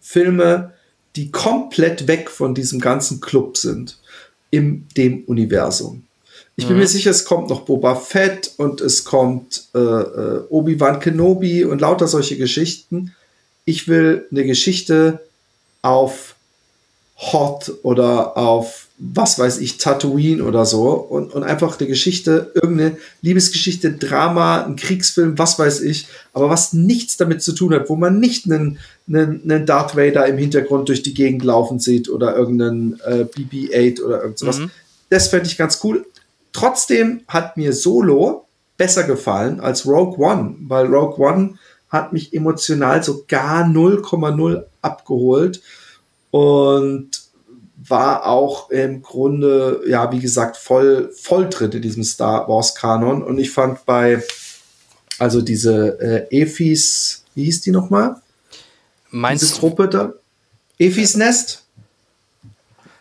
Filme, 0.00 0.72
die 1.16 1.30
komplett 1.30 2.08
weg 2.08 2.30
von 2.30 2.54
diesem 2.54 2.80
ganzen 2.80 3.20
Club 3.20 3.56
sind, 3.56 4.00
in 4.50 4.86
dem 4.96 5.24
Universum. 5.24 6.07
Ich 6.58 6.66
bin 6.66 6.74
mhm. 6.74 6.80
mir 6.80 6.88
sicher, 6.88 7.12
es 7.12 7.24
kommt 7.24 7.48
noch 7.50 7.60
Boba 7.60 7.94
Fett 7.94 8.50
und 8.56 8.80
es 8.80 9.04
kommt 9.04 9.68
äh, 9.76 9.78
äh, 9.78 10.40
Obi-Wan 10.48 10.98
Kenobi 10.98 11.64
und 11.64 11.80
lauter 11.80 12.08
solche 12.08 12.36
Geschichten. 12.36 13.14
Ich 13.64 13.86
will 13.86 14.26
eine 14.32 14.44
Geschichte 14.44 15.20
auf 15.82 16.34
Hot 17.16 17.72
oder 17.84 18.36
auf 18.36 18.88
was 18.98 19.38
weiß 19.38 19.58
ich, 19.58 19.78
Tatooine 19.78 20.42
oder 20.42 20.66
so 20.66 20.90
und, 20.90 21.32
und 21.32 21.44
einfach 21.44 21.78
eine 21.78 21.88
Geschichte, 21.88 22.50
irgendeine 22.54 22.96
Liebesgeschichte, 23.22 23.92
Drama, 23.92 24.64
ein 24.64 24.74
Kriegsfilm, 24.74 25.38
was 25.38 25.60
weiß 25.60 25.82
ich, 25.82 26.08
aber 26.32 26.50
was 26.50 26.72
nichts 26.72 27.16
damit 27.16 27.40
zu 27.40 27.52
tun 27.52 27.72
hat, 27.72 27.88
wo 27.88 27.94
man 27.94 28.18
nicht 28.18 28.46
einen, 28.46 28.80
einen, 29.06 29.48
einen 29.48 29.64
Darth 29.64 29.96
Vader 29.96 30.26
im 30.26 30.38
Hintergrund 30.38 30.88
durch 30.88 31.04
die 31.04 31.14
Gegend 31.14 31.44
laufen 31.44 31.78
sieht 31.78 32.08
oder 32.08 32.34
irgendeinen 32.34 32.98
äh, 33.06 33.24
BB-8 33.26 34.02
oder 34.02 34.22
irgend 34.22 34.38
sowas. 34.40 34.58
Mhm. 34.58 34.70
Das 35.08 35.28
fände 35.28 35.46
ich 35.46 35.56
ganz 35.56 35.78
cool. 35.84 36.04
Trotzdem 36.52 37.22
hat 37.28 37.56
mir 37.56 37.72
Solo 37.72 38.46
besser 38.76 39.04
gefallen 39.04 39.60
als 39.60 39.86
Rogue 39.86 40.18
One, 40.18 40.56
weil 40.60 40.86
Rogue 40.86 41.18
One 41.18 41.58
hat 41.88 42.12
mich 42.12 42.34
emotional 42.34 43.02
so 43.02 43.24
gar 43.26 43.64
0,0 43.64 44.64
abgeholt 44.82 45.62
und 46.30 47.10
war 47.76 48.26
auch 48.26 48.70
im 48.70 49.02
Grunde, 49.02 49.82
ja, 49.86 50.12
wie 50.12 50.18
gesagt, 50.18 50.56
voll, 50.56 51.10
voll 51.12 51.48
drin 51.48 51.72
in 51.72 51.82
diesem 51.82 52.04
Star 52.04 52.48
Wars 52.48 52.74
Kanon. 52.74 53.22
Und 53.22 53.38
ich 53.38 53.50
fand 53.50 53.86
bei, 53.86 54.22
also 55.18 55.40
diese 55.40 56.28
äh, 56.30 56.42
Ephis, 56.42 57.24
wie 57.34 57.44
hieß 57.44 57.62
die 57.62 57.70
nochmal? 57.70 58.20
Meinst 59.10 59.42
Diese 59.42 59.60
Gruppe 59.60 59.88
da? 59.88 60.12
Ephis 60.78 61.16
Nest? 61.16 61.64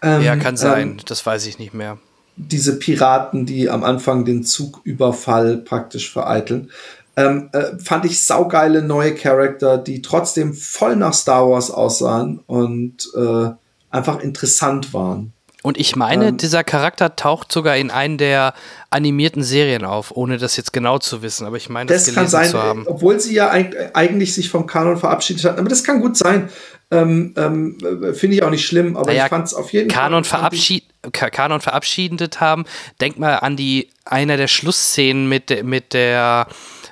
Ähm, 0.02 0.22
ja, 0.22 0.36
kann 0.38 0.58
sein, 0.58 0.92
ähm, 0.92 0.98
das 1.06 1.26
weiß 1.26 1.48
ich 1.48 1.60
nicht 1.60 1.74
mehr. 1.74 1.98
Diese 2.38 2.78
Piraten, 2.80 3.46
die 3.46 3.70
am 3.70 3.84
Anfang 3.84 4.24
den 4.24 4.44
Zugüberfall 4.44 5.58
praktisch 5.58 6.12
vereiteln. 6.12 6.70
Ähm, 7.16 7.50
äh, 7.52 7.78
fand 7.80 8.06
ich 8.06 8.24
saugeile 8.24 8.84
neue 8.84 9.16
Charakter, 9.16 9.80
die 9.80 10.04
trotzdem 10.04 10.54
voll 10.54 10.96
nach 10.96 11.14
Star 11.14 11.50
Wars 11.50 11.72
aussahen 11.72 12.40
und 12.46 13.10
äh, 13.16 13.50
einfach 13.90 14.22
interessant 14.22 14.94
waren. 14.94 15.34
Und 15.64 15.78
ich 15.78 15.96
meine, 15.96 16.30
ähm, 16.30 16.38
dieser 16.38 16.64
Charakter 16.64 17.16
taucht 17.16 17.52
sogar 17.52 17.78
in 17.78 17.90
einen 17.92 18.18
der 18.18 18.54
animierten 18.90 19.44
Serien 19.44 19.86
auf, 19.86 20.12
ohne 20.16 20.38
das 20.38 20.56
jetzt 20.56 20.72
genau 20.72 21.00
zu 21.00 21.22
wissen. 21.22 21.46
Aber 21.48 21.58
ich 21.58 21.68
meine, 21.68 21.88
das, 21.90 22.06
das 22.06 22.16
kann 22.16 22.28
sein, 22.28 22.86
obwohl 22.86 23.20
sie 23.20 23.34
ja 23.34 23.50
eigentlich 23.50 24.34
sich 24.34 24.50
vom 24.50 24.68
Kanon 24.68 24.98
verabschiedet 24.98 25.44
hat. 25.46 25.58
Aber 25.58 25.68
das 25.68 25.84
kann 25.84 26.00
gut 26.00 26.16
sein. 26.16 26.50
Ähm, 26.90 27.34
ähm, 27.36 27.78
Finde 28.14 28.38
ich 28.38 28.44
auch 28.44 28.50
nicht 28.50 28.66
schlimm, 28.66 28.96
aber 28.96 29.08
naja, 29.08 29.26
ich 29.26 29.30
fand 29.30 29.48
es 29.48 29.54
auf 29.54 29.74
jeden 29.74 29.90
Kanon 29.90 30.24
Fall. 30.24 30.40
Verabschied 30.40 30.86
Kanon 31.12 31.60
verabschiedet 31.60 32.40
haben. 32.40 32.66
Denk 33.02 33.18
mal 33.20 33.36
an 33.36 33.58
die 33.58 33.90
einer 34.06 34.38
der 34.38 34.48
Schlussszenen 34.48 35.28
mit, 35.28 35.64
mit 35.64 35.94
der 35.94 36.48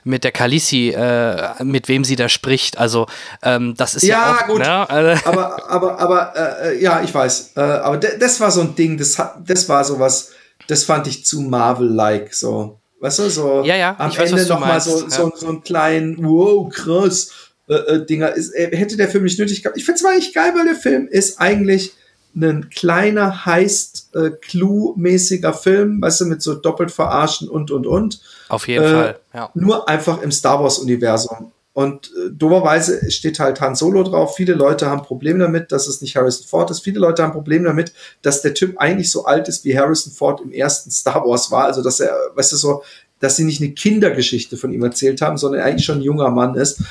mit 0.06 0.24
der 0.24 0.32
Kalisi, 0.32 0.92
äh, 0.92 1.64
mit 1.64 1.90
wem 1.90 2.04
sie 2.06 2.16
da 2.16 2.30
spricht. 2.30 2.78
Also 2.78 3.08
ähm, 3.42 3.74
das 3.76 3.96
ist 3.96 4.04
ja, 4.04 4.10
ja 4.10 4.38
auch, 4.38 4.48
gut. 4.48 4.60
Ne? 4.60 4.68
Aber 4.68 5.70
aber 5.70 6.00
aber 6.00 6.34
äh, 6.64 6.82
ja, 6.82 7.02
ich 7.04 7.14
weiß. 7.14 7.52
Äh, 7.58 7.60
aber 7.60 7.98
das 7.98 8.40
war 8.40 8.52
so 8.52 8.62
ein 8.62 8.76
Ding. 8.76 8.98
Das 8.98 9.20
hat, 9.20 9.38
das 9.46 9.68
war 9.68 9.84
sowas. 9.84 10.32
Das 10.68 10.84
fand 10.84 11.08
ich 11.08 11.26
zu 11.26 11.42
Marvel-like 11.42 12.34
so. 12.34 12.80
Weißt 13.02 13.20
du, 13.20 13.30
so 13.30 13.64
ja, 13.64 13.76
ja, 13.76 13.96
am 13.98 14.12
Ende 14.16 14.46
nochmal 14.46 14.80
so, 14.80 15.02
ja. 15.02 15.10
so, 15.10 15.32
so 15.36 15.48
einen 15.48 15.64
kleinen, 15.64 16.18
wow, 16.24 16.70
krass, 16.70 17.32
äh, 17.68 17.74
äh, 17.74 18.06
Dinger. 18.06 18.32
Ist, 18.34 18.54
äh, 18.54 18.76
hätte 18.76 18.98
der 18.98 19.10
Film 19.10 19.26
nicht 19.26 19.40
nötig 19.40 19.64
gehabt. 19.64 19.78
Ich 19.78 19.86
finde 19.86 20.00
es 20.00 20.06
eigentlich 20.06 20.34
geil, 20.34 20.54
weil 20.56 20.66
der 20.66 20.76
Film 20.76 21.08
ist 21.08 21.42
eigentlich 21.42 21.94
ein 22.36 22.70
kleiner, 22.70 23.46
heißt 23.46 24.16
äh, 24.16 24.32
Clue-mäßiger 24.32 25.54
Film, 25.54 26.02
weißt 26.02 26.22
du, 26.22 26.26
mit 26.26 26.42
so 26.42 26.56
doppelt 26.56 26.92
verarschen 26.92 27.50
und 27.50 27.72
und 27.72 27.88
und. 27.88 28.22
Auf 28.50 28.68
jeden 28.68 28.84
äh, 28.84 28.90
Fall, 28.90 29.20
ja. 29.34 29.50
Nur 29.54 29.88
einfach 29.88 30.22
im 30.22 30.32
Star 30.32 30.62
Wars-Universum. 30.62 31.52
Und 31.76 32.08
äh, 32.08 32.32
doberweise 32.32 33.12
steht 33.12 33.40
halt 33.40 33.60
Han 33.60 33.76
Solo 33.76 34.04
drauf. 34.04 34.36
Viele 34.38 34.54
Leute 34.54 34.90
haben 34.90 35.02
Probleme 35.02 35.40
damit, 35.40 35.74
dass 35.74 35.88
es 35.88 36.02
nicht 36.02 36.16
Harrison 36.16 36.48
Ford 36.48 36.72
ist. 36.72 36.80
Viele 36.80 37.00
Leute 37.00 37.22
haben 37.22 37.34
Probleme 37.34 37.66
damit, 37.66 37.92
dass 38.22 38.42
der 38.42 38.54
Typ 38.54 38.78
eigentlich 38.78 39.12
so 39.12 39.26
alt 39.26 39.50
ist, 39.50 39.66
wie 39.66 39.78
Harrison 39.78 40.14
Ford 40.14 40.40
im 40.40 40.54
ersten 40.54 40.90
Star 40.90 41.26
Wars 41.26 41.52
war. 41.52 41.66
Also, 41.66 41.84
dass 41.84 42.00
er, 42.00 42.16
weißt 42.36 42.54
du, 42.54 42.56
so, 42.56 42.84
dass 43.20 43.36
sie 43.36 43.44
nicht 43.44 43.62
eine 43.62 43.72
Kindergeschichte 43.72 44.56
von 44.56 44.72
ihm 44.72 44.84
erzählt 44.84 45.22
haben, 45.22 45.38
sondern 45.38 45.62
eigentlich 45.62 45.86
schon 45.86 45.98
ein 45.98 46.04
junger 46.04 46.30
Mann 46.32 46.56
ist. 46.56 46.82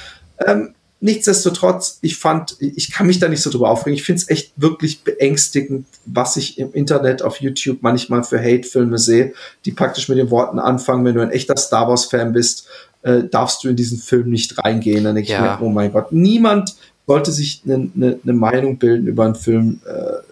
Ähm, 0.47 0.75
nichtsdestotrotz, 1.05 1.99
ich 2.01 2.17
fand, 2.17 2.57
ich 2.61 2.91
kann 2.91 3.07
mich 3.07 3.19
da 3.19 3.29
nicht 3.29 3.43
so 3.43 3.51
drüber 3.51 3.69
aufregen. 3.69 3.95
Ich 3.95 4.05
finde 4.05 4.23
es 4.23 4.31
echt 4.31 4.53
wirklich 4.57 5.05
beängstigend, 5.05 5.87
was 6.07 6.39
ich 6.39 6.59
im 6.59 6.73
Internet 6.73 7.21
auf 7.21 7.43
YouTube 7.43 7.79
manchmal 7.83 8.25
für 8.25 8.41
Hate-Filme 8.41 8.97
sehe, 8.97 9.35
die 9.67 9.73
praktisch 9.73 10.09
mit 10.09 10.17
den 10.17 10.31
Worten 10.31 10.59
anfangen, 10.59 11.05
wenn 11.05 11.15
du 11.15 11.21
ein 11.21 11.31
echter 11.31 11.59
Star 11.59 11.89
Wars-Fan 11.89 12.33
bist, 12.33 12.67
äh, 13.03 13.25
darfst 13.25 13.63
du 13.63 13.69
in 13.69 13.77
diesen 13.77 13.99
Film 13.99 14.31
nicht 14.31 14.59
reingehen. 14.65 15.05
Dann 15.05 15.15
denke 15.15 15.31
ja. 15.31 15.55
ich 15.55 15.61
mir, 15.61 15.67
oh 15.67 15.69
mein 15.69 15.93
Gott, 15.93 16.11
niemand 16.11 16.75
sollte 17.07 17.33
sich 17.33 17.61
eine 17.67 17.91
ne, 17.95 18.19
ne 18.23 18.33
Meinung 18.33 18.79
bilden 18.79 19.07
über 19.07 19.27
einen 19.27 19.35
Film, 19.35 19.81
äh, 19.85 20.23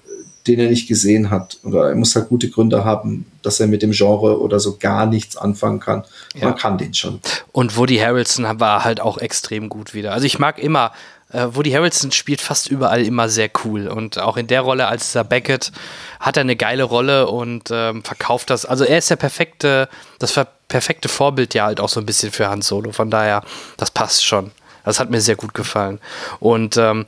den 0.47 0.59
er 0.59 0.71
nicht 0.71 0.89
gesehen 0.89 1.29
hat. 1.29 1.59
Oder 1.65 1.91
er 1.91 1.95
muss 1.97 2.17
halt 2.17 2.31
gute 2.31 2.49
Gründe 2.49 2.83
haben, 2.83 3.27
dass 3.43 3.61
er 3.61 3.67
mit 3.67 3.83
dem 3.83 3.93
Genre 3.93 4.41
oder 4.41 4.61
so 4.61 4.77
gar 4.79 5.07
nichts 5.07 5.37
anfangen 5.37 5.81
kann. 5.81 6.05
Ja. 6.35 6.47
Man 6.47 6.57
kann 6.57 6.79
den 6.79 6.95
schon. 6.95 7.21
Und 7.53 7.77
Woody 7.77 7.99
Harrelson 7.99 8.61
war 8.61 8.85
halt 8.85 9.01
auch 9.01 9.19
extrem 9.19 9.69
gut 9.69 9.95
wieder. 9.95 10.13
Also 10.13 10.27
ich 10.27 10.39
mag 10.39 10.59
immer, 10.59 10.93
äh, 11.33 11.49
Woody 11.51 11.73
Harrelson 11.73 12.13
spielt 12.13 12.41
fast 12.41 12.69
überall 12.69 13.03
immer 13.03 13.29
sehr 13.29 13.51
cool. 13.65 13.89
Und 13.89 14.19
auch 14.19 14.37
in 14.37 14.47
der 14.47 14.61
Rolle 14.61 14.87
als 14.87 15.13
Sir 15.13 15.25
Beckett 15.25 15.73
hat 16.21 16.37
er 16.37 16.43
eine 16.43 16.57
geile 16.57 16.85
Rolle 16.85 17.29
und 17.29 17.71
ähm, 17.71 18.05
verkauft 18.05 18.51
das. 18.51 18.65
Also 18.65 18.85
er 18.85 18.99
ist 18.99 19.11
der 19.11 19.17
perfekte, 19.17 19.89
das 20.19 20.39
perfekte 20.69 21.09
Vorbild 21.09 21.55
ja 21.55 21.65
halt 21.65 21.81
auch 21.81 21.89
so 21.89 22.01
ein 22.01 22.07
bisschen 22.07 22.33
für 22.33 22.49
Han 22.49 22.63
Solo. 22.63 22.93
Von 22.93 23.11
daher, 23.11 23.43
das 23.77 23.91
passt 23.91 24.25
schon. 24.25 24.53
Das 24.85 24.99
hat 24.99 25.11
mir 25.11 25.21
sehr 25.21 25.37
gut 25.37 25.55
gefallen. 25.55 26.01
Und 26.41 26.77
ähm, 26.77 27.07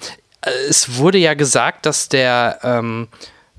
es 0.68 0.96
wurde 0.96 1.18
ja 1.18 1.34
gesagt, 1.34 1.86
dass 1.86 2.08
der, 2.08 2.58
ähm, 2.62 3.08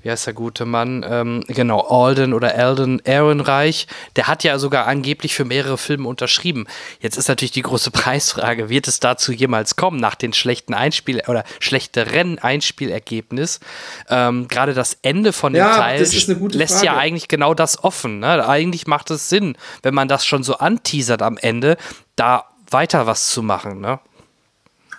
wie 0.05 0.11
heißt 0.11 0.27
der 0.27 0.35
gute 0.35 0.65
Mann, 0.65 1.03
ähm, 1.09 1.43
genau, 1.47 1.79
Alden 1.81 2.33
oder 2.33 2.53
Alden 2.53 2.99
Ehrenreich, 2.99 3.87
der 4.15 4.27
hat 4.27 4.43
ja 4.43 4.59
sogar 4.59 4.85
angeblich 4.85 5.33
für 5.33 5.45
mehrere 5.45 5.79
Filme 5.79 6.07
unterschrieben. 6.07 6.67
Jetzt 6.99 7.17
ist 7.17 7.27
natürlich 7.27 7.53
die 7.53 7.63
große 7.63 7.89
Preisfrage, 7.91 8.69
wird 8.69 8.87
es 8.87 8.99
dazu 8.99 9.31
jemals 9.31 9.75
kommen, 9.75 9.99
nach 9.99 10.13
den 10.13 10.31
schlechten 10.31 10.75
Einspiel- 10.75 11.23
oder 11.27 11.43
schlechteren 11.59 12.37
Einspielergebnis? 12.37 13.59
Ähm, 14.07 14.47
Gerade 14.47 14.75
das 14.75 14.99
Ende 15.01 15.33
von 15.33 15.53
dem 15.53 15.63
ja, 15.63 15.75
Teil 15.75 15.99
lässt 15.99 16.73
Frage. 16.73 16.85
ja 16.85 16.97
eigentlich 16.97 17.27
genau 17.27 17.55
das 17.55 17.83
offen. 17.83 18.19
Ne? 18.19 18.47
Eigentlich 18.47 18.85
macht 18.85 19.09
es 19.09 19.29
Sinn, 19.29 19.57
wenn 19.81 19.95
man 19.95 20.07
das 20.07 20.23
schon 20.23 20.43
so 20.43 20.59
anteasert 20.59 21.23
am 21.23 21.37
Ende, 21.37 21.77
da 22.15 22.45
weiter 22.69 23.07
was 23.07 23.29
zu 23.29 23.41
machen. 23.41 23.81
Ne? 23.81 23.99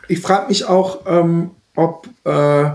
ich 0.08 0.20
frage 0.20 0.48
mich 0.48 0.64
auch, 0.64 1.00
ähm, 1.06 1.52
ob 1.76 2.08
äh, 2.24 2.70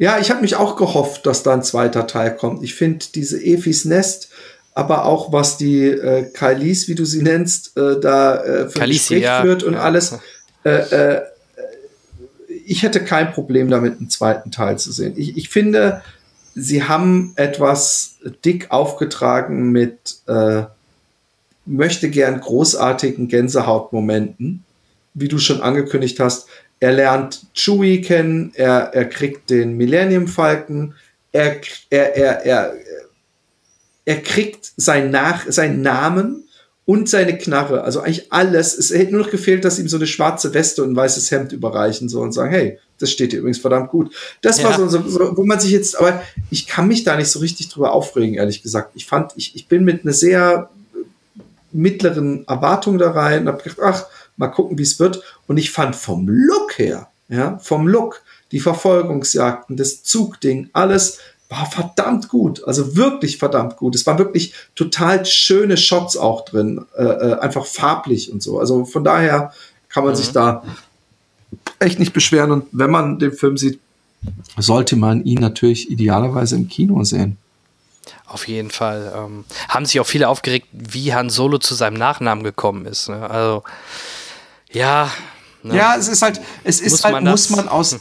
ja, 0.00 0.18
ich 0.18 0.30
habe 0.30 0.40
mich 0.40 0.56
auch 0.56 0.76
gehofft, 0.76 1.26
dass 1.26 1.42
da 1.42 1.52
ein 1.52 1.62
zweiter 1.62 2.06
Teil 2.06 2.34
kommt. 2.34 2.64
Ich 2.64 2.74
finde 2.74 3.04
diese 3.14 3.38
Efis 3.38 3.84
Nest, 3.84 4.30
aber 4.74 5.04
auch 5.04 5.30
was 5.30 5.58
die 5.58 5.84
äh, 5.88 6.24
Kalis, 6.32 6.88
wie 6.88 6.94
du 6.94 7.04
sie 7.04 7.20
nennst, 7.20 7.76
äh, 7.76 8.00
da 8.00 8.42
äh, 8.42 8.70
für 8.70 8.78
Kalisi, 8.78 9.18
ja. 9.18 9.42
führt 9.42 9.62
und 9.62 9.74
Ja. 9.74 9.80
alles. 9.80 10.16
Äh, 10.64 10.70
äh, 10.70 11.22
ich 12.64 12.82
hätte 12.82 13.04
kein 13.04 13.30
Problem 13.32 13.68
damit, 13.68 13.98
einen 13.98 14.08
zweiten 14.08 14.50
Teil 14.50 14.78
zu 14.78 14.90
sehen. 14.90 15.12
Ich, 15.16 15.36
ich 15.36 15.50
finde, 15.50 16.00
sie 16.54 16.84
haben 16.84 17.34
etwas 17.36 18.14
dick 18.42 18.70
aufgetragen 18.70 19.70
mit 19.70 20.20
äh, 20.26 20.62
möchte 21.66 22.08
gern 22.08 22.40
großartigen 22.40 23.28
Gänsehautmomenten, 23.28 24.64
wie 25.12 25.28
du 25.28 25.36
schon 25.36 25.60
angekündigt 25.60 26.20
hast. 26.20 26.48
Er 26.80 26.92
lernt 26.92 27.46
Chewie 27.54 28.00
kennen, 28.00 28.52
er, 28.54 28.90
er 28.94 29.04
kriegt 29.04 29.50
den 29.50 29.76
Millennium 29.76 30.26
Falcon, 30.26 30.94
er, 31.30 31.60
er, 31.90 32.16
er, 32.16 32.44
er, 32.44 32.74
er 34.06 34.22
kriegt 34.22 34.72
sein 34.76 35.10
Nach, 35.10 35.44
seinen 35.48 35.82
Namen 35.82 36.44
und 36.86 37.08
seine 37.08 37.38
Knarre, 37.38 37.82
also 37.84 38.00
eigentlich 38.00 38.32
alles. 38.32 38.76
Es 38.76 38.90
hätte 38.90 39.12
nur 39.12 39.22
noch 39.22 39.30
gefehlt, 39.30 39.64
dass 39.64 39.78
ihm 39.78 39.88
so 39.88 39.96
eine 39.96 40.08
schwarze 40.08 40.52
Weste 40.54 40.82
und 40.82 40.92
ein 40.92 40.96
weißes 40.96 41.30
Hemd 41.30 41.52
überreichen 41.52 42.08
so 42.08 42.20
und 42.20 42.32
sagen, 42.32 42.50
hey, 42.50 42.78
das 42.98 43.12
steht 43.12 43.32
dir 43.32 43.38
übrigens 43.38 43.58
verdammt 43.58 43.90
gut. 43.90 44.12
Das 44.42 44.62
war 44.64 44.72
Ja. 44.72 44.76
so, 44.78 44.88
so, 44.88 45.08
so, 45.08 45.36
wo 45.36 45.44
man 45.44 45.60
sich 45.60 45.70
jetzt, 45.70 45.96
aber 45.98 46.22
ich 46.50 46.66
kann 46.66 46.88
mich 46.88 47.04
da 47.04 47.16
nicht 47.16 47.28
so 47.28 47.38
richtig 47.38 47.68
drüber 47.68 47.92
aufregen, 47.92 48.34
ehrlich 48.34 48.62
gesagt. 48.62 48.92
Ich 48.94 49.06
fand, 49.06 49.32
ich, 49.36 49.54
ich 49.54 49.68
bin 49.68 49.84
mit 49.84 50.04
einer 50.04 50.14
sehr 50.14 50.70
mittleren 51.72 52.44
Erwartung 52.48 52.98
da 52.98 53.12
rein 53.12 53.42
und 53.42 53.48
hab 53.48 53.62
gedacht, 53.62 53.78
ach, 53.82 54.06
mal 54.40 54.48
gucken, 54.48 54.78
wie 54.78 54.82
es 54.82 54.98
wird. 54.98 55.22
Und 55.46 55.58
ich 55.58 55.70
fand 55.70 55.94
vom 55.94 56.26
Look 56.28 56.78
her, 56.78 57.08
ja, 57.28 57.58
vom 57.58 57.86
Look, 57.86 58.22
die 58.50 58.58
Verfolgungsjagden, 58.58 59.76
das 59.76 60.02
Zugding, 60.02 60.70
alles 60.72 61.18
war 61.48 61.66
verdammt 61.66 62.28
gut. 62.28 62.64
Also 62.64 62.96
wirklich 62.96 63.38
verdammt 63.38 63.76
gut. 63.76 63.94
Es 63.94 64.06
waren 64.06 64.18
wirklich 64.18 64.54
total 64.74 65.24
schöne 65.26 65.76
Shots 65.76 66.16
auch 66.16 66.44
drin, 66.44 66.84
äh, 66.96 67.04
äh, 67.04 67.38
einfach 67.40 67.66
farblich 67.66 68.32
und 68.32 68.42
so. 68.42 68.58
Also 68.58 68.84
von 68.84 69.04
daher 69.04 69.52
kann 69.88 70.04
man 70.04 70.16
sich 70.16 70.30
da 70.30 70.62
echt 71.78 71.98
nicht 71.98 72.12
beschweren. 72.12 72.52
Und 72.52 72.66
wenn 72.72 72.90
man 72.90 73.18
den 73.18 73.32
Film 73.32 73.56
sieht, 73.56 73.80
sollte 74.56 74.96
man 74.96 75.24
ihn 75.24 75.40
natürlich 75.40 75.90
idealerweise 75.90 76.56
im 76.56 76.68
Kino 76.68 77.02
sehen. 77.04 77.36
Auf 78.26 78.46
jeden 78.46 78.70
Fall. 78.70 79.12
Ähm, 79.16 79.44
haben 79.68 79.86
sich 79.86 79.98
auch 79.98 80.06
viele 80.06 80.28
aufgeregt, 80.28 80.68
wie 80.72 81.12
Han 81.12 81.30
Solo 81.30 81.58
zu 81.58 81.74
seinem 81.74 81.96
Nachnamen 81.96 82.44
gekommen 82.44 82.86
ist. 82.86 83.08
Ne? 83.08 83.28
Also, 83.28 83.64
ja. 84.72 85.10
Ne? 85.62 85.76
Ja, 85.76 85.96
es 85.96 86.08
ist 86.08 86.22
halt, 86.22 86.40
es 86.64 86.80
ist 86.80 86.92
Muss 86.92 87.04
halt, 87.04 87.14
man 87.14 87.24
muss 87.24 87.50
man 87.50 87.68
aus, 87.68 87.98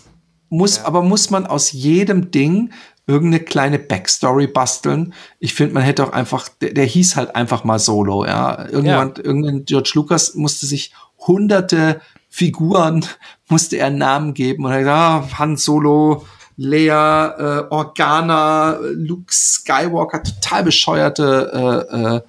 muss, 0.50 0.80
aber 0.84 1.02
muss 1.02 1.30
man 1.30 1.46
aus 1.46 1.72
jedem 1.72 2.32
Ding 2.32 2.72
irgendeine 3.10 3.44
kleine 3.44 3.80
Backstory 3.80 4.48
basteln. 4.48 5.14
Ich 5.40 5.56
finde, 5.56 5.74
man 5.74 5.84
hätte 5.84 6.04
auch 6.04 6.14
einfach, 6.14 6.48
der, 6.48 6.74
der 6.74 6.86
hieß 6.86 7.16
halt 7.16 7.36
einfach 7.36 7.64
mal 7.64 7.80
Solo, 7.80 8.24
ja. 8.24 8.68
Irgendwann, 8.70 9.16
irgendein 9.16 9.66
George 9.66 9.92
Lucas 9.96 10.36
musste 10.36 10.68
sich 10.68 10.94
hunderte 11.18 12.02
Figuren, 12.30 13.06
musste 13.50 13.78
er 13.78 13.90
Namen 13.90 14.34
geben 14.36 14.66
und 14.66 14.72
er 14.72 14.78
hat 14.78 14.84
gesagt, 14.84 15.34
ah, 15.34 15.40
Han 15.40 15.58
Solo, 15.58 16.26
Leia, 16.56 17.62
äh, 17.62 17.68
Organa, 17.70 18.78
Luke 18.94 19.34
Skywalker, 19.34 20.22
total 20.22 20.64
bescheuerte, 20.64 21.88
äh, 21.92 22.16
äh, 22.16 22.22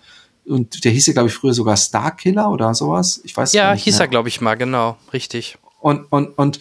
und 0.46 0.84
der 0.84 0.92
hieß 0.92 1.06
ja, 1.06 1.12
glaube 1.12 1.28
ich, 1.28 1.34
früher 1.34 1.54
sogar 1.54 1.76
Starkiller 1.76 2.50
oder 2.50 2.74
sowas. 2.74 3.20
Ich 3.24 3.36
weiß 3.36 3.52
Ja, 3.52 3.72
nicht 3.74 3.84
hieß 3.84 3.94
mehr. 3.94 4.06
er, 4.06 4.08
glaube 4.08 4.28
ich, 4.28 4.40
mal, 4.40 4.54
genau. 4.56 4.96
Richtig. 5.12 5.58
Und, 5.80 6.04
und, 6.10 6.36
und 6.38 6.60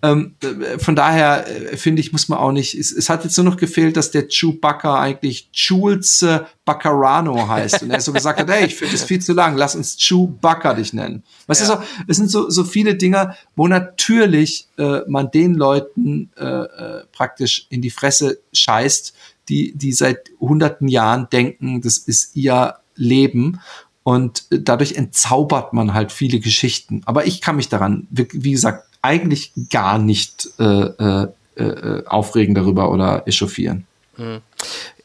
ähm, 0.00 0.36
äh, 0.42 0.78
von 0.78 0.94
daher 0.94 1.48
äh, 1.72 1.76
finde 1.76 2.00
ich, 2.00 2.12
muss 2.12 2.28
man 2.28 2.38
auch 2.38 2.52
nicht. 2.52 2.74
Es, 2.76 2.92
es 2.92 3.10
hat 3.10 3.24
jetzt 3.24 3.36
nur 3.36 3.44
noch 3.44 3.56
gefehlt, 3.56 3.96
dass 3.96 4.12
der 4.12 4.28
Chewbacca 4.28 5.00
eigentlich 5.00 5.48
Jules 5.52 6.22
äh, 6.22 6.40
Baccarano 6.64 7.48
heißt. 7.48 7.82
Und 7.82 7.90
er 7.90 8.00
so 8.00 8.12
gesagt 8.12 8.38
hat, 8.38 8.48
hey, 8.48 8.66
ich 8.66 8.76
finde 8.76 8.92
das 8.92 9.02
viel 9.02 9.20
zu 9.20 9.32
lang, 9.32 9.56
lass 9.56 9.74
uns 9.74 9.96
Chewbacca 9.96 10.74
dich 10.74 10.92
nennen. 10.92 11.24
Weißt 11.48 11.62
Ja. 11.66 11.74
du, 11.76 11.82
so, 11.82 11.88
es 12.06 12.16
sind 12.16 12.30
so, 12.30 12.48
so 12.48 12.62
viele 12.62 12.94
Dinge, 12.94 13.34
wo 13.56 13.66
natürlich 13.66 14.68
äh, 14.78 15.00
man 15.08 15.32
den 15.32 15.54
Leuten 15.54 16.30
äh, 16.38 16.44
äh, 16.44 17.02
praktisch 17.10 17.66
in 17.68 17.82
die 17.82 17.90
Fresse 17.90 18.38
scheißt, 18.52 19.14
die, 19.48 19.72
die 19.76 19.92
seit 19.92 20.30
hunderten 20.38 20.86
Jahren 20.86 21.26
denken, 21.32 21.80
das 21.80 21.98
ist 21.98 22.36
ihr 22.36 22.76
Leben. 22.98 23.60
Und 24.02 24.44
dadurch 24.50 24.94
entzaubert 24.94 25.72
man 25.72 25.94
halt 25.94 26.12
viele 26.12 26.40
Geschichten. 26.40 27.02
Aber 27.06 27.26
ich 27.26 27.40
kann 27.40 27.56
mich 27.56 27.68
daran, 27.68 28.06
wie, 28.10 28.52
gesagt, 28.52 28.84
eigentlich 29.02 29.52
gar 29.70 29.98
nicht 29.98 30.48
äh, 30.58 30.64
äh, 30.64 31.28
äh, 31.56 32.06
aufregen 32.06 32.54
darüber 32.54 32.90
oder 32.90 33.26
echauffieren. 33.26 33.86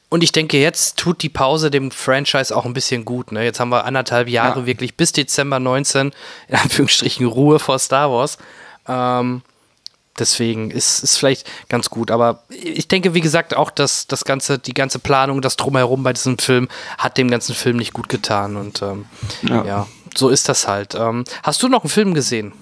Und 0.10 0.24
ich 0.24 0.32
denke, 0.32 0.60
jetzt 0.60 0.98
tut 0.98 1.22
die 1.24 1.30
Pause 1.30 1.72
dem 1.72 1.92
Franchise 1.92 2.56
auch 2.56 2.66
ein 2.66 2.74
bisschen 2.74 3.04
gut. 3.04 3.32
Ne? 3.32 3.44
Jetzt 3.44 3.60
haben 3.60 3.70
wir 3.70 3.86
anderthalb 3.86 4.30
Jahre 4.30 4.62
Ja. 4.62 4.66
wirklich 4.66 4.96
bis 4.96 5.12
Dezember 5.12 5.60
19 5.60 6.12
in 6.48 6.56
Anführungsstrichen 6.56 7.26
Ruhe 7.26 7.60
vor 7.60 7.80
Star 7.80 8.12
Wars. 8.12 8.38
Ähm, 8.88 9.42
deswegen 10.20 10.72
ist 10.72 11.04
es 11.04 11.18
vielleicht 11.18 11.50
ganz 11.70 11.90
gut. 11.90 12.12
Aber 12.12 12.44
ich 12.50 12.88
denke, 12.88 13.14
wie 13.14 13.22
gesagt, 13.22 13.56
auch 13.56 13.72
dass 13.72 14.08
das 14.08 14.26
ganze, 14.26 14.60
die 14.60 14.74
ganze 14.74 15.00
Planung, 15.00 15.42
das 15.42 15.58
drumherum 15.58 16.04
bei 16.04 16.14
diesem 16.14 16.38
Film 16.38 16.68
hat 16.98 17.18
dem 17.18 17.30
ganzen 17.30 17.56
Film 17.56 17.78
nicht 17.78 17.94
gut 17.94 18.10
getan. 18.10 18.56
Und 18.56 18.82
ähm, 18.82 19.06
ja. 19.44 19.66
Ja. 19.66 19.88
so 20.16 20.30
ist 20.30 20.50
das 20.50 20.68
halt. 20.68 20.96
Ähm, 20.96 21.24
hast 21.44 21.62
du 21.64 21.68
noch 21.68 21.84
einen 21.84 21.90
Film 21.90 22.14
gesehen? 22.14 22.54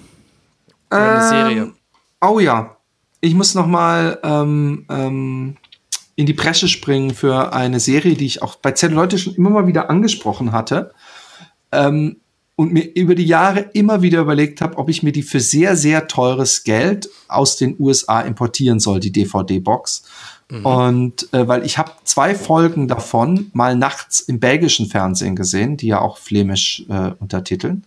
Oder 0.90 1.12
eine 1.12 1.28
Serie? 1.28 1.72
Oh 2.20 2.38
ja, 2.38 2.76
ich 3.20 3.34
muss 3.34 3.54
noch 3.54 3.66
mal 3.66 4.18
ähm, 4.22 4.86
ähm, 4.90 5.56
in 6.16 6.26
die 6.26 6.34
Bresche 6.34 6.68
springen 6.68 7.14
für 7.14 7.52
eine 7.52 7.80
Serie, 7.80 8.14
die 8.14 8.26
ich 8.26 8.42
auch 8.42 8.56
bei 8.56 8.74
Leute 8.88 9.18
schon 9.18 9.34
immer 9.34 9.50
mal 9.50 9.66
wieder 9.66 9.90
angesprochen 9.90 10.52
hatte 10.52 10.92
ähm, 11.72 12.20
und 12.56 12.72
mir 12.72 12.94
über 12.94 13.14
die 13.14 13.24
Jahre 13.24 13.70
immer 13.72 14.02
wieder 14.02 14.20
überlegt 14.20 14.60
habe, 14.60 14.78
ob 14.78 14.88
ich 14.88 15.02
mir 15.02 15.12
die 15.12 15.22
für 15.22 15.40
sehr, 15.40 15.76
sehr 15.76 16.06
teures 16.06 16.64
Geld 16.64 17.08
aus 17.28 17.56
den 17.56 17.76
USA 17.78 18.20
importieren 18.20 18.78
soll, 18.78 19.00
die 19.00 19.12
DVD-Box. 19.12 20.04
Und 20.64 21.32
äh, 21.32 21.48
weil 21.48 21.64
ich 21.64 21.78
habe 21.78 21.92
zwei 22.04 22.34
Folgen 22.34 22.86
davon 22.86 23.50
mal 23.54 23.74
nachts 23.74 24.20
im 24.20 24.38
belgischen 24.38 24.86
Fernsehen 24.86 25.34
gesehen, 25.34 25.78
die 25.78 25.86
ja 25.86 26.00
auch 26.00 26.18
flämisch 26.18 26.84
äh, 26.90 27.12
untertiteln 27.18 27.86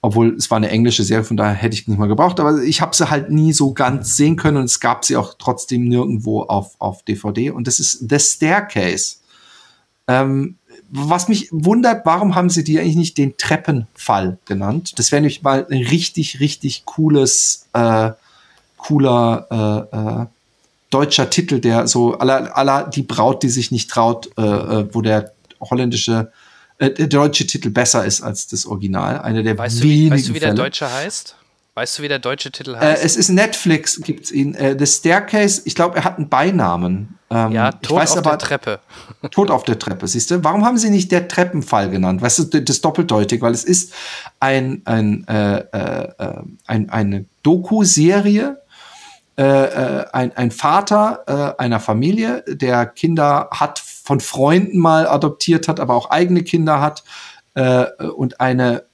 obwohl 0.00 0.34
es 0.36 0.50
war 0.50 0.56
eine 0.56 0.70
englische 0.70 1.02
Serie, 1.02 1.24
von 1.24 1.36
daher 1.36 1.54
hätte 1.54 1.74
ich 1.74 1.88
nicht 1.88 1.98
mal 1.98 2.06
gebraucht, 2.06 2.38
aber 2.38 2.62
ich 2.62 2.80
habe 2.80 2.94
sie 2.94 3.10
halt 3.10 3.30
nie 3.30 3.52
so 3.52 3.72
ganz 3.72 4.16
sehen 4.16 4.36
können 4.36 4.58
und 4.58 4.64
es 4.64 4.80
gab 4.80 5.04
sie 5.04 5.16
auch 5.16 5.34
trotzdem 5.38 5.88
nirgendwo 5.88 6.42
auf, 6.42 6.76
auf 6.78 7.02
DVD 7.02 7.50
und 7.50 7.66
das 7.66 7.80
ist 7.80 8.08
The 8.08 8.18
Staircase. 8.18 9.16
Ähm, 10.06 10.56
was 10.90 11.28
mich 11.28 11.48
wundert, 11.50 12.06
warum 12.06 12.34
haben 12.34 12.50
sie 12.50 12.64
die 12.64 12.78
eigentlich 12.78 12.96
nicht 12.96 13.18
den 13.18 13.36
Treppenfall 13.36 14.38
genannt? 14.44 14.98
Das 14.98 15.12
wäre 15.12 15.20
nämlich 15.20 15.42
mal 15.42 15.66
ein 15.70 15.82
richtig, 15.82 16.40
richtig 16.40 16.84
cooles, 16.84 17.66
äh, 17.72 18.10
cooler 18.76 19.88
äh, 19.92 19.96
äh, 19.96 20.26
deutscher 20.90 21.30
Titel, 21.30 21.60
der 21.60 21.86
so 21.86 22.18
aller 22.18 22.56
aller 22.56 22.88
die 22.88 23.02
Braut, 23.02 23.42
die 23.42 23.50
sich 23.50 23.70
nicht 23.70 23.90
traut, 23.90 24.30
äh, 24.38 24.42
äh, 24.42 24.88
wo 24.92 25.02
der 25.02 25.32
holländische 25.60 26.32
äh, 26.78 26.90
der 26.90 27.08
deutsche 27.08 27.46
Titel 27.46 27.70
besser 27.70 28.04
ist 28.04 28.22
als 28.22 28.46
das 28.46 28.64
Original. 28.64 29.20
Eine 29.20 29.42
der 29.42 29.58
Weißt 29.58 29.80
du, 29.80 29.82
wie, 29.82 29.90
wenigen 29.90 30.14
weißt 30.14 30.28
du, 30.28 30.34
wie 30.34 30.38
der 30.38 30.48
Fälle. 30.48 30.62
Deutsche 30.62 30.92
heißt? 30.92 31.34
Weißt 31.78 31.96
du, 31.96 32.02
wie 32.02 32.08
der 32.08 32.18
deutsche 32.18 32.50
Titel 32.50 32.74
Äh, 32.74 32.78
heißt? 32.78 33.04
es 33.04 33.14
ist 33.16 33.28
Netflix, 33.28 34.00
gibt's 34.00 34.32
ihn. 34.32 34.52
Äh, 34.56 34.74
The 34.76 34.84
Staircase, 34.84 35.62
ich 35.64 35.76
glaube, 35.76 35.96
er 35.96 36.02
hat 36.02 36.16
einen 36.16 36.28
Beinamen. 36.28 37.20
Ähm, 37.30 37.52
ja, 37.52 37.68
ich 37.68 37.88
Tod 37.88 37.98
weiß 37.98 38.12
auf 38.12 38.18
aber, 38.18 38.30
der 38.30 38.38
Treppe. 38.40 38.80
Tod 39.30 39.52
auf 39.52 39.62
der 39.62 39.78
Treppe, 39.78 40.08
siehst 40.08 40.32
du? 40.32 40.42
Warum 40.42 40.64
haben 40.64 40.76
sie 40.76 40.90
nicht 40.90 41.12
der 41.12 41.28
Treppenfall 41.28 41.88
genannt? 41.88 42.20
Weißt 42.20 42.40
du, 42.40 42.60
das 42.60 42.76
ist 42.78 42.84
doppeldeutig, 42.84 43.40
weil 43.42 43.52
es 43.52 43.62
ist 43.62 43.92
ein, 44.40 44.82
ein, 44.86 45.24
äh, 45.28 45.58
äh, 45.58 46.08
äh, 46.18 46.42
ein, 46.66 46.90
eine 46.90 47.26
Doku-Serie, 47.44 48.60
äh, 49.36 49.44
äh, 49.44 50.06
ein, 50.12 50.36
ein 50.36 50.50
Vater 50.50 51.22
äh, 51.58 51.62
einer 51.62 51.78
Familie, 51.78 52.42
der 52.48 52.86
Kinder 52.86 53.50
hat, 53.52 53.78
von 53.78 54.18
Freunden 54.18 54.80
mal 54.80 55.06
adoptiert 55.06 55.68
hat, 55.68 55.78
aber 55.78 55.94
auch 55.94 56.10
eigene 56.10 56.42
Kinder 56.42 56.80
hat 56.80 57.04
äh, 57.54 57.84
und 58.16 58.40
eine 58.40 58.87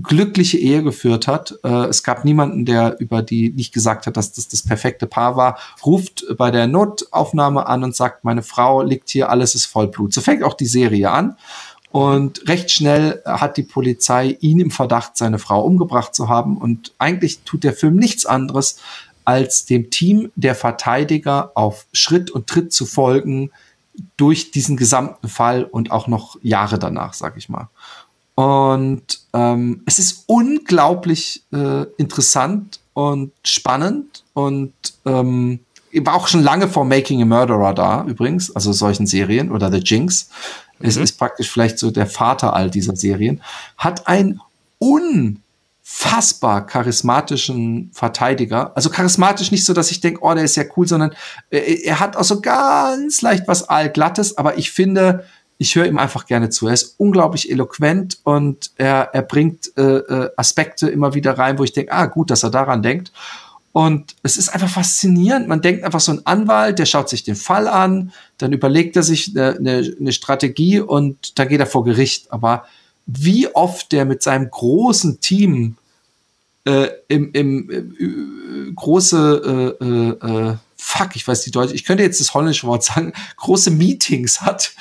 glückliche 0.00 0.58
Ehe 0.58 0.82
geführt 0.82 1.26
hat. 1.26 1.54
Äh, 1.64 1.86
es 1.86 2.02
gab 2.02 2.24
niemanden, 2.24 2.64
der 2.64 2.98
über 2.98 3.22
die 3.22 3.50
nicht 3.50 3.74
gesagt 3.74 4.06
hat, 4.06 4.16
dass 4.16 4.32
das 4.32 4.48
das 4.48 4.62
perfekte 4.62 5.06
Paar 5.06 5.36
war, 5.36 5.58
ruft 5.84 6.24
bei 6.38 6.50
der 6.50 6.66
Notaufnahme 6.66 7.66
an 7.66 7.84
und 7.84 7.94
sagt, 7.94 8.24
meine 8.24 8.42
Frau 8.42 8.82
liegt 8.82 9.10
hier, 9.10 9.28
alles 9.28 9.54
ist 9.54 9.66
voll 9.66 9.88
Blut. 9.88 10.14
So 10.14 10.20
fängt 10.20 10.42
auch 10.42 10.54
die 10.54 10.66
Serie 10.66 11.10
an. 11.10 11.36
Und 11.90 12.48
recht 12.48 12.70
schnell 12.70 13.20
hat 13.26 13.58
die 13.58 13.62
Polizei 13.64 14.38
ihn 14.40 14.60
im 14.60 14.70
Verdacht, 14.70 15.18
seine 15.18 15.38
Frau 15.38 15.62
umgebracht 15.62 16.14
zu 16.14 16.30
haben. 16.30 16.56
Und 16.56 16.94
eigentlich 16.96 17.40
tut 17.40 17.64
der 17.64 17.74
Film 17.74 17.96
nichts 17.96 18.24
anderes, 18.24 18.78
als 19.26 19.66
dem 19.66 19.90
Team 19.90 20.32
der 20.34 20.54
Verteidiger 20.54 21.52
auf 21.54 21.86
Schritt 21.92 22.30
und 22.30 22.46
Tritt 22.46 22.72
zu 22.72 22.86
folgen 22.86 23.50
durch 24.16 24.50
diesen 24.50 24.78
gesamten 24.78 25.28
Fall 25.28 25.64
und 25.64 25.90
auch 25.90 26.08
noch 26.08 26.36
Jahre 26.42 26.78
danach, 26.78 27.12
sag 27.12 27.36
ich 27.36 27.50
mal. 27.50 27.68
Und 28.34 29.20
ähm, 29.34 29.82
es 29.86 29.98
ist 29.98 30.24
unglaublich 30.26 31.42
äh, 31.52 31.84
interessant 31.96 32.80
und 32.94 33.32
spannend 33.44 34.24
und 34.34 34.72
ähm, 35.04 35.60
war 35.92 36.14
auch 36.14 36.28
schon 36.28 36.42
lange 36.42 36.68
vor 36.68 36.84
Making 36.84 37.22
a 37.22 37.24
Murderer 37.26 37.74
da, 37.74 38.04
übrigens, 38.04 38.54
also 38.54 38.72
solchen 38.72 39.06
Serien 39.06 39.50
oder 39.50 39.70
The 39.70 39.78
Jinx. 39.78 40.30
Mhm. 40.78 40.88
Es 40.88 40.96
ist 40.96 41.18
praktisch 41.18 41.50
vielleicht 41.50 41.78
so 41.78 41.90
der 41.90 42.06
Vater 42.06 42.54
all 42.54 42.70
dieser 42.70 42.96
Serien. 42.96 43.42
Hat 43.76 44.06
einen 44.08 44.40
unfassbar 44.78 46.66
charismatischen 46.66 47.90
Verteidiger. 47.92 48.72
Also 48.74 48.88
charismatisch 48.88 49.50
nicht 49.50 49.66
so, 49.66 49.74
dass 49.74 49.90
ich 49.90 50.00
denke, 50.00 50.20
oh, 50.22 50.32
der 50.32 50.44
ist 50.44 50.56
ja 50.56 50.64
cool, 50.76 50.88
sondern 50.88 51.12
äh, 51.50 51.82
er 51.84 52.00
hat 52.00 52.16
auch 52.16 52.24
so 52.24 52.40
ganz 52.40 53.20
leicht 53.20 53.46
was 53.46 53.68
allglattes, 53.68 54.38
aber 54.38 54.56
ich 54.56 54.70
finde, 54.70 55.26
ich 55.62 55.76
höre 55.76 55.86
ihm 55.86 55.98
einfach 55.98 56.26
gerne 56.26 56.50
zu. 56.50 56.66
Er 56.66 56.74
ist 56.74 56.96
unglaublich 56.98 57.48
eloquent 57.48 58.18
und 58.24 58.72
er, 58.76 59.10
er 59.12 59.22
bringt 59.22 59.70
äh, 59.76 59.98
äh, 59.98 60.30
Aspekte 60.36 60.88
immer 60.88 61.14
wieder 61.14 61.38
rein, 61.38 61.56
wo 61.56 61.62
ich 61.62 61.72
denke, 61.72 61.92
ah, 61.92 62.06
gut, 62.06 62.32
dass 62.32 62.42
er 62.42 62.50
daran 62.50 62.82
denkt. 62.82 63.12
Und 63.70 64.16
es 64.24 64.36
ist 64.36 64.48
einfach 64.48 64.68
faszinierend. 64.68 65.46
Man 65.46 65.62
denkt 65.62 65.84
einfach 65.84 66.00
so 66.00 66.12
ein 66.12 66.26
Anwalt, 66.26 66.80
der 66.80 66.86
schaut 66.86 67.08
sich 67.08 67.22
den 67.22 67.36
Fall 67.36 67.68
an, 67.68 68.12
dann 68.38 68.52
überlegt 68.52 68.96
er 68.96 69.04
sich 69.04 69.30
eine, 69.36 69.56
eine, 69.56 69.94
eine 70.00 70.12
Strategie 70.12 70.80
und 70.80 71.38
dann 71.38 71.48
geht 71.48 71.60
er 71.60 71.66
vor 71.66 71.84
Gericht. 71.84 72.32
Aber 72.32 72.66
wie 73.06 73.46
oft 73.54 73.92
der 73.92 74.04
mit 74.04 74.20
seinem 74.22 74.50
großen 74.50 75.20
Team 75.20 75.76
äh, 76.64 76.88
im, 77.06 77.30
im, 77.32 77.70
im 77.70 78.68
äh, 78.68 78.72
große 78.72 79.76
äh, 79.80 79.84
äh, 79.84 80.50
äh, 80.50 80.56
Fuck, 80.76 81.14
ich 81.14 81.26
weiß 81.26 81.42
die 81.42 81.52
Deutsche, 81.52 81.76
ich 81.76 81.84
könnte 81.84 82.02
jetzt 82.02 82.20
das 82.20 82.34
holländische 82.34 82.66
Wort 82.66 82.82
sagen, 82.82 83.12
große 83.36 83.70
Meetings 83.70 84.40
hat 84.40 84.72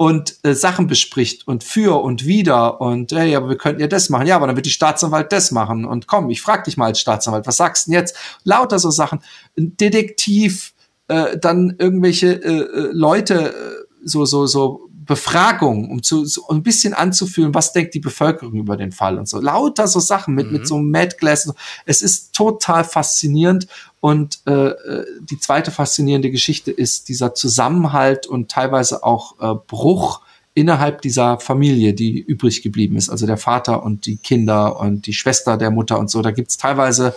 und 0.00 0.36
äh, 0.44 0.54
Sachen 0.54 0.86
bespricht 0.86 1.46
und 1.46 1.62
für 1.62 2.02
und 2.02 2.24
wieder 2.24 2.80
und 2.80 3.12
hey, 3.12 3.36
aber 3.36 3.50
wir 3.50 3.58
könnten 3.58 3.82
ja 3.82 3.86
das 3.86 4.08
machen. 4.08 4.26
Ja, 4.26 4.36
aber 4.36 4.46
dann 4.46 4.56
wird 4.56 4.64
die 4.64 4.70
Staatsanwalt 4.70 5.30
das 5.30 5.50
machen. 5.50 5.84
Und 5.84 6.06
komm, 6.06 6.30
ich 6.30 6.40
frag 6.40 6.64
dich 6.64 6.78
mal 6.78 6.86
als 6.86 7.00
Staatsanwalt, 7.00 7.46
was 7.46 7.58
sagst 7.58 7.86
du 7.86 7.90
denn 7.90 8.00
jetzt? 8.00 8.16
Lauter 8.42 8.78
so 8.78 8.90
Sachen. 8.90 9.18
Ein 9.58 9.76
Detektiv, 9.76 10.72
äh, 11.08 11.36
dann 11.36 11.76
irgendwelche 11.78 12.28
äh, 12.28 12.60
äh 12.60 12.88
Leute, 12.92 13.52
äh, 13.52 13.84
so, 14.02 14.24
so, 14.24 14.46
so 14.46 14.88
Befragung, 15.10 15.90
um 15.90 16.04
zu 16.04 16.24
so 16.24 16.46
ein 16.50 16.62
bisschen 16.62 16.94
anzufühlen, 16.94 17.52
was 17.52 17.72
denkt 17.72 17.94
die 17.94 17.98
Bevölkerung 17.98 18.54
über 18.54 18.76
den 18.76 18.92
Fall 18.92 19.18
und 19.18 19.28
so. 19.28 19.40
Lauter 19.40 19.88
so 19.88 19.98
Sachen 19.98 20.36
mit, 20.36 20.46
mhm. 20.46 20.52
mit 20.52 20.68
so 20.68 20.78
Mad 20.78 21.16
Glass. 21.18 21.52
Es 21.84 22.00
ist 22.00 22.32
total 22.32 22.84
faszinierend. 22.84 23.66
Und 23.98 24.38
äh, 24.46 24.68
äh, 24.68 25.06
die 25.20 25.40
zweite 25.40 25.72
faszinierende 25.72 26.30
Geschichte 26.30 26.70
ist 26.70 27.08
dieser 27.08 27.34
Zusammenhalt 27.34 28.28
und 28.28 28.52
teilweise 28.52 29.02
auch 29.02 29.34
äh, 29.40 29.58
Bruch 29.66 30.20
innerhalb 30.54 31.02
dieser 31.02 31.40
Familie, 31.40 31.92
die 31.92 32.20
übrig 32.20 32.62
geblieben 32.62 32.94
ist. 32.94 33.10
Also 33.10 33.26
der 33.26 33.36
Vater 33.36 33.82
und 33.82 34.06
die 34.06 34.16
Kinder 34.16 34.78
und 34.78 35.08
die 35.08 35.12
Schwester 35.12 35.56
der 35.56 35.72
Mutter 35.72 35.98
und 35.98 36.08
so. 36.08 36.22
Da 36.22 36.30
gibt's 36.30 36.56
teilweise 36.56 37.16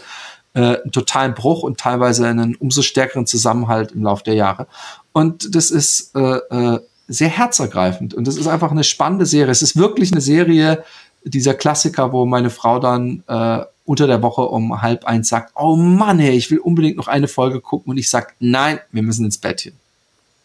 äh, 0.56 0.78
einen 0.82 0.92
totalen 0.92 1.36
Bruch 1.36 1.62
und 1.62 1.80
teilweise 1.80 2.26
einen 2.26 2.56
umso 2.56 2.82
stärkeren 2.82 3.28
Zusammenhalt 3.28 3.92
im 3.92 4.02
Laufe 4.02 4.24
der 4.24 4.34
Jahre. 4.34 4.66
Und 5.12 5.54
das 5.56 5.70
ist 5.70 6.16
äh, 6.16 6.20
äh, 6.20 6.80
sehr 7.08 7.30
herzergreifend. 7.30 8.14
Und 8.14 8.28
das 8.28 8.38
ist 8.38 8.48
einfach 8.48 8.72
eine 8.72 8.84
spannende 8.84 9.26
Serie. 9.26 9.52
Es 9.52 9.62
ist 9.62 9.78
wirklich 9.78 10.12
eine 10.12 10.22
Serie, 10.22 10.84
dieser 11.24 11.54
Klassiker, 11.54 12.12
wo 12.12 12.26
meine 12.26 12.50
Frau 12.50 12.80
dann 12.80 13.24
äh, 13.28 13.60
unter 13.86 14.08
der 14.08 14.22
Woche 14.22 14.42
um 14.42 14.82
halb 14.82 15.06
eins 15.06 15.30
sagt, 15.30 15.54
oh 15.56 15.76
Mann, 15.76 16.20
ey, 16.20 16.32
ich 16.32 16.50
will 16.52 16.60
unbedingt 16.60 16.98
noch 16.98 17.08
eine 17.08 17.28
Folge 17.28 17.62
gucken 17.62 17.92
und 17.92 17.98
ich 17.98 18.10
sag, 18.10 18.36
nein, 18.40 18.80
wir 18.92 19.04
müssen 19.04 19.26
ins 19.26 19.38
Bettchen. 19.38 19.74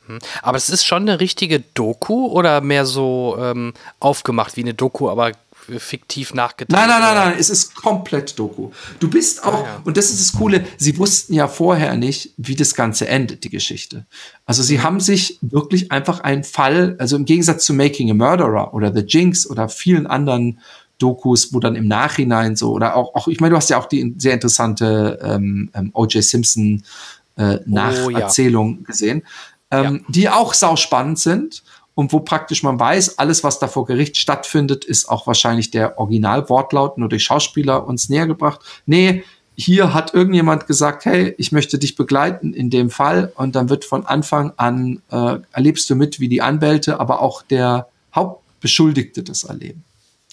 Hm. 0.07 0.19
Aber 0.43 0.57
es 0.57 0.71
ist 0.71 0.85
schon 0.85 1.03
eine 1.03 1.21
richtige 1.21 1.61
Doku 1.61 2.27
oder 2.27 2.61
mehr 2.61 2.87
so 2.87 3.37
ähm, 3.39 3.75
aufgemacht 4.01 4.57
wie 4.57 4.63
eine 4.63 4.75
Doku, 4.75 5.09
aber 5.09 5.33
fiktiv 5.79 6.35
nachgedacht. 6.35 6.73
Nein, 6.73 6.89
nein, 6.89 7.01
nein, 7.01 7.15
nein, 7.15 7.37
es 7.39 7.51
ist 7.51 7.75
komplett 7.75 8.39
Doku. 8.39 8.71
Du 8.99 9.09
bist 9.09 9.45
auch, 9.45 9.65
ah, 9.65 9.67
ja. 9.67 9.81
und 9.85 9.97
das 9.97 10.11
ist 10.11 10.21
das 10.21 10.39
Coole, 10.39 10.65
sie 10.77 10.97
wussten 10.99 11.35
ja 11.35 11.49
vorher 11.49 11.97
nicht, 11.97 12.33
wie 12.37 12.55
das 12.57 12.75
Ganze 12.75 13.09
endet, 13.09 13.45
die 13.45 13.51
Geschichte. 13.51 14.07
Also 14.47 14.63
sie 14.63 14.79
mhm. 14.79 14.83
haben 14.83 15.01
sich 15.01 15.39
wirklich 15.43 15.93
einfach 15.93 16.21
einen 16.21 16.45
Fall, 16.45 16.97
also 16.99 17.17
im 17.17 17.25
Gegensatz 17.25 17.65
zu 17.65 17.75
Making 17.75 18.11
a 18.11 18.15
Murderer 18.15 18.73
oder 18.73 18.93
The 18.95 19.03
Jinx 19.07 19.49
oder 19.49 19.69
vielen 19.69 20.07
anderen 20.07 20.61
Dokus, 20.99 21.53
wo 21.53 21.61
dann 21.61 21.77
im 21.77 21.87
Nachhinein 21.87 22.57
so, 22.57 22.73
oder 22.73 22.97
auch, 22.97 23.15
auch 23.15 23.29
ich 23.29 23.41
meine, 23.41 23.53
du 23.53 23.57
hast 23.57 23.71
ja 23.71 23.79
auch 23.79 23.87
die 23.87 24.15
sehr 24.19 24.35
interessante 24.35 25.19
ähm, 25.23 25.71
ähm, 25.75 25.91
O.J. 25.95 26.23
Simpson 26.25 26.83
äh, 27.37 27.59
Nacherzählung 27.67 28.75
oh, 28.75 28.81
ja. 28.81 28.87
gesehen, 28.87 29.23
ähm, 29.71 29.97
ja. 29.97 30.13
die 30.13 30.29
auch 30.29 30.55
sauspannend 30.55 31.19
sind 31.19 31.63
und 31.99 32.13
wo 32.13 32.21
praktisch 32.21 32.63
man 32.63 32.79
weiß, 32.79 33.19
alles, 33.19 33.43
was 33.43 33.59
da 33.59 33.67
vor 33.67 33.85
Gericht 33.85 34.17
stattfindet, 34.19 34.85
ist 34.85 35.09
auch 35.09 35.27
wahrscheinlich 35.27 35.73
der 35.73 35.99
Originalwortlaut 35.99 36.97
nur 36.97 37.09
durch 37.09 37.25
Schauspieler 37.25 37.89
uns 37.89 38.09
näher 38.09 38.29
gebracht. 38.29 38.61
Nee, 38.87 39.25
hier 39.57 39.95
hat 39.95 40.15
irgendjemand 40.15 40.69
gesagt, 40.69 41.07
hey, 41.07 41.35
ich 41.39 41.51
möchte 41.51 41.77
dich 41.77 41.97
begleiten 41.97 42.53
in 42.53 42.71
dem 42.71 42.91
Fall 42.91 43.33
und 43.35 43.57
dann 43.57 43.69
wird 43.69 43.85
von 43.85 44.07
Anfang 44.07 44.53
an 44.59 45.03
äh, 45.11 45.39
erlebst 45.51 45.91
du 45.91 45.97
mit, 45.97 46.21
wie 46.21 46.29
die 46.29 46.41
Anwälte, 46.41 47.01
aber 47.01 47.21
auch 47.21 47.43
der 47.43 47.89
Hauptbeschuldigte 48.15 49.25
das 49.25 49.43
erleben 49.43 49.83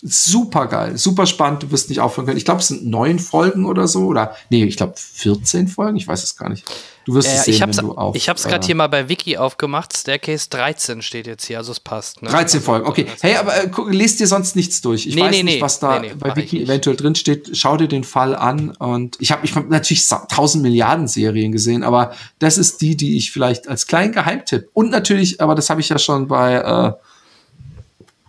super 0.07 0.67
geil, 0.67 0.97
super 0.97 1.25
spannend, 1.25 1.63
du 1.63 1.71
wirst 1.71 1.89
nicht 1.89 1.99
aufhören 1.99 2.27
können. 2.27 2.37
Ich 2.37 2.45
glaube, 2.45 2.61
es 2.61 2.67
sind 2.67 2.85
neun 2.85 3.17
Folgen 3.17 3.65
oder 3.65 3.87
so, 3.87 4.05
oder 4.05 4.35
nee, 4.49 4.63
ich 4.63 4.77
glaube 4.77 4.93
14 4.97 5.67
Folgen, 5.67 5.97
ich 5.97 6.07
weiß 6.07 6.23
es 6.23 6.37
gar 6.37 6.49
nicht. 6.49 6.63
Du 7.05 7.13
wirst 7.15 7.27
äh, 7.27 7.31
es 7.31 7.45
sehen, 7.45 7.53
ich 7.55 7.61
hab's, 7.61 7.77
wenn 7.77 7.87
du 7.87 7.93
auf. 7.93 8.15
Ich 8.15 8.29
habe 8.29 8.37
es 8.37 8.43
gerade 8.43 8.63
äh, 8.63 8.65
hier 8.65 8.75
mal 8.75 8.87
bei 8.87 9.09
Wiki 9.09 9.37
aufgemacht. 9.37 9.95
Staircase 9.97 10.49
13 10.49 11.01
steht 11.01 11.25
jetzt 11.27 11.45
hier, 11.45 11.57
also 11.57 11.71
es 11.71 11.79
passt. 11.79 12.21
Ne? 12.21 12.29
13 12.29 12.61
Folgen, 12.61 12.87
okay. 12.87 13.07
Hey, 13.21 13.35
aber 13.35 13.55
äh, 13.55 13.69
lest 13.89 14.19
dir 14.19 14.27
sonst 14.27 14.55
nichts 14.55 14.81
durch. 14.81 15.07
Ich 15.07 15.15
nee, 15.15 15.21
weiß 15.21 15.31
nee, 15.31 15.43
nicht, 15.43 15.61
was 15.61 15.79
da 15.79 15.99
nee, 15.99 16.13
bei 16.17 16.35
Wiki 16.35 16.63
eventuell 16.63 16.95
drin 16.95 17.15
steht. 17.15 17.57
Schau 17.57 17.77
dir 17.77 17.87
den 17.87 18.03
Fall 18.03 18.35
an 18.35 18.71
und 18.71 19.17
ich 19.19 19.31
habe 19.31 19.45
ich 19.45 19.55
hab 19.55 19.69
natürlich 19.69 20.07
tausend 20.07 20.63
Milliarden 20.63 21.07
Serien 21.07 21.51
gesehen, 21.51 21.83
aber 21.83 22.13
das 22.39 22.57
ist 22.57 22.81
die, 22.81 22.95
die 22.95 23.17
ich 23.17 23.31
vielleicht 23.31 23.67
als 23.67 23.87
kleinen 23.87 24.11
Geheimtipp 24.11 24.69
und 24.73 24.91
natürlich, 24.91 25.41
aber 25.41 25.55
das 25.55 25.69
habe 25.69 25.81
ich 25.81 25.89
ja 25.89 25.97
schon 25.97 26.27
bei 26.27 26.55
äh, 26.55 26.91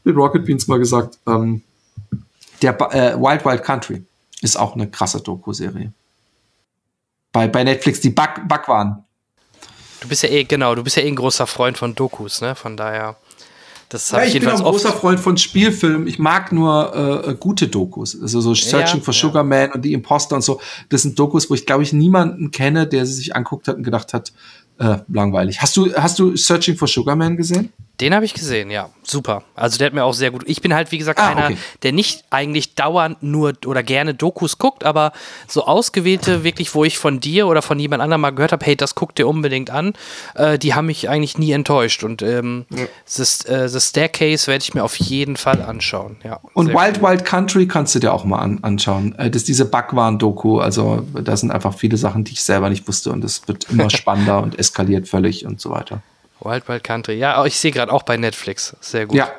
den 0.06 0.16
Rocket 0.16 0.44
Beans 0.44 0.68
mal 0.68 0.78
gesagt, 0.78 1.18
ähm, 1.26 1.62
der 2.62 2.80
äh, 2.92 3.16
Wild 3.16 3.44
Wild 3.44 3.62
Country 3.62 4.04
ist 4.42 4.56
auch 4.56 4.74
eine 4.74 4.88
krasse 4.88 5.20
Doku-Serie. 5.20 5.92
Bei, 7.32 7.48
bei 7.48 7.64
Netflix, 7.64 8.00
die 8.00 8.10
Back, 8.10 8.48
Backwaren. 8.48 9.04
Du 10.00 10.08
bist 10.08 10.22
ja 10.22 10.28
eh, 10.28 10.44
genau, 10.44 10.74
du 10.74 10.84
bist 10.84 10.96
ja 10.96 11.02
eh 11.02 11.08
ein 11.08 11.16
großer 11.16 11.46
Freund 11.46 11.78
von 11.78 11.94
Dokus, 11.94 12.40
ne? 12.40 12.54
Von 12.54 12.76
daher. 12.76 13.16
Das 13.88 14.10
ja, 14.10 14.24
ich, 14.24 14.34
ich 14.34 14.40
bin 14.40 14.50
auch 14.50 14.58
ein 14.58 14.64
großer 14.64 14.92
Freund 14.92 15.20
von 15.20 15.36
Spielfilmen. 15.36 16.08
Ich 16.08 16.18
mag 16.18 16.50
nur 16.50 17.24
äh, 17.26 17.34
gute 17.34 17.68
Dokus. 17.68 18.20
Also 18.20 18.40
so 18.40 18.54
Searching 18.54 18.98
ja, 18.98 19.04
for 19.04 19.14
ja. 19.14 19.20
Sugar 19.20 19.44
Man 19.44 19.72
und 19.72 19.82
die 19.82 19.92
Imposter 19.92 20.34
und 20.34 20.42
so. 20.42 20.60
Das 20.88 21.02
sind 21.02 21.18
Dokus, 21.18 21.48
wo 21.50 21.54
ich 21.54 21.66
glaube 21.66 21.84
ich 21.84 21.92
niemanden 21.92 22.50
kenne, 22.50 22.86
der 22.86 23.06
sie 23.06 23.14
sich 23.14 23.36
anguckt 23.36 23.68
hat 23.68 23.76
und 23.76 23.84
gedacht 23.84 24.12
hat, 24.12 24.32
äh, 24.78 24.98
langweilig. 25.08 25.62
Hast 25.62 25.76
du, 25.76 25.94
hast 25.94 26.18
du 26.18 26.36
Searching 26.36 26.76
for 26.76 26.88
Sugar 26.88 27.16
Man 27.16 27.36
gesehen? 27.36 27.72
Den 28.00 28.14
habe 28.14 28.26
ich 28.26 28.34
gesehen, 28.34 28.70
ja. 28.70 28.90
Super. 29.02 29.42
Also 29.54 29.78
der 29.78 29.86
hat 29.86 29.94
mir 29.94 30.04
auch 30.04 30.12
sehr 30.12 30.30
gut. 30.30 30.42
Ich 30.46 30.60
bin 30.60 30.74
halt, 30.74 30.92
wie 30.92 30.98
gesagt, 30.98 31.18
ah, 31.18 31.28
einer, 31.28 31.46
okay. 31.46 31.56
der 31.82 31.92
nicht 31.92 32.24
eigentlich 32.28 32.74
dauernd 32.74 33.22
nur 33.22 33.54
oder 33.64 33.82
gerne 33.82 34.12
Dokus 34.12 34.58
guckt, 34.58 34.84
aber 34.84 35.12
so 35.46 35.64
ausgewählte, 35.64 36.44
wirklich, 36.44 36.74
wo 36.74 36.84
ich 36.84 36.98
von 36.98 37.20
dir 37.20 37.46
oder 37.46 37.62
von 37.62 37.78
jemand 37.78 38.02
anderem 38.02 38.20
mal 38.20 38.30
gehört 38.30 38.52
habe, 38.52 38.66
hey, 38.66 38.76
das 38.76 38.94
guckt 38.94 39.18
dir 39.18 39.26
unbedingt 39.26 39.70
an, 39.70 39.94
äh, 40.34 40.58
die 40.58 40.74
haben 40.74 40.86
mich 40.86 41.08
eigentlich 41.08 41.38
nie 41.38 41.52
enttäuscht. 41.52 42.04
Und 42.04 42.20
ähm, 42.20 42.66
ja. 42.70 42.84
das, 43.04 43.44
äh, 43.46 43.68
The 43.68 43.80
Staircase 43.80 44.46
werde 44.48 44.62
ich 44.62 44.74
mir 44.74 44.84
auf 44.84 44.96
jeden 44.96 45.36
Fall 45.36 45.62
anschauen. 45.62 46.16
Ja, 46.22 46.40
Und 46.52 46.68
Wild 46.74 47.00
cool. 47.00 47.10
Wild 47.10 47.24
Country 47.24 47.66
kannst 47.66 47.94
du 47.94 47.98
dir 47.98 48.12
auch 48.12 48.24
mal 48.24 48.40
an, 48.40 48.58
anschauen. 48.62 49.14
Äh, 49.18 49.30
das 49.30 49.42
ist 49.42 49.48
diese 49.48 49.64
Backwaren-Doku. 49.64 50.58
Also 50.58 51.06
da 51.14 51.36
sind 51.36 51.50
einfach 51.50 51.74
viele 51.74 51.96
Sachen, 51.96 52.24
die 52.24 52.32
ich 52.32 52.42
selber 52.42 52.68
nicht 52.68 52.86
wusste 52.88 53.10
und 53.10 53.24
es 53.24 53.48
wird 53.48 53.70
immer 53.70 53.88
spannender 53.96 54.42
und 54.42 54.58
eskaliert 54.58 55.08
völlig 55.08 55.46
und 55.46 55.60
so 55.60 55.70
weiter. 55.70 56.02
Wild 56.40 56.68
Wild 56.68 56.84
Country. 56.84 57.14
Ja, 57.18 57.44
ich 57.44 57.58
sehe 57.58 57.70
gerade 57.70 57.92
auch 57.92 58.02
bei 58.02 58.16
Netflix. 58.16 58.76
Sehr 58.80 59.06
gut. 59.06 59.16
Ja. 59.16 59.30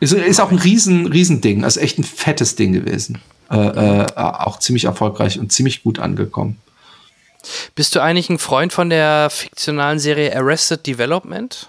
Ist, 0.00 0.12
ist 0.12 0.40
auch 0.40 0.50
ein 0.50 0.58
riesen, 0.58 1.06
riesen 1.06 1.40
Ding. 1.40 1.64
Also 1.64 1.80
echt 1.80 1.98
ein 1.98 2.04
fettes 2.04 2.56
Ding 2.56 2.72
gewesen. 2.72 3.20
Äh, 3.50 3.56
äh, 3.56 4.06
auch 4.14 4.58
ziemlich 4.58 4.84
erfolgreich 4.84 5.38
und 5.38 5.52
ziemlich 5.52 5.82
gut 5.82 5.98
angekommen. 5.98 6.58
Bist 7.74 7.94
du 7.94 8.00
eigentlich 8.00 8.28
ein 8.28 8.38
Freund 8.38 8.72
von 8.72 8.90
der 8.90 9.30
fiktionalen 9.30 9.98
Serie 9.98 10.36
Arrested 10.36 10.86
Development? 10.86 11.68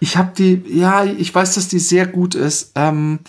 Ich 0.00 0.16
habe 0.16 0.32
die, 0.36 0.62
ja, 0.68 1.04
ich 1.04 1.34
weiß, 1.34 1.54
dass 1.54 1.68
die 1.68 1.80
sehr 1.80 2.06
gut 2.06 2.34
ist. 2.34 2.72
Ähm, 2.76 3.20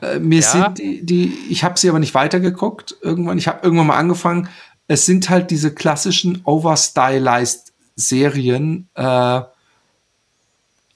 äh, 0.00 0.18
mir 0.18 0.40
ja? 0.40 0.50
sind 0.50 0.78
die, 0.78 1.04
die 1.04 1.38
ich 1.48 1.64
habe 1.64 1.78
sie 1.78 1.88
aber 1.88 1.98
nicht 1.98 2.14
weitergeguckt. 2.14 2.96
Irgendwann, 3.02 3.38
ich 3.38 3.46
habe 3.46 3.60
irgendwann 3.62 3.86
mal 3.88 3.98
angefangen. 3.98 4.48
Es 4.88 5.06
sind 5.06 5.30
halt 5.30 5.50
diese 5.50 5.72
klassischen 5.72 6.40
overstylized 6.44 7.72
Serien, 7.94 8.88
äh, 8.94 9.42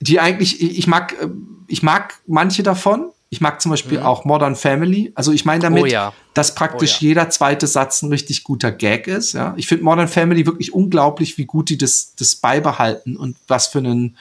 die 0.01 0.21
eigentlich, 0.21 0.61
ich 0.61 0.87
mag, 0.87 1.15
äh, 1.21 1.29
ich 1.69 1.83
mag 1.83 2.21
manche 2.27 2.63
davon. 2.63 3.11
Ich 3.29 3.41
mag 3.41 3.61
zum 3.61 3.71
Beispiel 3.71 3.99
mhm. 3.99 4.07
auch 4.07 4.25
Modern 4.25 4.55
Family. 4.55 5.13
Also 5.17 5.33
ich 5.33 5.45
meine 5.45 5.61
damit, 5.61 5.83
oh 5.83 5.87
ja. 5.87 6.13
dass 6.33 6.55
praktisch 6.55 6.99
oh 7.01 7.05
ja. 7.05 7.09
jeder 7.09 7.31
zweite 7.31 7.67
Satz 7.67 8.03
ein 8.03 8.11
richtig 8.11 8.45
guter 8.45 8.71
Gag 8.71 9.09
ist. 9.09 9.33
Ja, 9.33 9.53
ich 9.57 9.67
finde 9.67 9.83
Modern 9.83 10.07
Family 10.07 10.47
wirklich 10.47 10.73
unglaublich, 10.73 11.37
wie 11.37 11.45
gut 11.45 11.69
die 11.69 11.77
das, 11.77 12.15
das 12.17 12.37
beibehalten 12.37 13.17
und 13.17 13.37
was 13.49 13.67
für 13.67 13.79
einen 13.79 14.17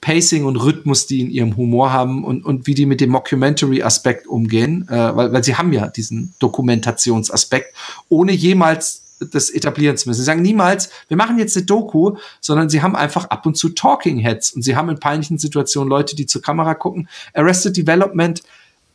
Pacing 0.00 0.44
und 0.44 0.56
Rhythmus, 0.56 1.06
die 1.06 1.20
in 1.20 1.30
ihrem 1.30 1.56
Humor 1.56 1.92
haben 1.92 2.24
und, 2.24 2.44
und 2.44 2.66
wie 2.66 2.74
die 2.74 2.86
mit 2.86 3.00
dem 3.00 3.10
Mockumentary-Aspekt 3.10 4.26
umgehen, 4.26 4.86
äh, 4.88 5.16
weil, 5.16 5.32
weil 5.32 5.44
sie 5.44 5.56
haben 5.56 5.72
ja 5.72 5.88
diesen 5.88 6.34
Dokumentationsaspekt, 6.38 7.74
ohne 8.08 8.32
jemals 8.32 9.05
das 9.20 9.50
etablieren 9.50 9.96
zu 9.96 10.08
müssen. 10.08 10.20
Sie 10.20 10.24
sagen 10.24 10.42
niemals, 10.42 10.90
wir 11.08 11.16
machen 11.16 11.38
jetzt 11.38 11.56
eine 11.56 11.66
Doku, 11.66 12.16
sondern 12.40 12.68
sie 12.68 12.82
haben 12.82 12.96
einfach 12.96 13.26
ab 13.26 13.46
und 13.46 13.56
zu 13.56 13.70
Talking 13.70 14.18
Heads 14.18 14.52
und 14.52 14.62
sie 14.62 14.76
haben 14.76 14.88
in 14.88 15.00
peinlichen 15.00 15.38
Situationen 15.38 15.88
Leute, 15.88 16.16
die 16.16 16.26
zur 16.26 16.42
Kamera 16.42 16.74
gucken. 16.74 17.08
Arrested 17.34 17.76
Development 17.76 18.42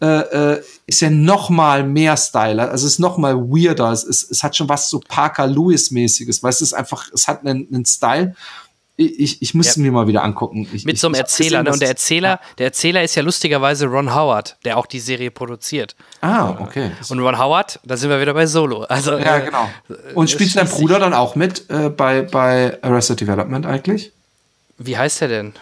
äh, 0.01 0.53
äh, 0.55 0.63
ist 0.87 1.01
ja 1.01 1.09
noch 1.09 1.49
mal 1.49 1.83
mehr 1.83 2.17
Styler, 2.17 2.71
also 2.71 2.87
es 2.87 2.93
ist 2.93 2.99
noch 2.99 3.17
mal 3.17 3.35
weirder. 3.35 3.91
Es, 3.91 4.03
ist, 4.03 4.31
es 4.31 4.43
hat 4.43 4.55
schon 4.55 4.67
was 4.69 4.89
so 4.89 4.99
Parker 4.99 5.47
Lewis 5.47 5.91
mäßiges, 5.91 6.41
weil 6.41 6.49
es 6.49 6.61
ist 6.61 6.73
einfach, 6.73 7.09
es 7.13 7.27
hat 7.27 7.45
einen, 7.45 7.67
einen 7.71 7.85
Style 7.85 8.35
ich, 8.97 9.41
ich 9.41 9.53
müsste 9.53 9.79
ja. 9.79 9.85
mir 9.85 9.91
mal 9.91 10.07
wieder 10.07 10.23
angucken. 10.23 10.67
Ich, 10.73 10.85
Mit 10.85 10.99
so 10.99 11.07
einem 11.07 11.15
Erzähler. 11.15 11.59
Gesehen, 11.59 11.63
ne? 11.63 11.71
und 11.71 11.81
der 11.81 11.89
Erzähler, 11.89 12.39
der 12.57 12.67
Erzähler 12.67 13.03
ist 13.03 13.15
ja 13.15 13.23
lustigerweise 13.23 13.87
Ron 13.87 14.13
Howard, 14.13 14.57
der 14.65 14.77
auch 14.77 14.85
die 14.85 14.99
Serie 14.99 15.31
produziert. 15.31 15.95
Ah, 16.21 16.55
okay. 16.59 16.91
Und 17.09 17.19
Ron 17.19 17.39
Howard, 17.39 17.79
da 17.83 17.97
sind 17.97 18.09
wir 18.09 18.21
wieder 18.21 18.33
bei 18.33 18.45
Solo. 18.45 18.83
Also, 18.83 19.17
ja, 19.17 19.37
äh, 19.37 19.45
genau. 19.45 19.69
Und 20.13 20.29
spielt 20.29 20.55
dein 20.55 20.67
Bruder 20.67 20.99
dann 20.99 21.13
auch 21.13 21.35
mit 21.35 21.69
äh, 21.69 21.89
bei, 21.89 22.21
bei 22.21 22.77
Arrested 22.83 23.21
Development 23.21 23.65
eigentlich? 23.65 24.11
Wie 24.77 24.97
heißt 24.97 25.21
er 25.21 25.27
denn? 25.29 25.53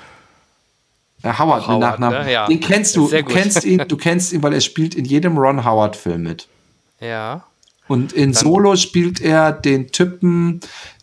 Äh, 1.23 1.33
Howard, 1.37 1.67
Howard 1.67 1.79
Nachnamen. 1.79 2.25
Ne? 2.25 2.31
Ja. 2.31 2.47
Den 2.47 2.59
kennst 2.59 2.95
du. 2.95 3.09
Du 3.09 3.23
kennst 3.23 3.63
ihn, 3.63 3.83
du 3.87 3.97
kennst 3.97 4.33
ihn, 4.33 4.41
weil 4.43 4.53
er 4.53 4.61
spielt 4.61 4.95
in 4.95 5.05
jedem 5.05 5.37
Ron 5.37 5.65
Howard-Film 5.65 6.23
mit. 6.23 6.47
Ja. 6.99 7.43
Und 7.87 8.13
in 8.13 8.33
Solo 8.33 8.75
spielt 8.75 9.19
er 9.19 9.51
den 9.51 9.91
Typen, 9.91 10.61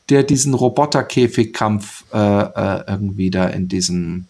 der 0.09 0.23
diesen 0.23 0.55
Roboterkäfigkampf 0.55 2.05
äh, 2.13 2.19
äh, 2.19 2.85
irgendwie 2.87 3.31
da 3.31 3.47
in 3.47 3.69
diesem 3.69 4.27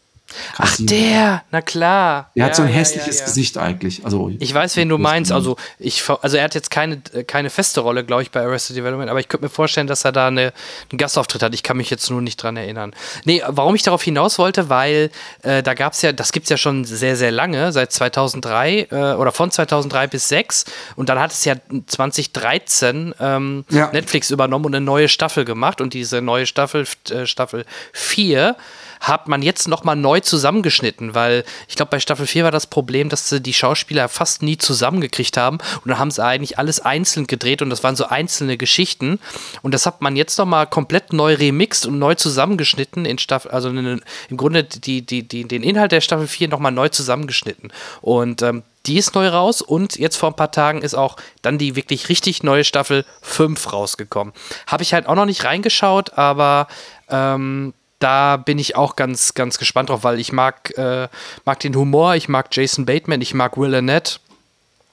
Ach, 0.58 0.76
der, 0.78 1.42
na 1.50 1.62
klar. 1.62 2.30
Der 2.34 2.40
ja, 2.40 2.46
hat 2.46 2.56
so 2.56 2.62
ein 2.62 2.68
hässliches 2.68 3.16
ja, 3.16 3.20
ja, 3.20 3.26
Gesicht 3.26 3.58
eigentlich. 3.58 4.04
Also, 4.04 4.30
ich 4.38 4.52
weiß, 4.52 4.76
wen 4.76 4.88
du 4.88 4.98
meinst. 4.98 5.32
Also, 5.32 5.56
ich, 5.78 6.02
also 6.08 6.36
er 6.36 6.44
hat 6.44 6.54
jetzt 6.54 6.70
keine, 6.70 6.98
keine 7.26 7.50
feste 7.50 7.80
Rolle, 7.80 8.04
glaube 8.04 8.22
ich, 8.22 8.30
bei 8.30 8.42
Arrested 8.42 8.76
Development, 8.76 9.10
aber 9.10 9.20
ich 9.20 9.28
könnte 9.28 9.46
mir 9.46 9.50
vorstellen, 9.50 9.86
dass 9.86 10.04
er 10.04 10.12
da 10.12 10.28
eine, 10.28 10.52
einen 10.90 10.98
Gastauftritt 10.98 11.42
hat. 11.42 11.54
Ich 11.54 11.62
kann 11.62 11.76
mich 11.76 11.90
jetzt 11.90 12.10
nur 12.10 12.20
nicht 12.20 12.36
dran 12.42 12.56
erinnern. 12.56 12.94
Nee, 13.24 13.42
warum 13.46 13.74
ich 13.74 13.82
darauf 13.82 14.02
hinaus 14.02 14.38
wollte, 14.38 14.68
weil 14.68 15.10
äh, 15.42 15.62
da 15.62 15.74
gab 15.74 15.92
es 15.92 16.02
ja, 16.02 16.12
das 16.12 16.32
gibt 16.32 16.44
es 16.44 16.50
ja 16.50 16.56
schon 16.56 16.84
sehr, 16.84 17.16
sehr 17.16 17.30
lange, 17.30 17.72
seit 17.72 17.92
2003 17.92 18.88
äh, 18.90 18.94
oder 19.14 19.32
von 19.32 19.50
2003 19.50 20.06
bis 20.08 20.26
2006 20.28 20.64
und 20.96 21.08
dann 21.08 21.18
hat 21.18 21.32
es 21.32 21.44
ja 21.44 21.54
2013 21.86 23.14
ähm, 23.20 23.64
Netflix 23.68 24.30
übernommen 24.30 24.66
und 24.66 24.74
eine 24.74 24.84
neue 24.84 25.08
Staffel 25.08 25.44
gemacht 25.44 25.80
und 25.80 25.94
diese 25.94 26.20
neue 26.20 26.46
Staffel, 26.46 26.86
äh, 27.10 27.26
Staffel 27.26 27.64
4 27.92 28.56
hat 29.01 29.28
man 29.28 29.43
jetzt 29.43 29.68
nochmal 29.68 29.97
neu 29.97 30.20
zusammengeschnitten, 30.20 31.14
weil 31.14 31.44
ich 31.68 31.77
glaube, 31.77 31.90
bei 31.90 32.01
Staffel 32.01 32.27
4 32.27 32.44
war 32.44 32.51
das 32.51 32.66
Problem, 32.66 33.09
dass 33.09 33.28
sie 33.28 33.40
die 33.40 33.52
Schauspieler 33.52 34.09
fast 34.09 34.43
nie 34.43 34.59
zusammengekriegt 34.59 35.36
haben 35.36 35.59
und 35.85 35.89
dann 35.89 35.98
haben 35.98 36.10
sie 36.10 36.24
eigentlich 36.24 36.59
alles 36.59 36.81
einzeln 36.81 37.27
gedreht 37.27 37.62
und 37.62 37.70
das 37.70 37.82
waren 37.82 37.97
so 37.97 38.06
einzelne 38.06 38.56
Geschichten 38.56 39.18
und 39.62 39.73
das 39.73 39.86
hat 39.86 40.02
man 40.02 40.16
jetzt 40.16 40.39
nochmal 40.39 40.66
komplett 40.66 41.12
neu 41.12 41.35
remixt 41.35 41.86
und 41.86 41.98
neu 41.98 42.14
zusammengeschnitten 42.14 43.05
in 43.05 43.18
Staffel, 43.18 43.51
also 43.51 43.68
in, 43.68 44.02
im 44.28 44.36
Grunde 44.36 44.64
die, 44.64 45.02
die, 45.02 45.27
die, 45.27 45.47
den 45.47 45.62
Inhalt 45.62 45.93
der 45.93 46.01
Staffel 46.01 46.27
4 46.27 46.48
nochmal 46.48 46.73
neu 46.73 46.89
zusammengeschnitten 46.89 47.73
und 48.01 48.43
ähm, 48.43 48.62
die 48.86 48.98
ist 48.98 49.14
neu 49.14 49.28
raus 49.28 49.62
und 49.62 49.97
jetzt 49.97 50.16
vor 50.16 50.31
ein 50.31 50.36
paar 50.36 50.52
Tagen 50.52 50.82
ist 50.82 50.94
auch 50.94 51.16
dann 51.43 51.59
die 51.59 51.77
wirklich 51.77 52.09
richtig 52.09 52.43
neue 52.43 52.64
Staffel 52.64 53.05
5 53.23 53.73
rausgekommen. 53.73 54.32
Habe 54.66 54.82
ich 54.82 54.94
halt 54.94 55.06
auch 55.06 55.14
noch 55.14 55.27
nicht 55.27 55.44
reingeschaut, 55.44 56.16
aber 56.16 56.68
ähm, 57.09 57.74
da 57.98 58.36
bin 58.36 58.59
ich 58.59 58.77
auch 58.77 58.97
ganz, 58.97 59.35
ganz 59.35 59.59
gespannt 59.59 59.90
drauf, 59.90 60.05
weil 60.05 60.20
ich 60.20 60.32
mag, 60.32 60.77
äh, 60.77 61.09
mag 61.44 61.60
den 61.60 61.74
Humor, 61.74 62.14
ich 62.14 62.28
mag 62.28 62.48
Jason 62.52 62.86
Bateman, 62.86 63.20
ich 63.20 63.35
mag 63.35 63.56
Will 63.56 63.74
Arnett. 63.74 64.20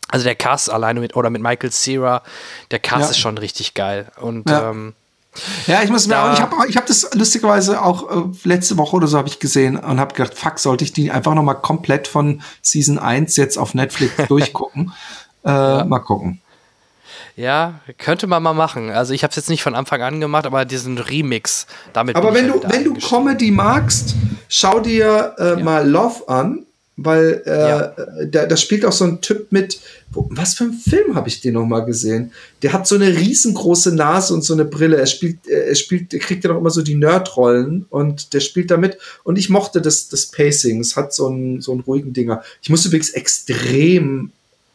Also 0.10 0.26
der 0.26 0.36
Cast 0.36 0.72
alleine 0.72 1.00
mit, 1.00 1.16
oder 1.16 1.30
mit 1.30 1.42
Michael 1.42 1.72
Cera, 1.72 2.22
der 2.72 2.80
Cast 2.80 3.06
ja. 3.06 3.10
ist 3.12 3.18
schon 3.18 3.38
richtig 3.38 3.74
geil. 3.74 4.12
Und 4.18 4.50
ja. 4.50 4.70
Ähm, 4.70 4.94
ja, 5.66 5.82
ich 5.82 5.90
muss 5.90 6.06
mir 6.06 6.22
auch, 6.22 6.34
ich 6.34 6.42
habe 6.42 6.56
ich 6.70 6.78
hab 6.78 6.86
das 6.86 7.10
lustigerweise 7.14 7.82
auch 7.82 8.10
äh, 8.12 8.24
letzte 8.44 8.78
Woche 8.78 8.96
oder 8.96 9.08
so 9.08 9.18
habe 9.18 9.28
ich 9.28 9.40
gesehen 9.40 9.78
und 9.78 10.00
habe 10.00 10.14
gedacht, 10.14 10.36
fuck, 10.36 10.60
sollte 10.60 10.84
ich 10.84 10.94
die 10.94 11.10
einfach 11.10 11.34
noch 11.34 11.42
mal 11.42 11.56
komplett 11.56 12.08
von 12.08 12.44
Season 12.62 13.00
1 13.00 13.36
jetzt 13.38 13.58
auf 13.58 13.74
Netflix 13.74 14.14
durchgucken. 14.28 14.94
Äh, 15.44 15.50
ja. 15.50 15.86
Mal 15.86 16.00
gucken. 16.00 16.42
Ja, 17.36 17.80
könnte 17.98 18.28
man 18.28 18.44
mal 18.44 18.54
machen. 18.54 18.92
Also 18.92 19.14
ich 19.14 19.24
habe 19.24 19.32
es 19.32 19.36
jetzt 19.36 19.50
nicht 19.50 19.64
von 19.64 19.74
Anfang 19.74 20.02
an 20.02 20.20
gemacht, 20.22 20.46
aber 20.46 20.66
diesen 20.66 20.98
Remix 20.98 21.66
damit. 21.92 22.16
Aber 22.16 22.34
wenn 22.34 22.48
du 22.48 22.62
wenn 22.64 22.84
du 22.84 22.94
Comedy 22.94 23.50
magst, 23.50 24.16
schau 24.50 24.80
dir 24.80 25.36
äh, 25.40 25.50
ja. 25.50 25.56
mal 25.60 25.90
Love 25.90 26.28
an, 26.28 26.66
weil 26.96 27.42
äh, 27.48 27.70
ja. 27.70 27.94
da, 28.26 28.46
da 28.46 28.56
spielt 28.56 28.86
auch 28.86 28.92
so 28.92 29.06
ein 29.06 29.22
Typ 29.22 29.52
mit. 29.52 29.80
Wo, 30.12 30.28
was 30.30 30.54
für 30.54 30.66
einen 30.66 30.74
Film 30.74 31.16
habe 31.16 31.28
ich 31.28 31.42
den 31.42 31.56
noch 31.56 31.66
mal 31.66 31.80
gesehen? 31.80 32.32
Der 32.62 32.72
hat 32.72 32.86
so 32.86 32.94
eine 32.94 33.08
riesengroße 33.08 33.96
Nase 33.96 34.32
und 34.36 34.44
so 34.44 34.54
eine 34.54 34.66
Brille. 34.66 34.98
Er 34.98 35.08
spielt, 35.08 35.48
äh, 35.48 35.70
er 35.70 35.76
spielt, 35.76 36.14
er 36.14 36.20
kriegt 36.20 36.44
ja 36.44 36.52
noch 36.52 36.60
immer 36.60 36.70
so 36.70 36.84
die 36.84 36.94
Nerdrollen 36.94 37.88
und 37.90 38.36
der 38.36 38.42
spielt 38.42 38.70
damit. 38.70 39.00
Und 39.24 39.40
ich 39.40 39.50
mochte 39.50 39.82
das, 39.82 40.08
das 40.08 40.28
Pacing. 40.28 40.82
Es 40.82 40.96
hat 40.96 41.16
so 41.16 41.28
einen 41.28 41.62
so 41.62 41.72
einen 41.72 41.82
ruhigen 41.82 42.14
Dinger. 42.14 42.44
Ich 42.62 42.70
musste 42.70 42.90
übrigens 42.90 43.10
extrem 43.10 44.32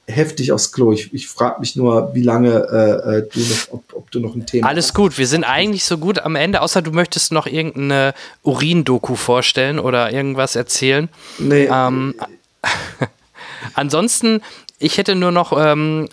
heftig 0.09 0.53
aufs 0.53 0.73
Klo. 0.73 0.93
Ich, 0.93 1.13
ich 1.13 1.29
frage 1.29 1.61
mich 1.61 1.77
nur, 1.77 2.15
wie 2.15 2.23
lange 2.23 2.51
äh, 2.51 3.19
äh, 3.19 3.29
du 3.31 3.41
noch, 3.41 3.73
ob, 3.73 3.85
ob, 3.95 4.11
du 4.11 4.21
noch 4.21 4.35
ein 4.35 4.47
Thema 4.47 4.67
Alles 4.67 4.87
hast. 4.87 4.95
gut, 4.95 5.19
wir 5.19 5.27
sind 5.27 5.45
eigentlich 5.45 5.85
so 5.85 5.99
gut 5.99 6.19
am 6.19 6.35
Ende, 6.35 6.63
außer 6.63 6.83
du 6.83 6.91
möchtest 6.91 7.31
noch 7.31 7.47
irgendeine 7.47 8.15
Urin-Doku 8.43 9.15
vorstellen 9.15 9.79
oder 9.79 10.11
irgendwas 10.11 10.57
erzählen. 10.57 11.09
Nee. 11.39 11.69
Ähm, 11.71 12.15
ansonsten, 13.75 14.41
ich 14.79 14.97
hätte 14.97 15.15
nur 15.15 15.31
noch 15.31 15.53
ähm, 15.57 16.09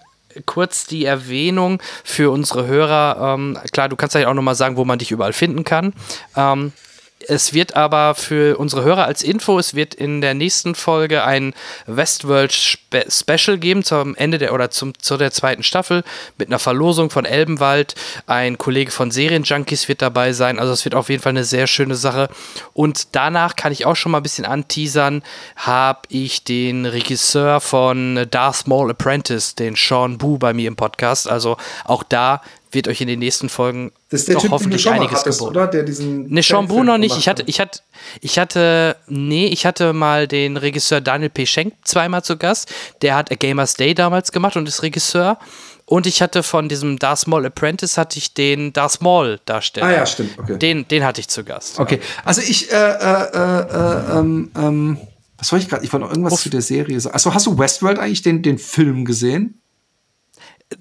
kurz 0.45 0.85
die 0.85 1.05
Erwähnung 1.05 1.81
für 2.03 2.31
unsere 2.31 2.67
Hörer. 2.67 3.35
Ähm, 3.35 3.57
klar, 3.71 3.87
du 3.87 3.95
kannst 3.95 4.15
ja 4.15 4.27
auch 4.27 4.33
noch 4.33 4.43
mal 4.43 4.55
sagen, 4.55 4.75
wo 4.75 4.83
man 4.83 4.99
dich 4.99 5.11
überall 5.11 5.33
finden 5.33 5.63
kann. 5.63 5.93
Ähm, 6.35 6.73
es 7.19 7.53
wird 7.53 7.75
aber 7.75 8.13
für 8.15 8.57
unsere 8.57 8.83
Hörer 8.83 9.05
als 9.05 9.23
Info, 9.23 9.57
es 9.57 9.73
wird 9.73 9.95
in 9.95 10.21
der 10.21 10.33
nächsten 10.33 10.75
Folge 10.75 11.23
ein 11.23 11.53
Westworld 11.87 12.51
Spe 12.51 13.05
Special 13.09 13.57
geben 13.57 13.83
zum 13.83 14.15
Ende 14.15 14.37
der 14.37 14.53
oder 14.53 14.69
zum, 14.69 14.97
zu 14.99 15.17
der 15.17 15.31
zweiten 15.31 15.63
Staffel 15.63 16.03
mit 16.37 16.49
einer 16.49 16.59
Verlosung 16.59 17.09
von 17.09 17.25
Elbenwald. 17.25 17.95
Ein 18.27 18.57
Kollege 18.57 18.91
von 18.91 19.11
Serienjunkies 19.11 19.87
wird 19.87 20.01
dabei 20.01 20.33
sein. 20.33 20.59
Also 20.59 20.73
es 20.73 20.85
wird 20.85 20.95
auf 20.95 21.09
jeden 21.09 21.21
Fall 21.21 21.31
eine 21.31 21.43
sehr 21.43 21.67
schöne 21.67 21.95
Sache. 21.95 22.29
Und 22.73 23.15
danach 23.15 23.55
kann 23.55 23.71
ich 23.71 23.85
auch 23.85 23.95
schon 23.95 24.11
mal 24.11 24.19
ein 24.19 24.23
bisschen 24.23 24.45
anteasern, 24.45 25.23
habe 25.55 26.01
ich 26.09 26.43
den 26.43 26.85
Regisseur 26.85 27.59
von 27.59 28.27
Darth 28.29 28.67
Maul 28.67 28.91
Apprentice, 28.91 29.55
den 29.55 29.75
Sean 29.75 30.17
Boo, 30.17 30.37
bei 30.37 30.53
mir 30.53 30.67
im 30.67 30.75
Podcast. 30.75 31.29
Also 31.29 31.57
auch 31.85 32.03
da 32.03 32.41
wird 32.75 32.87
euch 32.87 33.01
in 33.01 33.07
den 33.07 33.17
nächsten 33.17 33.49
Folgen 33.49 33.91
das 34.09 34.21
ist 34.21 34.27
der 34.27 34.35
doch 34.35 34.43
typ, 34.43 34.51
hoffentlich 34.51 34.83
den 34.83 34.93
du 34.93 34.99
einiges 34.99 35.21
hattest, 35.21 35.39
geboten. 35.39 35.57
Oder? 35.57 35.67
Der 35.67 35.83
diesen 35.83 36.31
ne, 36.31 36.43
Sean 36.43 36.67
Bruno 36.67 36.99
nicht. 36.99 37.17
Ich 37.17 37.27
hatte, 37.27 37.43
ich 37.47 37.59
hatte, 37.59 37.79
ich 38.21 38.37
hatte, 38.37 38.95
nee, 39.07 39.47
ich 39.47 39.65
hatte 39.65 39.93
mal 39.93 40.27
den 40.27 40.57
Regisseur 40.57 41.01
Daniel 41.01 41.31
P. 41.31 41.47
Schenk 41.47 41.73
zweimal 41.83 42.23
zu 42.23 42.37
Gast. 42.37 42.71
Der 43.01 43.15
hat 43.15 43.31
A 43.31 43.35
Gamer's 43.35 43.73
Day 43.73 43.95
damals 43.95 44.31
gemacht 44.31 44.55
und 44.55 44.67
ist 44.67 44.83
Regisseur. 44.83 45.39
Und 45.85 46.07
ich 46.07 46.21
hatte 46.21 46.43
von 46.43 46.67
diesem 46.69 46.97
Darth 46.99 47.27
Maul 47.27 47.45
Apprentice 47.45 47.97
hatte 47.97 48.17
ich 48.17 48.33
den 48.33 48.73
Darth 48.73 49.01
Maul 49.01 49.39
Darsteller. 49.45 49.87
Ah 49.87 49.91
ja, 49.91 50.05
stimmt. 50.05 50.37
Okay. 50.37 50.57
Den, 50.57 50.87
den 50.87 51.03
hatte 51.03 51.21
ich 51.21 51.27
zu 51.27 51.43
Gast. 51.43 51.79
Okay, 51.79 51.99
also 52.23 52.41
ich, 52.41 52.71
äh, 52.71 52.75
äh, 52.75 53.29
äh, 53.33 54.19
ähm, 54.19 54.51
ähm, 54.55 54.97
was 55.37 55.49
soll 55.49 55.59
ich 55.59 55.69
gerade? 55.69 55.83
Ich 55.85 55.93
wollte 55.93 56.05
noch 56.05 56.11
irgendwas 56.11 56.33
Uff. 56.33 56.41
zu 56.41 56.49
der 56.49 56.61
Serie 56.61 56.99
sagen. 56.99 57.15
Achso, 57.15 57.33
hast 57.33 57.45
du 57.45 57.57
Westworld 57.57 57.99
eigentlich 57.99 58.21
den, 58.21 58.41
den 58.41 58.57
Film 58.57 59.05
gesehen? 59.05 59.61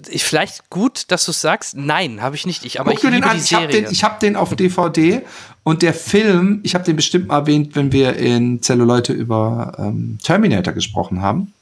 Ich, 0.09 0.23
vielleicht 0.23 0.69
gut, 0.69 1.11
dass 1.11 1.25
du 1.25 1.31
es 1.31 1.41
sagst. 1.41 1.75
Nein, 1.75 2.21
habe 2.21 2.35
ich 2.35 2.45
nicht. 2.45 2.65
Ich, 2.65 2.79
aber 2.79 2.91
Guck 2.91 3.03
ich 3.03 3.09
den 3.09 3.23
Ich 3.37 3.53
habe 3.53 3.67
den, 3.67 3.85
hab 3.85 4.19
den 4.19 4.35
auf 4.35 4.55
DVD 4.55 5.21
und 5.63 5.81
der 5.81 5.93
Film, 5.93 6.59
ich 6.63 6.75
habe 6.75 6.83
den 6.83 6.95
bestimmt 6.95 7.27
mal 7.27 7.39
erwähnt, 7.39 7.75
wenn 7.75 7.91
wir 7.91 8.15
in 8.15 8.61
Zelluleute 8.61 9.13
über 9.13 9.73
ähm, 9.77 10.17
Terminator 10.23 10.73
gesprochen 10.73 11.21
haben. 11.21 11.53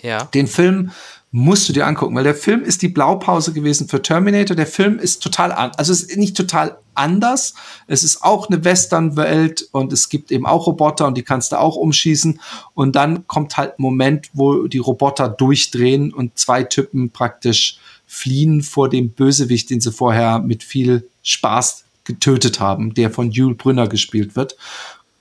Ja. 0.00 0.24
Den 0.24 0.46
Film 0.46 0.90
musst 1.34 1.66
du 1.66 1.72
dir 1.72 1.86
angucken, 1.86 2.14
weil 2.14 2.24
der 2.24 2.34
Film 2.34 2.62
ist 2.62 2.82
die 2.82 2.88
Blaupause 2.88 3.54
gewesen 3.54 3.88
für 3.88 4.02
Terminator. 4.02 4.54
Der 4.54 4.66
Film 4.66 4.98
ist 4.98 5.22
total 5.22 5.50
an, 5.50 5.72
also 5.78 5.90
es 5.90 6.02
ist 6.02 6.18
nicht 6.18 6.36
total 6.36 6.76
anders. 6.94 7.54
Es 7.86 8.04
ist 8.04 8.22
auch 8.22 8.50
eine 8.50 8.62
Western-Welt 8.64 9.66
und 9.72 9.94
es 9.94 10.10
gibt 10.10 10.30
eben 10.30 10.44
auch 10.44 10.66
Roboter 10.66 11.06
und 11.06 11.16
die 11.16 11.22
kannst 11.22 11.52
du 11.52 11.58
auch 11.58 11.76
umschießen. 11.76 12.38
Und 12.74 12.96
dann 12.96 13.26
kommt 13.26 13.56
halt 13.56 13.78
ein 13.78 13.82
Moment, 13.82 14.28
wo 14.34 14.66
die 14.66 14.78
Roboter 14.78 15.30
durchdrehen 15.30 16.12
und 16.12 16.38
zwei 16.38 16.64
Typen 16.64 17.08
praktisch 17.10 17.78
fliehen 18.06 18.60
vor 18.60 18.90
dem 18.90 19.08
Bösewicht, 19.08 19.70
den 19.70 19.80
sie 19.80 19.90
vorher 19.90 20.38
mit 20.38 20.62
viel 20.62 21.08
Spaß 21.22 21.84
getötet 22.04 22.60
haben, 22.60 22.92
der 22.92 23.10
von 23.10 23.30
Jules 23.30 23.56
Brünner 23.56 23.88
gespielt 23.88 24.36
wird. 24.36 24.58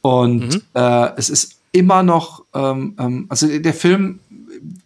Und 0.02 0.56
mhm. 0.56 0.62
äh, 0.74 1.16
es 1.16 1.30
ist 1.30 1.56
immer 1.72 2.04
noch, 2.04 2.44
ähm, 2.54 2.96
ähm, 3.00 3.26
also 3.30 3.48
der 3.48 3.74
Film 3.74 4.20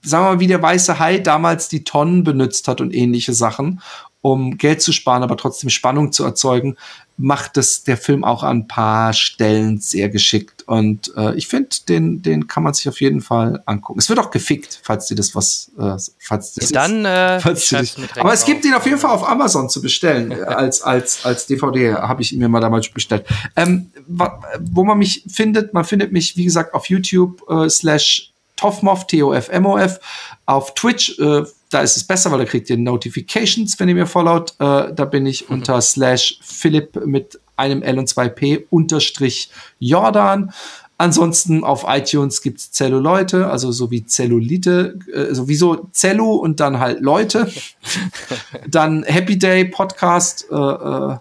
sagen 0.04 0.26
wir 0.26 0.32
mal, 0.32 0.40
wie 0.40 0.48
der 0.48 0.62
weiße 0.62 1.00
Hai 1.00 1.20
damals 1.20 1.70
die 1.70 1.84
Tonnen 1.84 2.24
benutzt 2.24 2.68
hat 2.68 2.82
und 2.82 2.94
ähnliche 2.94 3.34
Sachen. 3.34 3.82
um 4.22 4.58
Geld 4.58 4.82
zu 4.82 4.92
sparen, 4.92 5.22
aber 5.22 5.38
trotzdem 5.38 5.70
Spannung 5.70 6.12
zu 6.12 6.24
erzeugen, 6.24 6.78
macht 7.16 7.58
es 7.58 7.84
der 7.84 7.96
Film 7.96 8.24
auch 8.24 8.42
an 8.42 8.58
ein 8.58 8.68
paar 8.68 9.14
Stellen 9.14 9.78
sehr 9.80 10.10
geschickt. 10.10 10.64
Und 10.68 11.14
äh, 11.16 11.36
ich 11.36 11.48
finde, 11.48 11.70
den, 11.88 12.24
den 12.24 12.48
kann 12.48 12.64
man 12.64 12.74
sich 12.74 12.90
auf 12.90 13.00
jeden 13.02 13.22
Fall 13.22 13.62
angucken. 13.68 14.00
Es 14.00 14.10
wird 14.10 14.18
auch 14.18 14.32
gefickt, 14.32 14.80
falls 14.82 15.06
dir 15.06 15.16
das 15.16 15.36
was, 15.36 15.72
äh, 15.78 15.96
falls 16.20 16.56
das 16.56 16.72
Dann, 16.72 17.06
äh, 17.06 17.40
falls 17.44 17.70
direkt 17.70 18.18
aber 18.18 18.34
es 18.34 18.46
gibt 18.46 18.66
ihn 18.66 18.74
auf 18.74 18.86
jeden 18.86 18.98
Fall 18.98 19.12
auf 19.12 19.30
Amazon 19.30 19.70
zu 19.70 19.80
bestellen. 19.80 20.34
als, 20.44 20.82
als, 20.82 21.24
als 21.24 21.46
DVD 21.46 21.94
habe 21.94 22.24
ich 22.24 22.34
ihn 22.34 22.40
mir 22.40 22.50
mal 22.50 22.62
damals 22.62 22.90
bestellt. 22.90 23.26
Ähm, 23.56 23.92
wo 24.08 24.84
man 24.84 24.98
mich 24.98 25.24
findet, 25.28 25.76
man 25.76 25.86
findet 25.86 26.12
mich, 26.12 26.36
wie 26.36 26.46
gesagt, 26.46 26.74
auf 26.74 26.90
YouTube 26.90 27.48
äh, 27.48 27.70
slash 27.70 28.34
Toffmoff, 28.56 29.08
T-O-F-M-O-F, 29.08 30.00
auf 30.46 30.74
Twitch, 30.74 31.20
äh, 31.20 31.44
da 31.70 31.82
ist 31.82 31.98
es 31.98 32.04
besser, 32.06 32.32
weil 32.32 32.40
da 32.40 32.46
kriegt 32.46 32.70
ihr 32.70 32.78
Notifications, 32.78 33.80
wenn 33.80 33.90
ihr 33.90 33.96
mir 33.96 34.08
followt. 34.08 34.52
Äh, 34.60 34.94
da 34.94 35.06
bin 35.06 35.26
ich 35.26 35.50
unter 35.50 35.82
slash 35.82 36.40
Philipp 36.42 37.06
mit 37.06 37.40
einem 37.58 37.82
L 37.82 38.00
und 38.00 38.08
zwei 38.08 38.30
P 38.30 38.66
unterstrich 38.70 39.50
Jordan. 39.80 40.54
Ansonsten 40.98 41.66
auf 41.66 41.84
iTunes 41.88 42.42
gibt's 42.42 42.72
Zelluleute, 42.72 43.50
also 43.50 43.74
so 43.74 43.92
wie 43.92 44.06
Zellulite, 44.06 44.98
äh, 45.14 45.34
sowieso 45.34 45.90
Zellu 45.92 46.36
und 46.36 46.62
dann 46.62 46.80
halt 46.80 47.02
Leute. 47.02 47.52
dann 48.70 49.04
Happy 49.04 49.38
Day 49.38 49.66
Podcast, 49.66 50.48
äh, 50.50 50.56
äh, 50.56 51.18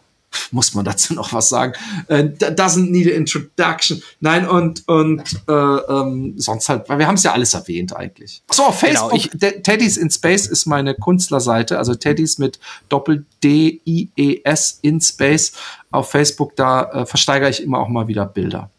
muss 0.51 0.74
man 0.74 0.85
dazu 0.85 1.15
noch 1.15 1.32
was 1.32 1.48
sagen? 1.48 1.73
Äh, 2.09 2.24
doesn't 2.24 2.90
need 2.90 3.06
an 3.09 3.15
introduction. 3.15 4.02
Nein, 4.20 4.47
und, 4.48 4.86
und 4.89 5.23
äh, 5.48 5.52
ähm, 5.52 6.35
sonst 6.36 6.69
halt, 6.69 6.89
weil 6.89 6.98
wir 6.98 7.06
haben 7.06 7.15
es 7.16 7.23
ja 7.23 7.32
alles 7.32 7.55
erwähnt 7.55 7.97
eigentlich. 7.97 8.43
So, 8.51 8.65
auf 8.65 8.81
Genau, 8.81 9.09
Facebook, 9.09 9.39
De- 9.40 9.61
Teddy's 9.62 9.97
in 9.97 10.11
Space 10.11 10.47
ist 10.47 10.66
meine 10.66 10.94
Künstlerseite, 10.94 11.78
also 11.78 11.94
Teddy's 11.94 12.39
mit 12.39 12.59
Doppel-D-I-E-S 12.89 14.78
in 14.82 15.01
Space 15.01 15.52
auf 15.90 16.11
Facebook, 16.11 16.56
da 16.56 16.82
äh, 16.90 17.06
versteigere 17.06 17.51
ich 17.51 17.62
immer 17.62 17.78
auch 17.78 17.89
mal 17.89 18.09
wieder 18.09 18.27
Bilder. 18.27 18.70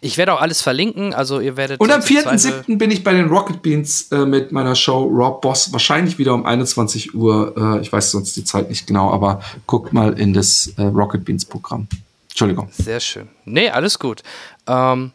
Ich 0.00 0.18
werde 0.18 0.32
auch 0.34 0.40
alles 0.40 0.62
verlinken, 0.62 1.14
also 1.14 1.40
ihr 1.40 1.56
werdet. 1.56 1.80
Und 1.80 1.90
am 1.90 2.00
sonst 2.02 2.10
im 2.10 2.38
Zweifel- 2.38 2.64
4.7. 2.74 2.78
bin 2.78 2.90
ich 2.90 3.04
bei 3.04 3.12
den 3.12 3.28
Rocket 3.28 3.62
Beans 3.62 4.10
äh, 4.12 4.24
mit 4.26 4.52
meiner 4.52 4.74
Show 4.74 5.02
Rob 5.04 5.40
Boss, 5.42 5.72
wahrscheinlich 5.72 6.18
wieder 6.18 6.34
um 6.34 6.44
21 6.46 7.14
Uhr. 7.14 7.54
Äh, 7.56 7.80
ich 7.82 7.92
weiß 7.92 8.10
sonst 8.12 8.36
die 8.36 8.44
Zeit 8.44 8.68
nicht 8.70 8.86
genau, 8.86 9.10
aber 9.12 9.40
guckt 9.66 9.92
mal 9.92 10.18
in 10.18 10.32
das 10.32 10.72
äh, 10.76 10.82
Rocket 10.82 11.24
Beans 11.24 11.44
Programm. 11.44 11.86
Entschuldigung. 12.30 12.68
Sehr 12.72 12.98
schön. 13.00 13.28
Nee, 13.44 13.68
alles 13.68 13.98
gut. 13.98 14.22
Ähm, 14.66 15.12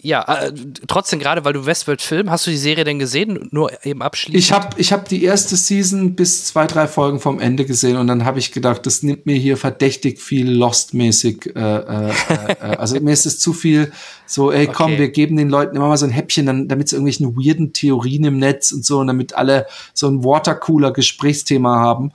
ja, 0.00 0.22
äh, 0.22 0.52
trotzdem 0.86 1.18
gerade, 1.18 1.44
weil 1.44 1.52
du 1.52 1.66
Westworld 1.66 2.00
Film, 2.00 2.30
hast 2.30 2.46
du 2.46 2.52
die 2.52 2.56
Serie 2.56 2.84
denn 2.84 3.00
gesehen? 3.00 3.48
Nur 3.50 3.84
eben 3.84 4.00
abschließend. 4.00 4.38
Ich 4.38 4.52
habe 4.52 4.68
ich 4.76 4.92
hab 4.92 5.08
die 5.08 5.24
erste 5.24 5.56
Season 5.56 6.14
bis 6.14 6.44
zwei, 6.44 6.68
drei 6.68 6.86
Folgen 6.86 7.18
vom 7.18 7.40
Ende 7.40 7.64
gesehen 7.64 7.96
und 7.96 8.06
dann 8.06 8.24
habe 8.24 8.38
ich 8.38 8.52
gedacht, 8.52 8.86
das 8.86 9.02
nimmt 9.02 9.26
mir 9.26 9.34
hier 9.34 9.56
verdächtig 9.56 10.20
viel 10.20 10.48
Lost-mäßig. 10.52 11.56
Äh, 11.56 11.60
äh, 11.60 12.10
äh, 12.10 12.76
also 12.76 13.00
mir 13.00 13.12
ist 13.12 13.26
es 13.26 13.40
zu 13.40 13.52
viel 13.52 13.92
so, 14.24 14.52
ey, 14.52 14.68
komm, 14.68 14.92
Okay. 14.92 14.98
wir 15.00 15.08
geben 15.08 15.36
den 15.36 15.48
Leuten 15.48 15.74
immer 15.74 15.88
mal 15.88 15.96
so 15.96 16.06
ein 16.06 16.12
Häppchen, 16.12 16.46
dann, 16.46 16.68
damit 16.68 16.88
sie 16.88 16.96
irgendwelchen 16.96 17.36
weirden 17.36 17.72
Theorien 17.72 18.24
im 18.24 18.38
Netz 18.38 18.70
und 18.70 18.84
so 18.84 19.00
und 19.00 19.08
damit 19.08 19.34
alle 19.34 19.66
so 19.94 20.06
ein 20.06 20.22
Watercooler-Gesprächsthema 20.22 21.76
haben. 21.76 22.12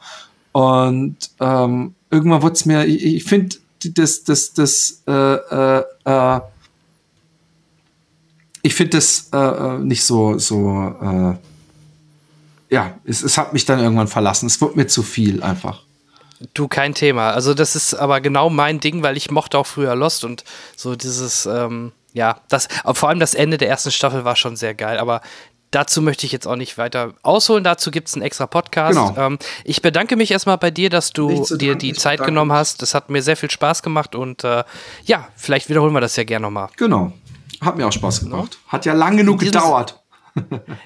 Und 0.53 1.17
ähm, 1.41 1.95
irgendwann 2.09 2.41
wurde 2.41 2.53
es 2.53 2.65
mir, 2.65 2.85
ich, 2.85 3.03
ich 3.03 3.23
finde, 3.25 3.57
das, 3.93 4.23
das, 4.23 4.53
das, 4.53 5.03
äh, 5.05 5.11
äh, 5.11 5.83
äh, 6.05 6.39
ich 8.63 8.73
finde 8.73 8.97
das 8.97 9.29
äh, 9.33 9.37
äh, 9.37 9.77
nicht 9.77 10.03
so, 10.03 10.39
so, 10.39 10.95
äh, 11.01 12.73
ja, 12.73 12.97
es, 13.05 13.21
es 13.21 13.37
hat 13.37 13.53
mich 13.53 13.65
dann 13.65 13.79
irgendwann 13.79 14.07
verlassen. 14.07 14.47
Es 14.47 14.59
wurde 14.61 14.77
mir 14.77 14.87
zu 14.87 15.03
viel 15.03 15.43
einfach. 15.43 15.83
Du, 16.53 16.67
kein 16.67 16.95
Thema. 16.95 17.31
Also, 17.31 17.53
das 17.53 17.75
ist 17.75 17.93
aber 17.93 18.21
genau 18.21 18.49
mein 18.49 18.79
Ding, 18.79 19.03
weil 19.03 19.17
ich 19.17 19.29
mochte 19.29 19.57
auch 19.57 19.67
früher 19.67 19.95
Lost 19.95 20.23
und 20.23 20.43
so 20.75 20.95
dieses, 20.95 21.45
ähm, 21.45 21.91
ja, 22.13 22.37
das, 22.49 22.69
vor 22.93 23.09
allem 23.09 23.19
das 23.19 23.33
Ende 23.33 23.57
der 23.57 23.69
ersten 23.69 23.91
Staffel 23.91 24.23
war 24.23 24.35
schon 24.35 24.55
sehr 24.55 24.73
geil, 24.73 24.97
aber 24.97 25.21
dazu 25.71 26.01
möchte 26.01 26.25
ich 26.25 26.31
jetzt 26.31 26.47
auch 26.47 26.55
nicht 26.55 26.77
weiter 26.77 27.13
ausholen. 27.21 27.63
Dazu 27.63 27.91
gibt 27.91 28.07
es 28.07 28.13
einen 28.13 28.23
extra 28.23 28.47
Podcast. 28.47 28.97
Genau. 28.97 29.15
Ähm, 29.17 29.39
ich 29.65 29.81
bedanke 29.81 30.15
mich 30.15 30.31
erstmal 30.31 30.57
bei 30.57 30.71
dir, 30.71 30.89
dass 30.89 31.11
du 31.11 31.29
dir 31.29 31.73
danken, 31.73 31.79
die 31.79 31.93
Zeit 31.93 32.23
genommen 32.23 32.53
hast. 32.53 32.81
Das 32.81 32.93
hat 32.93 33.09
mir 33.09 33.21
sehr 33.21 33.35
viel 33.35 33.51
Spaß 33.51 33.83
gemacht 33.83 34.15
und 34.15 34.43
äh, 34.43 34.63
ja, 35.03 35.27
vielleicht 35.35 35.69
wiederholen 35.69 35.93
wir 35.93 36.01
das 36.01 36.15
ja 36.15 36.23
gerne 36.23 36.43
nochmal. 36.43 36.69
Genau. 36.77 37.11
Hat 37.63 37.77
mir 37.77 37.87
auch 37.87 37.91
Spaß 37.91 38.21
gemacht. 38.21 38.57
Hat 38.67 38.85
ja 38.85 38.93
lang 38.93 39.17
genug 39.17 39.39
gedauert. 39.39 39.99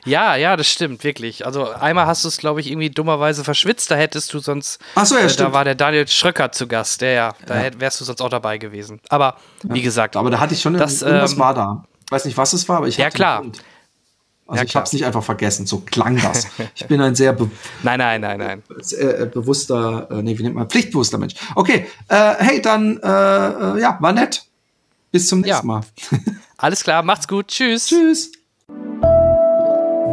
Ja, 0.03 0.35
ja, 0.35 0.57
das 0.57 0.67
stimmt, 0.67 1.05
wirklich. 1.05 1.45
Also 1.45 1.69
einmal 1.71 2.05
hast 2.05 2.25
du 2.25 2.27
es, 2.27 2.35
glaube 2.37 2.59
ich, 2.59 2.69
irgendwie 2.69 2.89
dummerweise 2.89 3.45
verschwitzt, 3.45 3.89
da 3.89 3.95
hättest 3.95 4.33
du 4.33 4.39
sonst. 4.39 4.77
Ach 4.93 5.05
so, 5.05 5.15
ja, 5.15 5.21
äh, 5.21 5.23
Da 5.23 5.29
stimmt. 5.29 5.53
war 5.53 5.63
der 5.63 5.75
Daniel 5.75 6.05
Schröcker 6.05 6.51
zu 6.51 6.67
Gast, 6.67 6.99
der 6.99 7.11
ja, 7.13 7.33
da 7.45 7.55
hätt- 7.55 7.79
wärst 7.79 8.01
du 8.01 8.03
sonst 8.03 8.21
auch 8.21 8.27
dabei 8.27 8.57
gewesen. 8.57 8.99
Aber 9.07 9.37
wie 9.63 9.81
gesagt, 9.81 10.17
Aber 10.17 10.29
da 10.29 10.41
hatte 10.41 10.53
ich 10.53 10.61
schon 10.61 10.73
Das, 10.73 11.01
irgendwas 11.01 11.31
ähm, 11.31 11.39
war 11.39 11.53
da. 11.53 11.85
Ich 12.05 12.11
weiß 12.11 12.25
nicht, 12.25 12.35
was 12.37 12.51
es 12.51 12.67
war, 12.67 12.75
aber 12.79 12.87
ich 12.89 12.97
Ja, 12.97 13.05
hatte 13.05 13.15
klar. 13.15 13.37
Also 13.39 13.53
Ja, 14.61 14.63
ich 14.63 14.75
habe 14.75 14.85
es 14.85 14.91
nicht 14.91 15.05
einfach 15.05 15.23
vergessen. 15.23 15.65
So 15.65 15.79
klang 15.79 16.19
das. 16.21 16.47
ich 16.75 16.85
bin 16.87 16.99
ein 16.99 17.15
sehr 17.15 17.31
be 17.31 17.49
nein, 17.83 17.99
nein, 17.99 18.19
nein, 18.19 18.37
nein. 18.39 18.63
äh, 18.99 19.27
bewusster, 19.27 20.09
äh, 20.11 20.21
nee, 20.23 20.37
wie 20.37 20.43
nennt 20.43 20.55
man, 20.55 20.69
pflichtbewusster 20.69 21.17
Mensch. 21.19 21.35
Okay, 21.55 21.87
äh, 22.09 22.33
hey, 22.39 22.61
dann, 22.61 22.97
äh, 23.01 23.07
äh, 23.07 23.79
ja, 23.81 23.97
war 24.01 24.11
nett. 24.11 24.43
Bis 25.09 25.29
zum 25.29 25.39
nächsten 25.39 25.67
Ja. 25.69 25.73
Mal. 25.73 25.81
Alles 26.57 26.83
klar, 26.83 27.03
macht's 27.03 27.27
gut, 27.27 27.47
tschüss. 27.49 27.87
Tschüss. 27.87 28.31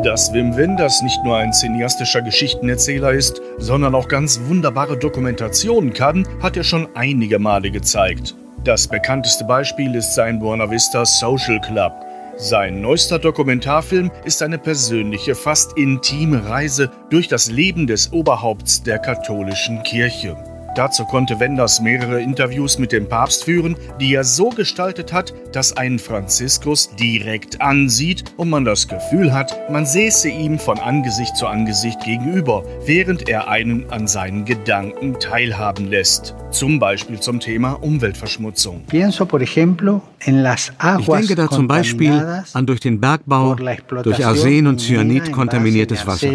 Dass 0.05 0.35
Wim 0.35 0.55
Wenders 0.55 1.01
nicht 1.01 1.25
nur 1.25 1.39
ein 1.39 1.55
cineastischer 1.55 2.21
Geschichtenerzähler 2.21 3.13
ist, 3.13 3.41
sondern 3.57 3.95
auch 3.95 4.09
ganz 4.09 4.39
wunderbare 4.45 4.99
Dokumentationen 4.99 5.95
kann, 5.95 6.29
hat 6.43 6.59
er 6.59 6.65
schon 6.65 6.89
einige 6.95 7.39
Male 7.39 7.71
gezeigt. 7.71 8.35
Das 8.65 8.87
bekannteste 8.87 9.45
Beispiel 9.45 9.95
ist 9.95 10.15
sein 10.15 10.39
Buena 10.39 10.71
Vista 10.71 11.07
Social 11.07 11.59
Club. 11.63 11.93
Sein 12.37 12.83
neuester 12.83 13.19
Dokumentarfilm 13.19 14.11
ist 14.25 14.43
eine 14.43 14.59
persönliche, 14.59 15.35
fast 15.35 15.79
intime 15.79 16.47
Reise 16.47 16.91
durch 17.09 17.29
das 17.29 17.51
Leben 17.51 17.87
des 17.87 18.13
Oberhaupts 18.13 18.83
der 18.83 18.99
katholischen 18.99 19.83
Kirche. 19.85 20.37
Dazu 20.75 21.05
konnte 21.05 21.39
Wenders 21.39 21.81
mehrere 21.81 22.21
Interviews 22.21 22.79
mit 22.79 22.91
dem 22.91 23.09
Papst 23.09 23.45
führen, 23.45 23.77
die 24.01 24.13
er 24.13 24.25
so 24.25 24.49
gestaltet 24.49 25.13
hat, 25.13 25.33
dass 25.53 25.77
ein 25.77 26.01
Franziskus 26.01 26.97
direkt 26.97 27.61
ansieht 27.61 28.25
und 28.37 28.51
man 28.51 28.65
das 28.65 28.89
Gefühl 28.89 29.33
hat, 29.33 29.71
man 29.71 29.87
säße 29.87 30.29
ihm 30.29 30.59
von 30.59 30.79
Angesicht 30.81 31.37
zu 31.37 31.47
Angesicht 31.47 32.01
gegenüber, 32.01 32.65
während 32.85 33.29
er 33.29 33.47
einen 33.49 33.89
an 33.91 34.09
seinen 34.09 34.45
Gedanken 34.45 35.21
teilhaben 35.21 35.89
lässt. 35.89 36.35
Zum 36.51 36.81
Beispiel 36.81 37.21
zum 37.21 37.39
Thema 37.39 37.75
Umweltverschmutzung. 37.75 38.83
Pienso, 38.89 39.27
por 39.27 39.43
ejemplo, 39.43 40.03
Ich 40.27 41.07
denke 41.07 41.35
da 41.35 41.51
zum 41.51 41.69
Beispiel 41.69 42.43
an 42.53 42.67
durch 42.67 42.81
den 42.81 42.99
Bergbau, 43.01 43.55
durch 44.03 44.25
Arsen 44.25 44.67
und 44.67 44.81
Cyanid 44.81 45.31
kontaminiertes 45.33 46.07
Wasser. 46.07 46.29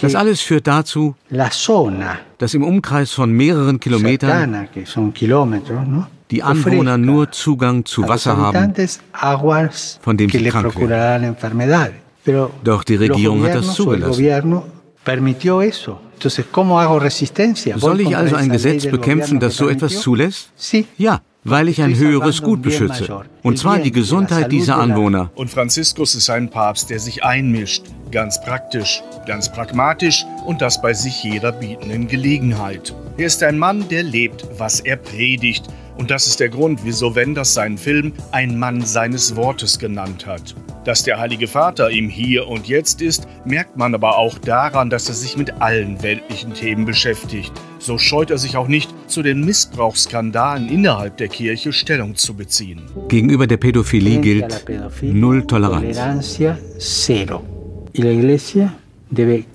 Das 0.00 0.14
alles 0.14 0.40
führt 0.40 0.66
dazu, 0.66 1.14
dass 2.38 2.54
im 2.54 2.64
Umkreis 2.64 3.12
von 3.12 3.30
mehreren 3.32 3.78
Kilometern 3.80 4.68
die 6.30 6.42
Anwohner 6.42 6.98
nur 6.98 7.30
Zugang 7.30 7.84
zu 7.84 8.06
Wasser 8.08 8.36
haben. 8.36 8.74
von 10.02 10.16
dem 10.16 10.30
sie 10.30 10.44
krank 10.44 10.78
werden. 10.78 11.36
Doch 12.64 12.84
die 12.84 12.96
Regierung 12.96 13.42
hat 13.44 13.54
das 13.54 13.74
zugelassen. 13.74 14.24
Soll 17.76 18.00
ich 18.00 18.16
also 18.16 18.36
ein 18.36 18.48
Gesetz 18.50 18.86
bekämpfen, 18.90 19.40
das 19.40 19.56
so 19.56 19.68
etwas 19.68 20.00
zulässt? 20.00 20.50
Ja, 20.98 21.20
weil 21.50 21.68
ich 21.68 21.82
ein 21.82 21.96
höheres 21.96 22.42
Gut 22.42 22.62
beschütze. 22.62 23.22
Und 23.42 23.58
zwar 23.58 23.78
die 23.78 23.92
Gesundheit 23.92 24.52
dieser 24.52 24.76
Anwohner. 24.76 25.30
Und 25.34 25.50
Franziskus 25.50 26.14
ist 26.14 26.30
ein 26.30 26.50
Papst, 26.50 26.90
der 26.90 26.98
sich 26.98 27.24
einmischt. 27.24 27.84
Ganz 28.10 28.40
praktisch, 28.40 29.02
ganz 29.26 29.52
pragmatisch 29.52 30.24
und 30.46 30.62
das 30.62 30.80
bei 30.80 30.94
sich 30.94 31.22
jeder 31.22 31.52
bietenden 31.52 32.08
Gelegenheit. 32.08 32.94
Er 33.18 33.26
ist 33.26 33.42
ein 33.42 33.58
Mann, 33.58 33.88
der 33.88 34.02
lebt, 34.02 34.46
was 34.58 34.80
er 34.80 34.96
predigt. 34.96 35.64
Und 35.98 36.12
das 36.12 36.28
ist 36.28 36.38
der 36.38 36.48
Grund, 36.48 36.80
wieso 36.84 37.16
Wenders 37.16 37.54
seinen 37.54 37.76
Film 37.76 38.12
Ein 38.30 38.56
Mann 38.56 38.82
seines 38.82 39.34
Wortes 39.34 39.80
genannt 39.80 40.26
hat. 40.26 40.54
Dass 40.84 41.02
der 41.02 41.18
Heilige 41.18 41.48
Vater 41.48 41.90
im 41.90 42.08
Hier 42.08 42.46
und 42.46 42.68
Jetzt 42.68 43.02
ist, 43.02 43.26
merkt 43.44 43.76
man 43.76 43.94
aber 43.94 44.16
auch 44.16 44.38
daran, 44.38 44.90
dass 44.90 45.08
er 45.08 45.16
sich 45.16 45.36
mit 45.36 45.60
allen 45.60 46.00
weltlichen 46.00 46.54
Themen 46.54 46.86
beschäftigt. 46.86 47.52
So 47.80 47.98
scheut 47.98 48.30
er 48.30 48.38
sich 48.38 48.56
auch 48.56 48.68
nicht, 48.68 48.88
zu 49.08 49.22
den 49.22 49.44
Missbrauchsskandalen 49.44 50.68
innerhalb 50.68 51.16
der 51.16 51.28
Kirche 51.28 51.72
Stellung 51.72 52.14
zu 52.14 52.34
beziehen. 52.34 52.82
Gegenüber 53.08 53.48
der 53.48 53.56
Pädophilie 53.56 54.20
gilt 54.20 54.64
Null 55.02 55.46
Toleranz. 55.46 56.38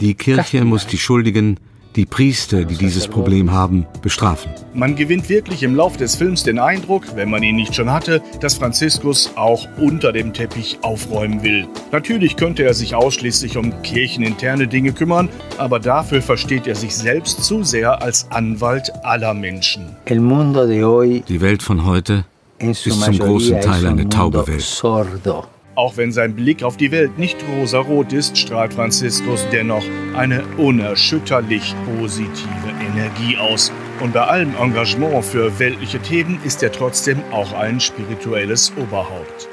Die 0.02 0.14
Kirche 0.16 0.66
muss 0.66 0.88
die 0.88 0.98
Schuldigen 0.98 1.58
die 1.96 2.06
Priester, 2.06 2.66
die 2.66 2.76
dieses 2.76 3.08
Problem 3.08 3.52
haben, 3.52 3.86
bestrafen. 4.02 4.52
Man 4.74 4.96
gewinnt 4.96 5.30
wirklich 5.30 5.64
im 5.64 5.76
Lauf 5.76 5.98
des 5.98 6.16
Films 6.16 6.44
den 6.44 6.60
Eindruck, 6.60 7.16
wenn 7.16 7.30
man 7.30 7.44
ihn 7.44 7.56
nicht 7.56 7.76
schon 7.76 7.92
hatte, 7.92 8.22
dass 8.40 8.56
Franziskus 8.56 9.32
auch 9.36 9.68
unter 9.78 10.12
dem 10.12 10.34
Teppich 10.34 10.80
aufräumen 10.82 11.44
will. 11.44 11.68
Natürlich 11.92 12.36
könnte 12.36 12.64
er 12.64 12.74
sich 12.74 12.96
ausschließlich 12.96 13.58
um 13.58 13.82
kircheninterne 13.84 14.68
Dinge 14.68 14.94
kümmern, 14.94 15.30
aber 15.58 15.80
dafür 15.80 16.22
versteht 16.22 16.68
er 16.68 16.76
sich 16.76 16.96
selbst 16.96 17.44
zu 17.44 17.64
sehr 17.64 18.02
als 18.02 18.28
Anwalt 18.32 18.92
aller 19.04 19.34
Menschen. 19.34 19.96
Die 20.08 21.42
Welt 21.42 21.64
von 21.64 21.86
heute 21.86 22.26
ist 22.60 22.84
zum 22.84 23.20
großen 23.20 23.62
Teil 23.62 23.86
eine 23.86 24.10
taube 24.10 24.48
Welt. 24.48 25.53
Auch 25.76 25.98
wenn 25.98 26.12
sein 26.12 26.36
Blick 26.36 26.62
auf 26.62 26.78
die 26.78 26.92
Welt 26.92 27.18
nicht 27.18 27.38
rosarot 27.58 28.14
ist, 28.14 28.38
strahlt 28.38 28.76
Franziskus 28.76 29.44
dennoch 29.52 29.84
eine 30.16 30.44
unerschütterlich 30.58 31.74
positive 32.00 32.70
Energie 32.80 33.38
aus. 33.38 33.72
Und 34.00 34.14
bei 34.14 34.22
allem 34.22 34.54
Engagement 34.62 35.26
für 35.26 35.58
weltliche 35.58 36.00
Themen 36.00 36.40
ist 36.44 36.62
er 36.62 36.72
trotzdem 36.72 37.24
auch 37.32 37.54
ein 37.54 37.80
spirituelles 37.80 38.72
Oberhaupt. 38.78 39.48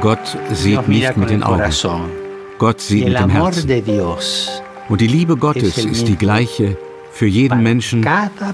Gott 0.00 0.38
sieht 0.52 0.86
nicht 0.86 1.16
mit 1.16 1.30
den 1.30 1.42
Augen. 1.42 1.58
Gott 2.58 2.80
sieht 2.80 3.06
mit 3.06 3.14
dem 3.18 3.30
Herzen. 3.30 3.68
Und 4.88 5.00
die 5.00 5.06
Liebe 5.08 5.36
Gottes 5.36 5.78
ist 5.78 6.06
die 6.06 6.16
gleiche 6.16 6.76
für 7.12 7.26
jeden 7.26 7.62
Menschen, 7.64 8.06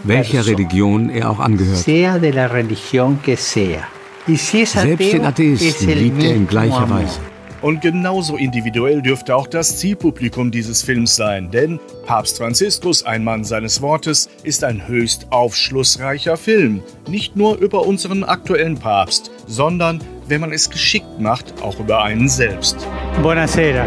welcher 0.05 0.47
Religion 0.47 1.11
er 1.11 1.31
auch 1.31 1.41
angehört. 1.41 1.77
Selbst 4.27 5.13
den 5.13 5.25
Atheisten 5.25 5.89
liebt 5.89 6.23
er 6.23 6.35
in 6.35 6.47
gleicher 6.47 6.91
Weise. 6.91 7.21
Und 7.63 7.81
genauso 7.81 8.37
individuell 8.37 9.01
dürfte 9.01 9.35
auch 9.35 9.47
das 9.47 9.79
Zielpublikum 9.79 10.51
dieses 10.51 10.83
Films 10.83 11.17
sein, 11.17 11.51
denn 11.51 11.81
Papst 12.05 12.39
Franziskus, 12.39 13.05
ein 13.05 13.25
Mann 13.25 13.45
seines 13.45 13.81
Wortes, 13.81 14.29
ist 14.43 14.63
ein 14.63 14.87
höchst 14.87 15.27
aufschlussreicher 15.31 16.37
Film. 16.37 16.83
Nicht 17.09 17.35
nur 17.35 17.57
über 17.59 17.87
unseren 17.87 18.25
aktuellen 18.25 18.79
Papst, 18.79 19.31
sondern, 19.47 20.01
wenn 20.29 20.41
man 20.41 20.53
es 20.53 20.69
geschickt 20.71 21.19
macht, 21.19 21.55
auch 21.63 21.81
über 21.81 22.03
einen 22.03 22.29
selbst. 22.29 22.87
Buonasera. 23.23 23.87